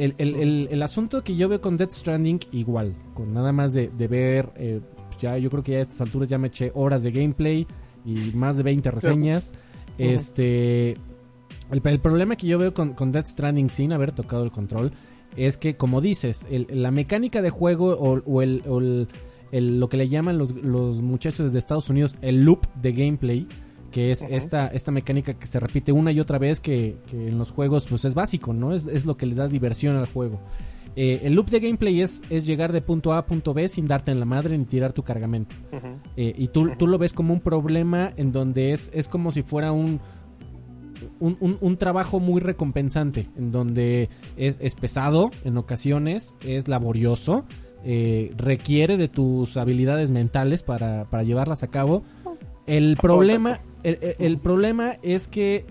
El, 0.03 0.14
el, 0.18 0.34
el, 0.36 0.68
el 0.70 0.82
asunto 0.82 1.22
que 1.22 1.36
yo 1.36 1.48
veo 1.48 1.61
con 1.61 1.76
Death 1.76 1.92
Stranding, 1.92 2.40
igual, 2.53 2.94
con 3.14 3.32
nada 3.32 3.53
más 3.53 3.72
de, 3.72 3.88
de 3.88 4.09
ver, 4.09 4.50
eh, 4.57 4.80
ya 5.20 5.38
yo 5.38 5.48
creo 5.50 5.62
que 5.62 5.72
ya 5.72 5.78
a 5.78 5.82
estas 5.82 6.00
alturas 6.00 6.28
ya 6.28 6.38
me 6.38 6.48
eché 6.48 6.72
horas 6.74 7.03
de 7.03 7.12
gameplay 7.12 7.66
y 8.05 8.32
más 8.34 8.57
de 8.57 8.62
20 8.64 8.90
reseñas. 8.98 9.53
Este. 9.98 10.92
El, 11.70 11.80
el 11.84 12.00
problema 12.00 12.36
que 12.36 12.46
yo 12.46 12.59
veo 12.59 12.74
con, 12.74 12.94
con 12.94 13.12
Death 13.12 13.26
Stranding 13.26 13.70
sin 13.70 13.92
haber 13.92 14.12
tocado 14.12 14.44
el 14.44 14.50
control 14.50 14.92
es 15.36 15.57
que, 15.57 15.76
como 15.76 16.00
dices, 16.00 16.46
la 16.68 16.90
mecánica 16.90 17.40
de 17.40 17.50
juego 17.50 17.92
o, 17.92 18.20
o 18.26 18.42
el, 18.42 18.62
o 18.68 18.78
el- 18.80 19.09
el- 19.53 19.80
lo 19.80 19.88
que 19.88 19.96
le 19.98 20.09
llaman 20.09 20.36
los, 20.38 20.53
los 20.55 21.00
muchachos 21.03 21.53
de 21.53 21.59
Estados 21.59 21.88
Unidos 21.90 22.18
el 22.22 22.44
loop 22.44 22.66
de 22.80 22.92
gameplay, 22.92 23.46
que 23.93 24.11
es 24.11 24.22
esta, 24.28 24.66
esta 24.66 24.90
mecánica 24.90 25.34
que 25.34 25.47
se 25.47 25.61
repite 25.61 25.93
una 25.93 26.11
y 26.11 26.18
otra 26.18 26.38
vez, 26.38 26.59
que, 26.59 26.97
que 27.09 27.28
en 27.28 27.38
los 27.38 27.53
juegos 27.53 27.86
pues 27.88 28.05
es 28.05 28.14
básico, 28.14 28.53
¿no? 28.53 28.72
Es, 28.74 28.86
es 28.88 29.07
lo 29.07 29.16
que 29.16 29.26
les 29.26 29.36
da 29.36 29.47
diversión 29.47 29.95
al 29.97 30.07
juego. 30.07 30.40
Eh, 30.97 31.20
el 31.22 31.34
loop 31.34 31.49
de 31.49 31.61
gameplay 31.61 32.03
es, 32.03 32.20
es 32.28 32.45
llegar 32.45 32.70
de 32.72 32.82
punto 32.82 33.12
A 33.14 33.18
a 33.18 33.26
punto 33.26 33.55
B 33.55 33.66
sin 33.68 33.86
darte 33.86 34.11
en 34.11 34.18
la 34.20 34.26
madre 34.26 34.59
ni 34.59 34.64
tirar 34.66 34.93
tu 34.93 35.03
cargamento. 35.05 35.55
Eh, 36.16 36.34
y 36.36 36.49
tú, 36.49 36.70
tú 36.76 36.86
lo 36.86 36.99
ves 36.99 37.12
como 37.12 37.32
un 37.32 37.40
problema 37.40 38.12
en 38.16 38.32
donde 38.32 38.72
es, 38.72 38.90
es 38.93 39.09
como 39.09 39.30
si 39.30 39.43
fuera 39.43 39.72
un, 39.72 40.01
un, 41.20 41.36
un- 41.40 41.59
un 41.61 41.76
trabajo 41.76 42.20
muy 42.20 42.40
recompensante, 42.40 43.28
en 43.36 43.53
donde 43.53 44.09
es, 44.36 44.59
es 44.61 44.74
pesado 44.74 45.30
en 45.45 45.57
ocasiones, 45.57 46.34
es 46.45 46.68
laborioso, 46.68 47.45
eh, 47.84 48.32
requiere 48.36 48.97
de 48.97 49.09
tus 49.09 49.57
habilidades 49.57 50.11
mentales 50.12 50.62
para, 50.62 51.07
para 51.11 51.22
llevarlas 51.24 51.62
a 51.62 51.68
cabo. 51.68 52.03
El 52.67 52.97
problema, 52.97 53.61
el, 53.83 54.39
problema 54.39 54.97
es 55.03 55.29
que 55.29 55.65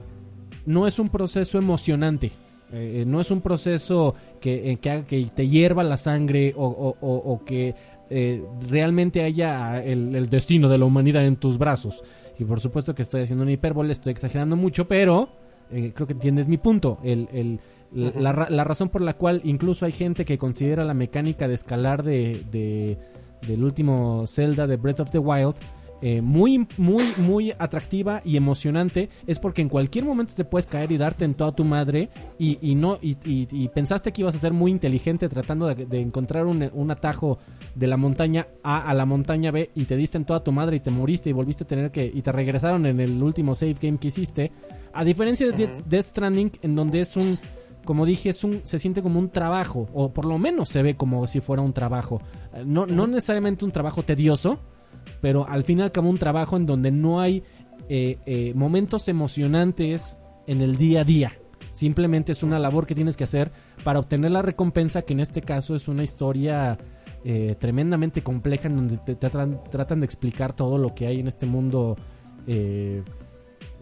no 0.66 0.88
es 0.88 1.00
un 1.00 1.10
proceso 1.10 1.58
emocionante. 1.58 2.32
Eh, 2.74 3.04
no 3.06 3.20
es 3.20 3.32
un 3.32 3.42
proceso 3.42 4.16
que, 4.40 4.72
eh, 4.72 4.78
que 4.78 4.90
haga 4.90 5.06
que 5.06 5.26
te 5.36 5.48
hierva 5.50 5.84
la 5.84 5.98
sangre 5.98 6.54
o, 6.56 6.66
o- 6.68 6.98
o- 7.02 7.34
o 7.34 7.44
que 7.44 7.76
eh, 8.10 8.44
realmente 8.70 9.24
haya 9.24 9.84
el, 9.84 10.16
el 10.16 10.30
destino 10.30 10.70
de 10.70 10.78
la 10.78 10.86
humanidad 10.86 11.26
en 11.26 11.36
tus 11.36 11.58
brazos. 11.58 12.02
Y 12.40 12.46
por 12.46 12.60
supuesto 12.60 12.96
que 12.96 13.02
estoy 13.02 13.22
haciendo 13.22 13.44
una 13.44 13.52
hipérbole, 13.52 13.92
estoy 13.94 14.12
exagerando 14.12 14.56
mucho, 14.56 14.88
pero 14.88 15.30
eh, 15.72 15.92
creo 15.94 16.08
que 16.08 16.14
entiendes 16.14 16.48
mi 16.48 16.58
punto. 16.58 16.98
El, 17.04 17.28
el- 17.34 17.60
la- 17.94 18.64
razón 18.64 18.88
por 18.88 19.02
la 19.02 19.14
cual 19.16 19.42
incluso 19.44 19.86
hay 19.86 19.92
gente 19.92 20.24
que 20.24 20.38
considera 20.38 20.86
la 20.86 20.94
mecánica 20.94 21.50
de 21.50 21.56
escalar 21.56 22.04
de, 22.04 22.46
de- 22.52 22.98
del 23.46 23.64
último 23.66 24.26
Zelda 24.28 24.66
de 24.66 24.78
Breath 24.78 25.02
of 25.02 25.12
the 25.12 25.20
Wild 25.20 25.56
eh, 26.02 26.22
muy, 26.22 26.68
muy, 26.78 27.04
muy 27.18 27.54
atractiva 27.60 28.22
y 28.26 28.36
emocionante 28.38 29.10
es 29.28 29.40
porque 29.40 29.62
en 29.62 29.70
cualquier 29.70 30.04
momento 30.06 30.34
te 30.36 30.44
puedes 30.46 30.66
caer 30.66 30.92
y 30.92 30.98
darte 30.98 31.26
en 31.26 31.34
toda 31.36 31.52
tu 31.52 31.64
madre 31.64 32.10
y, 32.40 32.58
y 32.62 32.76
no 32.76 32.98
y, 33.02 33.18
y- 33.24 33.48
y 33.52 33.68
pensaste 33.70 34.12
que 34.12 34.22
ibas 34.22 34.36
a 34.36 34.40
ser 34.40 34.54
muy 34.54 34.72
inteligente 34.72 35.30
tratando 35.30 35.68
de, 35.68 35.86
de 35.86 36.00
encontrar 36.02 36.46
un, 36.48 36.70
un 36.74 36.92
atajo 36.92 37.38
de 37.76 37.88
la 37.88 37.98
montaña 37.98 38.48
A 38.64 38.82
a 38.90 38.94
la 38.94 39.06
montaña 39.06 39.52
B 39.52 39.70
y 39.76 39.86
te 39.86 39.96
diste 39.96 40.18
en 40.18 40.26
toda 40.26 40.44
tu 40.44 40.52
madre 40.52 40.78
y 40.78 40.80
te 40.80 40.90
moriste 40.92 41.30
y 41.30 41.34
volviste 41.34 41.64
a 41.64 41.68
tener 41.68 41.92
que 41.92 42.06
y 42.14 42.22
te 42.22 42.32
regresaron 42.32 42.86
en 42.86 43.00
el 43.00 43.22
último 43.22 43.54
save 43.56 43.76
game 43.80 43.98
que 43.98 44.08
hiciste 44.08 44.52
a 44.94 45.04
diferencia 45.06 45.46
de 45.52 45.54
Death. 45.68 45.86
Death 45.86 46.06
Stranding 46.06 46.52
en 46.64 46.76
donde 46.76 47.02
es 47.02 47.16
un 47.16 47.38
como 47.86 48.06
dije, 48.06 48.30
es 48.30 48.44
un, 48.44 48.62
se 48.64 48.78
siente 48.78 49.02
como 49.02 49.18
un 49.18 49.30
trabajo, 49.30 49.88
o 49.94 50.14
por 50.14 50.26
lo 50.26 50.38
menos 50.38 50.70
se 50.70 50.84
ve 50.84 50.96
como 50.96 51.26
si 51.26 51.40
fuera 51.40 51.64
un 51.64 51.74
trabajo. 51.74 52.22
Eh, 52.54 52.64
No, 52.64 52.86
no 52.86 53.08
necesariamente 53.08 53.66
un 53.66 53.72
trabajo 53.72 54.04
tedioso, 54.04 54.60
pero 55.22 55.48
al 55.48 55.64
fin 55.64 55.80
y 55.80 55.82
al 55.84 55.92
cabo 55.92 56.10
un 56.10 56.18
trabajo 56.18 56.58
en 56.58 56.66
donde 56.66 56.92
no 56.92 57.22
hay 57.22 57.44
eh, 57.90 58.18
eh, 58.26 58.54
momentos 58.56 59.08
emocionantes 59.08 60.18
en 60.48 60.62
el 60.62 60.76
día 60.76 61.02
a 61.02 61.04
día. 61.04 61.32
Simplemente 61.72 62.34
es 62.34 62.44
una 62.44 62.60
labor 62.60 62.86
que 62.86 62.96
tienes 62.96 63.16
que 63.16 63.24
hacer 63.24 63.52
para 63.84 64.00
obtener 64.00 64.32
la 64.32 64.42
recompensa, 64.42 65.04
que 65.04 65.14
en 65.14 65.22
este 65.22 65.42
caso 65.42 65.76
es 65.76 65.88
una 65.88 66.04
historia 66.04 66.78
eh, 67.24 67.56
tremendamente 67.60 68.24
compleja 68.24 68.68
en 68.68 68.76
donde 68.76 68.98
te 68.98 69.16
tratan, 69.16 70.00
de 70.00 70.06
explicar 70.06 70.54
todo 70.54 70.78
lo 70.78 70.94
que 70.94 71.08
hay 71.08 71.20
en 71.20 71.28
este 71.28 71.46
mundo 71.46 71.96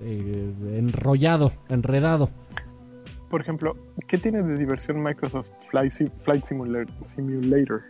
enrollado, 0.02 1.52
enredado. 1.70 2.30
Por 3.30 3.42
ejemplo, 3.42 3.76
¿qué 4.08 4.18
tiene 4.18 4.42
de 4.42 4.58
diversión 4.58 5.02
Microsoft 5.04 5.50
Flight, 5.70 5.94
Sim- 5.94 6.12
Flight 6.20 6.44
Simulator? 6.46 7.82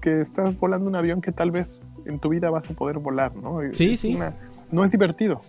Que 0.00 0.20
estás 0.20 0.58
volando 0.58 0.88
un 0.88 0.96
avión 0.96 1.20
que 1.20 1.32
tal 1.32 1.50
vez 1.50 1.80
en 2.06 2.18
tu 2.18 2.28
vida 2.28 2.50
vas 2.50 2.68
a 2.70 2.74
poder 2.74 2.98
volar, 2.98 3.34
¿no? 3.36 3.60
Sí, 3.72 3.94
Es 3.94 4.00
sí. 4.00 4.14
una- 4.14 4.34
no 4.70 4.84
es 4.84 4.90
divertido. 4.92 5.40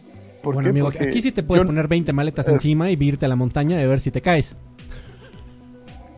¿Por 0.43 0.53
Bueno, 0.56 0.68
qué? 0.68 0.70
amigo, 0.72 0.86
Porque 0.88 1.06
aquí 1.06 1.22
sí 1.22 1.32
te 1.32 1.41
puedes 1.43 1.64
yo- 1.64 1.68
poner 1.68 1.88
20 1.88 2.14
maletas 2.14 2.47
Eh. 2.47 2.51
encima 2.51 2.89
y 2.91 2.97
irte 2.99 3.26
a 3.26 3.30
la 3.30 3.36
montaña 3.36 3.80
y 3.82 3.84
a 3.84 3.88
ver 3.88 3.99
si 3.99 4.12
te 4.12 4.22
caes. 4.22 4.56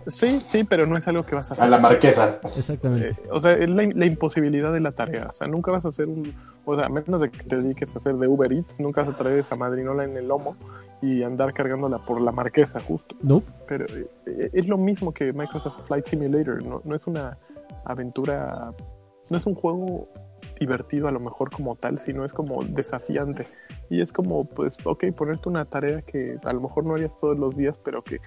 Sí, 0.08 0.40
sí, 0.42 0.64
pero 0.64 0.86
no 0.88 0.96
es 0.98 1.06
algo 1.10 1.26
que 1.26 1.36
vas 1.36 1.52
a 1.52 1.54
A 1.54 1.58
hacer. 1.58 1.70
la 1.70 1.80
marquesa. 1.80 2.40
Exactamente. 2.58 3.08
Eh, 3.10 3.16
o 3.30 3.42
sea, 3.42 3.52
es 3.54 3.68
la, 3.70 3.84
la 3.94 4.06
imposibilidad 4.06 4.72
de 4.72 4.80
la 4.80 4.94
tarea. 4.94 5.28
O 5.28 5.32
sea, 5.34 5.48
nunca 5.48 5.70
vas 5.72 5.86
a 5.86 5.90
hacer 5.90 6.08
un. 6.08 6.34
O 6.64 6.76
sea, 6.78 6.86
a 6.86 6.90
menos 6.90 7.20
de 7.20 7.30
que 7.30 7.44
te 7.44 7.58
dediques 7.58 7.94
a 7.94 7.98
hacer 7.98 8.16
de 8.16 8.26
Uber 8.28 8.52
Eats, 8.54 8.80
nunca 8.80 9.02
vas 9.04 9.14
a 9.14 9.16
traer 9.18 9.40
esa 9.40 9.58
madrinola 9.58 10.06
en 10.06 10.16
el 10.16 10.30
lomo 10.30 10.56
y 11.02 11.24
andar 11.24 11.52
cargándola 11.54 12.00
por 12.00 12.22
la 12.22 12.32
marquesa, 12.32 12.80
justo. 12.80 13.16
no, 13.22 13.44
Pero 13.68 13.86
eh, 14.26 14.50
es 14.54 14.68
lo 14.70 14.78
mismo 14.78 15.14
que 15.14 15.34
Microsoft 15.34 15.86
Flight 15.88 16.06
Simulator. 16.06 16.64
No, 16.64 16.82
no 16.86 16.96
es 16.96 17.06
una 17.06 17.38
aventura. 17.84 18.72
No 19.30 19.38
es 19.38 19.46
un 19.46 19.56
juego 19.56 20.08
divertido 20.60 21.08
a 21.08 21.12
lo 21.12 21.20
mejor 21.20 21.52
como 21.52 21.76
tal, 21.76 22.00
sino 22.00 22.26
es 22.26 22.34
como 22.34 22.64
desafiante. 22.64 23.48
Y 23.90 24.02
es 24.02 24.12
como, 24.12 24.46
pues, 24.46 24.78
ok, 24.84 25.06
ponerte 25.16 25.50
una 25.50 25.66
tarea 25.66 26.02
que 26.02 26.38
a 26.44 26.54
lo 26.54 26.62
mejor 26.62 26.86
no 26.86 26.96
harías 26.96 27.12
todos 27.20 27.38
los 27.38 27.56
días, 27.56 27.80
pero 27.80 28.04
que 28.04 28.20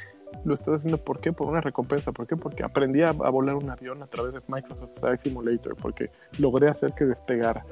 lo 0.45 0.55
estás 0.55 0.77
haciendo 0.77 0.99
¿por 0.99 1.21
qué? 1.21 1.33
Por 1.33 1.49
una 1.49 1.61
recompensa. 1.61 2.13
¿Por 2.13 2.27
qué? 2.27 2.37
Porque 2.37 2.63
aprendí 2.63 3.03
a, 3.03 3.09
a 3.09 3.31
volar 3.31 3.57
un 3.57 3.69
avión 3.71 4.03
a 4.03 4.07
través 4.07 4.33
de 4.33 4.41
Microsoft 4.49 4.99
Flight 4.99 5.21
Simulator, 5.21 5.77
porque 5.77 6.11
logré 6.39 6.69
hacer 6.69 6.93
que 6.95 7.05
despegara. 7.05 7.65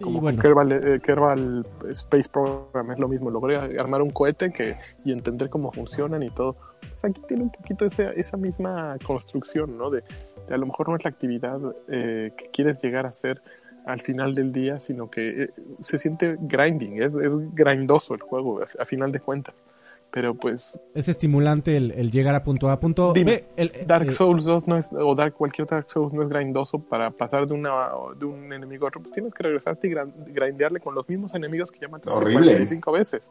Como 0.00 0.20
bueno. 0.20 0.40
Kerbal, 0.42 0.72
eh, 0.72 1.00
Kerbal 1.00 1.66
Space 1.90 2.28
Program 2.30 2.90
es 2.90 2.98
lo 2.98 3.08
mismo, 3.08 3.30
logré 3.30 3.56
armar 3.56 4.02
un 4.02 4.10
cohete 4.10 4.50
que, 4.52 4.76
y 5.04 5.12
entender 5.12 5.48
cómo 5.48 5.72
funcionan 5.72 6.22
y 6.22 6.30
todo. 6.30 6.56
Pues 6.80 7.04
aquí 7.04 7.20
tiene 7.26 7.44
un 7.44 7.50
poquito 7.50 7.86
esa, 7.86 8.10
esa 8.10 8.36
misma 8.36 8.98
construcción, 9.06 9.78
¿no? 9.78 9.90
De, 9.90 10.02
de 10.48 10.54
a 10.54 10.58
lo 10.58 10.66
mejor 10.66 10.90
no 10.90 10.96
es 10.96 11.04
la 11.04 11.10
actividad 11.10 11.58
eh, 11.88 12.32
que 12.36 12.50
quieres 12.50 12.82
llegar 12.82 13.06
a 13.06 13.10
hacer 13.10 13.40
al 13.86 14.00
final 14.02 14.34
del 14.34 14.52
día, 14.52 14.80
sino 14.80 15.08
que 15.10 15.44
eh, 15.44 15.50
se 15.82 15.98
siente 15.98 16.36
grinding, 16.40 17.02
es, 17.02 17.14
es 17.14 17.32
grindoso 17.54 18.12
el 18.14 18.20
juego 18.20 18.60
a, 18.60 18.82
a 18.82 18.84
final 18.84 19.10
de 19.12 19.20
cuentas. 19.20 19.54
Pero 20.10 20.34
pues 20.34 20.78
es 20.94 21.08
estimulante 21.08 21.76
el, 21.76 21.90
el 21.90 22.10
llegar 22.10 22.34
a 22.34 22.42
punto 22.42 22.70
A 22.70 22.78
punto 22.80 23.12
Dime, 23.12 23.32
B. 23.32 23.44
El- 23.56 23.86
Dark 23.86 24.12
Souls 24.12 24.44
2 24.44 24.66
no 24.68 24.76
es, 24.78 24.90
o 24.92 25.14
Dark, 25.14 25.34
cualquier 25.34 25.66
Dark 25.66 25.90
Souls 25.90 26.12
no 26.12 26.22
es 26.22 26.28
grindoso 26.28 26.78
para 26.78 27.10
pasar 27.10 27.46
de, 27.46 27.54
una, 27.54 27.88
de 28.18 28.24
un 28.24 28.52
enemigo 28.52 28.86
a 28.86 28.88
otro. 28.88 29.02
Tienes 29.12 29.34
que 29.34 29.42
regresarte 29.42 29.88
y 29.88 29.94
grindearle 30.32 30.80
con 30.80 30.94
los 30.94 31.06
mismos 31.08 31.34
enemigos 31.34 31.70
que 31.70 31.80
ya 31.80 31.88
mataste 31.88 32.16
Horrible. 32.18 32.52
45 32.52 32.92
veces. 32.92 33.30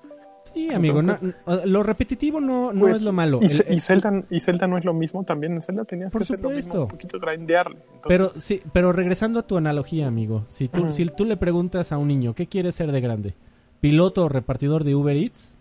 Sí, 0.56 0.74
amigo, 0.74 1.02
no- 1.04 1.14
entonces- 1.14 1.36
no- 1.46 1.66
lo 1.68 1.84
repetitivo 1.84 2.42
no, 2.42 2.74
no 2.74 2.80
Pues, 2.80 2.98
es 2.98 3.02
lo 3.04 3.12
malo. 3.14 3.40
Y, 3.42 3.46
El- 3.46 3.76
y 3.76 3.80
Zelda, 3.80 4.24
y 4.32 4.42
Zelda 4.42 4.66
no 4.66 4.78
es 4.80 4.86
lo 4.86 4.94
mismo 4.96 5.24
también. 5.24 5.54
En 5.54 5.62
Zelda 5.62 5.86
tenías 5.86 6.12
Por 6.12 6.26
que 6.26 6.34
hacer 6.34 6.44
lo 6.44 6.50
mismo, 6.50 6.62
supuesto. 6.72 6.82
un 6.84 6.88
poquito 6.90 7.20
grindearle. 7.20 7.76
Entonces, 7.78 8.02
pero 8.08 8.32
sí, 8.38 8.62
pero 8.74 8.92
regresando 8.92 9.40
a 9.40 9.44
tu 9.44 9.58
analogía, 9.58 10.08
amigo, 10.08 10.46
si 10.48 10.68
tú, 10.68 10.92
si 10.92 11.06
tú 11.06 11.26
le 11.26 11.38
preguntas 11.38 11.92
a 11.92 11.98
un 12.00 12.08
niño 12.08 12.34
qué 12.34 12.48
quiere 12.48 12.72
ser 12.72 12.92
de 12.92 13.02
grande, 13.02 13.36
piloto 13.82 14.24
o 14.26 14.30
repartidor 14.30 14.84
de 14.84 14.96
Uber 14.96 15.16
Eats, 15.16 15.52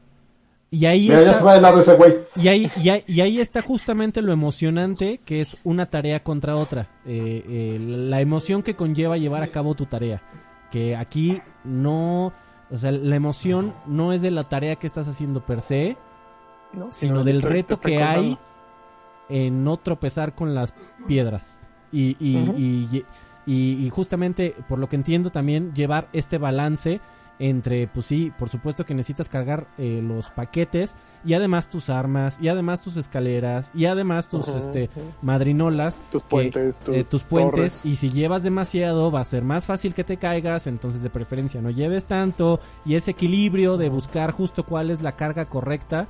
Y 0.70 0.86
ahí 0.86 1.02
Mira, 1.02 1.14
ya 1.20 1.26
está- 1.26 1.38
se 1.38 1.44
va 1.44 1.54
de 1.54 1.60
lado 1.60 1.78
ese 1.80 1.94
güey. 1.94 2.14
Y 2.34 2.48
ahí, 2.48 2.66
y, 2.82 2.88
ahí, 2.88 3.04
y 3.06 3.20
ahí 3.20 3.38
está 3.40 3.62
justamente 3.62 4.22
lo 4.22 4.32
emocionante 4.32 5.20
que 5.24 5.40
es 5.40 5.60
una 5.62 5.86
tarea 5.86 6.24
contra 6.24 6.56
otra. 6.56 6.88
Eh, 7.06 7.44
eh, 7.48 7.78
la 7.80 8.20
emoción 8.20 8.64
que 8.64 8.74
conlleva 8.74 9.16
llevar 9.16 9.44
a 9.44 9.48
cabo 9.52 9.76
tu 9.76 9.86
tarea. 9.86 10.20
Que 10.72 10.96
aquí 10.96 11.38
no... 11.62 12.32
O 12.70 12.78
sea, 12.78 12.90
la 12.92 13.16
emoción 13.16 13.72
no 13.86 14.12
es 14.12 14.22
de 14.22 14.30
la 14.30 14.44
tarea 14.48 14.76
que 14.76 14.86
estás 14.86 15.06
haciendo 15.08 15.40
per 15.44 15.60
se, 15.60 15.96
¿no? 16.72 16.90
sino 16.90 17.22
del 17.24 17.42
reto 17.42 17.78
que 17.78 18.02
hay 18.02 18.38
en 19.28 19.64
no 19.64 19.76
tropezar 19.76 20.34
con 20.34 20.54
las 20.54 20.74
piedras. 21.06 21.60
Y, 21.92 22.16
y, 22.18 22.36
Ujú. 22.42 22.54
y- 22.58 23.04
y- 23.46 23.86
y 23.86 23.90
justamente, 23.90 24.54
por 24.68 24.78
lo 24.78 24.88
que 24.88 24.96
entiendo 24.96 25.30
también, 25.30 25.74
llevar 25.74 26.08
este 26.12 26.38
balance 26.38 27.00
entre, 27.38 27.86
pues 27.88 28.06
sí, 28.06 28.32
por 28.38 28.48
supuesto 28.48 28.84
que 28.86 28.94
necesitas 28.94 29.28
cargar 29.28 29.66
eh, 29.78 30.00
los 30.02 30.30
paquetes 30.30 30.96
y 31.24 31.34
además 31.34 31.68
tus 31.68 31.90
armas 31.90 32.38
y 32.40 32.48
además 32.48 32.80
tus 32.80 32.96
escaleras 32.96 33.72
y 33.74 33.86
además 33.86 34.28
tus 34.28 34.46
este 34.48 34.88
madrinolas 35.22 36.00
tus 36.12 36.22
que, 36.22 36.28
puentes, 36.28 36.78
tus, 36.80 36.94
eh, 36.94 37.04
tus 37.04 37.22
puentes 37.22 37.78
torres. 37.80 37.86
y 37.86 37.96
si 37.96 38.10
llevas 38.10 38.42
demasiado 38.42 39.10
va 39.10 39.20
a 39.20 39.24
ser 39.24 39.42
más 39.42 39.66
fácil 39.66 39.94
que 39.94 40.04
te 40.04 40.16
caigas 40.18 40.66
entonces 40.66 41.02
de 41.02 41.10
preferencia 41.10 41.60
no 41.60 41.70
lleves 41.70 42.04
tanto 42.06 42.60
y 42.84 42.94
ese 42.94 43.12
equilibrio 43.12 43.76
de 43.78 43.88
buscar 43.88 44.30
justo 44.32 44.64
cuál 44.64 44.90
es 44.90 45.02
la 45.02 45.12
carga 45.12 45.46
correcta 45.46 46.06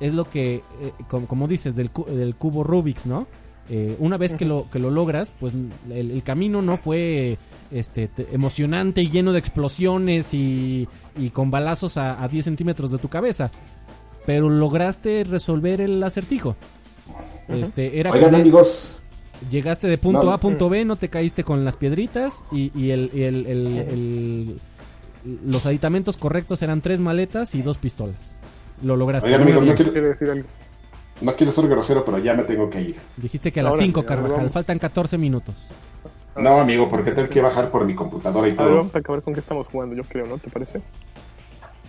es 0.00 0.14
lo 0.14 0.24
que 0.26 0.56
eh, 0.80 0.92
com- 1.08 1.26
como, 1.26 1.48
dices 1.48 1.74
del, 1.74 1.90
del 2.06 2.36
cubo 2.36 2.62
Rubik's 2.62 3.06
no 3.06 3.26
Eh, 3.70 3.96
una 3.98 4.16
vez 4.16 4.32
que 4.32 4.46
lo 4.46 4.64
que 4.70 4.78
lo 4.78 4.90
logras 4.90 5.34
pues 5.38 5.52
el, 5.90 6.10
el 6.10 6.22
camino 6.22 6.62
no 6.62 6.78
fue 6.78 7.36
este 7.70 8.08
te- 8.08 8.34
emocionante 8.34 9.02
y 9.02 9.08
lleno 9.10 9.32
de 9.32 9.38
explosiones 9.38 10.32
y, 10.34 10.88
y 11.16 11.30
con 11.30 11.50
balazos 11.50 11.96
a, 11.96 12.22
a 12.22 12.28
10 12.28 12.44
centímetros 12.44 12.90
de 12.90 12.98
tu 12.98 13.08
cabeza 13.08 13.50
pero 14.26 14.48
lograste 14.50 15.24
resolver 15.24 15.80
el 15.80 16.02
acertijo 16.02 16.56
este 17.48 17.98
era 17.98 18.10
Oigan, 18.10 18.34
amigos, 18.34 19.00
Llegaste 19.50 19.86
de 19.86 19.98
punto 19.98 20.24
No. 20.24 20.30
A 20.32 20.34
a 20.34 20.40
punto 20.40 20.68
B, 20.68 20.84
no 20.84 20.96
te 20.96 21.08
caíste 21.08 21.44
con 21.44 21.64
las 21.64 21.76
piedritas 21.76 22.42
y, 22.50 22.72
y 22.76 22.90
el, 22.90 23.10
y 23.14 23.22
el- 23.22 23.46
el- 23.46 23.66
el- 23.78 24.60
los 25.46 25.64
aditamentos 25.64 26.16
correctos 26.16 26.60
eran 26.62 26.80
tres 26.80 26.98
maletas 27.00 27.54
y 27.54 27.62
dos 27.62 27.78
pistolas. 27.78 28.36
Lo 28.82 28.96
lograste. 28.96 29.28
Oigan, 29.28 29.42
amigos, 29.42 29.64
no 29.64 29.74
quiero- 29.76 29.92
decir 29.92 30.28
algo. 30.30 30.48
no 31.20 31.36
quiero 31.36 31.52
ser 31.52 31.68
grosero, 31.68 32.04
pero 32.04 32.18
ya 32.18 32.34
me 32.34 32.42
tengo 32.42 32.68
que 32.68 32.80
ir. 32.80 32.96
Dijiste 33.16 33.52
que 33.52 33.60
a 33.60 33.62
las 33.62 33.74
Ahora, 33.74 33.84
5, 33.86 34.00
a 34.00 34.02
ver, 34.02 34.08
Carvajal. 34.08 34.36
vamos. 34.38 34.52
Faltan 34.52 34.78
14 34.80 35.16
minutos. 35.18 35.54
No, 36.36 36.60
amigo, 36.60 36.88
porque 36.88 37.10
tengo 37.12 37.28
que 37.28 37.40
bajar 37.40 37.70
por 37.70 37.84
mi 37.84 37.94
computadora 37.94 38.46
y 38.48 38.52
A 38.52 38.54
ver, 38.54 38.66
todo. 38.66 38.76
vamos 38.76 38.94
a 38.94 38.98
acabar 38.98 39.22
con 39.22 39.34
qué 39.34 39.40
estamos 39.40 39.66
jugando, 39.68 39.96
yo 39.96 40.04
creo, 40.04 40.26
¿no? 40.26 40.38
¿Te 40.38 40.50
parece? 40.50 40.80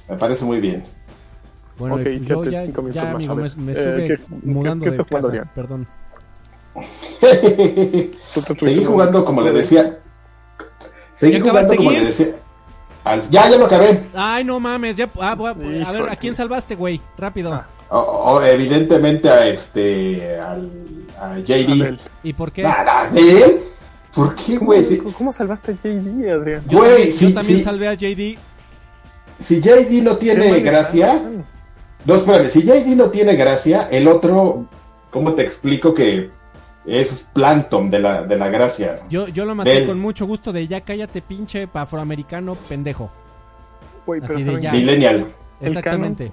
Me 0.09 0.15
parece 0.15 0.43
muy 0.45 0.59
bien. 0.59 0.83
Bueno, 1.77 1.95
Ok, 1.95 2.01
yo 2.01 2.41
quédate 2.41 2.51
ya, 2.51 2.57
cinco 2.59 2.81
minutos 2.81 3.01
ya, 3.03 3.13
más, 3.13 3.15
amigo, 3.15 3.33
a 3.33 3.35
me, 3.35 3.41
ver. 3.43 3.57
me 3.57 3.71
Eh, 3.71 3.75
estuve 3.75 4.07
¿qué- 4.07 4.19
mudando 4.43 4.83
qué 4.83 4.89
de 4.89 4.95
estás 4.95 5.07
jugando, 5.07 5.31
casa. 5.39 5.53
Perdón. 5.55 5.87
Seguí 8.59 8.85
jugando 8.85 9.25
como 9.25 9.41
le 9.41 9.51
decía. 9.51 9.99
Seguí 11.13 11.37
¿Ya 11.37 11.41
jugando 11.49 11.75
como 11.75 11.91
le 11.91 12.05
decía. 12.05 12.35
Al- 13.03 13.29
ya, 13.29 13.49
ya 13.49 13.57
lo 13.57 13.65
acabé. 13.65 14.03
Ay, 14.13 14.43
no 14.43 14.59
mames. 14.59 14.95
Ya, 14.95 15.09
ah, 15.19 15.35
voy 15.35 15.47
a, 15.47 15.51
a 15.87 15.91
ver. 15.91 16.09
¿a 16.09 16.15
quién 16.15 16.35
salvaste, 16.35 16.75
güey? 16.75 16.99
Rápido. 17.17 17.53
Ah. 17.53 17.65
O- 17.89 17.97
o, 18.33 18.41
evidentemente 18.43 19.29
a 19.29 19.47
este. 19.47 20.37
Al, 20.39 20.69
a 21.19 21.37
JD. 21.39 21.81
Abel. 21.81 21.99
¿Y 22.23 22.33
por 22.33 22.51
qué? 22.51 22.63
Nada, 22.63 23.09
¿de 23.09 23.21
él? 23.43 23.61
¿Por 24.13 24.35
qué, 24.35 24.55
¿Cómo, 24.57 24.67
güey? 24.71 24.83
Si, 24.83 24.97
cómo 24.97 25.31
salvaste 25.31 25.71
a 25.71 25.75
JD, 25.75 26.29
Adrián? 26.31 26.63
Yo 26.67 26.79
Güey, 26.79 26.89
también, 26.91 27.13
sí, 27.13 27.27
yo 27.29 27.33
también 27.33 27.57
sí. 27.59 27.63
salvé 27.63 27.87
a 27.87 27.93
JD. 27.93 28.37
si 29.39 29.61
JD 29.61 30.03
no 30.03 30.17
tiene 30.17 30.59
gracia. 30.61 31.13
está. 31.13 31.29
No, 32.05 32.15
espérame, 32.15 32.47
si 32.49 32.61
JD 32.63 32.95
no 32.95 33.09
tiene 33.09 33.35
gracia, 33.35 33.87
el 33.91 34.07
otro. 34.07 34.65
¿Cómo 35.11 35.33
te 35.33 35.43
explico 35.43 35.93
que 35.93 36.29
es 36.85 37.27
plankton 37.33 37.89
de 37.89 37.99
la, 37.99 38.23
de 38.23 38.37
la 38.37 38.49
gracia? 38.49 39.01
Yo, 39.09 39.27
yo 39.27 39.43
lo 39.45 39.53
maté 39.55 39.71
Del- 39.71 39.87
con 39.87 39.99
mucho 39.99 40.25
gusto 40.25 40.51
de 40.53 40.67
ya 40.67 40.81
cállate, 40.81 41.21
pinche 41.21 41.67
afroamericano 41.73 42.55
pendejo. 42.55 43.11
Güey, 44.05 44.21
pero 44.21 44.33
Así 44.35 44.43
de 44.43 44.49
¿saben 44.51 44.61
ya. 44.63 44.71
Millennial. 44.71 45.25
Exactamente. 45.61 46.31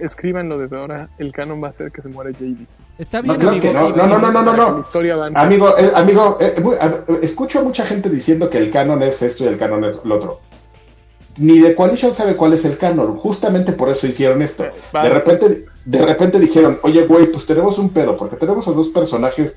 Escríbanlo 0.00 0.58
desde 0.58 0.76
ahora. 0.76 1.08
El 1.18 1.32
canon 1.32 1.62
va 1.62 1.68
a 1.68 1.72
ser 1.72 1.90
que 1.92 2.02
se 2.02 2.08
muere 2.08 2.32
JD. 2.32 2.66
Está 2.98 3.18
No, 3.20 3.34
bien, 3.36 3.40
claro 3.40 3.56
amigo. 3.56 3.62
que 3.62 3.72
no, 3.72 3.90
no, 3.90 4.06
no, 4.06 4.18
no, 4.18 4.42
no, 4.42 4.52
no, 4.52 4.70
no. 4.72 4.80
Historia. 4.80 5.16
Amigo, 5.34 5.76
eh, 5.78 5.90
amigo, 5.94 6.38
eh, 6.40 6.54
muy- 6.62 6.76
a- 6.76 7.04
escucho 7.22 7.58
a 7.58 7.62
mucha 7.62 7.84
gente 7.84 8.08
diciendo 8.08 8.48
que 8.48 8.58
el 8.58 8.70
canon 8.70 9.02
es 9.02 9.20
esto 9.22 9.44
y 9.44 9.48
el 9.48 9.58
canon 9.58 9.84
es 9.84 9.98
lo 10.04 10.14
otro. 10.16 10.40
Ni 11.38 11.60
The 11.60 11.74
Coalition 11.74 12.14
sabe 12.14 12.34
cuál 12.36 12.54
es 12.54 12.64
el 12.64 12.78
canon, 12.78 13.16
justamente 13.18 13.72
por 13.72 13.90
eso 13.90 14.06
hicieron 14.06 14.40
esto. 14.40 14.64
Eh, 14.64 14.72
vale. 14.92 15.08
De 15.08 15.14
repente, 15.14 15.64
de 15.84 16.06
repente 16.06 16.38
dijeron, 16.40 16.78
oye, 16.82 17.04
güey, 17.06 17.26
pues 17.30 17.44
tenemos 17.44 17.76
un 17.78 17.90
pedo, 17.90 18.16
porque 18.16 18.36
tenemos 18.36 18.66
a 18.68 18.72
dos 18.72 18.88
personajes 18.88 19.54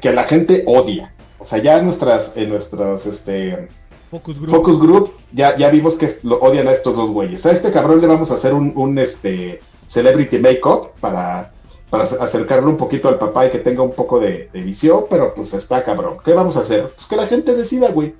que 0.00 0.10
la 0.12 0.24
gente 0.24 0.64
odia. 0.66 1.12
O 1.38 1.44
sea, 1.44 1.58
ya 1.58 1.78
en 1.78 1.84
nuestras, 1.84 2.32
en 2.36 2.48
nuestros, 2.48 3.04
este, 3.04 3.68
Focus 4.10 4.38
Group. 4.40 4.50
Focus 4.50 4.78
Group, 4.80 5.12
ya, 5.32 5.56
ya 5.58 5.68
vimos 5.68 5.96
que 5.96 6.16
lo 6.22 6.36
odian 6.40 6.68
a 6.68 6.72
estos 6.72 6.96
dos 6.96 7.10
güeyes. 7.10 7.44
A 7.44 7.50
este 7.52 7.70
cabrón 7.70 8.00
le 8.00 8.06
vamos 8.06 8.30
a 8.30 8.34
hacer 8.34 8.54
un, 8.54 8.72
un 8.76 8.98
este, 8.98 9.60
celebrity 9.88 10.38
make-up 10.38 10.92
para, 11.00 11.52
para 11.92 12.04
acercarlo 12.04 12.70
un 12.70 12.78
poquito 12.78 13.10
al 13.10 13.18
papá 13.18 13.46
y 13.46 13.50
que 13.50 13.58
tenga 13.58 13.82
un 13.82 13.92
poco 13.92 14.18
de, 14.18 14.48
visión, 14.54 15.04
pero 15.10 15.34
pues 15.34 15.52
está 15.52 15.84
cabrón. 15.84 16.16
¿Qué 16.24 16.32
vamos 16.32 16.56
a 16.56 16.60
hacer? 16.60 16.90
Pues 16.96 17.06
que 17.06 17.16
la 17.16 17.26
gente 17.26 17.54
decida, 17.54 17.90
güey. 17.90 18.14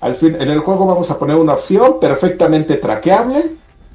Al 0.00 0.14
fin, 0.14 0.38
en 0.40 0.48
el 0.48 0.60
juego 0.60 0.86
vamos 0.86 1.10
a 1.10 1.18
poner 1.18 1.36
una 1.36 1.52
opción 1.52 2.00
perfectamente 2.00 2.78
traqueable. 2.78 3.44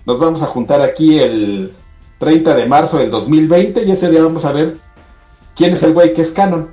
Nos 0.05 0.19
vamos 0.19 0.43
a 0.43 0.45
juntar 0.45 0.83
aquí 0.83 1.17
el 1.17 1.73
30 2.19 2.53
de 2.53 2.67
marzo 2.67 2.99
del 2.99 3.09
2020 3.09 3.81
y 3.81 3.91
ese 3.91 4.11
día 4.11 4.21
vamos 4.21 4.45
a 4.45 4.51
ver 4.51 4.77
quién 5.55 5.73
es 5.73 5.81
el 5.81 5.93
güey 5.93 6.13
que 6.13 6.21
es 6.21 6.31
canon. 6.31 6.69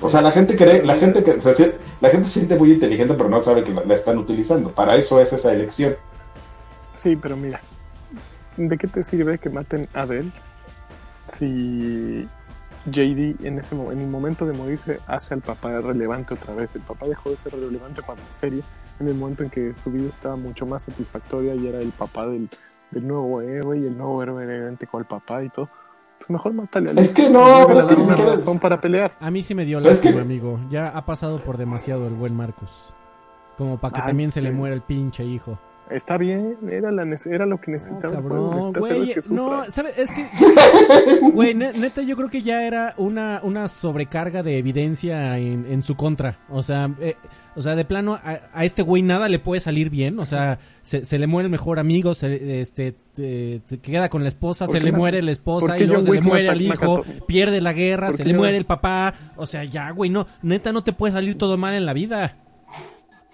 O 0.00 0.08
sea, 0.08 0.22
la 0.22 0.32
gente 0.32 0.56
cree, 0.56 0.82
la 0.86 0.94
gente 0.94 1.22
que 1.22 1.38
se, 1.38 1.74
la 2.00 2.08
gente 2.08 2.28
se 2.28 2.38
siente 2.38 2.56
muy 2.56 2.72
inteligente, 2.72 3.12
pero 3.12 3.28
no 3.28 3.42
sabe 3.42 3.62
que 3.62 3.74
la, 3.74 3.84
la 3.84 3.94
están 3.94 4.16
utilizando. 4.16 4.70
Para 4.70 4.96
eso 4.96 5.20
es 5.20 5.34
esa 5.34 5.52
elección. 5.52 5.96
Sí, 6.96 7.14
pero 7.14 7.36
mira, 7.36 7.60
¿de 8.56 8.78
qué 8.78 8.86
te 8.86 9.04
sirve 9.04 9.36
que 9.36 9.50
maten 9.50 9.86
a 9.92 10.04
Adele 10.04 10.32
si 11.28 12.28
JD 12.86 13.44
en 13.46 13.58
ese 13.58 13.74
en 13.76 14.00
el 14.00 14.08
momento 14.08 14.44
de 14.46 14.52
morirse 14.52 15.00
hace 15.06 15.34
al 15.34 15.40
papá 15.40 15.80
relevante 15.80 16.34
otra 16.34 16.54
vez? 16.54 16.74
El 16.74 16.82
papá 16.82 17.06
dejó 17.06 17.30
de 17.30 17.36
ser 17.38 17.52
relevante 17.54 18.02
para 18.02 18.20
la 18.20 18.32
serie 18.32 18.62
en 19.00 19.08
el 19.08 19.14
momento 19.14 19.42
en 19.44 19.50
que 19.50 19.74
su 19.82 19.90
vida 19.90 20.08
estaba 20.08 20.36
mucho 20.36 20.66
más 20.66 20.84
satisfactoria 20.84 21.54
y 21.54 21.66
era 21.66 21.80
el 21.80 21.90
papá 21.90 22.26
del, 22.26 22.48
del 22.90 23.06
nuevo 23.06 23.40
héroe 23.40 23.78
y 23.78 23.86
el 23.86 23.96
nuevo 23.96 24.22
héroe 24.22 24.44
era 24.44 24.56
idéntico 24.56 24.98
al 24.98 25.06
papá 25.06 25.42
y 25.44 25.48
todo. 25.48 25.68
Pues 26.18 26.30
mejor 26.30 26.52
mátale 26.52 26.90
a 26.90 26.92
Es 27.02 27.12
que 27.12 27.28
no, 27.28 27.64
pero 27.66 27.80
es 27.80 27.86
que 27.86 27.96
ni 27.96 28.02
una 28.02 28.16
siquiera- 28.16 28.32
razón 28.36 28.58
para 28.60 28.80
pelear. 28.80 29.16
A 29.18 29.30
mí 29.30 29.42
sí 29.42 29.54
me 29.56 29.64
dio 29.64 29.80
lástima, 29.80 30.14
que- 30.16 30.20
amigo. 30.20 30.60
Ya 30.70 30.88
ha 30.88 31.04
pasado 31.04 31.38
por 31.38 31.56
demasiado 31.56 32.06
el 32.06 32.14
buen 32.14 32.36
Marcos. 32.36 32.94
Como 33.58 33.78
para 33.78 33.94
que 33.94 34.00
Ay, 34.02 34.06
también 34.08 34.30
se 34.32 34.40
le 34.40 34.52
muera 34.52 34.74
el 34.74 34.82
pinche 34.82 35.24
hijo. 35.24 35.58
Está 35.94 36.16
bien, 36.16 36.56
era, 36.70 36.90
la, 36.90 37.04
era 37.26 37.46
lo 37.46 37.60
que 37.60 37.72
necesitaba. 37.72 38.20
juego, 38.20 38.72
cabrón, 38.72 38.98
güey. 38.98 39.14
que 39.14 39.20
No. 39.30 39.64
¿sabes? 39.70 39.96
Es 39.98 40.10
que. 40.10 40.26
Güey, 41.32 41.54
ne- 41.54 41.72
neta, 41.72 42.02
yo 42.02 42.16
creo 42.16 42.28
que 42.28 42.42
ya 42.42 42.66
era 42.66 42.94
una, 42.96 43.40
una 43.42 43.68
sobrecarga 43.68 44.42
de 44.42 44.58
evidencia 44.58 45.38
en, 45.38 45.66
en 45.66 45.82
su 45.82 45.96
contra. 45.96 46.38
O 46.48 46.62
sea, 46.62 46.90
eh, 47.00 47.16
o 47.54 47.60
sea, 47.62 47.74
de 47.74 47.84
plano, 47.84 48.14
a, 48.14 48.40
a 48.52 48.64
este 48.64 48.82
güey 48.82 49.02
nada 49.02 49.28
le 49.28 49.38
puede 49.38 49.60
salir 49.60 49.90
bien. 49.90 50.18
O 50.18 50.24
sea, 50.24 50.58
se, 50.82 51.04
se 51.04 51.18
le 51.18 51.26
muere 51.26 51.46
el 51.46 51.50
mejor 51.50 51.78
amigo, 51.78 52.14
se, 52.14 52.60
este, 52.60 52.92
te- 53.14 53.60
queda 53.80 54.08
con 54.08 54.22
la 54.22 54.28
esposa, 54.28 54.66
¿Por 54.66 54.72
se 54.74 54.80
le 54.80 54.92
muere 54.92 55.18
la 55.22 55.26
¿Por 55.26 55.30
esposa 55.32 55.78
y 55.78 55.84
luego 55.86 56.02
se 56.02 56.12
le 56.12 56.20
muere 56.20 56.48
al 56.48 56.60
hijo, 56.62 57.02
pierde 57.26 57.60
la 57.60 57.72
guerra, 57.72 58.08
¿Por 58.08 58.16
se 58.16 58.24
le 58.24 58.34
muere 58.34 58.56
el 58.56 58.64
papá. 58.64 59.14
O 59.36 59.46
sea, 59.46 59.64
ya, 59.64 59.90
güey, 59.90 60.10
no, 60.10 60.26
neta, 60.42 60.72
no 60.72 60.82
te 60.84 60.92
puede 60.92 61.12
salir 61.12 61.36
todo 61.38 61.56
mal 61.56 61.74
en 61.74 61.86
la 61.86 61.92
vida. 61.92 62.36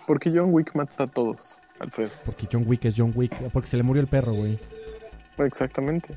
Porque 0.06 0.30
John 0.34 0.48
Wick 0.54 0.74
mata 0.74 1.04
a 1.04 1.06
todos, 1.06 1.60
Alfredo. 1.80 2.10
Porque 2.24 2.46
John 2.52 2.64
Wick 2.66 2.84
es 2.86 2.94
John 2.96 3.12
Wick, 3.14 3.34
porque 3.52 3.68
se 3.68 3.76
le 3.76 3.82
murió 3.82 4.00
el 4.02 4.08
perro, 4.08 4.32
güey. 4.34 4.58
Exactamente. 5.38 6.14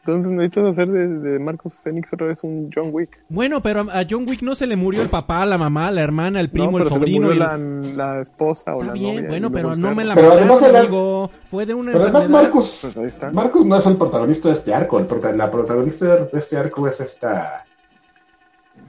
Entonces 0.00 0.32
necesitas 0.32 0.72
hacer 0.72 0.88
de, 0.88 1.08
de 1.08 1.38
Marcos 1.38 1.72
Fénix 1.82 2.12
otra 2.12 2.26
vez 2.26 2.44
un 2.44 2.68
John 2.74 2.90
Wick. 2.92 3.24
Bueno, 3.30 3.62
pero 3.62 3.86
a 3.90 4.02
John 4.08 4.28
Wick 4.28 4.42
no 4.42 4.54
se 4.54 4.66
le 4.66 4.76
murió 4.76 5.00
el 5.00 5.08
papá, 5.08 5.46
la 5.46 5.56
mamá, 5.56 5.90
la 5.90 6.02
hermana, 6.02 6.40
el 6.40 6.50
primo, 6.50 6.72
no, 6.72 6.78
el 6.78 6.84
pero 6.84 6.90
se 6.90 7.00
le 7.00 7.06
sobrino. 7.06 7.26
murió 7.28 7.36
y 7.36 7.92
la, 7.94 8.14
la 8.16 8.20
esposa 8.20 8.74
o 8.74 8.80
Está 8.82 8.86
la 8.88 8.92
bien, 8.92 9.14
novia. 9.16 9.28
bueno, 9.30 9.50
pero 9.50 9.74
no 9.76 9.94
me 9.94 10.04
la 10.04 10.14
Pero 10.14 10.28
mataron, 10.28 10.52
además 10.58 10.74
amigo. 10.82 11.30
Fue 11.50 11.64
de 11.64 11.72
una 11.72 11.92
Pero 11.92 12.04
además. 12.04 12.28
Marcos, 12.28 12.78
Pues 12.82 12.98
ahí 12.98 13.06
está. 13.06 13.30
Marcos 13.32 13.64
no 13.64 13.76
es 13.78 13.86
el 13.86 13.96
protagonista 13.96 14.48
de 14.48 14.54
este 14.56 14.74
arco. 14.74 14.98
El 14.98 15.06
prota- 15.06 15.32
la 15.32 15.50
protagonista 15.50 16.16
de 16.26 16.38
este 16.38 16.56
arco 16.58 16.86
es 16.86 17.00
esta 17.00 17.64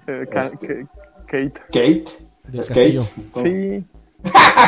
Eh, 0.07 0.23
Este. 0.23 0.27
Ka- 0.27 0.51
Kate. 1.27 1.53
Kate. 1.67 2.03
Del 2.49 2.59
Es 2.59 2.67
castillo. 2.67 3.01
Kate. 3.33 3.79
Sí. 3.81 3.85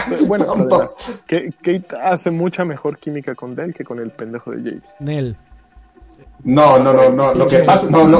Pero 0.09 0.25
bueno, 0.27 0.45
además, 0.49 0.95
Ka- 1.27 1.37
Kate 1.61 1.87
hace 2.01 2.31
mucha 2.31 2.65
mejor 2.65 2.97
química 2.97 3.35
con 3.35 3.55
Dell 3.55 3.73
que 3.73 3.83
con 3.83 3.99
el 3.99 4.11
pendejo 4.11 4.51
de 4.51 4.57
Jade. 4.57 4.81
Nel, 4.99 5.35
No, 6.43 6.79
no, 6.79 6.93
no, 6.93 7.09
no. 7.09 7.33
Lo 7.33 7.47
que 7.47 7.59
pasa, 7.59 7.89
no, 7.89 8.05
no. 8.07 8.19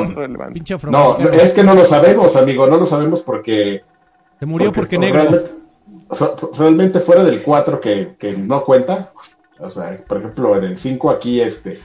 es 1.31 1.51
que 1.53 1.63
no 1.63 1.75
lo 1.75 1.85
sabemos, 1.85 2.35
amigo. 2.35 2.67
No 2.67 2.77
lo 2.77 2.85
sabemos 2.85 3.21
porque. 3.21 3.83
Se 4.39 4.45
murió 4.45 4.71
porque, 4.71 4.97
negro. 4.97 5.43
Realmente, 6.57 6.99
fuera 6.99 7.23
del 7.23 7.41
4 7.41 7.81
que, 7.81 8.15
que 8.17 8.33
no 8.37 8.63
cuenta, 8.63 9.11
O 9.59 9.69
sea, 9.69 9.99
por 10.07 10.17
ejemplo, 10.19 10.55
en 10.57 10.63
el 10.63 10.77
5 10.77 11.09
aquí, 11.09 11.41
este, 11.41 11.79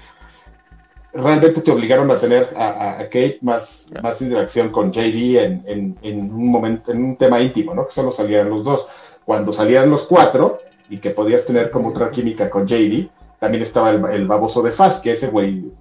realmente 1.12 1.60
te 1.60 1.70
obligaron 1.70 2.10
a 2.10 2.16
tener 2.16 2.52
a, 2.56 2.98
a 3.00 3.04
Kate 3.04 3.38
más, 3.42 3.90
más 4.02 4.20
interacción 4.22 4.70
con 4.70 4.92
JD 4.92 5.36
en, 5.38 5.62
en, 5.66 5.98
en, 6.02 6.32
un 6.32 6.48
momento, 6.50 6.92
en 6.92 7.04
un 7.04 7.16
tema 7.16 7.40
íntimo, 7.40 7.74
¿no? 7.74 7.86
Que 7.86 7.92
solo 7.94 8.12
salían 8.12 8.48
los 8.48 8.64
dos. 8.64 8.86
Cuando 9.24 9.52
salían 9.52 9.90
los 9.90 10.02
cuatro 10.02 10.58
y 10.88 10.98
que 10.98 11.10
podías 11.10 11.44
tener 11.44 11.70
como 11.70 11.88
otra 11.90 12.10
química 12.10 12.50
con 12.50 12.66
JD, 12.66 13.08
también 13.38 13.62
estaba 13.62 13.90
el, 13.90 14.04
el 14.06 14.26
baboso 14.26 14.62
de 14.62 14.70
Faz, 14.70 15.00
que 15.00 15.12
ese 15.12 15.28
güey 15.28 15.72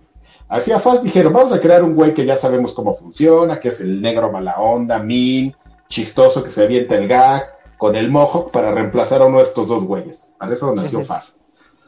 hacía 0.49 0.79
Faz, 0.79 1.03
dijeron, 1.03 1.33
vamos 1.33 1.53
a 1.53 1.59
crear 1.59 1.83
un 1.83 1.95
güey 1.95 2.13
que 2.13 2.25
ya 2.25 2.35
sabemos 2.35 2.73
cómo 2.73 2.95
funciona, 2.95 3.59
que 3.59 3.69
es 3.69 3.81
el 3.81 4.01
negro 4.01 4.31
mala 4.31 4.59
onda, 4.59 4.99
mean, 4.99 5.55
chistoso, 5.87 6.43
que 6.43 6.49
se 6.49 6.63
avienta 6.63 6.95
el 6.95 7.07
gag, 7.07 7.43
con 7.77 7.95
el 7.95 8.09
Mohawk 8.11 8.51
para 8.51 8.71
reemplazar 8.71 9.21
a 9.21 9.25
uno 9.25 9.37
de 9.37 9.43
estos 9.43 9.67
dos 9.67 9.83
güeyes. 9.83 10.33
Para 10.37 10.53
eso 10.53 10.73
nació 10.73 11.03
Faz. 11.03 11.35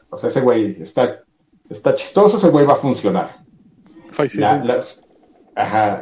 O 0.10 0.18
sea, 0.18 0.30
ese 0.30 0.42
güey 0.42 0.82
está 0.82 1.24
está 1.70 1.96
chistoso, 1.96 2.38
ese 2.38 2.50
güey 2.50 2.66
va 2.66 2.74
a 2.74 2.78
funcionar. 2.78 3.38
La, 4.36 4.64
las, 4.64 5.02
ajá. 5.56 6.02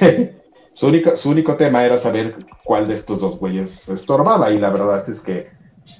su, 0.80 0.86
único, 0.86 1.16
su 1.16 1.28
único 1.30 1.56
tema 1.56 1.84
era 1.84 1.98
saber 1.98 2.34
cuál 2.64 2.88
de 2.88 2.94
estos 2.94 3.20
dos 3.20 3.38
güeyes 3.38 3.88
estorbaba, 3.88 4.50
y 4.50 4.58
la 4.58 4.70
verdad 4.70 5.06
es 5.08 5.20
que 5.20 5.48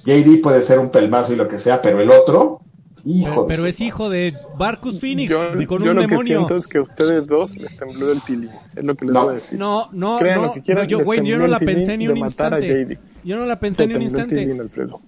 JD 0.05 0.41
puede 0.41 0.61
ser 0.61 0.79
un 0.79 0.89
pelmazo 0.89 1.33
y 1.33 1.35
lo 1.35 1.47
que 1.47 1.57
sea, 1.59 1.81
pero 1.81 2.01
el 2.01 2.09
otro, 2.09 2.61
hijo 3.03 3.29
Pero, 3.29 3.45
pero 3.47 3.65
es 3.67 3.79
hijo 3.81 4.09
de 4.09 4.33
Barcus 4.57 4.99
Phoenix, 4.99 5.29
Yo, 5.29 5.43
de- 5.55 5.67
con 5.67 5.83
yo 5.83 5.91
un 5.91 5.95
lo 5.97 6.01
que 6.01 6.07
demonio. 6.07 6.23
siento 6.37 6.55
es 6.55 6.67
que 6.67 6.79
ustedes 6.79 7.27
dos 7.27 7.55
les 7.57 7.75
tembló 7.77 8.11
el 8.11 8.21
tilín. 8.23 8.49
Es 8.75 8.83
lo 8.83 8.95
que 8.95 9.05
les 9.05 9.13
No. 9.13 9.23
voy 9.25 9.31
a 9.31 9.35
decir. 9.35 9.59
No, 9.59 9.89
no, 9.91 10.17
Crean 10.19 10.41
no, 10.41 10.47
lo 10.47 10.53
que 10.53 10.61
quieran, 10.61 10.83
no, 10.85 10.89
yo, 10.89 10.99
güey, 11.03 11.23
yo 11.25 11.37
no 11.37 11.45
la 11.47 11.59
pensé 11.59 11.97
ni 11.97 12.07
un 12.07 12.17
instante. 12.17 12.97
Yo 13.23 13.37
no 13.37 13.45
la 13.45 13.59
pensé 13.59 13.85
ni 13.87 13.93
un 13.93 14.01
instante. 14.01 14.47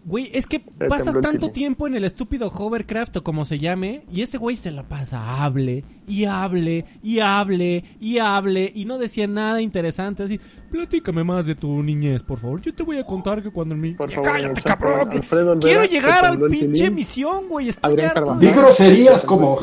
Güey, 0.06 0.30
es 0.34 0.46
que 0.48 0.60
pasas 0.88 1.20
tanto 1.22 1.50
tiempo 1.52 1.88
en 1.88 1.96
el 1.96 2.04
estúpido 2.04 2.48
hovercraft 2.48 3.18
o 3.18 3.24
como 3.24 3.46
se 3.46 3.58
llame, 3.60 4.04
y 4.12 4.22
ese 4.22 4.38
güey 4.38 4.56
se 4.56 4.72
la 4.72 4.84
pasa 4.84 5.44
hable 5.44 5.84
y 6.08 6.26
hable 6.26 6.86
y 7.02 7.20
hable 7.20 7.84
y 8.00 8.18
hable 8.20 8.72
y 8.74 8.86
no 8.86 8.98
decía 8.98 9.26
nada 9.28 9.62
interesante. 9.62 10.24
Así, 10.24 10.40
platícame 10.72 11.24
más 11.24 11.46
de 11.46 11.56
tu 11.56 11.82
niñez, 11.82 12.22
por 12.24 12.38
favor. 12.40 12.62
Yo 12.62 12.74
te 12.74 12.84
voy 12.84 12.98
a 13.00 13.06
contar 13.06 13.42
que 13.42 13.50
cuando 13.52 13.74
en 13.76 13.82
mi. 13.82 13.94
Por 13.94 14.10
Ya 14.10 14.16
favor, 14.18 14.32
cállate, 14.32 14.62
cabrón. 14.62 15.10
que 15.10 15.18
Alfredo 15.18 15.52
Olvera, 15.54 15.60
Quiero 15.60 15.86
llegar 15.86 16.26
al 16.26 16.40
pinche 16.40 16.68
tilín. 16.68 16.96
misión, 16.96 17.48
güey. 17.50 17.70
Estoy 17.70 18.00
harto. 18.02 18.36
Di 18.36 18.48
groserías 18.50 19.26
como. 19.26 19.58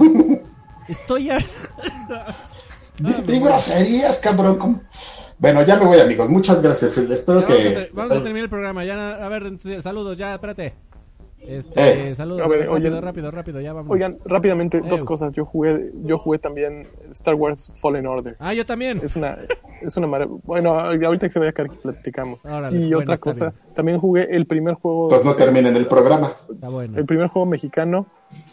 Estoy 0.89 1.31
harto. 1.31 1.48
Di 3.27 3.39
groserías, 3.39 4.18
cabrón. 4.18 4.59
como- 4.59 4.81
Bueno, 5.40 5.62
ya 5.64 5.76
me 5.78 5.86
voy, 5.86 5.98
amigos. 5.98 6.28
Muchas 6.28 6.62
gracias. 6.62 6.96
Espero 6.98 7.40
Ya 7.40 7.46
vamos, 7.46 7.60
a, 7.60 7.62
que. 7.86 7.90
vamos 7.94 8.10
a 8.12 8.22
terminar 8.22 8.44
el 8.44 8.50
programa. 8.50 8.84
Ya, 8.84 9.12
a 9.24 9.28
ver, 9.30 9.50
saludos, 9.82 10.16
ya, 10.18 10.34
espérate. 10.34 10.74
Este, 11.40 12.10
Eh. 12.10 12.14
saludos, 12.14 12.42
A 12.42 12.48
ver, 12.48 12.68
rápido, 12.68 12.90
oye. 12.90 13.00
rápido, 13.00 13.30
rápido, 13.30 13.60
ya 13.62 13.72
vamos. 13.72 13.90
Oigan, 13.90 14.18
rápidamente, 14.26 14.82
dos 14.82 15.00
Eh. 15.00 15.04
cosas. 15.06 15.32
Yo 15.32 15.46
jugué, 15.46 15.90
yo 16.04 16.18
jugué 16.18 16.38
también 16.38 16.86
Star 17.12 17.34
Wars 17.34 17.72
Fallen 17.76 18.06
Order. 18.06 18.36
Ah, 18.38 18.52
yo 18.52 18.66
también. 18.66 19.00
Es 19.02 19.16
una, 19.16 19.38
es 19.80 19.96
una 19.96 20.06
maravilla. 20.06 20.38
Bueno, 20.44 20.78
ahorita 20.78 21.28
que 21.28 21.32
se 21.32 21.38
vaya 21.38 21.50
a 21.50 21.54
caer, 21.54 21.70
platicamos. 21.82 22.44
Órale, 22.44 22.76
y 22.76 22.80
bueno, 22.92 22.98
otra 22.98 23.16
cosa, 23.16 23.46
bien. 23.50 23.74
también 23.74 23.98
jugué 23.98 24.28
el 24.30 24.44
primer 24.44 24.74
juego. 24.74 25.08
Pues 25.08 25.24
no 25.24 25.34
terminen 25.34 25.74
el 25.74 25.86
programa. 25.86 26.34
Está 26.52 26.68
bueno. 26.68 26.98
El 26.98 27.06
primer 27.06 27.28
juego 27.28 27.46
mexicano. 27.46 28.06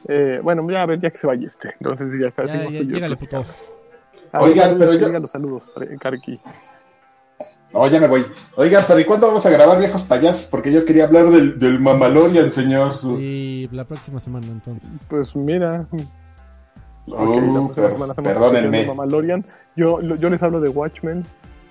eh, 0.07 0.39
bueno, 0.41 0.65
ya 0.71 0.83
a 0.83 0.85
ver, 0.85 1.01
ya 1.01 1.09
que 1.11 1.17
se 1.17 1.27
vaya 1.27 1.45
este. 1.47 1.73
Entonces 1.81 2.07
ya. 2.19 2.33
Ya, 2.35 2.47
seguimos 2.53 2.73
ya, 2.73 2.79
tú 2.79 2.85
yo 3.09 3.17
puto. 3.17 3.45
Oigan, 4.39 4.75
pero 4.79 4.93
yo- 4.93 5.19
los 5.19 5.29
saludos, 5.31 5.73
eh, 5.81 5.97
Karki. 5.99 6.39
No, 7.73 7.87
ya 7.87 7.99
me 7.99 8.07
voy. 8.07 8.25
Oigan, 8.55 8.83
pero 8.87 8.99
¿y 8.99 9.05
cuándo 9.05 9.27
vamos 9.27 9.45
a 9.45 9.49
grabar 9.49 9.77
viejos 9.79 10.03
payasos? 10.03 10.47
Porque 10.47 10.71
yo 10.71 10.85
quería 10.85 11.03
hablar 11.05 11.29
del, 11.29 11.59
del 11.59 11.79
Mamalorian, 11.79 12.49
señor. 12.49 12.93
Su... 12.95 13.19
Y 13.19 13.67
la 13.71 13.83
próxima 13.83 14.19
semana, 14.19 14.47
entonces. 14.47 14.89
Pues 15.09 15.35
mira. 15.35 15.85
Uh, 15.91 15.97
Ok, 17.09 17.19
la 17.19 17.25
próxima 17.25 17.73
per- 17.75 17.91
semana 17.93 18.11
hacemos 18.13 18.31
perdónenme. 18.33 18.79
de 18.81 18.87
Mandalorian. 18.87 19.45
Yo, 19.75 20.01
yo 20.01 20.29
les 20.29 20.43
hablo 20.43 20.59
de 20.59 20.69
Watchmen. 20.69 21.23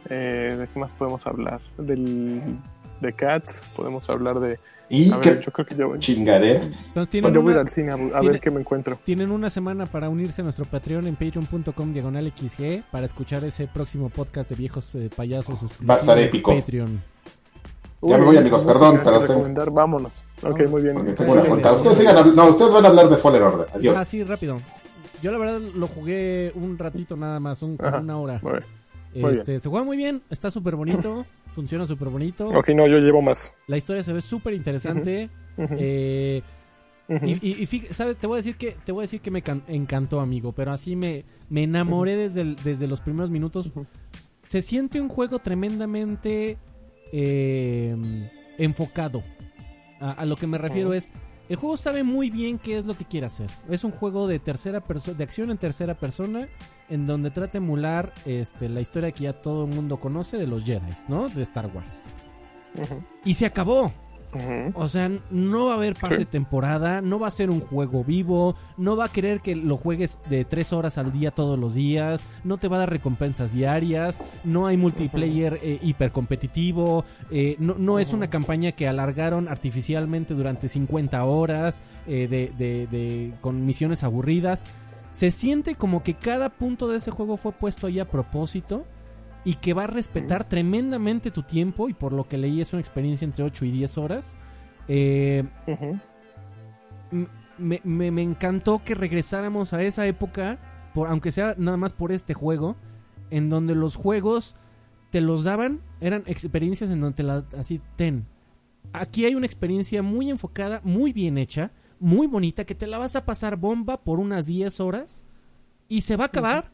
Eh, 0.09 0.55
¿De 0.59 0.67
qué 0.69 0.79
más 0.79 0.91
podemos 0.93 1.27
hablar? 1.27 1.61
Del, 1.79 2.41
de 3.01 3.13
Cats. 3.13 3.69
Podemos 3.77 4.09
hablar 4.11 4.41
de. 4.41 4.59
Y 4.89 5.11
A 5.13 5.19
qué 5.21 5.31
ver, 5.33 5.41
yo 5.45 5.51
creo 5.53 5.67
que 5.67 5.75
yo, 5.75 5.97
chingadera. 5.97 6.63
Entonces 6.63 6.85
pues 6.95 7.09
tienen 7.11 7.35
yo 7.35 7.43
voy 7.43 7.53
una, 7.53 7.63
al 7.63 7.69
cine 7.69 7.91
a, 7.91 7.95
a 7.95 7.99
tiene- 8.21 8.31
ver 8.31 8.41
qué 8.41 8.51
me 8.53 8.61
encuentro. 8.61 8.97
tienen 9.03 9.33
una 9.33 9.51
semana 9.51 9.85
para 9.87 10.09
unirse 10.09 10.43
a 10.43 10.45
nuestro 10.45 10.65
Patreon 10.65 11.09
en 11.09 11.17
patreon.com 11.17 11.93
diagonal 11.93 12.33
XG 12.37 12.85
para 12.93 13.05
escuchar 13.07 13.43
ese 13.45 13.67
próximo 13.67 14.11
podcast 14.11 14.49
de 14.51 14.55
viejos 14.55 14.95
eh, 14.95 15.11
payasos 15.15 15.61
Va 15.89 15.95
a 15.95 15.99
estar 15.99 16.17
épico. 16.19 16.55
Patreon. 16.55 17.01
Ya 18.03 18.19
me 18.19 18.25
voy, 18.27 18.37
amigos, 18.37 18.63
perdón, 18.63 19.01
pero 19.03 19.19
tengo- 19.21 19.27
recomendar, 19.33 19.71
vámonos. 19.73 20.13
Ok, 20.43 20.59
Vamos. 20.59 20.71
muy 20.71 20.83
bien. 20.83 21.15
Tengo 21.17 21.33
una. 21.33 21.73
Ustedes, 21.73 21.97
sigan 21.99 22.37
no, 22.37 22.47
ustedes 22.51 22.71
van 22.71 22.85
a 22.85 22.89
hablar 22.89 23.09
de 23.09 23.17
Fallen 23.17 23.43
Order. 23.43 23.67
Adiós. 23.75 23.97
Ah, 23.97 24.05
sí, 24.05 24.23
rápido. 24.23 24.59
Yo 25.23 25.33
la 25.33 25.39
verdad 25.39 25.61
lo 25.75 25.89
jugué 25.89 26.53
un 26.55 26.79
ratito 26.79 27.17
nada 27.17 27.41
más, 27.41 27.61
un, 27.63 27.77
Ajá. 27.83 27.99
una 27.99 28.19
hora. 28.19 28.39
Muy 28.43 28.53
bien. 28.53 28.65
muy 29.25 29.33
Este, 29.33 29.59
se 29.59 29.69
juega 29.69 29.85
muy 29.85 29.97
bien, 29.97 30.23
está 30.31 30.51
súper 30.51 30.77
bonito, 30.77 31.25
funciona 31.57 31.85
súper 31.87 32.09
bonito. 32.11 32.47
Ok, 32.51 32.69
no, 32.69 32.87
yo 32.87 32.99
llevo 32.99 33.21
más. 33.21 33.53
La 33.67 33.77
historia 33.77 34.05
se 34.05 34.13
ve 34.13 34.21
súper 34.23 34.55
interesante. 34.55 35.29
Eh. 35.59 36.43
Y, 37.09 37.31
y, 37.49 37.63
y 37.63 37.67
fí- 37.67 37.89
¿sabes? 37.93 38.17
Te 38.17 38.27
voy 38.27 38.37
a 38.37 38.39
decir 38.39 38.57
que 38.57 38.77
te 38.85 38.93
voy 38.93 39.03
a 39.03 39.05
decir 39.07 39.21
que 39.21 39.31
me 39.31 39.41
can- 39.43 39.63
encantó, 39.69 40.21
amigo, 40.21 40.53
pero 40.53 40.73
así 40.73 40.97
me, 40.97 41.25
me 41.49 41.63
enamoré 41.63 42.17
desde, 42.17 42.43
el- 42.43 42.57
desde 42.57 42.87
los 42.87 43.01
primeros 43.01 43.31
minutos. 43.31 43.71
Se 44.45 44.61
siente 44.61 45.01
un 45.01 45.09
juego 45.09 45.39
tremendamente 45.39 46.59
eh, 47.13 47.97
enfocado. 48.59 49.23
A, 50.01 50.11
a 50.13 50.25
lo 50.27 50.37
que 50.37 50.47
me 50.47 50.59
refiero 50.59 50.93
es, 50.95 51.11
el 51.49 51.57
juego 51.57 51.77
sabe 51.77 52.03
muy 52.03 52.31
bien 52.31 52.59
qué 52.59 52.79
es 52.79 52.85
lo 52.85 52.95
que 52.95 53.05
quiere 53.05 53.27
hacer. 53.27 53.51
Es 53.69 53.85
un 53.85 53.93
juego 53.93 54.27
de 54.27 54.39
tercera 54.39 54.81
persona, 54.81 55.17
de 55.17 55.25
acción 55.25 55.51
en 55.51 55.59
tercera 55.59 55.95
persona, 55.95 56.49
en 56.89 57.07
donde 57.07 57.31
trata 57.31 57.53
de 57.53 57.59
emular 57.59 58.13
este, 58.25 58.69
la 58.69 58.81
historia 58.81 59.13
que 59.13 59.25
ya 59.25 59.33
todo 59.33 59.65
el 59.65 59.75
mundo 59.75 59.99
conoce 59.99 60.37
de 60.37 60.47
los 60.47 60.65
Jedi, 60.65 60.93
¿no? 61.09 61.29
De 61.29 61.43
Star 61.43 61.71
Wars. 61.75 62.05
Y 63.25 63.35
se 63.35 63.47
acabó. 63.47 63.93
O 64.75 64.89
sea, 64.89 65.11
no 65.31 65.67
va 65.67 65.73
a 65.73 65.77
haber 65.77 65.95
pase 65.95 66.25
temporada, 66.27 67.01
no 67.01 67.19
va 67.19 67.29
a 67.29 67.31
ser 67.31 67.51
un 67.51 67.61
juego 67.61 68.05
vivo, 68.05 68.55
no 68.77 68.97
va 68.97 69.07
a 69.07 69.09
querer 69.09 69.41
que 69.41 69.55
lo 69.57 69.77
juegues 69.77 70.19
de 70.29 70.45
tres 70.45 70.73
horas 70.73 70.99
al 70.99 71.13
día 71.13 71.31
todos 71.31 71.59
los 71.59 71.75
días, 71.75 72.23
no 72.45 72.59
te 72.59 72.69
va 72.69 72.77
a 72.77 72.81
dar 72.81 72.91
recompensas 72.91 73.53
diarias, 73.53 74.21
no 74.45 74.67
hay 74.67 74.77
multiplayer 74.77 75.59
eh, 75.63 75.79
hipercompetitivo, 75.83 77.05
eh, 77.31 77.57
no, 77.59 77.75
no 77.79 77.99
es 77.99 78.13
una 78.13 78.29
campaña 78.29 78.73
que 78.73 78.89
alargaron 78.89 79.49
artificialmente 79.49 80.35
durante 80.35 80.69
50 80.69 81.25
horas 81.25 81.83
eh, 82.07 82.27
de, 82.29 82.53
de- 82.59 82.87
de- 82.87 83.33
con 83.41 83.65
misiones 83.65 84.03
aburridas. 84.05 84.65
Se 85.13 85.31
siente 85.31 85.77
como 85.77 86.03
que 86.03 86.15
cada 86.15 86.51
punto 86.51 86.89
de 86.89 86.99
ese 86.99 87.11
juego 87.11 87.37
fue 87.37 87.53
puesto 87.53 87.87
ahí 87.87 87.99
a 88.01 88.05
propósito 88.09 88.85
y 89.47 89.55
que 89.55 89.73
va 89.73 89.85
a 89.85 89.87
respetar 89.87 90.47
tremendamente 90.49 91.31
tu 91.31 91.43
tiempo 91.43 91.89
y 91.89 91.95
por 91.95 92.13
lo 92.13 92.29
que 92.29 92.37
leí 92.37 92.61
es 92.61 92.73
una 92.75 92.81
experiencia 92.81 93.25
entre 93.25 93.45
8 93.45 93.65
y 93.65 93.71
10 93.71 93.97
horas. 93.97 94.37
Eh, 94.89 95.45
me, 97.59 97.81
me- 97.85 98.11
me 98.11 98.23
encantó 98.23 98.83
que 98.85 98.95
regresáramos 98.95 99.73
a 99.73 99.83
esa 99.83 100.07
época, 100.07 100.59
por, 100.95 101.09
aunque 101.09 101.31
sea 101.31 101.55
nada 101.57 101.77
más 101.77 101.93
por 101.93 102.13
este 102.13 102.35
juego, 102.35 102.77
en 103.31 103.49
donde 103.49 103.75
los 103.75 103.97
juegos 103.97 104.57
te 105.11 105.21
los 105.21 105.45
daban, 105.45 105.81
eran 106.01 106.23
experiencias 106.27 106.91
en 106.91 107.01
donde 107.01 107.17
te 107.17 107.23
las 107.23 107.45
así 107.55 107.81
ten. 107.97 108.27
Aquí 108.93 109.25
hay 109.25 109.35
una 109.35 109.47
experiencia 109.47 110.03
muy 110.03 110.31
enfocada, 110.31 110.81
muy 110.85 111.13
bien 111.13 111.39
hecha, 111.39 111.71
muy 111.99 112.27
bonita, 112.27 112.65
que 112.65 112.75
te 112.75 112.87
la 112.87 112.99
vas 112.99 113.17
a 113.17 113.25
pasar 113.25 113.57
bomba 113.57 114.03
por 114.03 114.21
unas 114.21 114.47
10 114.47 114.81
horas 114.81 115.25
y 115.89 116.03
se 116.03 116.17
va 116.17 116.25
a 116.25 116.27
acabar 116.29 116.73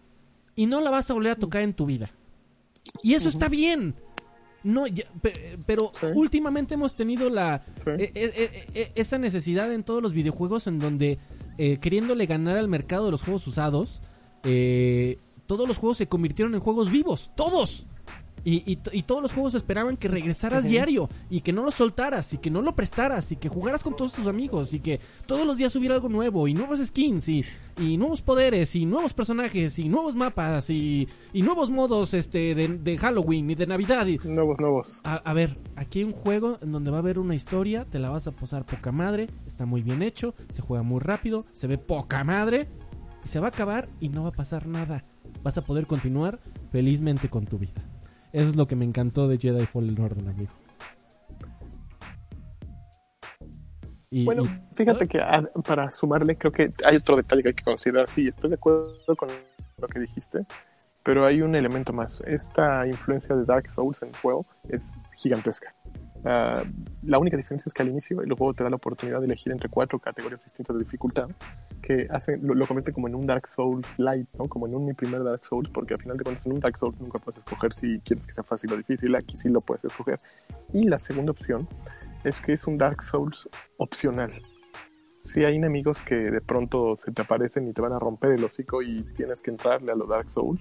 y 0.57 0.67
no 0.67 0.81
la 0.81 0.91
vas 0.91 1.11
a 1.11 1.15
volver 1.15 1.33
a 1.33 1.37
tocar 1.37 1.63
en 1.63 1.75
tu 1.75 1.87
vida. 1.87 2.11
Y 3.03 3.15
eso 3.15 3.29
está 3.29 3.49
bien. 3.49 3.95
No, 4.65 4.87
ya- 4.87 5.05
pe- 5.21 5.57
pero 5.67 5.91
Sí. 5.99 6.07
últimamente 6.15 6.75
hemos 6.75 6.95
tenido 6.95 7.29
la 7.29 7.65
Sí. 7.85 7.91
e- 7.99 8.13
e- 8.15 8.67
e- 8.81 8.93
esa 8.95 9.19
necesidad 9.19 9.73
en 9.73 9.83
todos 9.83 10.01
los 10.03 10.13
videojuegos 10.13 10.67
en 10.67 10.79
donde 10.79 11.19
eh, 11.59 11.79
queriéndole 11.79 12.25
ganar 12.27 12.57
al 12.57 12.67
mercado 12.69 13.05
de 13.07 13.11
los 13.11 13.23
juegos 13.23 13.47
usados, 13.47 14.01
eh, 14.45 15.19
todos 15.47 15.69
los 15.69 15.77
juegos 15.79 15.99
se 15.99 16.07
convirtieron 16.09 16.55
en 16.55 16.61
juegos 16.61 16.91
vivos, 16.91 17.31
todos. 17.37 17.87
Y, 18.45 18.63
y 18.71 18.77
to- 18.77 18.91
y 18.93 19.03
todos 19.05 19.23
los 19.23 19.33
juegos 19.33 19.55
esperaban 19.55 19.97
que 19.97 20.09
regresaras 20.09 20.65
diario 20.65 21.09
y 21.31 21.43
que 21.43 21.53
no 21.53 21.63
lo 21.65 21.71
soltaras 21.71 22.33
y 22.35 22.39
que 22.39 22.51
no 22.51 22.61
lo 22.61 22.75
prestaras 22.75 23.31
y 23.31 23.37
que 23.37 23.49
jugaras 23.49 23.85
con 23.85 23.95
todos 23.95 24.13
tus 24.13 24.27
amigos 24.27 24.73
y 24.75 24.81
que 24.81 24.99
todos 25.27 25.47
los 25.47 25.57
días 25.57 25.75
hubiera 25.77 25.95
algo 25.95 26.09
nuevo 26.09 26.49
y 26.49 26.55
nuevos 26.55 26.81
skins 26.85 27.29
y, 27.29 27.45
y 27.79 27.97
nuevos 27.97 28.21
poderes 28.21 28.75
y 28.75 28.85
nuevos 28.85 29.15
personajes 29.15 29.79
y 29.79 29.89
nuevos 29.89 30.17
mapas 30.17 30.71
y, 30.71 31.09
y 31.33 31.43
nuevos 31.43 31.71
modos 31.71 32.15
este 32.15 32.55
de, 32.57 32.67
de 32.79 32.99
Halloween 32.99 33.51
y 33.51 33.55
de 33.55 33.67
Navidad 33.67 34.07
y, 34.07 34.19
Nuevos, 34.19 34.57
nuevos. 34.59 35.01
a, 35.05 35.15
a 35.17 35.33
ver, 35.35 35.57
aquí 35.77 36.01
hay 36.01 36.05
un 36.07 36.13
juego 36.13 36.57
en 36.61 36.73
donde 36.73 36.91
va 36.91 36.97
a 36.97 37.01
haber 37.01 37.21
una 37.21 37.37
historia, 37.37 37.85
te 37.85 37.99
la 38.01 38.09
vas 38.11 38.27
a 38.27 38.33
posar 38.33 38.65
poca 38.67 38.91
madre, 38.91 39.29
está 39.47 39.67
muy 39.67 39.83
bien 39.83 40.03
hecho, 40.03 40.35
se 40.51 40.63
juega 40.63 40.83
muy 40.83 40.99
rápido, 41.01 41.45
se 41.53 41.69
ve 41.69 41.79
poca 41.79 42.25
madre, 42.25 42.69
y 43.25 43.29
se 43.29 43.39
va 43.39 43.47
a 43.47 43.51
acabar 43.51 43.89
y 44.01 44.09
no 44.09 44.25
va 44.25 44.31
a 44.31 44.33
pasar 44.33 44.67
nada. 44.67 45.03
Vas 45.45 45.57
a 45.59 45.63
poder 45.63 45.87
continuar 45.87 46.41
felizmente 46.73 47.29
con 47.29 47.45
tu 47.47 47.59
vida. 47.59 47.83
Eso 48.33 48.49
es 48.49 48.57
lo 48.57 48.67
que 48.67 48.77
me 48.77 48.85
encantó 48.85 49.29
de 49.29 49.39
Jedi 49.39 49.67
Fallen 49.67 50.01
Order, 50.01 50.29
amigo. 50.29 50.53
Y, 54.11 54.25
Bueno, 54.25 54.43
y- 54.45 54.75
fíjate 54.75 55.07
que 55.07 55.21
ah, 55.21 55.43
para 55.65 55.91
sumarle, 55.91 56.37
creo 56.37 56.53
que 56.53 56.71
hay 56.87 56.97
otro 56.97 57.17
detalle 57.17 57.43
que 57.43 57.49
hay 57.49 57.55
que 57.55 57.65
considerar. 57.65 58.09
Sí, 58.09 58.29
estoy 58.29 58.51
de 58.51 58.57
acuerdo 58.57 59.17
con 59.17 59.29
lo 59.79 59.89
que 59.89 60.01
dijiste, 60.01 60.45
pero 61.03 61.25
hay 61.27 61.43
un 61.43 61.55
elemento 61.55 61.93
más. 61.93 62.23
Esta 62.27 62.87
influencia 62.87 63.35
de 63.37 63.45
Dark 63.45 63.67
Souls 63.69 64.01
en 64.03 64.09
el 64.09 64.17
juego 64.17 64.45
es 64.69 65.03
gigantesca. 65.17 65.75
Ah, 66.25 66.63
la 67.03 67.19
única 67.19 67.37
diferencia 67.37 67.69
es 67.69 67.75
que 67.75 67.83
al 67.83 67.89
inicio 67.89 68.23
el 68.23 68.33
juego 68.33 68.55
te 68.55 68.65
da 68.65 68.71
la 68.71 68.77
oportunidad 68.77 69.19
de 69.21 69.27
elegir 69.27 69.53
entre 69.53 69.69
cuatro 69.69 69.99
categorías 69.99 70.45
distintas 70.45 70.77
de 70.77 70.85
dificultad 70.85 71.29
lo, 72.41 72.55
lo 72.55 72.67
como 72.67 73.09
en 73.09 73.15
un 73.15 73.27
Dark 73.27 73.47
Souls 73.47 73.87
light, 73.99 74.29
¿no? 74.39 74.49
Como 74.49 74.67
en 74.67 74.75
un 74.75 74.87
mi 74.87 74.95
primer 74.95 75.23
Dark 75.23 75.45
Souls, 75.45 75.69
porque 75.71 75.95
al 75.95 76.01
final 76.01 76.17
de 76.17 76.25
cuentas 76.25 76.47
en 76.47 76.53
un 76.53 76.61
Dark 76.61 76.79
Souls 76.79 77.01
nunca 77.01 77.19
puedes 77.19 77.39
escoger 77.39 77.73
si 77.73 77.99
quieres 78.01 78.27
que 78.27 78.33
sea 78.33 78.45
fácil 78.45 78.73
o 78.73 78.77
difícil, 78.77 79.15
aquí 79.15 79.37
sí 79.37 79.49
lo 79.49 79.61
puedes 79.61 79.85
escoger. 79.85 80.21
Y 80.73 80.89
la 80.89 80.99
segunda 80.99 81.33
opción 81.33 81.69
es 82.25 82.41
que 82.41 82.53
es 82.53 82.67
un 82.67 82.79
Dark 82.79 83.03
Souls 83.03 83.49
opcional. 83.77 84.33
Sí 85.25 85.45
hay 85.45 85.57
enemigos 85.57 86.03
que 86.03 86.15
de 86.15 86.41
pronto 86.41 86.97
se 86.97 87.13
te 87.13 87.23
aparecen 87.23 87.69
y 87.69 87.73
te 87.73 87.81
van 87.81 87.93
a 87.93 87.99
romper 87.99 88.33
el 88.33 88.45
hocico 88.45 88.83
y 88.83 89.03
tienes 89.15 89.41
que 89.41 89.51
entrarle 89.51 89.93
a 89.93 89.95
los 89.95 90.09
Dark 90.09 90.31
Souls. 90.31 90.61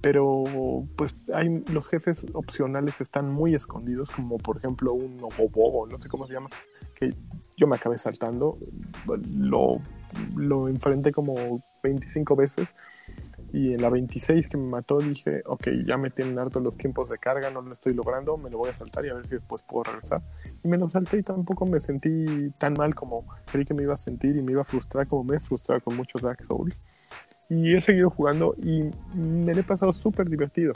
Pero 0.00 0.44
pues 0.96 1.30
hay 1.30 1.64
los 1.72 1.88
jefes 1.88 2.26
opcionales 2.32 3.00
están 3.00 3.30
muy 3.30 3.54
escondidos, 3.54 4.10
como 4.10 4.38
por 4.38 4.58
ejemplo 4.58 4.92
un 4.92 5.18
obobobo, 5.20 5.86
no 5.86 5.98
sé 5.98 6.08
cómo 6.08 6.26
se 6.26 6.34
llama, 6.34 6.48
que 6.94 7.12
yo 7.56 7.66
me 7.66 7.76
acabé 7.76 7.98
saltando, 7.98 8.58
lo, 9.06 9.80
lo 10.34 10.68
enfrenté 10.68 11.12
como 11.12 11.62
25 11.82 12.36
veces 12.36 12.74
y 13.52 13.72
en 13.72 13.82
la 13.82 13.90
26 13.90 14.48
que 14.48 14.56
me 14.56 14.68
mató 14.68 14.98
dije, 14.98 15.42
ok, 15.46 15.68
ya 15.86 15.96
me 15.96 16.10
tienen 16.10 16.38
harto 16.38 16.60
los 16.60 16.76
tiempos 16.76 17.08
de 17.08 17.18
carga, 17.18 17.50
no 17.50 17.62
lo 17.62 17.72
estoy 17.72 17.94
logrando, 17.94 18.36
me 18.36 18.50
lo 18.50 18.58
voy 18.58 18.70
a 18.70 18.74
saltar 18.74 19.06
y 19.06 19.08
a 19.08 19.14
ver 19.14 19.24
si 19.24 19.36
después 19.36 19.62
puedo 19.62 19.84
regresar. 19.84 20.22
Y 20.64 20.68
me 20.68 20.76
lo 20.76 20.90
salté 20.90 21.18
y 21.18 21.22
tampoco 21.22 21.64
me 21.64 21.80
sentí 21.80 22.50
tan 22.58 22.74
mal 22.74 22.94
como 22.94 23.24
creí 23.50 23.64
que 23.64 23.74
me 23.74 23.82
iba 23.82 23.94
a 23.94 23.98
sentir 23.98 24.36
y 24.36 24.42
me 24.42 24.52
iba 24.52 24.62
a 24.62 24.64
frustrar 24.64 25.06
como 25.06 25.24
me 25.24 25.36
he 25.36 25.40
frustrado 25.40 25.80
con 25.80 25.96
muchos 25.96 26.22
Dark 26.22 26.44
Souls. 26.46 26.76
Y 27.48 27.74
he 27.74 27.80
seguido 27.80 28.10
jugando 28.10 28.54
y 28.58 28.90
me 29.14 29.54
lo 29.54 29.60
he 29.60 29.64
pasado 29.64 29.92
súper 29.92 30.28
divertido. 30.28 30.72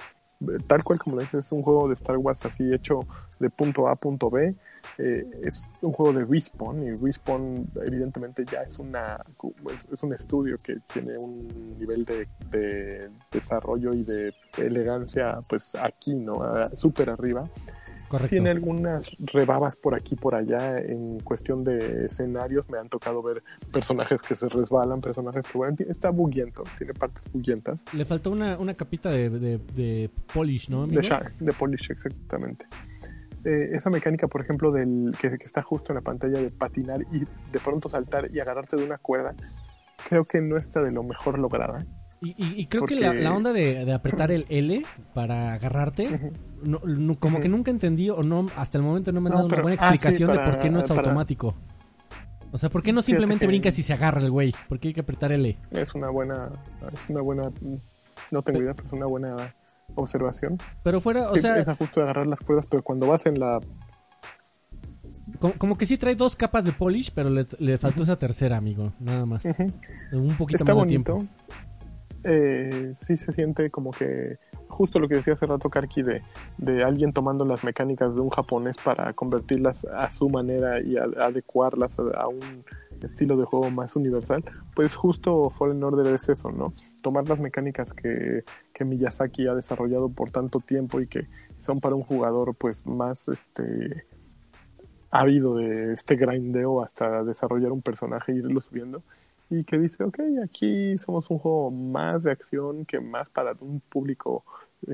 Tal 0.66 0.84
cual 0.84 0.98
como 0.98 1.16
lo 1.16 1.22
dices, 1.22 1.46
es 1.46 1.52
un 1.52 1.62
juego 1.62 1.88
de 1.88 1.94
Star 1.94 2.16
Wars 2.16 2.44
así 2.46 2.72
hecho 2.72 3.00
de 3.40 3.50
punto 3.50 3.88
A 3.88 3.92
a 3.92 3.96
punto 3.96 4.30
B. 4.30 4.54
Eh, 4.98 5.24
es 5.42 5.68
un 5.80 5.92
juego 5.92 6.12
de 6.12 6.24
Respawn 6.24 6.82
y 6.82 6.90
Respawn 6.92 7.66
evidentemente 7.84 8.44
ya 8.50 8.62
es 8.62 8.78
una 8.78 9.16
es 9.92 10.02
un 10.02 10.12
estudio 10.12 10.58
que 10.58 10.78
tiene 10.92 11.16
un 11.16 11.76
nivel 11.78 12.04
de, 12.04 12.28
de 12.50 13.10
desarrollo 13.30 13.94
y 13.94 14.02
de 14.04 14.34
elegancia 14.58 15.40
pues 15.48 15.74
aquí, 15.74 16.14
¿no? 16.14 16.40
Súper 16.76 17.10
arriba. 17.10 17.48
correcto. 18.08 18.30
Tiene 18.30 18.50
algunas 18.50 19.12
rebabas 19.20 19.76
por 19.76 19.94
aquí 19.94 20.16
por 20.16 20.34
allá 20.34 20.78
en 20.78 21.20
cuestión 21.20 21.62
de 21.64 22.06
escenarios. 22.06 22.68
Me 22.68 22.78
han 22.78 22.88
tocado 22.88 23.22
ver 23.22 23.42
personajes 23.72 24.20
que 24.20 24.34
se 24.34 24.48
resbalan, 24.48 25.00
personajes 25.00 25.46
que 25.46 25.56
bueno, 25.56 25.76
está 25.88 26.10
buguiento, 26.10 26.64
tiene 26.76 26.92
partes 26.92 27.22
buguientas. 27.32 27.84
Le 27.94 28.04
faltó 28.04 28.30
una, 28.32 28.58
una 28.58 28.74
capita 28.74 29.10
de, 29.10 29.30
de, 29.30 29.58
de 29.58 30.10
polish, 30.34 30.68
¿no? 30.68 30.82
amigo? 30.82 31.00
De, 31.00 31.44
de 31.44 31.52
Polish, 31.52 31.90
exactamente. 31.90 32.66
Eh, 33.44 33.70
esa 33.72 33.88
mecánica, 33.90 34.28
por 34.28 34.42
ejemplo, 34.42 34.70
del 34.70 35.14
que, 35.20 35.30
que 35.38 35.44
está 35.44 35.62
justo 35.62 35.92
en 35.92 35.96
la 35.96 36.02
pantalla 36.02 36.38
de 36.40 36.50
patinar 36.50 37.00
y 37.12 37.20
de 37.20 37.58
pronto 37.64 37.88
saltar 37.88 38.24
y 38.32 38.38
agarrarte 38.40 38.76
de 38.76 38.84
una 38.84 38.98
cuerda, 38.98 39.34
creo 40.08 40.24
que 40.26 40.40
no 40.40 40.56
está 40.58 40.82
de 40.82 40.92
lo 40.92 41.02
mejor 41.02 41.38
lograda. 41.38 41.84
Y, 42.22 42.30
y- 42.36 42.60
y 42.60 42.66
creo 42.66 42.84
que 42.84 42.96
la, 42.96 43.14
la 43.14 43.32
onda 43.32 43.52
de, 43.54 43.86
de 43.86 43.92
apretar 43.94 44.30
el 44.30 44.44
L 44.50 44.82
para 45.14 45.54
agarrarte, 45.54 46.06
Ujú. 46.08 46.32
no- 46.62 46.80
no- 46.84 47.14
como 47.14 47.40
que 47.40 47.48
nunca 47.48 47.70
entendí 47.70 48.10
o 48.10 48.22
no, 48.22 48.44
hasta 48.56 48.76
el 48.76 48.84
momento 48.84 49.10
no 49.10 49.22
me 49.22 49.28
han 49.30 49.32
No, 49.32 49.36
dado 49.38 49.48
una 49.48 49.62
buena 49.62 49.76
ah, 49.80 49.88
sí, 49.88 49.94
explicación 49.94 50.30
de 50.32 50.38
por 50.40 50.58
qué 50.58 50.68
no 50.68 50.80
es 50.80 50.86
para- 50.88 51.00
automático. 51.00 51.54
O 52.52 52.58
sea, 52.58 52.68
¿por 52.68 52.82
qué 52.82 52.92
no 52.92 53.00
simplemente 53.00 53.44
que- 53.44 53.46
brincas 53.46 53.78
y 53.78 53.82
se 53.82 53.94
agarra 53.94 54.20
el 54.20 54.30
güey? 54.30 54.52
¿Por 54.68 54.78
qué 54.78 54.88
hay 54.88 54.94
que 54.94 55.00
apretar 55.00 55.32
L? 55.32 55.56
Es 55.70 55.94
una 55.94 56.10
buena, 56.10 56.50
es 56.92 57.08
una 57.08 57.22
buena, 57.22 57.50
no 58.30 58.42
tengo 58.42 58.60
idea, 58.60 58.74
pero 58.74 58.86
es 58.88 58.92
una 58.92 59.06
buena 59.06 59.36
observación. 59.94 60.58
Pero 60.82 61.00
fuera, 61.00 61.30
o 61.30 61.34
Sí, 61.34 61.40
sea, 61.40 61.58
es 61.58 61.68
justo 61.78 62.00
agarrar 62.02 62.26
las 62.26 62.40
cuerdas, 62.40 62.66
pero 62.70 62.82
cuando 62.82 63.06
vas 63.06 63.26
en 63.26 63.38
la 63.40 63.60
como, 65.38 65.54
como 65.54 65.78
que 65.78 65.86
sí 65.86 65.96
trae 65.96 66.14
dos 66.16 66.36
capas 66.36 66.64
de 66.64 66.72
polish, 66.72 67.12
pero 67.14 67.30
le, 67.30 67.46
le 67.60 67.78
faltó 67.78 68.02
esa 68.02 68.16
tercera, 68.16 68.56
amigo, 68.56 68.92
nada 69.00 69.24
más. 69.26 69.44
Ujú. 69.44 69.72
Un 70.12 70.36
poquito 70.36 70.56
Está 70.62 70.74
más 70.74 70.86
de 70.88 70.94
bonito. 70.98 71.14
tiempo. 71.16 71.34
Eh, 72.24 72.94
sí 73.06 73.16
se 73.16 73.32
siente 73.32 73.70
como 73.70 73.92
que 73.92 74.36
justo 74.68 74.98
lo 74.98 75.08
que 75.08 75.16
decía 75.16 75.32
hace 75.32 75.46
rato 75.46 75.70
Karki 75.70 76.02
de, 76.02 76.22
de 76.58 76.82
alguien 76.84 77.12
tomando 77.14 77.44
las 77.46 77.64
mecánicas 77.64 78.14
de 78.14 78.20
un 78.20 78.28
japonés 78.28 78.76
para 78.84 79.12
convertirlas 79.14 79.86
a 79.86 80.10
su 80.10 80.28
manera 80.28 80.80
y 80.82 80.96
a- 80.98 81.04
adecuarlas 81.24 81.98
a, 81.98 82.02
a 82.20 82.28
un 82.28 82.64
estilo 83.06 83.36
de 83.36 83.44
juego 83.44 83.70
más 83.70 83.96
universal, 83.96 84.44
pues 84.74 84.94
justo 84.94 85.50
Fallen 85.50 85.82
Order 85.82 86.14
es 86.14 86.28
eso, 86.28 86.50
¿no? 86.50 86.72
Tomar 87.02 87.28
las 87.28 87.40
mecánicas 87.40 87.92
que, 87.92 88.44
que 88.72 88.84
Miyazaki 88.84 89.46
ha 89.46 89.54
desarrollado 89.54 90.08
por 90.08 90.30
tanto 90.30 90.60
tiempo 90.60 91.00
y 91.00 91.06
que 91.06 91.28
son 91.60 91.80
para 91.80 91.94
un 91.94 92.02
jugador 92.02 92.54
pues 92.54 92.86
más 92.86 93.28
este 93.28 94.06
ávido 95.10 95.56
de 95.56 95.94
este 95.94 96.16
grindeo 96.16 96.82
hasta 96.82 97.24
desarrollar 97.24 97.72
un 97.72 97.82
personaje 97.82 98.32
e 98.32 98.36
irlo 98.36 98.60
subiendo 98.60 99.02
y 99.50 99.64
que 99.64 99.78
dice, 99.78 100.04
ok, 100.04 100.20
aquí 100.44 100.96
somos 100.98 101.28
un 101.28 101.38
juego 101.38 101.72
más 101.72 102.22
de 102.22 102.30
acción 102.30 102.86
que 102.86 103.00
más 103.00 103.28
para 103.30 103.52
un 103.60 103.80
público 103.80 104.44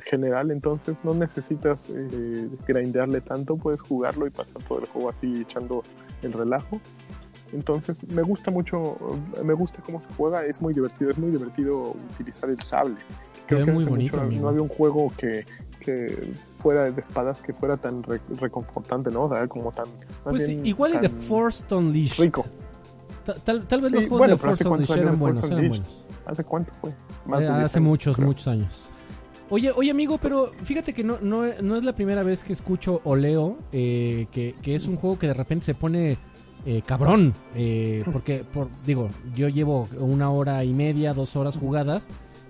general, 0.03 0.51
entonces 0.51 0.97
no 1.05 1.15
necesitas 1.15 1.91
eh, 1.91 2.49
grindearle 2.67 3.21
tanto, 3.21 3.57
puedes 3.57 3.83
jugarlo 3.83 4.27
y 4.27 4.31
pasar 4.31 4.63
todo 4.65 4.81
el 4.81 4.87
juego 4.87 5.11
así 5.11 5.43
echando 5.43 5.83
el 6.23 6.33
relajo. 6.33 6.81
Entonces 7.53 7.99
me 8.09 8.23
gusta 8.23 8.51
mucho, 8.51 8.97
me 9.45 9.55
gusta 9.55 9.81
cómo 9.85 10.01
se 10.01 10.09
juega, 10.17 10.45
es 10.45 10.61
muy 10.61 10.75
divertido, 10.75 11.11
es 11.11 11.19
muy 11.19 11.31
divertido 11.31 11.95
utilizar 12.13 12.51
el 12.51 12.61
sable. 12.61 12.97
ve 13.49 13.65
muy 13.65 13.83
hace 13.83 13.91
bonito, 13.91 14.17
mucho 14.25 14.41
no 14.41 14.49
había 14.49 14.63
un 14.63 14.69
juego 14.69 15.13
que, 15.17 15.47
que 15.81 16.33
fuera 16.59 16.91
de 16.91 17.01
espadas 17.01 17.43
que 17.43 17.53
fuera 17.53 17.77
tan 17.77 18.03
re- 18.03 18.21
reconfortante, 18.41 19.11
¿no? 19.11 19.25
O 19.25 19.29
sea, 19.33 19.47
como 19.47 19.71
tan... 19.73 19.87
Pues 20.25 20.47
bien 20.47 20.67
igual 20.67 20.91
y 20.91 20.95
tan 20.95 21.03
de 21.03 21.09
Forced 21.09 21.71
Unleashed. 21.73 22.23
Rico. 22.25 22.45
Ta- 23.25 23.35
Tal, 23.35 23.67
tal 23.67 23.81
vez 23.81 23.91
Sí, 23.91 23.95
los 23.97 24.03
juegos 24.05 24.19
bueno, 24.19 24.35
de 24.35 24.41
pero 24.41 24.53
¿hace 24.53 24.65
Force 24.65 24.75
Unleashed 24.83 25.03
eran 25.03 25.19
buenos, 25.19 25.41
Force 25.41 25.55
eran 25.55 25.69
buenos. 25.69 26.05
¿Hace 26.27 26.45
cuánto 26.45 26.73
fue? 26.81 26.91
Eh, 26.91 26.95
de 27.27 27.39
10 27.39 27.51
hace 27.51 27.79
años, 27.79 27.89
muchos, 27.89 28.17
creo. 28.17 28.27
muchos 28.29 28.49
años. 28.49 28.89
Oye, 29.49 29.71
oye 29.71 29.93
amigo, 29.93 30.19
pero 30.19 30.51
fíjate 30.65 30.93
que 30.93 31.05
no, 31.05 31.19
no, 31.23 31.45
no 31.63 31.77
es 31.77 31.85
la 31.85 31.95
primera 31.95 32.25
vez 32.25 32.43
que 32.43 32.53
escucho 32.53 33.01
o 33.05 33.15
leo 33.15 33.57
eh, 33.71 34.27
que, 34.33 34.57
que 34.61 34.75
es 34.75 34.87
un 34.89 34.97
juego 34.97 35.21
que 35.21 35.29
de 35.29 35.35
repente 35.35 35.67
se 35.67 35.75
pone 35.75 36.19
eh, 36.67 36.83
cabrón. 36.85 37.33
eh, 37.55 38.05
porque, 38.13 38.45
por, 38.45 38.69
digo, 38.85 39.09
yo 39.35 39.49
llevo 39.49 39.89
una 39.99 40.31
hora 40.31 40.63
y 40.65 40.75
media, 40.75 41.15
dos 41.15 41.35
horas 41.37 41.57
jugadas 41.57 42.09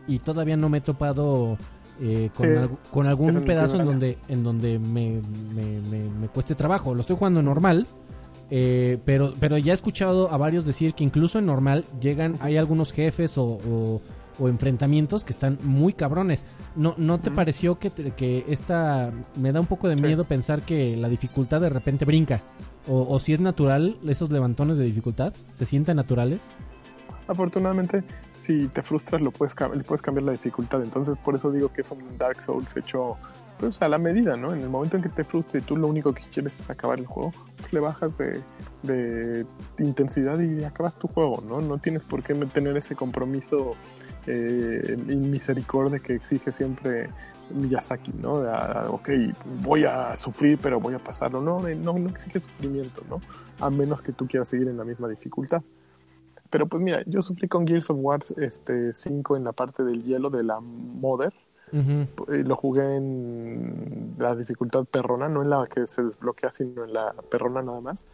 y 0.09 0.19
todavía 0.19 0.57
no 0.57 0.69
me 0.69 0.79
he 0.79 0.81
topado 0.81 1.59
eh, 2.01 2.31
con, 2.37 2.47
Sí, 2.49 2.53
algu- 2.55 2.79
con 2.91 3.07
algún 3.07 3.41
pedazo 3.43 3.77
en 3.77 3.85
donde, 3.85 4.19
en 4.29 4.43
donde 4.43 4.79
me, 4.79 5.21
me, 5.55 5.81
me- 5.89 6.11
me 6.21 6.29
cueste 6.29 6.55
trabajo. 6.55 6.95
Lo 6.95 7.01
estoy 7.03 7.17
jugando 7.17 7.43
normal. 7.43 7.87
eh, 8.51 8.99
pero, 9.05 9.33
pero 9.41 9.59
ya 9.59 9.73
he 9.73 9.75
escuchado 9.75 10.33
a 10.33 10.37
varios 10.37 10.65
decir 10.65 10.95
que 10.95 11.03
incluso 11.05 11.39
en 11.41 11.47
normal 11.47 11.85
llegan, 12.01 12.35
hay 12.41 12.57
algunos 12.57 12.93
jefes 12.93 13.37
o, 13.39 13.45
o- 13.45 14.01
o 14.39 14.49
enfrentamientos 14.49 15.25
que 15.25 15.33
están 15.33 15.59
muy 15.65 15.95
cabrones. 15.95 16.45
¿No, 16.77 16.95
no 16.99 17.19
te 17.19 17.31
pareció 17.31 17.79
que, 17.79 17.91
que 17.91 18.45
esta... 18.49 19.11
Me 19.41 19.51
da 19.51 19.61
un 19.61 19.67
poco 19.67 19.89
de 19.89 19.97
Sí. 19.97 20.03
miedo 20.03 20.25
pensar 20.25 20.61
que 20.61 20.95
la 20.95 21.09
dificultad 21.09 21.61
de 21.63 21.71
repente 21.71 22.05
brinca? 22.05 22.43
O, 22.89 23.19
si 23.19 23.33
es 23.33 23.41
natural, 23.41 23.97
esos 24.07 24.31
levantones 24.31 24.79
de 24.79 24.85
dificultad, 24.85 25.35
¿se 25.53 25.67
sienten 25.67 25.97
naturales? 25.97 26.53
Afortunadamente, 27.27 28.05
si 28.39 28.69
te 28.69 28.83
frustras, 28.83 29.21
lo 29.21 29.33
puedes, 29.33 29.57
le 29.75 29.83
puedes 29.83 30.03
cambiar 30.03 30.25
la 30.25 30.33
dificultad. 30.33 30.83
Entonces, 30.83 31.17
por 31.19 31.35
eso 31.35 31.51
digo 31.51 31.73
que 31.73 31.81
es 31.81 31.91
un 31.91 32.17
Dark 32.17 32.41
Souls 32.41 32.77
hecho 32.77 33.17
pues 33.59 33.81
a 33.81 33.89
la 33.89 33.99
medida, 33.99 34.37
¿no? 34.37 34.53
En 34.53 34.61
el 34.61 34.69
momento 34.69 34.97
en 34.97 35.03
que 35.03 35.09
te 35.09 35.25
frustres 35.25 35.65
y 35.65 35.67
tú 35.67 35.77
lo 35.77 35.89
único 35.89 36.13
que 36.13 36.23
quieres 36.33 36.53
es 36.61 36.71
acabar 36.71 36.99
el 36.99 37.07
juego, 37.07 37.33
pues 37.57 37.73
le 37.73 37.81
bajas 37.81 38.13
de, 38.19 39.47
intensidad 39.79 40.39
y 40.39 40.63
acabas 40.63 40.95
tu 40.99 41.09
juego, 41.09 41.43
¿no? 41.47 41.61
No 41.61 41.79
tienes 41.79 42.03
por 42.03 42.23
qué 42.23 42.35
tener 42.35 42.77
ese 42.77 42.95
compromiso 42.95 43.75
eh, 44.27 44.97
y 45.09 45.17
misericordia 45.17 45.99
que 45.99 46.15
exige 46.15 46.53
siempre 46.53 47.09
Miyazaki, 47.55 48.13
¿no? 48.21 48.41
De, 48.41 48.51
ah, 48.51 48.87
ok, 48.89 49.09
voy 49.63 49.85
a 49.85 50.15
sufrir, 50.17 50.59
pero 50.61 50.81
voy 50.81 50.95
a 50.95 50.99
pasarlo. 50.99 51.41
No, 51.41 51.67
eh, 51.67 51.75
no, 51.75 51.99
no 51.99 52.11
exige 52.11 52.41
sufrimiento, 52.41 53.03
¿no? 53.09 53.21
A 53.61 53.71
menos 53.71 54.03
que 54.03 54.13
tú 54.13 54.27
quieras 54.27 54.49
seguir 54.49 54.69
en 54.69 54.77
la 54.77 54.85
misma 54.85 55.09
dificultad. 55.09 55.63
Pero 56.51 56.67
pues 56.67 56.83
mira, 56.83 57.03
yo 57.07 57.23
sufrí 57.23 57.49
con 57.49 57.67
Gears 57.67 57.91
of 57.91 57.99
War 58.01 58.23
este, 58.37 58.95
5 58.95 59.37
en 59.37 59.45
la 59.45 59.53
parte 59.53 59.83
del 59.83 60.05
hielo 60.05 60.31
de 60.31 60.43
la 60.43 60.61
Mother. 60.61 61.33
Eh, 61.73 62.07
Lo 62.45 62.57
jugué 62.57 62.97
en 62.97 64.15
la 64.19 64.37
dificultad 64.37 64.85
perrona, 64.85 65.29
no 65.29 65.43
en 65.43 65.51
la 65.51 65.67
que 65.67 65.87
se 65.89 66.03
desbloquea, 66.03 66.53
sino 66.53 66.85
en 66.85 66.93
la 66.93 67.13
perrona 67.31 67.63
nada 67.63 67.81
más. 67.81 68.07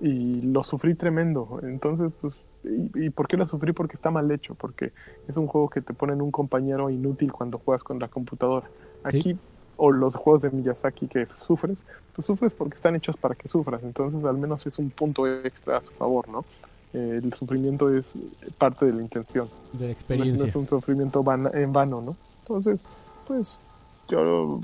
Y 0.00 0.42
lo 0.42 0.62
sufrí 0.62 0.94
tremendo. 0.94 1.60
Entonces, 1.62 2.12
pues, 2.20 2.34
¿y, 2.64 3.06
y 3.06 3.10
por 3.10 3.28
qué 3.28 3.36
lo 3.36 3.46
sufrí? 3.48 3.72
Porque 3.72 3.96
está 3.96 4.10
mal 4.10 4.30
hecho, 4.30 4.54
porque 4.54 4.92
es 5.28 5.36
un 5.36 5.46
juego 5.46 5.68
que 5.68 5.80
te 5.80 5.94
ponen 5.94 6.22
un 6.22 6.30
compañero 6.30 6.90
inútil 6.90 7.32
cuando 7.32 7.58
juegas 7.58 7.82
con 7.82 7.98
la 7.98 8.08
computadora. 8.08 8.68
Aquí, 9.04 9.36
o 9.76 9.90
los 9.90 10.14
juegos 10.14 10.42
de 10.42 10.50
Miyazaki 10.50 11.08
que 11.08 11.26
sufres, 11.46 11.84
pues 12.14 12.26
sufres 12.26 12.52
porque 12.52 12.76
están 12.76 12.94
hechos 12.94 13.16
para 13.16 13.34
que 13.34 13.48
sufras, 13.48 13.82
entonces 13.82 14.24
al 14.24 14.38
menos 14.38 14.66
es 14.66 14.78
un 14.78 14.90
punto 14.90 15.26
extra 15.26 15.78
a 15.78 15.84
su 15.84 15.92
favor, 15.94 16.28
¿no? 16.28 16.44
Eh, 16.92 17.20
el 17.22 17.32
sufrimiento 17.32 17.94
es 17.94 18.14
parte 18.58 18.86
de 18.86 18.92
la 18.92 19.02
intención. 19.02 19.48
De 19.72 19.86
la 19.86 19.92
experiencia. 19.92 20.44
no 20.44 20.48
es 20.48 20.56
un 20.56 20.66
sufrimiento 20.68 21.24
en 21.54 21.72
vano, 21.72 22.02
¿no? 22.02 22.16
Entonces, 22.42 22.86
pues 23.26 23.56
yo 24.08 24.60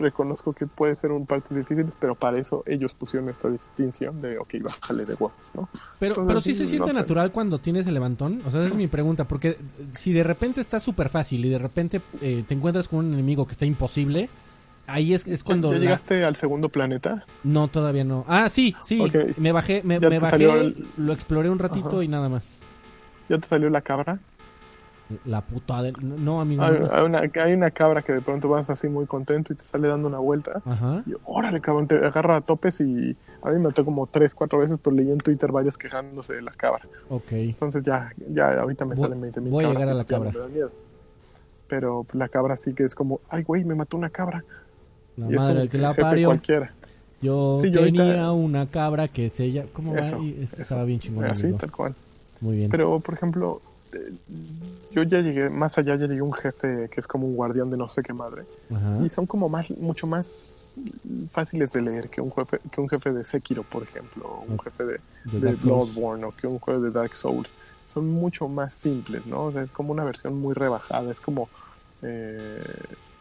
reconozco 0.00 0.52
que 0.52 0.66
puede 0.66 0.96
ser 0.96 1.12
un 1.12 1.26
parte 1.26 1.54
difícil, 1.54 1.86
pero 2.00 2.14
para 2.16 2.40
eso 2.40 2.64
ellos 2.66 2.92
pusieron 2.94 3.28
esta 3.28 3.48
distinción 3.48 4.20
de, 4.20 4.38
ok, 4.38 4.54
bájale 4.62 5.04
de 5.06 5.14
huevos, 5.14 5.32
¿no? 5.54 5.68
Pero, 6.00 6.12
Entonces, 6.14 6.24
pero 6.26 6.40
sí 6.40 6.54
se 6.54 6.66
siente 6.66 6.92
natural 6.92 7.30
cuando 7.30 7.58
tienes 7.58 7.86
el 7.86 7.94
levantón. 7.94 8.40
O 8.46 8.50
sea, 8.50 8.60
esa 8.60 8.70
es 8.70 8.74
mi 8.74 8.88
pregunta. 8.88 9.24
Porque 9.24 9.56
si 9.94 10.12
de 10.12 10.22
repente 10.24 10.60
está 10.60 10.80
súper 10.80 11.08
fácil 11.08 11.44
y 11.44 11.48
de 11.50 11.58
repente 11.58 12.00
eh, 12.20 12.44
te 12.48 12.54
encuentras 12.54 12.88
con 12.88 13.00
un 13.06 13.12
enemigo 13.14 13.46
que 13.46 13.52
está 13.52 13.66
imposible, 13.66 14.28
ahí 14.86 15.14
es, 15.14 15.26
es 15.26 15.44
cuando. 15.44 15.70
¿Ya 15.72 15.78
la- 15.78 15.84
llegaste 15.84 16.24
al 16.24 16.36
segundo 16.36 16.68
planeta? 16.68 17.24
No, 17.44 17.68
todavía 17.68 18.04
no. 18.04 18.24
Ah, 18.26 18.48
sí, 18.48 18.74
sí. 18.82 19.00
Ok. 19.00 19.36
Me 19.38 19.52
bajé, 19.52 19.82
me, 19.84 19.98
bajé, 19.98 20.44
el- 20.44 20.86
lo 20.96 21.12
exploré 21.12 21.50
un 21.50 21.58
ratito 21.58 21.88
Ajá. 21.96 22.04
y 22.04 22.08
nada 22.08 22.28
más. 22.28 22.44
¿Ya 23.28 23.38
te 23.38 23.46
salió 23.46 23.70
la 23.70 23.80
cabra? 23.82 24.18
La 25.24 25.40
puta 25.40 25.82
de... 25.82 25.92
No, 26.00 26.40
amigo. 26.40 26.62
Hay, 26.62 26.78
no. 26.78 26.86
hay 26.92 27.02
una, 27.04 27.18
hay 27.42 27.52
una 27.52 27.70
cabra 27.70 28.02
que 28.02 28.12
de 28.12 28.20
pronto 28.20 28.48
vas 28.48 28.70
así 28.70 28.88
muy 28.88 29.06
contento 29.06 29.52
y 29.52 29.56
te 29.56 29.66
sale 29.66 29.88
dando 29.88 30.06
una 30.08 30.18
vuelta. 30.18 30.62
Ajá. 30.64 31.02
Y 31.06 31.12
órale, 31.24 31.60
cabrón, 31.60 31.88
te 31.88 31.96
agarra 31.96 32.36
a 32.36 32.40
topes 32.40 32.80
y 32.80 33.16
a 33.42 33.48
mí 33.50 33.54
me 33.54 33.68
mató 33.68 33.84
como 33.84 34.06
tres, 34.06 34.34
cuatro 34.34 34.58
veces, 34.60 34.78
pero 34.82 34.94
leí 34.94 35.10
en 35.10 35.18
Twitter 35.18 35.50
varias 35.50 35.76
quejándose 35.76 36.34
de 36.34 36.42
la 36.42 36.52
cabra. 36.52 36.82
Ok. 37.08 37.32
Entonces 37.32 37.82
ya, 37.84 38.12
ya 38.32 38.60
ahorita 38.60 38.84
me 38.84 38.94
Voy- 38.94 39.04
salen 39.04 39.20
20 39.20 39.40
mil 39.40 39.50
voy 39.52 39.64
a 39.64 39.68
llegar 39.70 39.90
a 39.90 39.94
la 39.94 40.04
ya 40.04 40.18
no 40.18 40.24
cabra. 40.24 40.32
me 40.32 40.38
da 40.38 40.48
miedo. 40.48 40.70
Pero 41.68 42.06
la 42.12 42.28
cabra 42.28 42.56
sí 42.56 42.74
que 42.74 42.84
es 42.84 42.94
como, 42.94 43.20
ay, 43.28 43.42
güey, 43.42 43.64
me 43.64 43.74
mató 43.74 43.96
una 43.96 44.10
cabra. 44.10 44.44
La 45.16 45.26
y 45.30 45.34
es 45.34 45.40
madre 45.40 45.62
un 45.62 45.68
que 45.68 45.78
la 45.78 45.94
parió. 45.94 46.28
cualquiera. 46.28 46.72
Yo 47.22 47.58
Sí, 47.60 47.70
yo 47.70 47.80
ahorita- 47.80 48.02
tenía 48.04 48.32
una 48.32 48.66
cabra 48.70 49.08
que 49.08 49.28
se 49.28 49.52
llama... 49.52 49.68
¿Cómo 49.72 49.92
va? 49.94 50.00
Eso, 50.00 50.18
Y 50.22 50.30
eso 50.42 50.54
eso. 50.54 50.62
Estaba 50.62 50.84
bien 50.84 50.98
chingón, 51.00 51.24
Así, 51.26 51.44
amigo. 51.46 51.58
tal 51.58 51.70
cual. 51.70 51.94
Muy 52.40 52.56
bien. 52.56 52.70
Pero, 52.70 52.98
por 53.00 53.14
ejemplo, 53.14 53.60
yo 54.90 55.02
ya 55.02 55.20
llegué, 55.20 55.50
más 55.50 55.78
allá 55.78 55.96
ya 55.96 56.06
llegué 56.06 56.22
un 56.22 56.32
jefe 56.32 56.88
que 56.88 57.00
es 57.00 57.06
como 57.06 57.26
un 57.26 57.36
guardián 57.36 57.70
de 57.70 57.76
no 57.76 57.88
sé 57.88 58.02
qué 58.02 58.12
madre. 58.12 58.44
Ajá. 58.74 58.98
Y 59.04 59.08
son 59.08 59.26
como 59.26 59.48
más, 59.48 59.70
mucho 59.70 60.06
más 60.06 60.74
fáciles 61.30 61.72
de 61.72 61.82
leer 61.82 62.08
que 62.08 62.20
un 62.20 62.32
jefe, 62.32 62.58
que 62.70 62.80
un 62.80 62.88
jefe 62.88 63.12
de 63.12 63.24
Sekiro, 63.24 63.62
por 63.62 63.82
ejemplo, 63.82 64.26
o 64.26 64.44
un 64.48 64.58
jefe 64.58 64.84
de, 64.84 65.00
De. 65.24 65.54
Bloodborne 65.54 66.24
o 66.24 66.32
que 66.32 66.46
un 66.46 66.58
juego 66.58 66.80
de 66.80 66.90
Dark 66.90 67.14
Souls. 67.14 67.48
Son 67.92 68.08
mucho 68.08 68.48
más 68.48 68.74
simples, 68.74 69.26
¿no? 69.26 69.46
O 69.46 69.52
sea, 69.52 69.62
es 69.62 69.70
como 69.70 69.92
una 69.92 70.04
versión 70.04 70.40
muy 70.40 70.54
rebajada. 70.54 71.10
Es 71.10 71.20
como, 71.20 71.48
eh, 72.02 72.62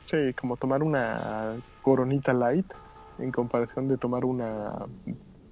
sí, 0.06 0.34
como 0.40 0.58
tomar 0.58 0.84
una 0.84 1.56
coronita 1.82 2.34
light 2.34 2.72
en 3.18 3.32
comparación 3.32 3.88
de 3.88 3.98
tomar 3.98 4.26
una 4.26 4.74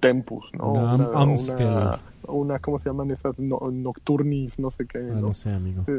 Tempus, 0.00 0.50
¿no? 0.52 0.72
Una 0.72 1.20
Amstel. 1.20 1.66
una, 1.66 1.98
una- 2.28 2.58
¿cómo 2.58 2.78
se 2.78 2.88
llaman 2.88 3.10
esas? 3.10 3.38
No- 3.38 3.60
nocturnis, 3.72 4.58
no 4.58 4.70
sé 4.70 4.86
qué, 4.86 4.98
Ah, 4.98 5.14
¿no? 5.14 5.20
no 5.28 5.34
sé, 5.34 5.52
amigo. 5.52 5.84
Sí, 5.86 5.92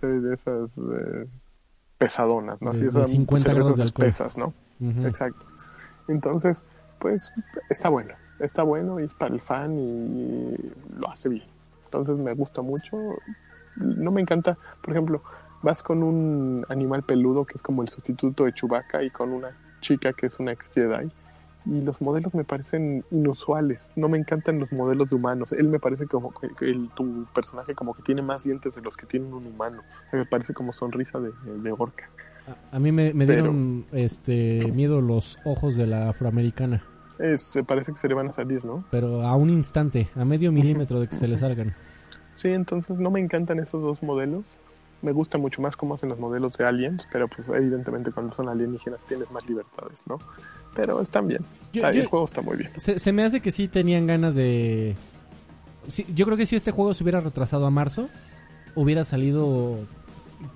sí, 0.00 0.06
de 0.06 0.34
esas 0.34 0.70
eh, 0.78 1.26
pesadonas, 1.98 2.60
¿no? 2.60 2.70
De- 2.70 2.76
Así 2.76 2.82
de 2.82 2.88
esas 2.88 3.10
50 3.10 3.52
grados 3.52 3.76
de 3.76 3.82
alcohol. 3.84 4.06
espesas, 4.06 4.36
¿no? 4.38 4.52
Exacto. 5.06 5.46
Entonces, 6.08 6.66
pues 6.98 7.32
está 7.68 7.88
bueno, 7.88 8.14
está 8.40 8.62
bueno 8.62 8.98
y 9.00 9.04
es 9.04 9.14
para 9.14 9.34
el 9.34 9.40
fan 9.40 9.78
y 9.78 10.54
lo 10.98 11.10
hace 11.10 11.28
bien. 11.28 11.44
Entonces 11.84 12.16
me 12.16 12.32
gusta 12.34 12.62
mucho. 12.62 12.96
No 13.76 14.10
me 14.10 14.20
encanta, 14.20 14.56
por 14.82 14.90
ejemplo, 14.92 15.22
vas 15.62 15.82
con 15.82 16.02
un 16.02 16.64
animal 16.68 17.02
peludo 17.02 17.44
que 17.44 17.54
es 17.56 17.62
como 17.62 17.82
el 17.82 17.88
sustituto 17.88 18.44
de 18.44 18.52
Chewbacca 18.52 19.02
y 19.02 19.10
con 19.10 19.30
una 19.32 19.50
chica 19.80 20.12
que 20.12 20.26
es 20.26 20.38
una 20.38 20.52
ex 20.52 20.70
Jedi. 20.70 21.10
Y 21.66 21.82
los 21.82 22.00
modelos 22.00 22.34
me 22.34 22.44
parecen 22.44 23.04
inusuales. 23.10 23.92
No 23.96 24.08
me 24.08 24.16
encantan 24.18 24.58
los 24.58 24.72
modelos 24.72 25.10
de 25.10 25.16
humanos. 25.16 25.52
Él 25.52 25.68
me 25.68 25.78
parece 25.78 26.06
como 26.06 26.32
que 26.32 26.48
que 26.58 26.64
el, 26.64 26.88
tu 26.96 27.26
personaje 27.34 27.74
como 27.74 27.92
que 27.94 28.02
tiene 28.02 28.22
más 28.22 28.44
dientes 28.44 28.74
de 28.74 28.80
los 28.80 28.96
que 28.96 29.06
tiene 29.06 29.26
un 29.26 29.46
humano. 29.46 29.82
Me 30.12 30.24
parece 30.24 30.54
como 30.54 30.72
sonrisa 30.72 31.20
de, 31.20 31.30
de 31.62 31.72
orca. 31.72 32.08
A, 32.72 32.76
a 32.76 32.80
mí 32.80 32.92
me, 32.92 33.12
me 33.12 33.26
Pero- 33.26 33.42
dieron 33.42 33.84
este 33.92 34.72
miedo 34.74 35.00
los 35.02 35.38
ojos 35.44 35.76
de 35.76 35.86
la 35.86 36.08
afroamericana. 36.08 36.82
Se 37.36 37.62
parece 37.62 37.92
que 37.92 37.98
se 37.98 38.08
le 38.08 38.14
van 38.14 38.28
a 38.28 38.32
salir, 38.32 38.64
¿no? 38.64 38.82
Pero 38.90 39.20
a 39.26 39.36
un 39.36 39.50
instante, 39.50 40.08
a 40.16 40.24
medio 40.24 40.50
milímetro 40.52 40.98
de 41.00 41.06
que 41.08 41.16
se 41.16 41.28
le 41.28 41.36
salgan. 41.36 41.74
Sí, 42.32 42.48
entonces 42.48 42.98
no 42.98 43.10
me 43.10 43.20
encantan 43.20 43.58
esos 43.58 43.82
dos 43.82 44.02
modelos. 44.02 44.46
Me 45.02 45.12
gusta 45.12 45.38
mucho 45.38 45.62
más 45.62 45.76
cómo 45.76 45.94
hacen 45.94 46.08
los 46.10 46.18
modelos 46.18 46.56
de 46.58 46.64
aliens, 46.66 47.08
pero 47.12 47.26
pues 47.28 47.48
evidentemente 47.48 48.12
cuando 48.12 48.32
son 48.34 48.48
alienígenas 48.48 49.00
tienes 49.06 49.30
más 49.30 49.48
libertades, 49.48 50.04
¿no? 50.06 50.18
Pero 50.74 51.00
están 51.00 51.26
bien. 51.26 51.42
Yo- 51.72 51.86
Ah, 51.86 51.92
yo- 51.92 52.02
el 52.02 52.06
juego 52.06 52.24
está 52.26 52.42
muy 52.42 52.56
bien. 52.58 52.70
Se, 52.76 52.98
se 52.98 53.12
me 53.12 53.24
hace 53.24 53.40
que 53.40 53.50
sí 53.50 53.66
tenían 53.68 54.06
ganas 54.06 54.34
de... 54.34 54.94
sí, 55.88 56.04
yo 56.14 56.26
creo 56.26 56.36
que 56.36 56.46
si 56.46 56.56
este 56.56 56.70
juego 56.70 56.92
se 56.94 57.02
hubiera 57.02 57.20
retrasado 57.20 57.64
a 57.66 57.70
marzo, 57.70 58.08
hubiera 58.74 59.04
salido 59.04 59.78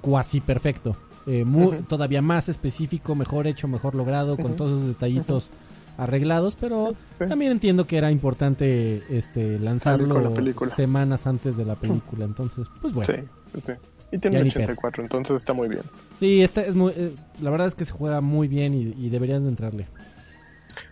cuasi 0.01 0.41
perfecto. 0.41 0.97
Eh, 1.27 1.45
mu- 1.45 1.69
Ujú. 1.69 1.83
Todavía 1.85 2.21
más 2.21 2.49
específico, 2.51 3.15
mejor 3.15 3.47
hecho, 3.47 3.67
mejor 3.67 3.95
logrado, 3.95 4.37
con 4.37 4.57
todos 4.57 4.73
esos 4.73 4.89
detallitos 4.89 5.51
arreglados, 5.97 6.55
pero 6.57 6.95
Sí. 7.19 7.27
también 7.29 7.53
entiendo 7.53 7.87
que 7.87 7.97
era 7.97 8.11
importante 8.11 9.03
este 9.17 9.59
lanzarlo 9.61 10.21
la 10.21 10.69
semanas 10.75 11.27
antes 11.27 11.57
de 11.57 11.65
la 11.65 11.77
película. 11.77 12.25
Entonces, 12.27 12.67
pues 12.83 12.93
bueno. 12.93 13.15
Sí, 13.15 13.61
sí. 13.65 13.73
Y 14.15 14.19
tiene 14.19 14.39
un 14.39 14.45
ni 14.45 14.49
84, 14.51 15.03
entonces 15.03 15.37
está 15.37 15.53
muy 15.53 15.69
bien. 15.69 15.83
Sí, 16.21 16.43
esta 16.43 16.63
es 16.63 16.75
muy, 16.77 16.93
eh, 16.97 17.13
la 17.43 17.51
verdad 17.51 17.67
es 17.67 17.75
que 17.75 17.85
se 17.85 17.93
juega 17.93 18.21
muy 18.21 18.47
bien 18.49 18.73
y, 18.75 18.95
y 18.97 19.11
deberían 19.11 19.43
de 19.43 19.49
entrarle. 19.51 19.87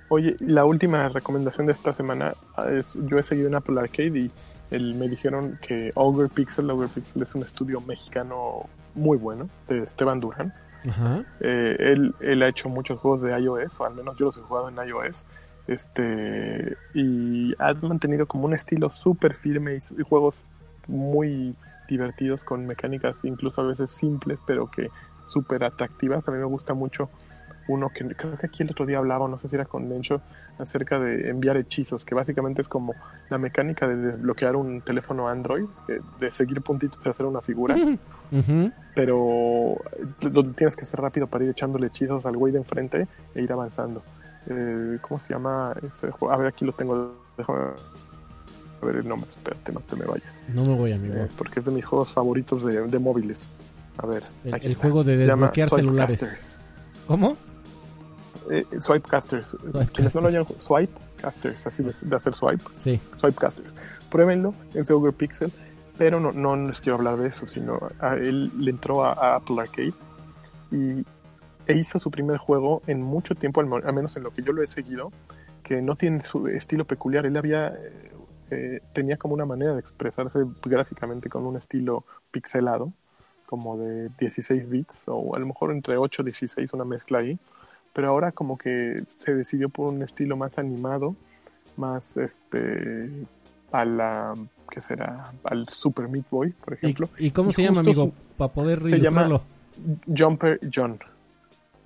Oye, 0.08 0.36
la 0.40 0.64
última 0.64 1.08
recomendación 1.08 1.66
de 1.66 1.72
esta 1.72 1.92
semana 1.94 2.34
ah, 2.56 2.66
es, 2.70 2.98
yo 3.06 3.18
he 3.18 3.22
seguido 3.22 3.48
en 3.48 3.54
Apple 3.54 3.78
Arcade 3.80 4.18
y 4.18 4.30
el- 4.70 4.94
me 4.96 5.08
dijeron 5.08 5.58
que 5.66 5.90
Ogre 5.94 6.28
Pixel, 6.28 6.70
Ogre 6.70 6.88
Pixel 6.88 7.22
es 7.22 7.34
un 7.34 7.42
estudio 7.42 7.80
mexicano 7.80 8.68
muy 8.94 9.16
bueno, 9.16 9.48
de 9.68 9.84
Esteban 9.84 10.20
Durán. 10.20 10.52
Ajá. 10.88 11.24
Eh, 11.40 11.76
él, 11.78 12.14
él 12.20 12.42
ha 12.42 12.48
hecho 12.48 12.68
muchos 12.68 12.98
juegos 12.98 13.22
de 13.22 13.38
iOS, 13.40 13.78
o 13.78 13.84
al 13.86 13.94
menos 13.94 14.16
yo 14.18 14.26
los 14.26 14.36
he 14.36 14.40
jugado 14.40 14.68
en 14.68 14.76
iOS. 14.88 15.26
Este, 15.68 16.76
y 16.92 17.54
ha 17.58 17.72
mantenido 17.82 18.26
como 18.26 18.46
un 18.46 18.54
estilo 18.54 18.90
súper 18.90 19.34
firme 19.34 19.78
y 19.96 20.02
juegos 20.02 20.34
muy 20.88 21.54
divertidos 21.92 22.44
con 22.44 22.66
mecánicas 22.66 23.16
incluso 23.22 23.60
a 23.60 23.64
veces 23.64 23.90
simples, 23.90 24.40
pero 24.46 24.70
que 24.70 24.90
súper 25.26 25.64
atractivas. 25.64 26.28
A 26.28 26.32
mí 26.32 26.38
me 26.38 26.44
gusta 26.44 26.74
mucho 26.74 27.08
uno 27.68 27.90
que 27.90 28.04
creo 28.16 28.36
que 28.36 28.46
aquí 28.46 28.64
el 28.64 28.70
otro 28.70 28.86
día 28.86 28.98
hablaba, 28.98 29.28
no 29.28 29.38
sé 29.38 29.48
si 29.48 29.54
era 29.54 29.64
con 29.64 29.88
Mencho, 29.88 30.20
acerca 30.58 30.98
de 30.98 31.30
enviar 31.30 31.56
hechizos, 31.56 32.04
que 32.04 32.14
básicamente 32.14 32.60
es 32.60 32.68
como 32.68 32.94
la 33.30 33.38
mecánica 33.38 33.86
de 33.86 33.96
desbloquear 33.96 34.56
un 34.56 34.80
teléfono 34.80 35.28
Android, 35.28 35.66
de, 35.86 36.02
de 36.18 36.30
seguir 36.32 36.60
puntitos 36.62 37.00
y 37.04 37.08
hacer 37.08 37.24
una 37.24 37.40
figura 37.40 37.76
pero 38.94 39.76
lo 40.20 40.44
tienes 40.52 40.76
que 40.76 40.84
hacer 40.84 41.00
rápido 41.00 41.26
para 41.26 41.44
ir 41.44 41.50
echándole 41.50 41.88
hechizos 41.88 42.24
al 42.24 42.36
güey 42.36 42.52
de 42.52 42.58
enfrente 42.58 43.06
e 43.34 43.42
ir 43.42 43.52
avanzando. 43.52 44.02
Eh, 44.46 44.98
¿Cómo 45.02 45.20
se 45.20 45.34
llama 45.34 45.74
ese 45.86 46.10
juego? 46.10 46.34
A 46.34 46.38
ver, 46.38 46.46
aquí 46.48 46.64
lo 46.64 46.72
tengo. 46.72 47.14
Déjame 47.36 47.72
ver 48.86 48.96
el 48.96 49.08
nombre. 49.08 49.30
Espérate, 49.30 49.72
no 49.72 49.80
te 49.80 49.96
me 49.96 50.04
vayas. 50.04 50.44
No 50.48 50.64
me 50.64 50.76
voy, 50.76 50.92
amigo. 50.92 51.14
Eh, 51.14 51.28
porque 51.36 51.60
es 51.60 51.66
de 51.66 51.72
mis 51.72 51.84
juegos 51.84 52.12
favoritos 52.12 52.64
de, 52.64 52.86
de 52.86 52.98
móviles. 52.98 53.48
A 53.98 54.06
ver. 54.06 54.24
El- 54.44 54.74
juego 54.74 55.04
de 55.04 55.16
desbloquear 55.16 55.68
celulares. 55.70 56.58
¿Cómo? 57.06 57.36
Eh, 58.50 58.64
Swipecasters. 58.80 59.56
Quienes 59.92 60.14
no 60.14 60.20
lo 60.22 60.28
hayan 60.28 60.44
Swipecasters, 60.58 61.66
así 61.66 61.82
de, 61.82 61.92
de 62.02 62.16
hacer 62.16 62.34
swipe. 62.34 62.64
Sí. 62.78 63.00
Swipecasters. 63.20 63.68
Pruébenlo, 64.10 64.54
es 64.74 64.88
de 64.88 64.94
Ogre 64.94 65.12
Pixel, 65.12 65.52
pero 65.96 66.20
no, 66.20 66.32
no 66.32 66.56
les 66.56 66.80
quiero 66.80 66.96
hablar 66.96 67.16
de 67.16 67.28
eso, 67.28 67.46
sino 67.46 67.78
a 68.00 68.14
él 68.14 68.50
le 68.58 68.70
entró 68.70 69.04
a, 69.04 69.12
a 69.12 69.36
Apple 69.36 69.60
Arcade 69.60 69.94
y 70.70 71.04
e 71.66 71.76
hizo 71.78 72.00
su 72.00 72.10
primer 72.10 72.38
juego 72.38 72.82
en 72.86 73.00
mucho 73.02 73.34
tiempo, 73.34 73.60
al, 73.60 73.68
menos 73.94 74.16
en 74.16 74.24
lo 74.24 74.32
que 74.32 74.42
yo 74.42 74.52
lo 74.52 74.62
he 74.62 74.66
seguido, 74.66 75.12
que 75.62 75.80
no 75.80 75.94
tiene 75.96 76.24
su 76.24 76.48
estilo 76.48 76.84
peculiar. 76.84 77.24
Él 77.24 77.36
había 77.36 77.72
eh, 78.54 78.80
tenía 78.92 79.16
como 79.16 79.34
una 79.34 79.44
manera 79.46 79.72
de 79.74 79.80
expresarse 79.80 80.40
gráficamente 80.64 81.28
con 81.28 81.44
un 81.46 81.56
estilo 81.56 82.04
pixelado, 82.30 82.92
como 83.46 83.76
de 83.78 84.08
16 84.18 84.68
bits, 84.68 85.04
o 85.08 85.34
a 85.34 85.38
lo 85.38 85.46
mejor 85.46 85.72
entre 85.72 85.96
8 85.96 86.22
y 86.22 86.24
16, 86.26 86.72
una 86.72 86.84
mezcla 86.84 87.18
ahí. 87.18 87.38
Pero 87.92 88.08
ahora 88.08 88.32
como 88.32 88.56
que 88.56 89.02
se 89.18 89.34
decidió 89.34 89.68
por 89.68 89.92
un 89.92 90.02
estilo 90.02 90.36
más 90.36 90.58
animado, 90.58 91.14
más 91.76 92.16
este 92.16 93.10
a 93.70 93.84
la 93.84 94.34
¿qué 94.70 94.80
será? 94.80 95.32
al 95.44 95.68
Super 95.68 96.08
Meat 96.08 96.26
Boy, 96.30 96.50
por 96.50 96.74
¿Y, 96.74 96.76
ejemplo. 96.76 97.08
y 97.18 97.30
cómo 97.30 97.50
Y 97.50 97.52
se 97.54 97.62
llama, 97.62 97.80
amigo? 97.80 98.12
Para 98.36 98.52
poder 98.52 98.82
se 98.82 98.98
llama-. 98.98 99.40
Jumper 100.06 100.58
John. 100.74 100.98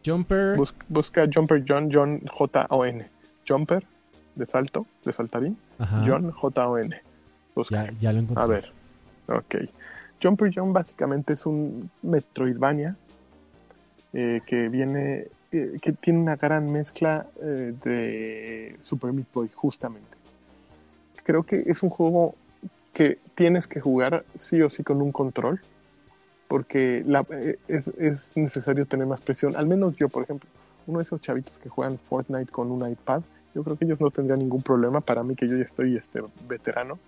Jumper. 0.04 0.56
Bus- 0.56 0.74
busca 0.88 1.26
Jumper 1.32 1.64
John, 1.66 1.88
John 1.92 2.20
J-O-N. 2.32 3.06
Jumper, 3.48 3.84
de 4.36 4.46
salto, 4.46 4.86
de 5.04 5.12
saltarín. 5.12 5.56
Ajá. 5.78 6.04
John 6.06 6.30
J-O-N. 6.30 7.00
Ya, 7.70 7.90
ya 8.00 8.12
lo 8.12 8.18
encontré. 8.18 8.42
A 8.42 8.46
ver. 8.46 8.72
Ok. 9.28 9.56
Jumper 10.22 10.50
John 10.54 10.72
básicamente 10.72 11.34
es 11.34 11.46
un 11.46 11.90
Metroidvania 12.02 12.96
eh, 14.12 14.40
que 14.46 14.68
viene 14.68 15.28
eh, 15.52 15.78
que 15.80 15.92
tiene 15.92 16.18
una 16.18 16.36
gran 16.36 16.70
mezcla 16.72 17.26
eh, 17.40 17.74
de 17.84 18.76
Super 18.80 19.12
Meat 19.12 19.28
Boy, 19.32 19.48
justamente. 19.54 20.08
Creo 21.22 21.44
que 21.44 21.62
es 21.66 21.82
un 21.82 21.90
juego 21.90 22.34
que 22.92 23.18
tienes 23.34 23.66
que 23.66 23.80
jugar 23.80 24.24
sí 24.34 24.60
o 24.62 24.70
sí 24.70 24.82
con 24.82 25.00
un 25.00 25.12
control, 25.12 25.60
porque 26.48 27.02
la, 27.06 27.24
es, 27.68 27.88
es 27.88 28.36
necesario 28.36 28.86
tener 28.86 29.06
más 29.06 29.20
presión. 29.20 29.56
Al 29.56 29.66
menos 29.66 29.96
yo, 29.96 30.08
por 30.08 30.24
ejemplo, 30.24 30.48
uno 30.86 30.98
de 30.98 31.04
esos 31.04 31.20
chavitos 31.20 31.58
que 31.58 31.68
juegan 31.68 31.98
Fortnite 31.98 32.50
con 32.50 32.70
un 32.70 32.88
iPad, 32.90 33.22
yo 33.56 33.64
creo 33.64 33.76
que 33.76 33.86
ellos 33.86 33.98
no 33.98 34.10
tendrían 34.10 34.38
ningún 34.38 34.62
problema. 34.62 35.00
Para 35.00 35.22
mí, 35.22 35.34
que 35.34 35.48
yo 35.48 35.56
ya 35.56 35.64
estoy 35.64 35.96
este, 35.96 36.20
veterano, 36.46 36.98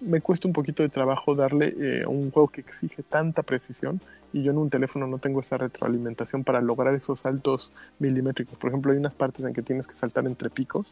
me 0.00 0.20
cuesta 0.20 0.46
un 0.46 0.54
poquito 0.54 0.84
de 0.84 0.88
trabajo 0.88 1.34
darle 1.34 1.74
eh, 1.76 2.06
un 2.06 2.30
juego 2.30 2.48
que 2.48 2.60
exige 2.60 3.02
tanta 3.02 3.42
precisión 3.42 4.00
y 4.32 4.44
yo 4.44 4.52
en 4.52 4.58
un 4.58 4.70
teléfono 4.70 5.08
no 5.08 5.18
tengo 5.18 5.40
esa 5.40 5.58
retroalimentación 5.58 6.44
para 6.44 6.60
lograr 6.60 6.94
esos 6.94 7.20
saltos 7.20 7.72
milimétricos. 7.98 8.56
Por 8.58 8.70
ejemplo, 8.70 8.92
hay 8.92 8.98
unas 8.98 9.16
partes 9.16 9.44
en 9.44 9.52
que 9.52 9.62
tienes 9.62 9.88
que 9.88 9.96
saltar 9.96 10.24
entre 10.26 10.50
picos, 10.50 10.86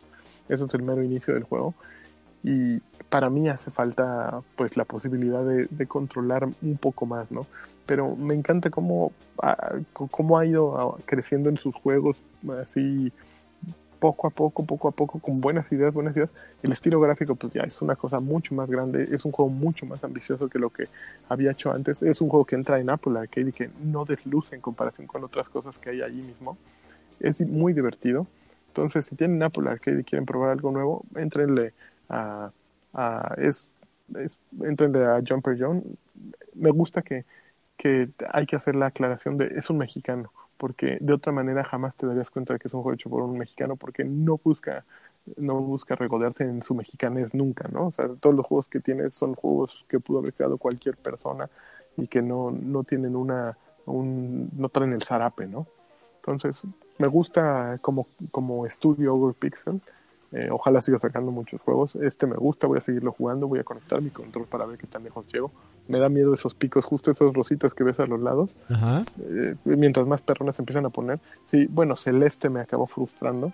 eso 0.48 0.64
es 0.64 0.74
el 0.74 0.82
mero 0.82 1.04
inicio 1.04 1.34
del 1.34 1.44
juego 1.44 1.74
y 2.42 2.78
para 3.08 3.30
mí 3.30 3.48
hace 3.48 3.70
falta 3.70 4.40
pues 4.56 4.76
la 4.76 4.84
posibilidad 4.84 5.44
de, 5.44 5.66
de 5.70 5.86
controlar 5.86 6.48
un 6.62 6.76
poco 6.78 7.06
más, 7.06 7.30
¿no? 7.30 7.46
Pero 7.86 8.16
me 8.16 8.34
encanta 8.34 8.70
cómo, 8.70 9.12
ah, 9.42 9.74
cómo 9.92 10.38
ha 10.38 10.46
ido 10.46 10.78
ah, 10.78 10.98
creciendo 11.04 11.48
en 11.48 11.58
sus 11.58 11.74
juegos 11.74 12.16
así 12.62 13.12
poco 14.01 14.27
a 14.27 14.31
poco, 14.31 14.64
poco 14.64 14.89
a 14.89 14.90
poco, 14.90 15.20
con 15.20 15.40
buenas 15.40 15.70
ideas, 15.70 15.94
buenas 15.94 16.16
ideas. 16.16 16.32
El 16.62 16.72
estilo 16.72 16.98
gráfico, 17.01 17.36
pues 17.36 17.52
ya 17.52 17.62
es 17.62 17.81
una 17.82 17.94
cosa 17.94 18.18
mucho 18.18 18.55
más 18.55 18.68
grande, 18.68 19.05
es 19.05 19.24
un 19.24 19.31
juego 19.31 19.51
mucho 19.51 19.86
más 19.86 20.02
ambicioso 20.02 20.48
que 20.48 20.59
lo 20.59 20.70
que 20.70 20.89
había 21.28 21.52
hecho 21.52 21.70
antes. 21.70 22.02
Es 22.02 22.20
un 22.20 22.31
juego 22.31 22.47
que 22.47 22.56
entra 22.56 22.81
en 22.81 22.90
Apple 22.90 23.18
Arcade 23.18 23.51
y 23.51 23.52
que 23.52 23.70
no 23.85 24.05
desluce 24.05 24.56
en 24.56 24.62
comparación 24.62 25.06
con 25.06 25.22
otras 25.22 25.48
cosas 25.48 25.78
que 25.78 25.90
hay 25.90 26.01
allí 26.01 26.22
mismo. 26.22 26.56
Es 27.20 27.40
muy 27.47 27.74
divertido. 27.74 28.27
Entonces, 28.68 29.06
si 29.06 29.14
tienen 29.14 29.43
Apple 29.43 29.68
Arcade 29.68 30.01
y 30.01 30.05
quieren 30.05 30.24
probar 30.24 30.51
algo 30.51 30.72
nuevo, 30.72 31.05
entrenle 31.14 31.74
a, 32.09 32.51
es, 33.36 33.66
entrenle 34.62 35.05
a 35.05 35.22
Jumper 35.27 35.56
John. 35.60 35.85
Me 36.55 36.70
gusta 36.70 37.02
que, 37.02 37.24
que 37.77 38.09
hay 38.32 38.47
que 38.47 38.56
hacer 38.56 38.74
la 38.74 38.86
aclaración 38.86 39.36
de 39.36 39.47
es 39.56 39.68
un 39.68 39.78
mexicano 39.78 40.32
porque 40.61 40.99
de 41.01 41.15
otra 41.15 41.32
manera 41.32 41.65
jamás 41.65 41.97
te 41.97 42.07
darías 42.07 42.28
cuenta 42.28 42.53
de 42.53 42.59
que 42.59 42.69
es 42.69 42.74
un 42.74 42.82
juego 42.82 42.95
hecho 42.95 43.09
por 43.09 43.23
un 43.23 43.39
mexicano, 43.39 43.77
porque 43.77 44.05
no 44.05 44.39
busca 44.45 44.85
no 45.37 45.55
busca 45.61 45.95
regodearse 45.95 46.45
en 46.45 46.62
su 46.62 46.74
mexicanés 46.74 47.35
nunca, 47.35 47.69
¿no? 47.69 47.87
O 47.87 47.91
sea, 47.93 48.09
todos 48.20 48.37
los 48.37 48.45
juegos 48.45 48.66
que 48.66 48.81
tiene 48.81 49.09
son 49.11 49.35
juegos 49.35 49.87
que 49.89 50.01
pudo 50.01 50.19
haber 50.19 50.35
creado 50.35 50.59
cualquier 50.59 50.97
persona 50.97 51.49
y 51.97 52.09
que 52.09 52.20
no, 52.20 52.51
no 52.51 52.85
tienen 52.85 53.16
una, 53.16 53.57
un, 53.87 54.51
no 54.55 54.69
traen 54.69 54.93
el 54.93 55.03
zarape, 55.03 55.47
¿no? 55.47 55.66
Entonces, 56.16 56.61
me 56.99 57.07
gusta 57.07 57.78
como, 57.81 58.07
como 58.31 58.66
estudio 58.66 59.15
Overpixel, 59.15 59.81
eh, 60.32 60.49
ojalá 60.51 60.82
siga 60.82 60.99
sacando 60.99 61.31
muchos 61.31 61.61
juegos, 61.62 61.97
este 61.97 62.27
me 62.27 62.37
gusta, 62.37 62.66
voy 62.66 62.78
a 62.78 62.82
seguirlo 62.82 63.12
jugando, 63.12 63.49
voy 63.49 63.61
a 63.61 63.65
conectar 63.65 64.01
mi 64.03 64.11
control 64.11 64.47
para 64.47 64.66
ver 64.66 64.78
qué 64.78 64.87
tan 64.87 65.05
lejos 65.05 65.27
llego, 65.32 65.51
me 65.90 65.98
da 65.98 66.08
miedo 66.08 66.32
esos 66.32 66.54
picos, 66.54 66.84
justo 66.84 67.10
esos 67.10 67.34
rositas 67.34 67.74
que 67.74 67.84
ves 67.84 67.98
a 68.00 68.06
los 68.06 68.20
lados. 68.20 68.50
Ajá. 68.68 69.02
Eh, 69.22 69.54
mientras 69.64 70.06
más 70.06 70.22
perrones 70.22 70.58
empiezan 70.58 70.86
a 70.86 70.90
poner. 70.90 71.18
Sí, 71.50 71.66
bueno, 71.68 71.96
Celeste 71.96 72.48
me 72.48 72.60
acabó 72.60 72.86
frustrando. 72.86 73.52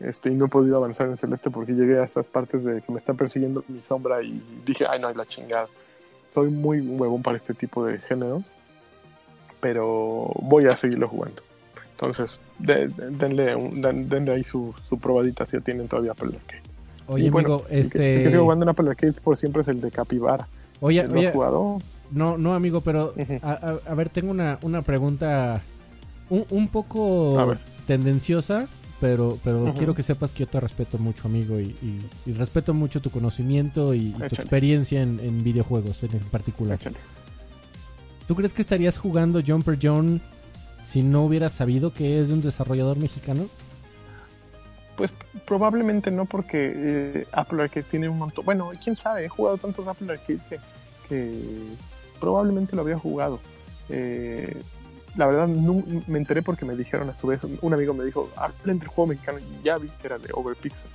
Este, 0.00 0.30
y 0.30 0.34
no 0.34 0.46
he 0.46 0.48
podido 0.48 0.76
avanzar 0.78 1.06
en 1.08 1.16
Celeste 1.16 1.48
porque 1.50 1.72
llegué 1.72 1.98
a 2.00 2.04
esas 2.04 2.26
partes 2.26 2.64
de 2.64 2.82
que 2.82 2.90
me 2.92 2.98
está 2.98 3.14
persiguiendo 3.14 3.62
mi 3.68 3.80
sombra 3.82 4.20
y 4.22 4.42
dije, 4.66 4.84
ay 4.90 4.98
no, 5.00 5.08
es 5.08 5.16
la 5.16 5.24
chingada. 5.24 5.68
Soy 6.34 6.50
muy 6.50 6.80
huevón 6.80 7.22
para 7.22 7.36
este 7.36 7.54
tipo 7.54 7.84
de 7.86 7.98
géneros, 8.00 8.42
pero 9.60 10.30
voy 10.40 10.66
a 10.66 10.76
seguirlo 10.76 11.08
jugando. 11.08 11.42
Entonces, 11.92 12.40
de, 12.58 12.88
de, 12.88 13.10
denle, 13.10 13.54
un, 13.54 13.80
den, 13.80 14.08
denle 14.08 14.32
ahí 14.32 14.42
su, 14.44 14.74
su 14.88 14.98
probadita 14.98 15.46
si 15.46 15.60
tienen 15.60 15.86
todavía 15.86 16.12
Apple 16.12 16.30
Arcade. 16.34 16.62
Oye, 17.06 17.26
y 17.26 17.30
bueno, 17.30 17.54
amigo, 17.54 17.64
el 17.68 17.70
que- 17.74 17.80
este... 17.80 18.16
el 18.16 18.22
que 18.24 18.30
sigo 18.30 18.42
jugando 18.42 18.64
en 18.64 18.68
Apple 18.70 18.90
Arcade 18.90 19.12
por 19.12 19.36
siempre 19.36 19.62
es 19.62 19.68
el 19.68 19.80
de 19.80 19.90
Capybara. 19.90 20.48
Oye, 20.84 21.06
¿Lo 21.06 21.18
oye, 21.20 21.30
jugado? 21.32 21.78
no, 22.10 22.36
no, 22.36 22.54
amigo, 22.54 22.80
pero 22.82 23.14
a, 23.42 23.50
a- 23.52 23.78
a 23.90 23.94
ver, 23.94 24.08
tengo 24.10 24.30
una, 24.32 24.58
una 24.62 24.82
pregunta 24.82 25.60
un, 26.28 26.44
un 26.50 26.68
poco 26.68 27.56
tendenciosa, 27.86 28.66
pero, 29.00 29.38
pero 29.44 29.72
quiero 29.76 29.94
que 29.94 30.02
sepas 30.02 30.30
que 30.32 30.40
yo 30.40 30.46
te 30.48 30.60
respeto 30.60 30.98
mucho, 30.98 31.28
amigo, 31.28 31.58
y, 31.60 31.76
y- 31.82 32.00
y 32.26 32.32
respeto 32.34 32.74
mucho 32.74 33.00
tu 33.00 33.10
conocimiento 33.10 33.94
y, 33.94 34.08
y 34.08 34.12
tu 34.12 34.24
experiencia 34.34 35.02
en, 35.02 35.20
en 35.20 35.42
videojuegos 35.44 36.02
en 36.02 36.18
particular. 36.30 36.78
Échale. 36.80 36.96
¿Tú 38.28 38.34
crees 38.34 38.52
que 38.52 38.62
estarías 38.62 38.98
jugando 38.98 39.40
Jumper 39.46 39.78
John 39.80 40.20
si 40.80 41.02
no 41.02 41.24
hubieras 41.24 41.52
sabido 41.52 41.92
que 41.92 42.20
es 42.20 42.28
de 42.28 42.34
un 42.34 42.40
desarrollador 42.40 42.96
mexicano? 42.96 43.46
Pues 44.96 45.12
probablemente 45.46 46.10
no, 46.10 46.24
porque 46.26 46.72
eh, 46.74 47.26
Apple 47.32 47.62
Arcade 47.62 47.84
tiene 47.90 48.08
un 48.08 48.18
montón. 48.18 48.44
Bueno, 48.44 48.70
quién 48.82 48.94
sabe, 48.94 49.24
he 49.24 49.28
jugado 49.28 49.56
tantos 49.58 49.86
Apple 49.88 50.12
Arcade 50.12 50.38
que, 50.48 50.58
que 51.08 51.40
probablemente 52.20 52.76
lo 52.76 52.82
había 52.82 52.98
jugado. 52.98 53.40
Eh, 53.88 54.56
la 55.16 55.26
verdad, 55.26 55.46
no, 55.48 55.82
me 56.06 56.18
enteré 56.18 56.42
porque 56.42 56.64
me 56.64 56.74
dijeron 56.74 57.10
a 57.10 57.16
su 57.16 57.26
vez, 57.26 57.42
un 57.44 57.74
amigo 57.74 57.92
me 57.92 58.04
dijo, 58.04 58.30
habla 58.36 58.72
entre 58.72 58.88
juego 58.88 59.08
mexicano 59.08 59.38
ya 59.62 59.76
vi 59.76 59.88
que 59.88 60.06
era 60.06 60.18
de 60.18 60.30
Overpixel. 60.32 60.90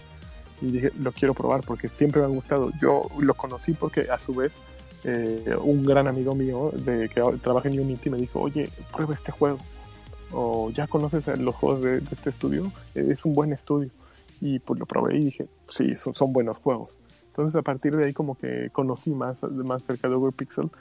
Y 0.62 0.72
dije, 0.72 0.92
lo 1.00 1.12
quiero 1.12 1.36
probar 1.36 1.62
porque 1.62 1.88
siempre 1.88 2.22
me 2.22 2.28
han 2.28 2.34
gustado. 2.34 2.72
Yo 2.82 3.04
lo 3.20 3.34
conocí 3.36 3.74
porque 3.74 4.08
a 4.10 4.18
su 4.18 4.34
vez 4.34 4.60
eh, 5.04 5.56
un 5.62 5.84
gran 5.84 6.08
amigo 6.08 6.34
mío 6.34 6.72
de 6.74 7.10
que 7.10 7.22
trabaja 7.42 7.70
en 7.70 7.80
Unity 7.80 8.10
me 8.10 8.18
dijo, 8.18 8.42
oye, 8.42 8.70
prueba 8.92 9.14
este 9.14 9.32
juego. 9.32 9.60
O 10.32 10.72
ya 10.72 10.88
conoces 10.88 11.28
los 11.40 11.56
juegos 11.56 11.84
de, 11.84 12.00
de 12.02 12.16
este 12.16 12.32
estudio, 12.32 12.72
Eh, 12.96 13.08
es 13.12 13.24
un 13.24 13.34
buen 13.34 13.54
estudio. 13.54 13.92
Y 14.42 14.60
pues 14.60 14.80
lo 14.80 14.86
probé 14.86 15.18
y 15.18 15.26
dije, 15.26 15.48
sí, 15.70 15.96
son, 15.96 16.16
son 16.16 16.34
buenos 16.34 16.58
juegos. 16.58 16.90
Entonces 17.38 17.56
a 17.56 17.62
partir 17.62 17.96
de 17.96 18.06
ahí 18.06 18.14
como 18.14 18.36
que 18.36 18.70
conocí 18.72 19.12
más, 19.12 19.44
más 19.44 19.84
cerca 19.84 20.10
de 20.10 20.16
Overpixel, 20.16 20.72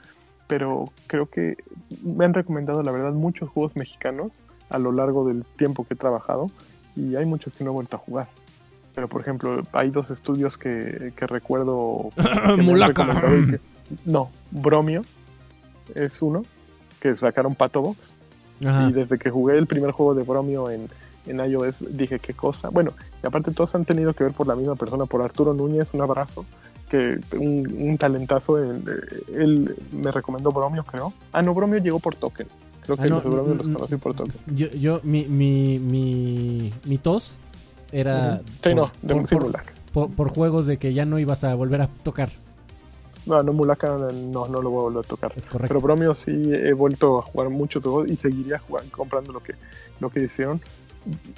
pero 0.47 0.87
creo 1.07 1.27
que 1.27 1.57
me 2.03 2.25
han 2.25 2.33
recomendado 2.33 2.83
la 2.83 2.93
verdad 2.93 3.13
muchos 3.13 3.51
juegos 3.51 3.77
mexicanos 3.77 4.33
a 4.71 4.79
lo 4.79 4.91
largo 4.91 5.29
del 5.29 5.45
tiempo 5.45 5.85
que 5.85 5.93
he 5.93 5.97
trabajado 5.99 6.51
y 6.97 7.15
hay 7.15 7.27
muchos 7.27 7.53
que 7.53 7.63
no 7.63 7.71
he 7.73 7.75
vuelto 7.75 7.97
a 7.97 7.99
jugar. 7.99 8.29
Pero 8.95 9.07
por 9.07 9.21
ejemplo, 9.21 9.61
hay 9.73 9.91
dos 9.91 10.09
estudios 10.11 10.57
que, 10.57 11.13
que 11.15 11.27
recuerdo 11.27 12.09
que 12.17 12.23
Mulaca. 12.63 13.21
que- 13.21 13.61
no, 14.07 14.31
Bromio 14.51 15.03
es 15.95 16.23
uno 16.23 16.43
que 17.01 17.15
sacaron 17.17 17.55
Patobox 17.55 17.99
Ajá. 18.65 18.89
y 18.89 18.93
desde 18.95 19.19
que 19.19 19.29
jugué 19.31 19.59
el 19.59 19.67
primer 19.67 19.91
juego 19.91 20.15
de 20.15 20.23
Bromio 20.23 20.71
en, 20.71 20.89
en 21.27 21.41
iOS 21.41 21.85
dije 21.97 22.19
qué 22.19 22.35
cosa. 22.35 22.69
Bueno, 22.71 22.93
y 23.23 23.27
aparte 23.27 23.51
todos 23.53 23.75
han 23.75 23.85
tenido 23.85 24.13
que 24.15 24.25
ver 24.25 24.33
por 24.33 24.47
la 24.47 24.57
misma 24.57 24.75
persona, 24.77 25.07
por 25.07 25.23
Arturo 25.23 25.53
Núñez, 25.55 25.89
un 25.93 26.03
abrazo, 26.03 26.45
que 26.89 27.19
un, 27.37 27.75
un 27.79 27.99
talentazo. 27.99 28.63
en- 28.63 28.85
eh, 28.89 29.23
él 29.35 29.77
me 29.93 30.11
recomendó 30.11 30.51
Bromio, 30.51 30.85
creo. 30.85 31.13
Ah, 31.33 31.43
no, 31.43 31.53
Bromio 31.55 31.79
llegó 31.79 31.99
por 31.99 32.15
token. 32.17 32.47
Creo 32.83 32.97
que 32.97 33.03
Ah, 33.03 33.07
no, 33.07 33.15
los 33.17 33.25
de 33.25 33.31
Bromio 33.31 33.55
los 33.55 33.67
mm, 33.67 33.73
conocí 33.75 33.97
por 33.97 34.15
token. 34.15 34.35
Yo, 34.55 34.69
yo 34.69 35.01
mi, 35.03 35.25
mi, 35.25 35.79
mi, 35.81 36.73
mi 36.85 36.99
tos 36.99 37.37
era. 37.93 38.41
Sí, 38.63 38.75
no, 38.75 38.91
de 39.03 39.15
por, 39.15 39.29
sí, 39.29 39.35
por- 39.35 39.45
Mulaka. 39.45 39.73
por- 39.93 40.11
por 40.11 40.29
juegos 40.29 40.67
de 40.67 40.79
que 40.79 40.95
ya 40.95 41.05
no 41.05 41.19
ibas 41.19 41.43
a 41.45 41.55
volver 41.57 41.83
a 41.83 41.89
tocar. 41.89 42.31
No, 43.27 43.43
no, 43.43 43.53
Mulaka 43.53 43.89
no, 43.89 44.47
no 44.47 44.63
lo 44.63 44.71
voy 44.71 44.79
a 44.79 44.83
volver 44.83 45.05
a 45.05 45.09
tocar. 45.09 45.33
Es 45.35 45.47
correcto. 45.47 45.67
Pero 45.67 45.81
Bromio 45.81 46.15
sí 46.15 46.31
he 46.31 46.73
vuelto 46.75 47.19
a 47.19 47.23
jugar 47.23 47.51
mucho 47.51 47.81
todo 47.81 48.07
y 48.07 48.17
seguiría 48.17 48.61
jugando, 48.61 48.97
comprando 48.97 49.33
lo 49.33 49.41
que, 49.43 49.55
lo 49.99 50.11
que 50.11 50.23
hicieron. 50.23 50.61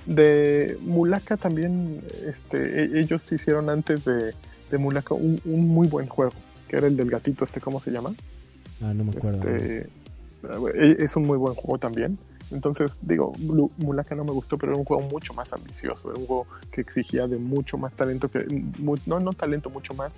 De 0.07 0.78
Mulaka 0.82 1.36
también, 1.36 2.01
este, 2.27 2.85
e- 2.85 3.01
ellos 3.01 3.20
hicieron 3.31 3.69
antes 3.69 4.05
de, 4.05 4.35
de 4.70 4.78
Mulaka 4.78 5.15
un, 5.15 5.40
un 5.45 5.69
muy 5.69 5.86
buen 5.89 6.07
juego, 6.09 6.32
que 6.69 6.77
era 6.77 6.86
el 6.86 6.97
del 6.97 7.11
gatito, 7.11 7.45
este, 7.45 7.61
¿cómo 7.61 7.81
se 7.81 7.90
llama? 7.90 8.15
ah, 8.82 8.95
no 8.95 9.05
me 9.05 9.11
acuerdo. 9.11 9.49
Este, 9.49 9.78
eh, 9.82 10.97
es 11.01 11.16
un 11.16 11.27
muy 11.27 11.36
buen 11.36 11.55
juego 11.55 11.78
también. 11.78 12.19
Entonces, 12.51 12.97
digo, 13.03 13.32
Mulaka 13.77 14.15
no 14.15 14.24
me 14.24 14.32
gustó, 14.32 14.57
pero 14.57 14.73
era 14.73 14.78
un 14.78 14.86
juego 14.86 15.03
mucho 15.03 15.35
más 15.35 15.53
ambicioso, 15.53 16.11
era 16.11 16.19
un 16.19 16.27
juego 16.27 16.47
que 16.73 16.81
exigía 16.81 17.27
de 17.27 17.36
mucho 17.36 17.77
más 17.77 17.93
talento, 17.93 18.31
que 18.31 18.47
no, 19.07 19.20
no 19.20 19.32
talento, 19.35 19.69
mucho 19.69 19.93
más 19.93 20.12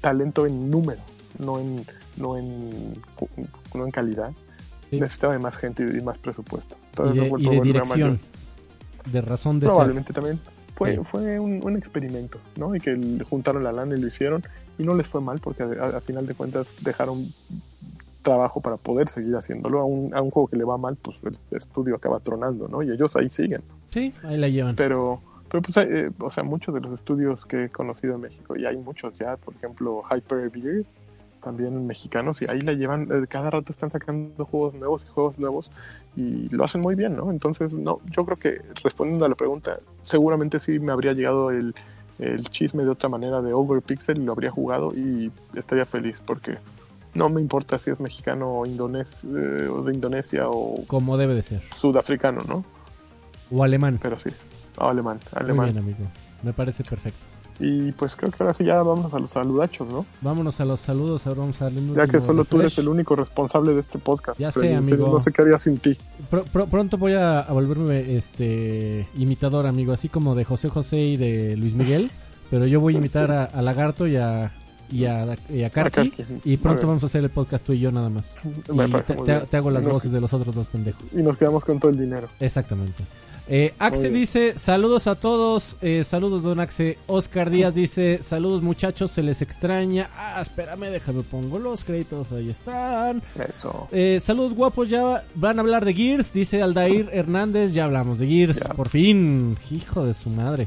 talento 0.00 0.46
en 0.46 0.68
número, 0.68 1.00
no 1.38 1.60
en, 1.60 1.84
no 2.16 2.36
en, 2.36 2.94
no 3.72 3.84
en 3.84 3.90
calidad. 3.92 4.32
Sí. 4.90 5.00
Necesitaba 5.00 5.32
de 5.34 5.38
más 5.38 5.56
gente 5.56 5.84
y 5.84 6.00
más 6.02 6.18
presupuesto. 6.18 6.76
y 6.76 6.86
Entonces, 6.90 7.16
de, 7.16 7.26
eso 7.26 7.36
fue 7.36 7.40
y 7.40 7.48
de 7.48 7.60
dirección. 7.60 8.20
De 9.10 9.20
razón 9.20 9.60
de 9.60 9.66
ser. 9.66 9.74
Probablemente 9.74 10.12
también. 10.12 10.40
Fue, 10.76 10.94
Sí. 10.96 11.00
fue 11.04 11.38
un, 11.38 11.60
un 11.64 11.76
experimento, 11.76 12.38
¿no? 12.56 12.74
Y 12.74 12.80
que 12.80 12.98
juntaron 13.30 13.62
la 13.62 13.72
lana 13.72 13.94
y 13.96 14.00
lo 14.00 14.06
hicieron. 14.08 14.42
Y 14.76 14.82
no 14.82 14.94
les 14.94 15.06
fue 15.06 15.20
mal 15.20 15.38
porque 15.38 15.62
a 15.62 16.00
final 16.00 16.26
de 16.26 16.34
cuentas 16.34 16.76
dejaron 16.82 17.26
trabajo 18.22 18.60
para 18.60 18.76
poder 18.76 19.08
seguir 19.08 19.36
haciéndolo. 19.36 19.80
A 19.80 19.84
un, 19.84 20.14
a 20.14 20.20
un 20.22 20.30
juego 20.30 20.48
que 20.48 20.56
le 20.56 20.64
va 20.64 20.76
mal, 20.78 20.96
pues 20.96 21.16
el 21.22 21.36
estudio 21.56 21.94
acaba 21.94 22.18
tronando, 22.20 22.66
¿no? 22.68 22.82
Y 22.82 22.90
ellos 22.90 23.14
ahí 23.16 23.28
siguen. 23.28 23.62
Sí, 23.90 24.12
ahí 24.24 24.36
la 24.36 24.48
llevan. 24.48 24.74
Pero, 24.74 25.20
pero 25.48 25.62
pues, 25.62 25.76
eh, 25.76 26.10
o 26.18 26.30
sea, 26.30 26.42
muchos 26.42 26.74
de 26.74 26.80
los 26.80 26.92
estudios 26.94 27.44
que 27.46 27.64
he 27.64 27.68
conocido 27.68 28.14
en 28.16 28.22
México, 28.22 28.56
y 28.56 28.64
hay 28.66 28.76
muchos 28.76 29.14
ya, 29.18 29.36
por 29.36 29.54
ejemplo, 29.54 30.02
Hyper 30.10 30.50
Beer, 30.50 30.84
también 31.44 31.86
mexicanos 31.86 32.42
y 32.42 32.46
ahí 32.50 32.60
la 32.62 32.72
llevan, 32.72 33.02
eh, 33.12 33.26
cada 33.28 33.50
rato 33.50 33.70
están 33.70 33.90
sacando 33.90 34.44
juegos 34.46 34.74
nuevos 34.74 35.02
y 35.04 35.12
juegos 35.12 35.38
nuevos 35.38 35.70
y 36.16 36.48
lo 36.48 36.64
hacen 36.64 36.80
muy 36.80 36.94
bien, 36.94 37.14
¿no? 37.16 37.30
Entonces, 37.30 37.72
no, 37.72 38.00
yo 38.10 38.24
creo 38.24 38.36
que 38.38 38.60
respondiendo 38.82 39.24
a 39.26 39.28
la 39.28 39.34
pregunta, 39.34 39.78
seguramente 40.02 40.58
sí 40.58 40.78
me 40.78 40.90
habría 40.92 41.12
llegado 41.12 41.50
el, 41.50 41.74
el 42.18 42.48
chisme 42.50 42.82
de 42.84 42.90
otra 42.90 43.08
manera 43.08 43.42
de 43.42 43.52
Overpixel 43.52 44.18
y 44.18 44.24
lo 44.24 44.32
habría 44.32 44.50
jugado 44.50 44.92
y 44.94 45.30
estaría 45.54 45.84
feliz 45.84 46.20
porque 46.24 46.56
no 47.14 47.28
me 47.28 47.40
importa 47.40 47.78
si 47.78 47.90
es 47.90 48.00
mexicano 48.00 48.48
o, 48.60 48.66
indones, 48.66 49.06
eh, 49.24 49.68
o 49.68 49.82
de 49.82 49.92
Indonesia 49.94 50.48
o 50.48 50.84
Como 50.86 51.16
debe 51.16 51.34
de 51.34 51.42
ser. 51.42 51.62
sudafricano, 51.76 52.42
¿no? 52.48 52.64
O 53.50 53.62
alemán. 53.62 53.98
Pero 54.02 54.18
sí, 54.18 54.30
o 54.78 54.88
alemán, 54.88 55.20
Muy 55.32 55.42
alemán. 55.42 55.66
bien, 55.66 55.78
amigo. 55.78 55.98
Me 56.42 56.52
parece 56.52 56.82
perfecto. 56.84 57.24
Y 57.60 57.92
pues 57.92 58.16
creo 58.16 58.32
que 58.32 58.42
ahora 58.42 58.52
sí 58.52 58.64
ya 58.64 58.82
vamos 58.82 59.14
a 59.14 59.18
los 59.20 59.30
saludachos, 59.30 59.86
¿no? 59.88 60.04
Vámonos 60.22 60.58
a 60.60 60.64
los 60.64 60.80
saludos. 60.80 61.24
Ahora 61.26 61.40
vamos 61.42 61.60
a 61.60 61.64
darle 61.64 61.80
un 61.80 61.94
Ya 61.94 62.06
que 62.08 62.20
solo 62.20 62.44
tú 62.44 62.58
eres 62.60 62.76
el 62.78 62.88
único 62.88 63.14
responsable 63.14 63.74
de 63.74 63.80
este 63.80 63.98
podcast. 64.00 64.40
Ya 64.40 64.50
sé, 64.50 64.74
amigo. 64.74 65.08
No 65.08 65.20
sé 65.20 65.30
qué 65.32 65.42
haría 65.42 65.58
sin 65.58 65.78
ti. 65.78 65.96
Pro- 66.30 66.44
pro- 66.52 66.66
pronto 66.66 66.98
voy 66.98 67.12
a, 67.12 67.38
a 67.40 67.52
volverme 67.52 68.16
este 68.16 69.08
imitador, 69.16 69.66
amigo, 69.68 69.92
así 69.92 70.08
como 70.08 70.34
de 70.34 70.44
José 70.44 70.68
José 70.68 70.98
y 70.98 71.16
de 71.16 71.56
Luis 71.56 71.74
Miguel, 71.74 72.10
pero 72.50 72.66
yo 72.66 72.80
voy 72.80 72.94
a 72.96 72.98
imitar 72.98 73.30
a, 73.30 73.44
a 73.44 73.62
Lagarto 73.62 74.06
y 74.08 74.16
a 74.16 74.50
y 74.90 75.06
a, 75.06 75.34
y 75.48 75.62
a 75.62 75.70
Karki, 75.70 76.12
y 76.44 76.56
pronto 76.58 76.86
vamos 76.86 77.02
a 77.02 77.06
hacer 77.06 77.24
el 77.24 77.30
podcast 77.30 77.64
tú 77.64 77.72
y 77.72 77.80
yo 77.80 77.90
nada 77.90 78.10
más. 78.10 78.34
Y 78.44 78.76
te, 79.02 79.14
te- 79.14 79.40
te 79.46 79.56
hago 79.56 79.70
las 79.70 79.82
voces 79.84 80.12
de 80.12 80.20
los 80.20 80.32
otros 80.32 80.54
dos 80.54 80.66
pendejos. 80.66 81.02
Y 81.12 81.22
nos 81.22 81.36
quedamos 81.38 81.64
con 81.64 81.80
todo 81.80 81.90
el 81.90 81.98
dinero. 81.98 82.28
Exactamente. 82.38 83.02
Eh, 83.46 83.74
Axe 83.78 84.08
dice, 84.08 84.58
saludos 84.58 85.06
a 85.06 85.16
todos, 85.16 85.76
eh, 85.82 86.02
saludos 86.04 86.42
don 86.42 86.60
Axe. 86.60 86.96
Oscar 87.06 87.50
Díaz 87.50 87.74
dice, 87.74 88.22
saludos 88.22 88.62
muchachos, 88.62 89.10
se 89.10 89.22
les 89.22 89.42
extraña. 89.42 90.08
Ah, 90.16 90.40
espérame, 90.40 90.86
déjame 90.90 91.22
pongo 91.22 91.58
los 91.58 91.84
créditos, 91.84 92.32
ahí 92.32 92.48
están. 92.48 93.22
Eso. 93.46 93.86
Eh, 93.92 94.18
saludos 94.22 94.54
guapos, 94.54 94.88
ya 94.88 95.24
van 95.34 95.58
a 95.58 95.60
hablar 95.62 95.84
de 95.84 95.92
Gears, 95.92 96.32
dice 96.32 96.62
Aldair 96.62 97.10
Hernández, 97.12 97.74
ya 97.74 97.84
hablamos 97.84 98.18
de 98.18 98.26
Gears, 98.28 98.60
Ya. 98.60 98.72
por 98.72 98.88
fin, 98.88 99.56
hijo 99.70 100.06
de 100.06 100.14
su 100.14 100.30
madre. 100.30 100.66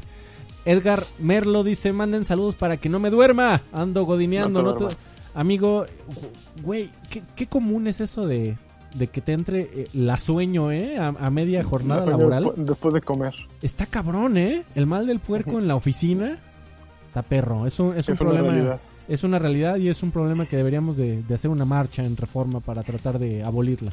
Edgar 0.64 1.04
Merlo 1.18 1.64
dice, 1.64 1.92
manden 1.92 2.24
saludos 2.24 2.54
para 2.54 2.76
que 2.76 2.88
no 2.88 3.00
me 3.00 3.10
duerma, 3.10 3.62
ando 3.72 4.04
godineando, 4.04 4.62
No 4.62 4.74
no 4.74 4.88
te. 4.88 4.94
Amigo, 5.34 5.84
güey, 6.62 6.90
¿qué, 7.10 7.22
qué 7.34 7.46
común 7.48 7.88
es 7.88 8.00
eso 8.00 8.26
de, 8.26 8.56
de 8.94 9.06
que 9.08 9.20
te 9.20 9.32
entre 9.32 9.60
eh, 9.62 9.88
la 9.92 10.16
sueño, 10.18 10.70
eh, 10.72 10.98
a, 10.98 11.08
a 11.08 11.30
media 11.30 11.62
jornada 11.62 12.06
laboral. 12.06 12.44
despu- 12.44 12.54
Después 12.56 12.94
de 12.94 13.00
comer. 13.02 13.34
Está 13.62 13.86
cabrón, 13.86 14.36
eh, 14.38 14.64
el 14.74 14.86
mal 14.86 15.06
del 15.06 15.20
puerco 15.20 15.58
en 15.58 15.68
la 15.68 15.76
oficina 15.76 16.38
está 17.04 17.22
perro, 17.22 17.66
es 17.66 17.78
un, 17.80 17.96
es 17.96 18.08
un 18.08 18.14
Es 18.14 18.20
una 18.20 18.30
problema 18.30 18.52
realidad. 18.54 18.80
es 19.08 19.24
una 19.24 19.38
realidad 19.38 19.76
y 19.76 19.88
es 19.88 20.02
un 20.02 20.10
problema 20.10 20.46
que 20.46 20.56
deberíamos 20.56 20.96
de, 20.96 21.22
de 21.22 21.34
hacer 21.34 21.50
una 21.50 21.64
marcha 21.64 22.02
en 22.04 22.16
reforma 22.16 22.60
para 22.60 22.82
tratar 22.82 23.18
de 23.18 23.42
abolirla. 23.44 23.90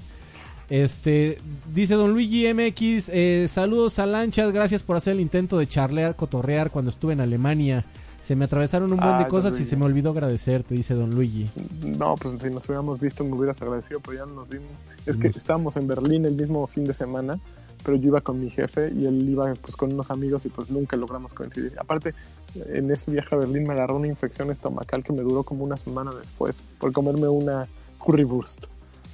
Este, 0.69 1.37
dice 1.73 1.93
Don 1.93 2.11
Luigi 2.11 2.51
MX, 2.51 3.09
eh, 3.13 3.45
saludos 3.47 3.99
a 3.99 4.05
Lanchas, 4.07 4.51
gracias 4.51 4.81
por 4.81 4.97
hacer 4.97 5.13
el 5.13 5.19
intento 5.19 5.57
de 5.59 5.67
charlear, 5.67 6.15
cotorrear 6.15 6.71
cuando 6.71 6.89
estuve 6.89 7.13
en 7.13 7.21
Alemania. 7.21 7.85
Se 8.25 8.35
me 8.35 8.45
atravesaron 8.45 8.91
un 8.91 8.99
Ay, 9.01 9.13
de 9.13 9.19
don 9.19 9.29
cosas 9.29 9.59
y 9.59 9.65
se 9.65 9.75
me 9.75 9.85
olvidó 9.85 10.09
agradecerte, 10.09 10.73
dice 10.73 10.95
Don 10.95 11.11
Luigi. 11.13 11.47
No, 11.83 12.15
pues 12.15 12.41
si 12.41 12.49
nos 12.49 12.65
hubiéramos 12.65 12.99
visto 12.99 13.23
me 13.23 13.33
hubieras 13.33 13.61
agradecido, 13.61 13.99
pero 13.99 14.17
ya 14.17 14.25
no 14.25 14.33
nos 14.33 14.49
vimos. 14.49 14.67
Es 15.05 15.15
que 15.17 15.27
estábamos 15.27 15.77
en 15.77 15.87
Berlín 15.87 16.25
el 16.25 16.33
mismo 16.33 16.65
fin 16.65 16.85
de 16.85 16.95
semana, 16.95 17.39
pero 17.83 17.97
yo 17.97 18.07
iba 18.07 18.21
con 18.21 18.41
mi 18.41 18.49
jefe 18.49 18.91
y 18.95 19.05
él 19.05 19.29
iba 19.29 19.53
pues 19.61 19.75
con 19.75 19.93
unos 19.93 20.09
amigos 20.09 20.43
y 20.45 20.49
pues 20.49 20.71
nunca 20.71 20.97
logramos 20.97 21.35
coincidir. 21.35 21.73
Aparte, 21.79 22.15
en 22.55 22.89
ese 22.89 23.11
viaje 23.11 23.35
a 23.35 23.37
Berlín 23.37 23.63
me 23.67 23.73
agarró 23.73 23.97
una 23.97 24.07
infección 24.07 24.49
estomacal 24.49 25.03
que 25.03 25.13
me 25.13 25.21
duró 25.21 25.43
como 25.43 25.63
una 25.63 25.77
semana 25.77 26.11
después 26.19 26.55
por 26.79 26.91
comerme 26.93 27.27
una 27.27 27.67
currywurst. 27.99 28.65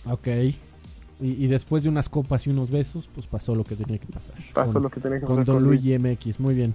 Ok. 0.09 0.27
Y, 0.27 0.55
y 1.19 1.47
después 1.47 1.83
de 1.83 1.89
unas 1.89 2.07
copas 2.07 2.47
y 2.47 2.49
unos 2.49 2.71
besos, 2.71 3.09
pues 3.13 3.27
pasó 3.27 3.53
lo 3.55 3.63
que 3.65 3.75
tenía 3.75 3.97
que 3.97 4.07
pasar. 4.07 4.35
Pasó 4.53 4.73
Con- 4.73 4.83
lo 4.83 4.89
que 4.89 5.01
tenía 5.01 5.19
que 5.19 5.25
pasar 5.25 5.43
Don 5.45 5.55
con 5.57 5.63
Luis. 5.65 5.83
Luigi 5.83 5.99
MX, 5.99 6.39
muy 6.39 6.55
bien. 6.55 6.73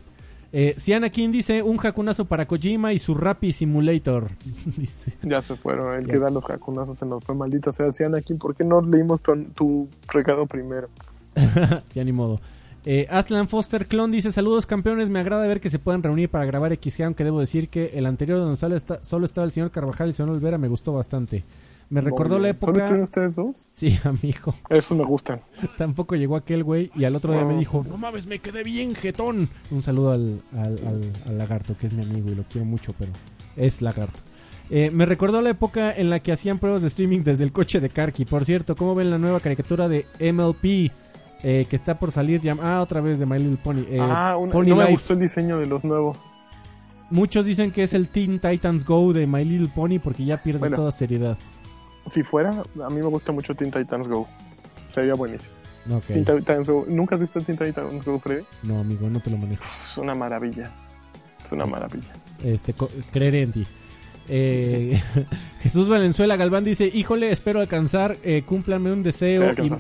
Eh, 0.52 0.74
Siana 0.78 1.10
King 1.10 1.31
dice 1.32 1.62
un 1.62 1.77
jacunazo 1.77 2.24
para 2.24 2.47
Kojima 2.47 2.93
y 2.93 2.98
su 2.98 3.14
Rappi 3.14 3.52
Simulator. 3.52 4.28
dice. 4.77 5.12
Ya 5.23 5.43
se 5.43 5.56
fueron, 5.56 5.94
el 5.98 6.06
Ya. 6.06 6.12
que 6.14 6.18
da 6.18 6.31
los 6.31 6.44
jacunazos 6.44 6.98
se 6.98 7.06
nos 7.06 7.23
fue 7.24 7.35
maldita 7.35 7.73
sea. 7.73 7.86
Decían 7.86 8.14
aquí, 8.16 8.35
¿por 8.35 8.55
qué 8.55 8.64
no 8.64 8.81
leímos 8.81 9.23
tu, 9.23 9.35
tu 9.55 9.89
recado 10.09 10.47
primero? 10.47 10.89
ya 11.94 12.05
ni 12.05 12.12
modo. 12.12 12.40
Eh, 12.89 13.06
Aslan 13.10 13.48
Foster 13.48 13.86
Clon 13.86 14.12
dice 14.12 14.31
saludos 14.31 14.64
campeones, 14.64 15.10
me 15.10 15.18
agrada 15.18 15.44
ver 15.48 15.60
que 15.60 15.70
se 15.70 15.81
puedan 15.81 16.05
reunir 16.05 16.28
para 16.31 16.44
grabar 16.44 16.73
XG, 16.73 17.02
aunque 17.02 17.24
debo 17.24 17.40
decir 17.40 17.68
que 17.68 17.86
el 17.94 18.06
anterior 18.06 18.39
donde 18.39 18.56
sale 18.56 18.77
está- 18.77 19.02
solo 19.02 19.27
estaba 19.27 19.44
el 19.44 19.51
señor 19.51 19.73
Carvajal 19.73 20.06
y 20.06 20.10
el 20.10 20.14
señor 20.14 20.31
Olvera, 20.36 20.56
me 20.56 20.68
gustó 20.68 20.93
bastante. 20.93 21.43
Me 21.88 22.00
recordó 22.00 22.38
la 22.38 22.48
bien. 22.52 22.56
¿Solo 22.60 22.72
época... 22.72 22.86
tienen 22.88 23.02
ustedes 23.04 23.36
dos? 23.36 23.68
Sí, 23.72 23.98
amigo. 24.04 24.54
Eso 24.70 24.94
me 24.94 25.04
gustan. 25.04 25.40
Tampoco 25.78 26.16
llegó 26.16 26.36
aquel 26.36 26.64
güey 26.64 26.90
y 26.94 27.04
al 27.04 27.14
otro 27.16 27.32
día 27.32 27.44
me 27.44 27.56
dijo, 27.56 27.84
no 27.88 27.96
mames, 27.96 28.26
me 28.26 28.38
quedé 28.40 28.62
bien 28.64 28.94
jetón. 28.94 29.48
Un 29.70 29.82
saludo 29.82 30.10
al, 30.10 30.40
al, 30.52 30.78
al- 30.86 31.12
al 31.28 31.38
lagarto, 31.38 31.76
que 31.78 31.86
es 31.86 31.92
mi 31.92 32.02
amigo 32.02 32.30
y 32.30 32.34
lo 32.34 32.42
quiero 32.44 32.64
mucho, 32.64 32.92
pero 32.98 33.12
es 33.56 33.82
lagarto. 33.82 34.18
Eh, 34.68 34.90
me 34.90 35.06
recordó 35.06 35.40
la 35.42 35.50
época 35.50 35.92
en 35.92 36.10
la 36.10 36.18
que 36.18 36.32
hacían 36.32 36.58
pruebas 36.58 36.82
de 36.82 36.88
streaming 36.88 37.20
desde 37.20 37.44
el 37.44 37.52
coche 37.52 37.78
de 37.78 37.88
Karki. 37.88 38.24
Por 38.24 38.44
cierto, 38.44 38.74
¿cómo 38.74 38.96
ven 38.96 39.10
la 39.10 39.18
nueva 39.18 39.38
caricatura 39.40 39.88
de 39.88 40.06
MLP? 40.20 40.90
eh, 41.42 41.66
que 41.70 41.76
está 41.76 41.96
por 41.98 42.10
salir 42.10 42.40
ya... 42.40 42.56
Ah, 42.60 42.80
otra 42.80 43.00
vez 43.00 43.20
de 43.20 43.26
My 43.26 43.38
Little 43.38 43.58
Pony. 43.62 43.84
Eh, 43.88 43.98
ah, 44.00 44.36
una- 44.36 44.50
Pony 44.52 44.64
no 44.70 44.76
me 44.76 44.82
Life. 44.82 44.92
gustó 44.94 45.12
el 45.12 45.20
diseño 45.20 45.58
de 45.58 45.66
los 45.66 45.84
nuevos. 45.84 46.16
Muchos 47.10 47.46
dicen 47.46 47.70
que 47.70 47.84
es 47.84 47.94
el 47.94 48.08
Teen 48.08 48.40
Titans 48.40 48.84
Go 48.84 49.12
de 49.12 49.28
My 49.28 49.44
Little 49.44 49.68
Pony 49.72 50.00
porque 50.02 50.24
ya 50.24 50.38
pierde 50.42 50.58
Bueno. 50.58 50.76
toda 50.76 50.90
seriedad. 50.90 51.36
Si 52.06 52.22
fuera, 52.22 52.62
a 52.84 52.88
mí 52.90 52.96
me 52.96 53.02
gusta 53.06 53.32
mucho 53.32 53.54
Teen 53.54 53.70
Titans 53.70 54.08
Go. 54.08 54.26
Sería 54.94 55.14
buenísimo. 55.14 55.50
Ok, 55.92 56.04
Teen 56.06 56.24
Titans 56.24 56.68
Go. 56.68 56.84
¿Nunca 56.88 57.14
has 57.16 57.20
visto 57.20 57.40
Teen 57.40 57.58
Titans 57.58 58.04
Go, 58.04 58.18
Freddy? 58.18 58.44
no 58.62 58.80
amigo, 58.80 59.08
no 59.10 59.20
te 59.20 59.30
lo 59.30 59.36
manejo. 59.36 59.64
Es 59.84 59.96
una 59.98 60.14
maravilla. 60.14 60.70
Es 61.44 61.52
una 61.52 61.66
maravilla. 61.66 62.08
este, 62.42 62.74
creeré 63.12 63.42
en 63.42 63.52
ti. 63.52 63.66
Eh, 64.28 65.00
Jesús 65.60 65.88
Valenzuela 65.88 66.36
Galván 66.36 66.64
dice, 66.64 66.86
híjole, 66.92 67.30
espero 67.30 67.60
alcanzar, 67.60 68.16
eh, 68.24 68.42
cúmplanme 68.44 68.90
un 68.92 69.02
deseo 69.04 69.52
y, 69.52 69.72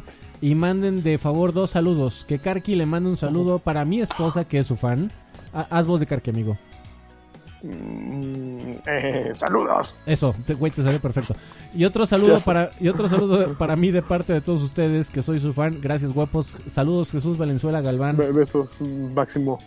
y 0.50 0.54
manden 0.54 1.02
de 1.02 1.18
favor 1.18 1.52
dos 1.52 1.70
saludos. 1.70 2.24
Que 2.28 2.38
Karki 2.38 2.76
le 2.76 2.86
mande 2.86 3.08
un 3.10 3.16
saludo 3.16 3.58
para 3.58 3.84
mi 3.84 4.00
esposa, 4.00 4.44
que 4.46 4.58
es 4.58 4.66
su 4.66 4.76
fan. 4.76 5.10
Ha- 5.52 5.66
haz 5.70 5.86
voz 5.86 5.98
de 6.00 6.06
Karki, 6.06 6.30
amigo. 6.30 6.56
Mm, 7.62 8.72
eh, 8.86 9.32
saludos. 9.34 9.94
Eso, 10.04 10.34
te, 10.44 10.54
güey, 10.54 10.72
te 10.72 10.82
salió 10.82 11.00
perfecto. 11.00 11.34
Y 11.74 11.84
otro 11.84 12.06
saludo 12.06 12.40
para 12.40 12.70
y 12.80 12.88
otro 12.88 13.08
saludo 13.08 13.54
para 13.54 13.76
mí 13.76 13.90
de 13.90 14.02
parte 14.02 14.32
de 14.32 14.40
todos 14.40 14.62
ustedes, 14.62 15.10
que 15.10 15.22
soy 15.22 15.40
su 15.40 15.52
fan. 15.52 15.78
Gracias, 15.80 16.12
guapos. 16.12 16.54
Saludos, 16.66 17.10
Jesús 17.10 17.38
Valenzuela 17.38 17.80
Galván. 17.80 18.16
Be- 18.16 18.32
besos, 18.32 18.68
máximo. 19.14 19.58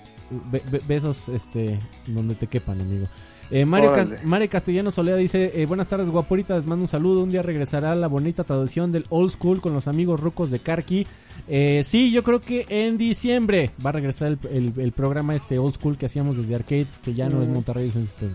Be- 0.51 0.61
be- 0.71 0.81
besos 0.87 1.29
este 1.29 1.79
donde 2.07 2.35
te 2.35 2.47
quepan, 2.47 2.79
amigo. 2.81 3.07
Eh, 3.51 3.65
Mario, 3.65 3.91
Órale. 3.91 4.15
Cas- 4.17 4.25
Mario 4.25 4.49
Castellano 4.49 4.91
Solea 4.91 5.15
dice, 5.15 5.51
eh, 5.55 5.65
buenas 5.65 5.87
tardes 5.87 6.07
guapuritas, 6.09 6.57
les 6.57 6.65
mando 6.67 6.83
un 6.83 6.87
saludo, 6.87 7.23
un 7.23 7.29
día 7.31 7.41
regresará 7.41 7.95
la 7.95 8.07
bonita 8.07 8.43
tradición 8.43 8.91
del 8.91 9.05
old 9.09 9.31
school 9.31 9.59
con 9.59 9.73
los 9.73 9.87
amigos 9.87 10.19
rucos 10.19 10.51
de 10.51 10.59
Karki. 10.59 11.07
Eh, 11.47 11.81
sí, 11.83 12.11
yo 12.11 12.23
creo 12.23 12.41
que 12.41 12.65
en 12.69 12.97
diciembre 12.99 13.71
va 13.83 13.89
a 13.89 13.93
regresar 13.93 14.27
el, 14.27 14.39
el- 14.51 14.73
el 14.79 14.91
programa 14.91 15.35
este 15.35 15.57
old 15.57 15.73
school 15.75 15.97
que 15.97 16.05
hacíamos 16.05 16.37
desde 16.37 16.53
Arcade, 16.55 16.87
que 17.03 17.13
ya 17.15 17.27
no 17.27 17.41
es. 17.41 17.47
Monterrey, 17.47 17.89
es 17.89 17.95
este, 17.95 18.27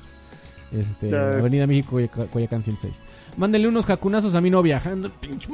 es 0.72 0.88
este. 0.90 1.10
Avenida 1.38 1.66
México, 1.68 1.96
Coyac- 2.00 2.28
Coyacán 2.30 2.64
106. 2.64 2.94
Mándenle 3.36 3.68
unos 3.68 3.84
jacunazos 3.86 4.34
a 4.34 4.40
mi 4.40 4.50
novia. 4.50 4.82
Ando, 4.84 5.10
pinche 5.10 5.48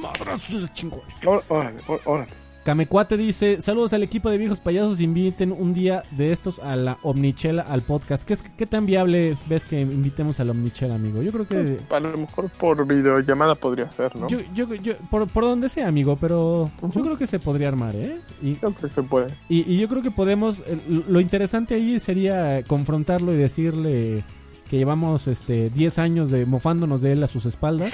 Órale, 1.48 1.78
órale. 2.06 2.30
Camecuate 2.64 3.16
dice, 3.16 3.60
saludos 3.62 3.94
al 3.94 4.02
equipo 4.02 4.30
de 4.30 4.36
viejos 4.36 4.60
payasos, 4.60 5.00
inviten 5.00 5.50
un 5.50 5.72
día 5.72 6.02
de 6.10 6.30
estos 6.30 6.58
a 6.58 6.76
la 6.76 6.98
Omnichela, 7.02 7.62
al 7.62 7.80
podcast. 7.80 8.24
¿Qué, 8.24 8.34
es, 8.34 8.42
¿Qué 8.42 8.66
tan 8.66 8.84
viable 8.84 9.36
ves 9.48 9.64
que 9.64 9.80
invitemos 9.80 10.40
a 10.40 10.44
la 10.44 10.50
Omnichela, 10.50 10.94
amigo? 10.94 11.22
Yo 11.22 11.32
creo 11.32 11.48
que... 11.48 11.78
A 11.94 12.00
lo 12.00 12.18
mejor 12.18 12.50
por 12.50 12.86
videollamada 12.86 13.54
podría 13.54 13.88
ser, 13.88 14.14
¿no? 14.14 14.28
Yo, 14.28 14.40
yo, 14.54 14.72
yo- 14.74 14.92
por, 15.10 15.26
por 15.26 15.44
donde 15.44 15.70
sea, 15.70 15.88
amigo, 15.88 16.18
pero 16.20 16.70
yo 16.82 17.00
creo 17.02 17.16
que 17.16 17.26
se 17.26 17.38
podría 17.38 17.68
armar, 17.68 17.96
¿eh? 17.96 18.18
Y, 18.42 18.54
Creo 18.56 18.74
que 18.76 18.88
se 18.90 19.02
puede. 19.02 19.28
y, 19.48 19.60
y 19.72 19.78
yo 19.78 19.88
creo 19.88 20.02
que 20.02 20.10
podemos... 20.10 20.62
el- 20.66 21.04
Lo 21.08 21.18
interesante 21.20 21.74
ahí 21.76 21.98
sería 21.98 22.62
confrontarlo 22.64 23.32
y 23.32 23.36
decirle 23.38 24.22
que 24.68 24.76
llevamos 24.76 25.26
este 25.28 25.70
10 25.70 25.98
años 25.98 26.30
de 26.30 26.44
mofándonos 26.44 27.00
de 27.00 27.12
él 27.12 27.24
a 27.24 27.26
sus 27.26 27.46
espaldas. 27.46 27.92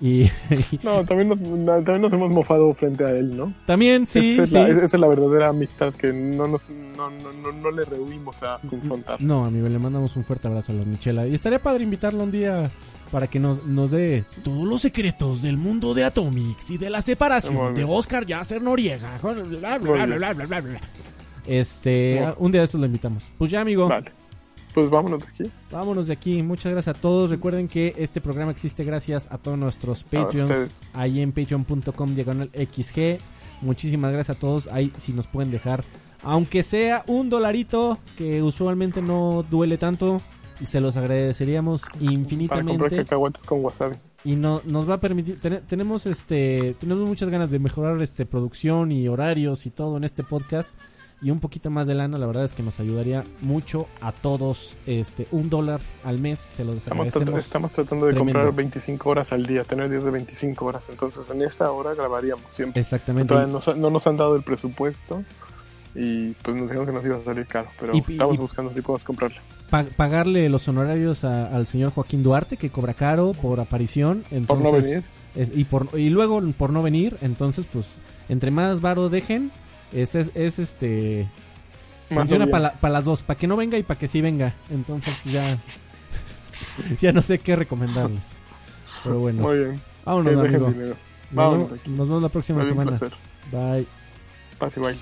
Y, 0.00 0.30
No, 0.82 1.04
también 1.04 1.28
nos, 1.28 1.38
también 1.84 2.02
nos 2.02 2.12
hemos 2.12 2.30
mofado 2.30 2.72
frente 2.74 3.04
a 3.04 3.10
él, 3.10 3.36
¿no? 3.36 3.52
también, 3.66 4.06
sí, 4.06 4.32
esa, 4.32 4.42
es 4.42 4.50
sí. 4.50 4.54
la, 4.54 4.68
esa 4.68 4.84
es 4.84 5.00
la 5.00 5.06
verdadera 5.06 5.48
amistad 5.48 5.92
que 5.94 6.12
no, 6.12 6.46
nos, 6.46 6.62
no, 6.96 7.10
no, 7.10 7.32
no, 7.32 7.52
no 7.52 7.70
le 7.70 7.84
rehuimos 7.84 8.42
a 8.42 8.58
confrontar. 8.68 9.20
No, 9.20 9.44
amigo, 9.44 9.68
le 9.68 9.78
mandamos 9.78 10.16
un 10.16 10.24
fuerte 10.24 10.48
abrazo 10.48 10.72
a 10.72 10.74
la 10.76 10.84
Michela. 10.84 11.26
Y 11.26 11.34
estaría 11.34 11.58
padre 11.58 11.84
invitarlo 11.84 12.22
un 12.22 12.30
día 12.30 12.70
para 13.10 13.26
que 13.26 13.38
nos, 13.38 13.64
nos 13.64 13.90
dé 13.90 14.24
todos 14.42 14.66
los 14.66 14.82
secretos 14.82 15.42
del 15.42 15.56
mundo 15.56 15.94
de 15.94 16.04
Atomics 16.04 16.70
y 16.70 16.78
de 16.78 16.90
la 16.90 17.02
separación 17.02 17.74
de 17.74 17.84
Oscar 17.84 18.26
Yasser 18.26 18.60
Noriega. 18.60 19.18
Bla, 19.22 19.32
bla, 19.32 19.42
bla, 19.44 19.78
Muy 19.78 19.88
bla, 19.90 20.06
bien. 20.06 20.18
bla, 20.18 20.32
bla, 20.32 20.46
bla, 20.46 20.60
bla. 20.60 20.80
Este, 21.46 22.20
un 22.38 22.50
día 22.50 22.60
de 22.62 22.64
estos 22.64 22.80
lo 22.80 22.86
invitamos. 22.86 23.24
Pues 23.38 23.50
ya, 23.50 23.60
amigo. 23.60 23.88
Vale. 23.88 24.10
Pues 24.76 24.90
vámonos 24.90 25.20
de 25.22 25.26
aquí. 25.28 25.50
Vámonos 25.70 26.06
de 26.06 26.12
aquí. 26.12 26.42
Muchas 26.42 26.70
gracias 26.70 26.94
a 26.96 27.00
todos. 27.00 27.30
Recuerden 27.30 27.66
que 27.66 27.94
este 27.96 28.20
programa 28.20 28.50
existe 28.52 28.84
gracias 28.84 29.26
a 29.32 29.38
todos 29.38 29.56
nuestros 29.58 30.04
Patreons. 30.04 30.70
ahí 30.92 31.20
en 31.22 31.32
patreon.com 31.32 32.14
diagonal 32.14 32.50
XG. 32.50 33.18
Muchísimas 33.62 34.12
gracias 34.12 34.36
a 34.36 34.38
todos. 34.38 34.68
Ahí 34.70 34.92
si 34.98 35.14
nos 35.14 35.26
pueden 35.26 35.50
dejar, 35.50 35.82
aunque 36.22 36.62
sea 36.62 37.02
un 37.06 37.30
dolarito, 37.30 37.96
que 38.18 38.42
usualmente 38.42 39.00
no 39.00 39.44
duele 39.50 39.78
tanto. 39.78 40.18
Y 40.60 40.66
se 40.66 40.80
los 40.82 40.96
agradeceríamos 40.98 41.82
Para 41.82 41.96
comprar 41.98 42.12
infinitamente. 42.12 43.04
con 43.46 43.64
wasabi. 43.64 43.96
y 44.24 44.36
no, 44.36 44.60
nos 44.66 44.88
va 44.88 44.94
a 44.94 45.00
permitir 45.00 45.38
tene- 45.40 45.60
tenemos 45.60 46.04
este 46.06 46.74
tenemos 46.80 47.08
muchas 47.08 47.28
ganas 47.30 47.50
de 47.50 47.58
mejorar 47.58 48.00
este 48.02 48.24
producción 48.26 48.90
y 48.92 49.06
horarios 49.08 49.64
y 49.66 49.70
todo 49.70 49.96
en 49.98 50.04
este 50.04 50.22
podcast 50.22 50.70
y 51.22 51.30
un 51.30 51.40
poquito 51.40 51.70
más 51.70 51.86
de 51.86 51.94
lana 51.94 52.18
la 52.18 52.26
verdad 52.26 52.44
es 52.44 52.52
que 52.52 52.62
nos 52.62 52.78
ayudaría 52.78 53.24
mucho 53.40 53.86
a 54.02 54.12
todos 54.12 54.76
este 54.86 55.26
un 55.30 55.48
dólar 55.48 55.80
al 56.04 56.18
mes 56.20 56.38
se 56.38 56.64
los 56.64 56.76
Estamos, 56.76 57.06
estamos 57.36 57.72
tratando 57.72 58.06
de 58.06 58.12
Tremendo. 58.12 58.38
comprar 58.40 58.54
25 58.54 59.08
horas 59.08 59.32
al 59.32 59.46
día, 59.46 59.64
tener 59.64 59.88
días 59.90 60.04
de 60.04 60.10
25 60.10 60.64
horas. 60.64 60.82
Entonces, 60.90 61.22
en 61.32 61.42
esa 61.42 61.70
hora 61.72 61.94
grabaríamos 61.94 62.44
siempre. 62.50 62.80
exactamente 62.80 63.32
ha- 63.34 63.46
no 63.46 63.90
nos 63.90 64.06
han 64.06 64.16
dado 64.18 64.36
el 64.36 64.42
presupuesto 64.42 65.22
y 65.94 66.32
pues 66.42 66.54
nos 66.54 66.64
dijeron 66.68 66.84
que 66.86 66.92
nos 66.92 67.04
iba 67.06 67.16
a 67.16 67.22
salir 67.24 67.46
caro. 67.46 67.68
Pero 67.80 67.94
Y- 67.96 68.00
estamos 68.12 68.34
y- 68.34 68.38
buscando 68.38 68.74
si 68.74 68.82
podemos 68.82 69.04
comprarla. 69.04 69.40
Pa- 69.70 69.84
pagarle 69.96 70.48
los 70.50 70.68
honorarios 70.68 71.24
a- 71.24 71.46
al 71.56 71.66
señor 71.66 71.92
Joaquín 71.92 72.22
Duarte 72.22 72.58
que 72.58 72.68
cobra 72.68 72.92
caro 72.92 73.32
por 73.32 73.58
aparición 73.60 74.22
Por 74.28 74.36
entonces 74.38 74.64
no 74.72 74.72
venir. 74.72 75.04
es- 75.34 75.56
y 75.56 75.64
por 75.64 75.88
y 75.98 76.10
luego 76.10 76.42
por 76.58 76.70
no 76.70 76.82
venir 76.82 77.16
entonces 77.22 77.64
pues 77.72 77.86
entre 78.28 78.50
más 78.50 78.80
varo 78.82 79.08
dejen 79.08 79.50
es, 79.92 80.14
es, 80.14 80.58
este. 80.58 81.28
Funciona 82.08 82.46
para 82.46 82.62
la, 82.62 82.72
pa 82.72 82.88
las 82.88 83.04
dos, 83.04 83.22
para 83.22 83.38
que 83.38 83.46
no 83.46 83.56
venga 83.56 83.78
y 83.78 83.82
para 83.82 83.98
que 83.98 84.08
sí 84.08 84.20
venga. 84.20 84.54
Entonces 84.70 85.24
ya. 85.24 85.58
ya 87.00 87.12
no 87.12 87.22
sé 87.22 87.38
qué 87.38 87.56
recomendarles. 87.56 88.24
Pero 89.02 89.18
bueno. 89.20 89.42
Muy 89.42 89.58
bien. 89.58 89.80
Vámonos, 90.04 90.36
amigo. 90.36 90.68
Nos, 91.32 91.70
nos, 91.86 92.08
vemos 92.08 92.22
la 92.22 92.28
próxima 92.28 92.64
semana. 92.64 92.98
Bye. 93.52 93.86
Pase 94.58 94.80
baile. 94.80 95.00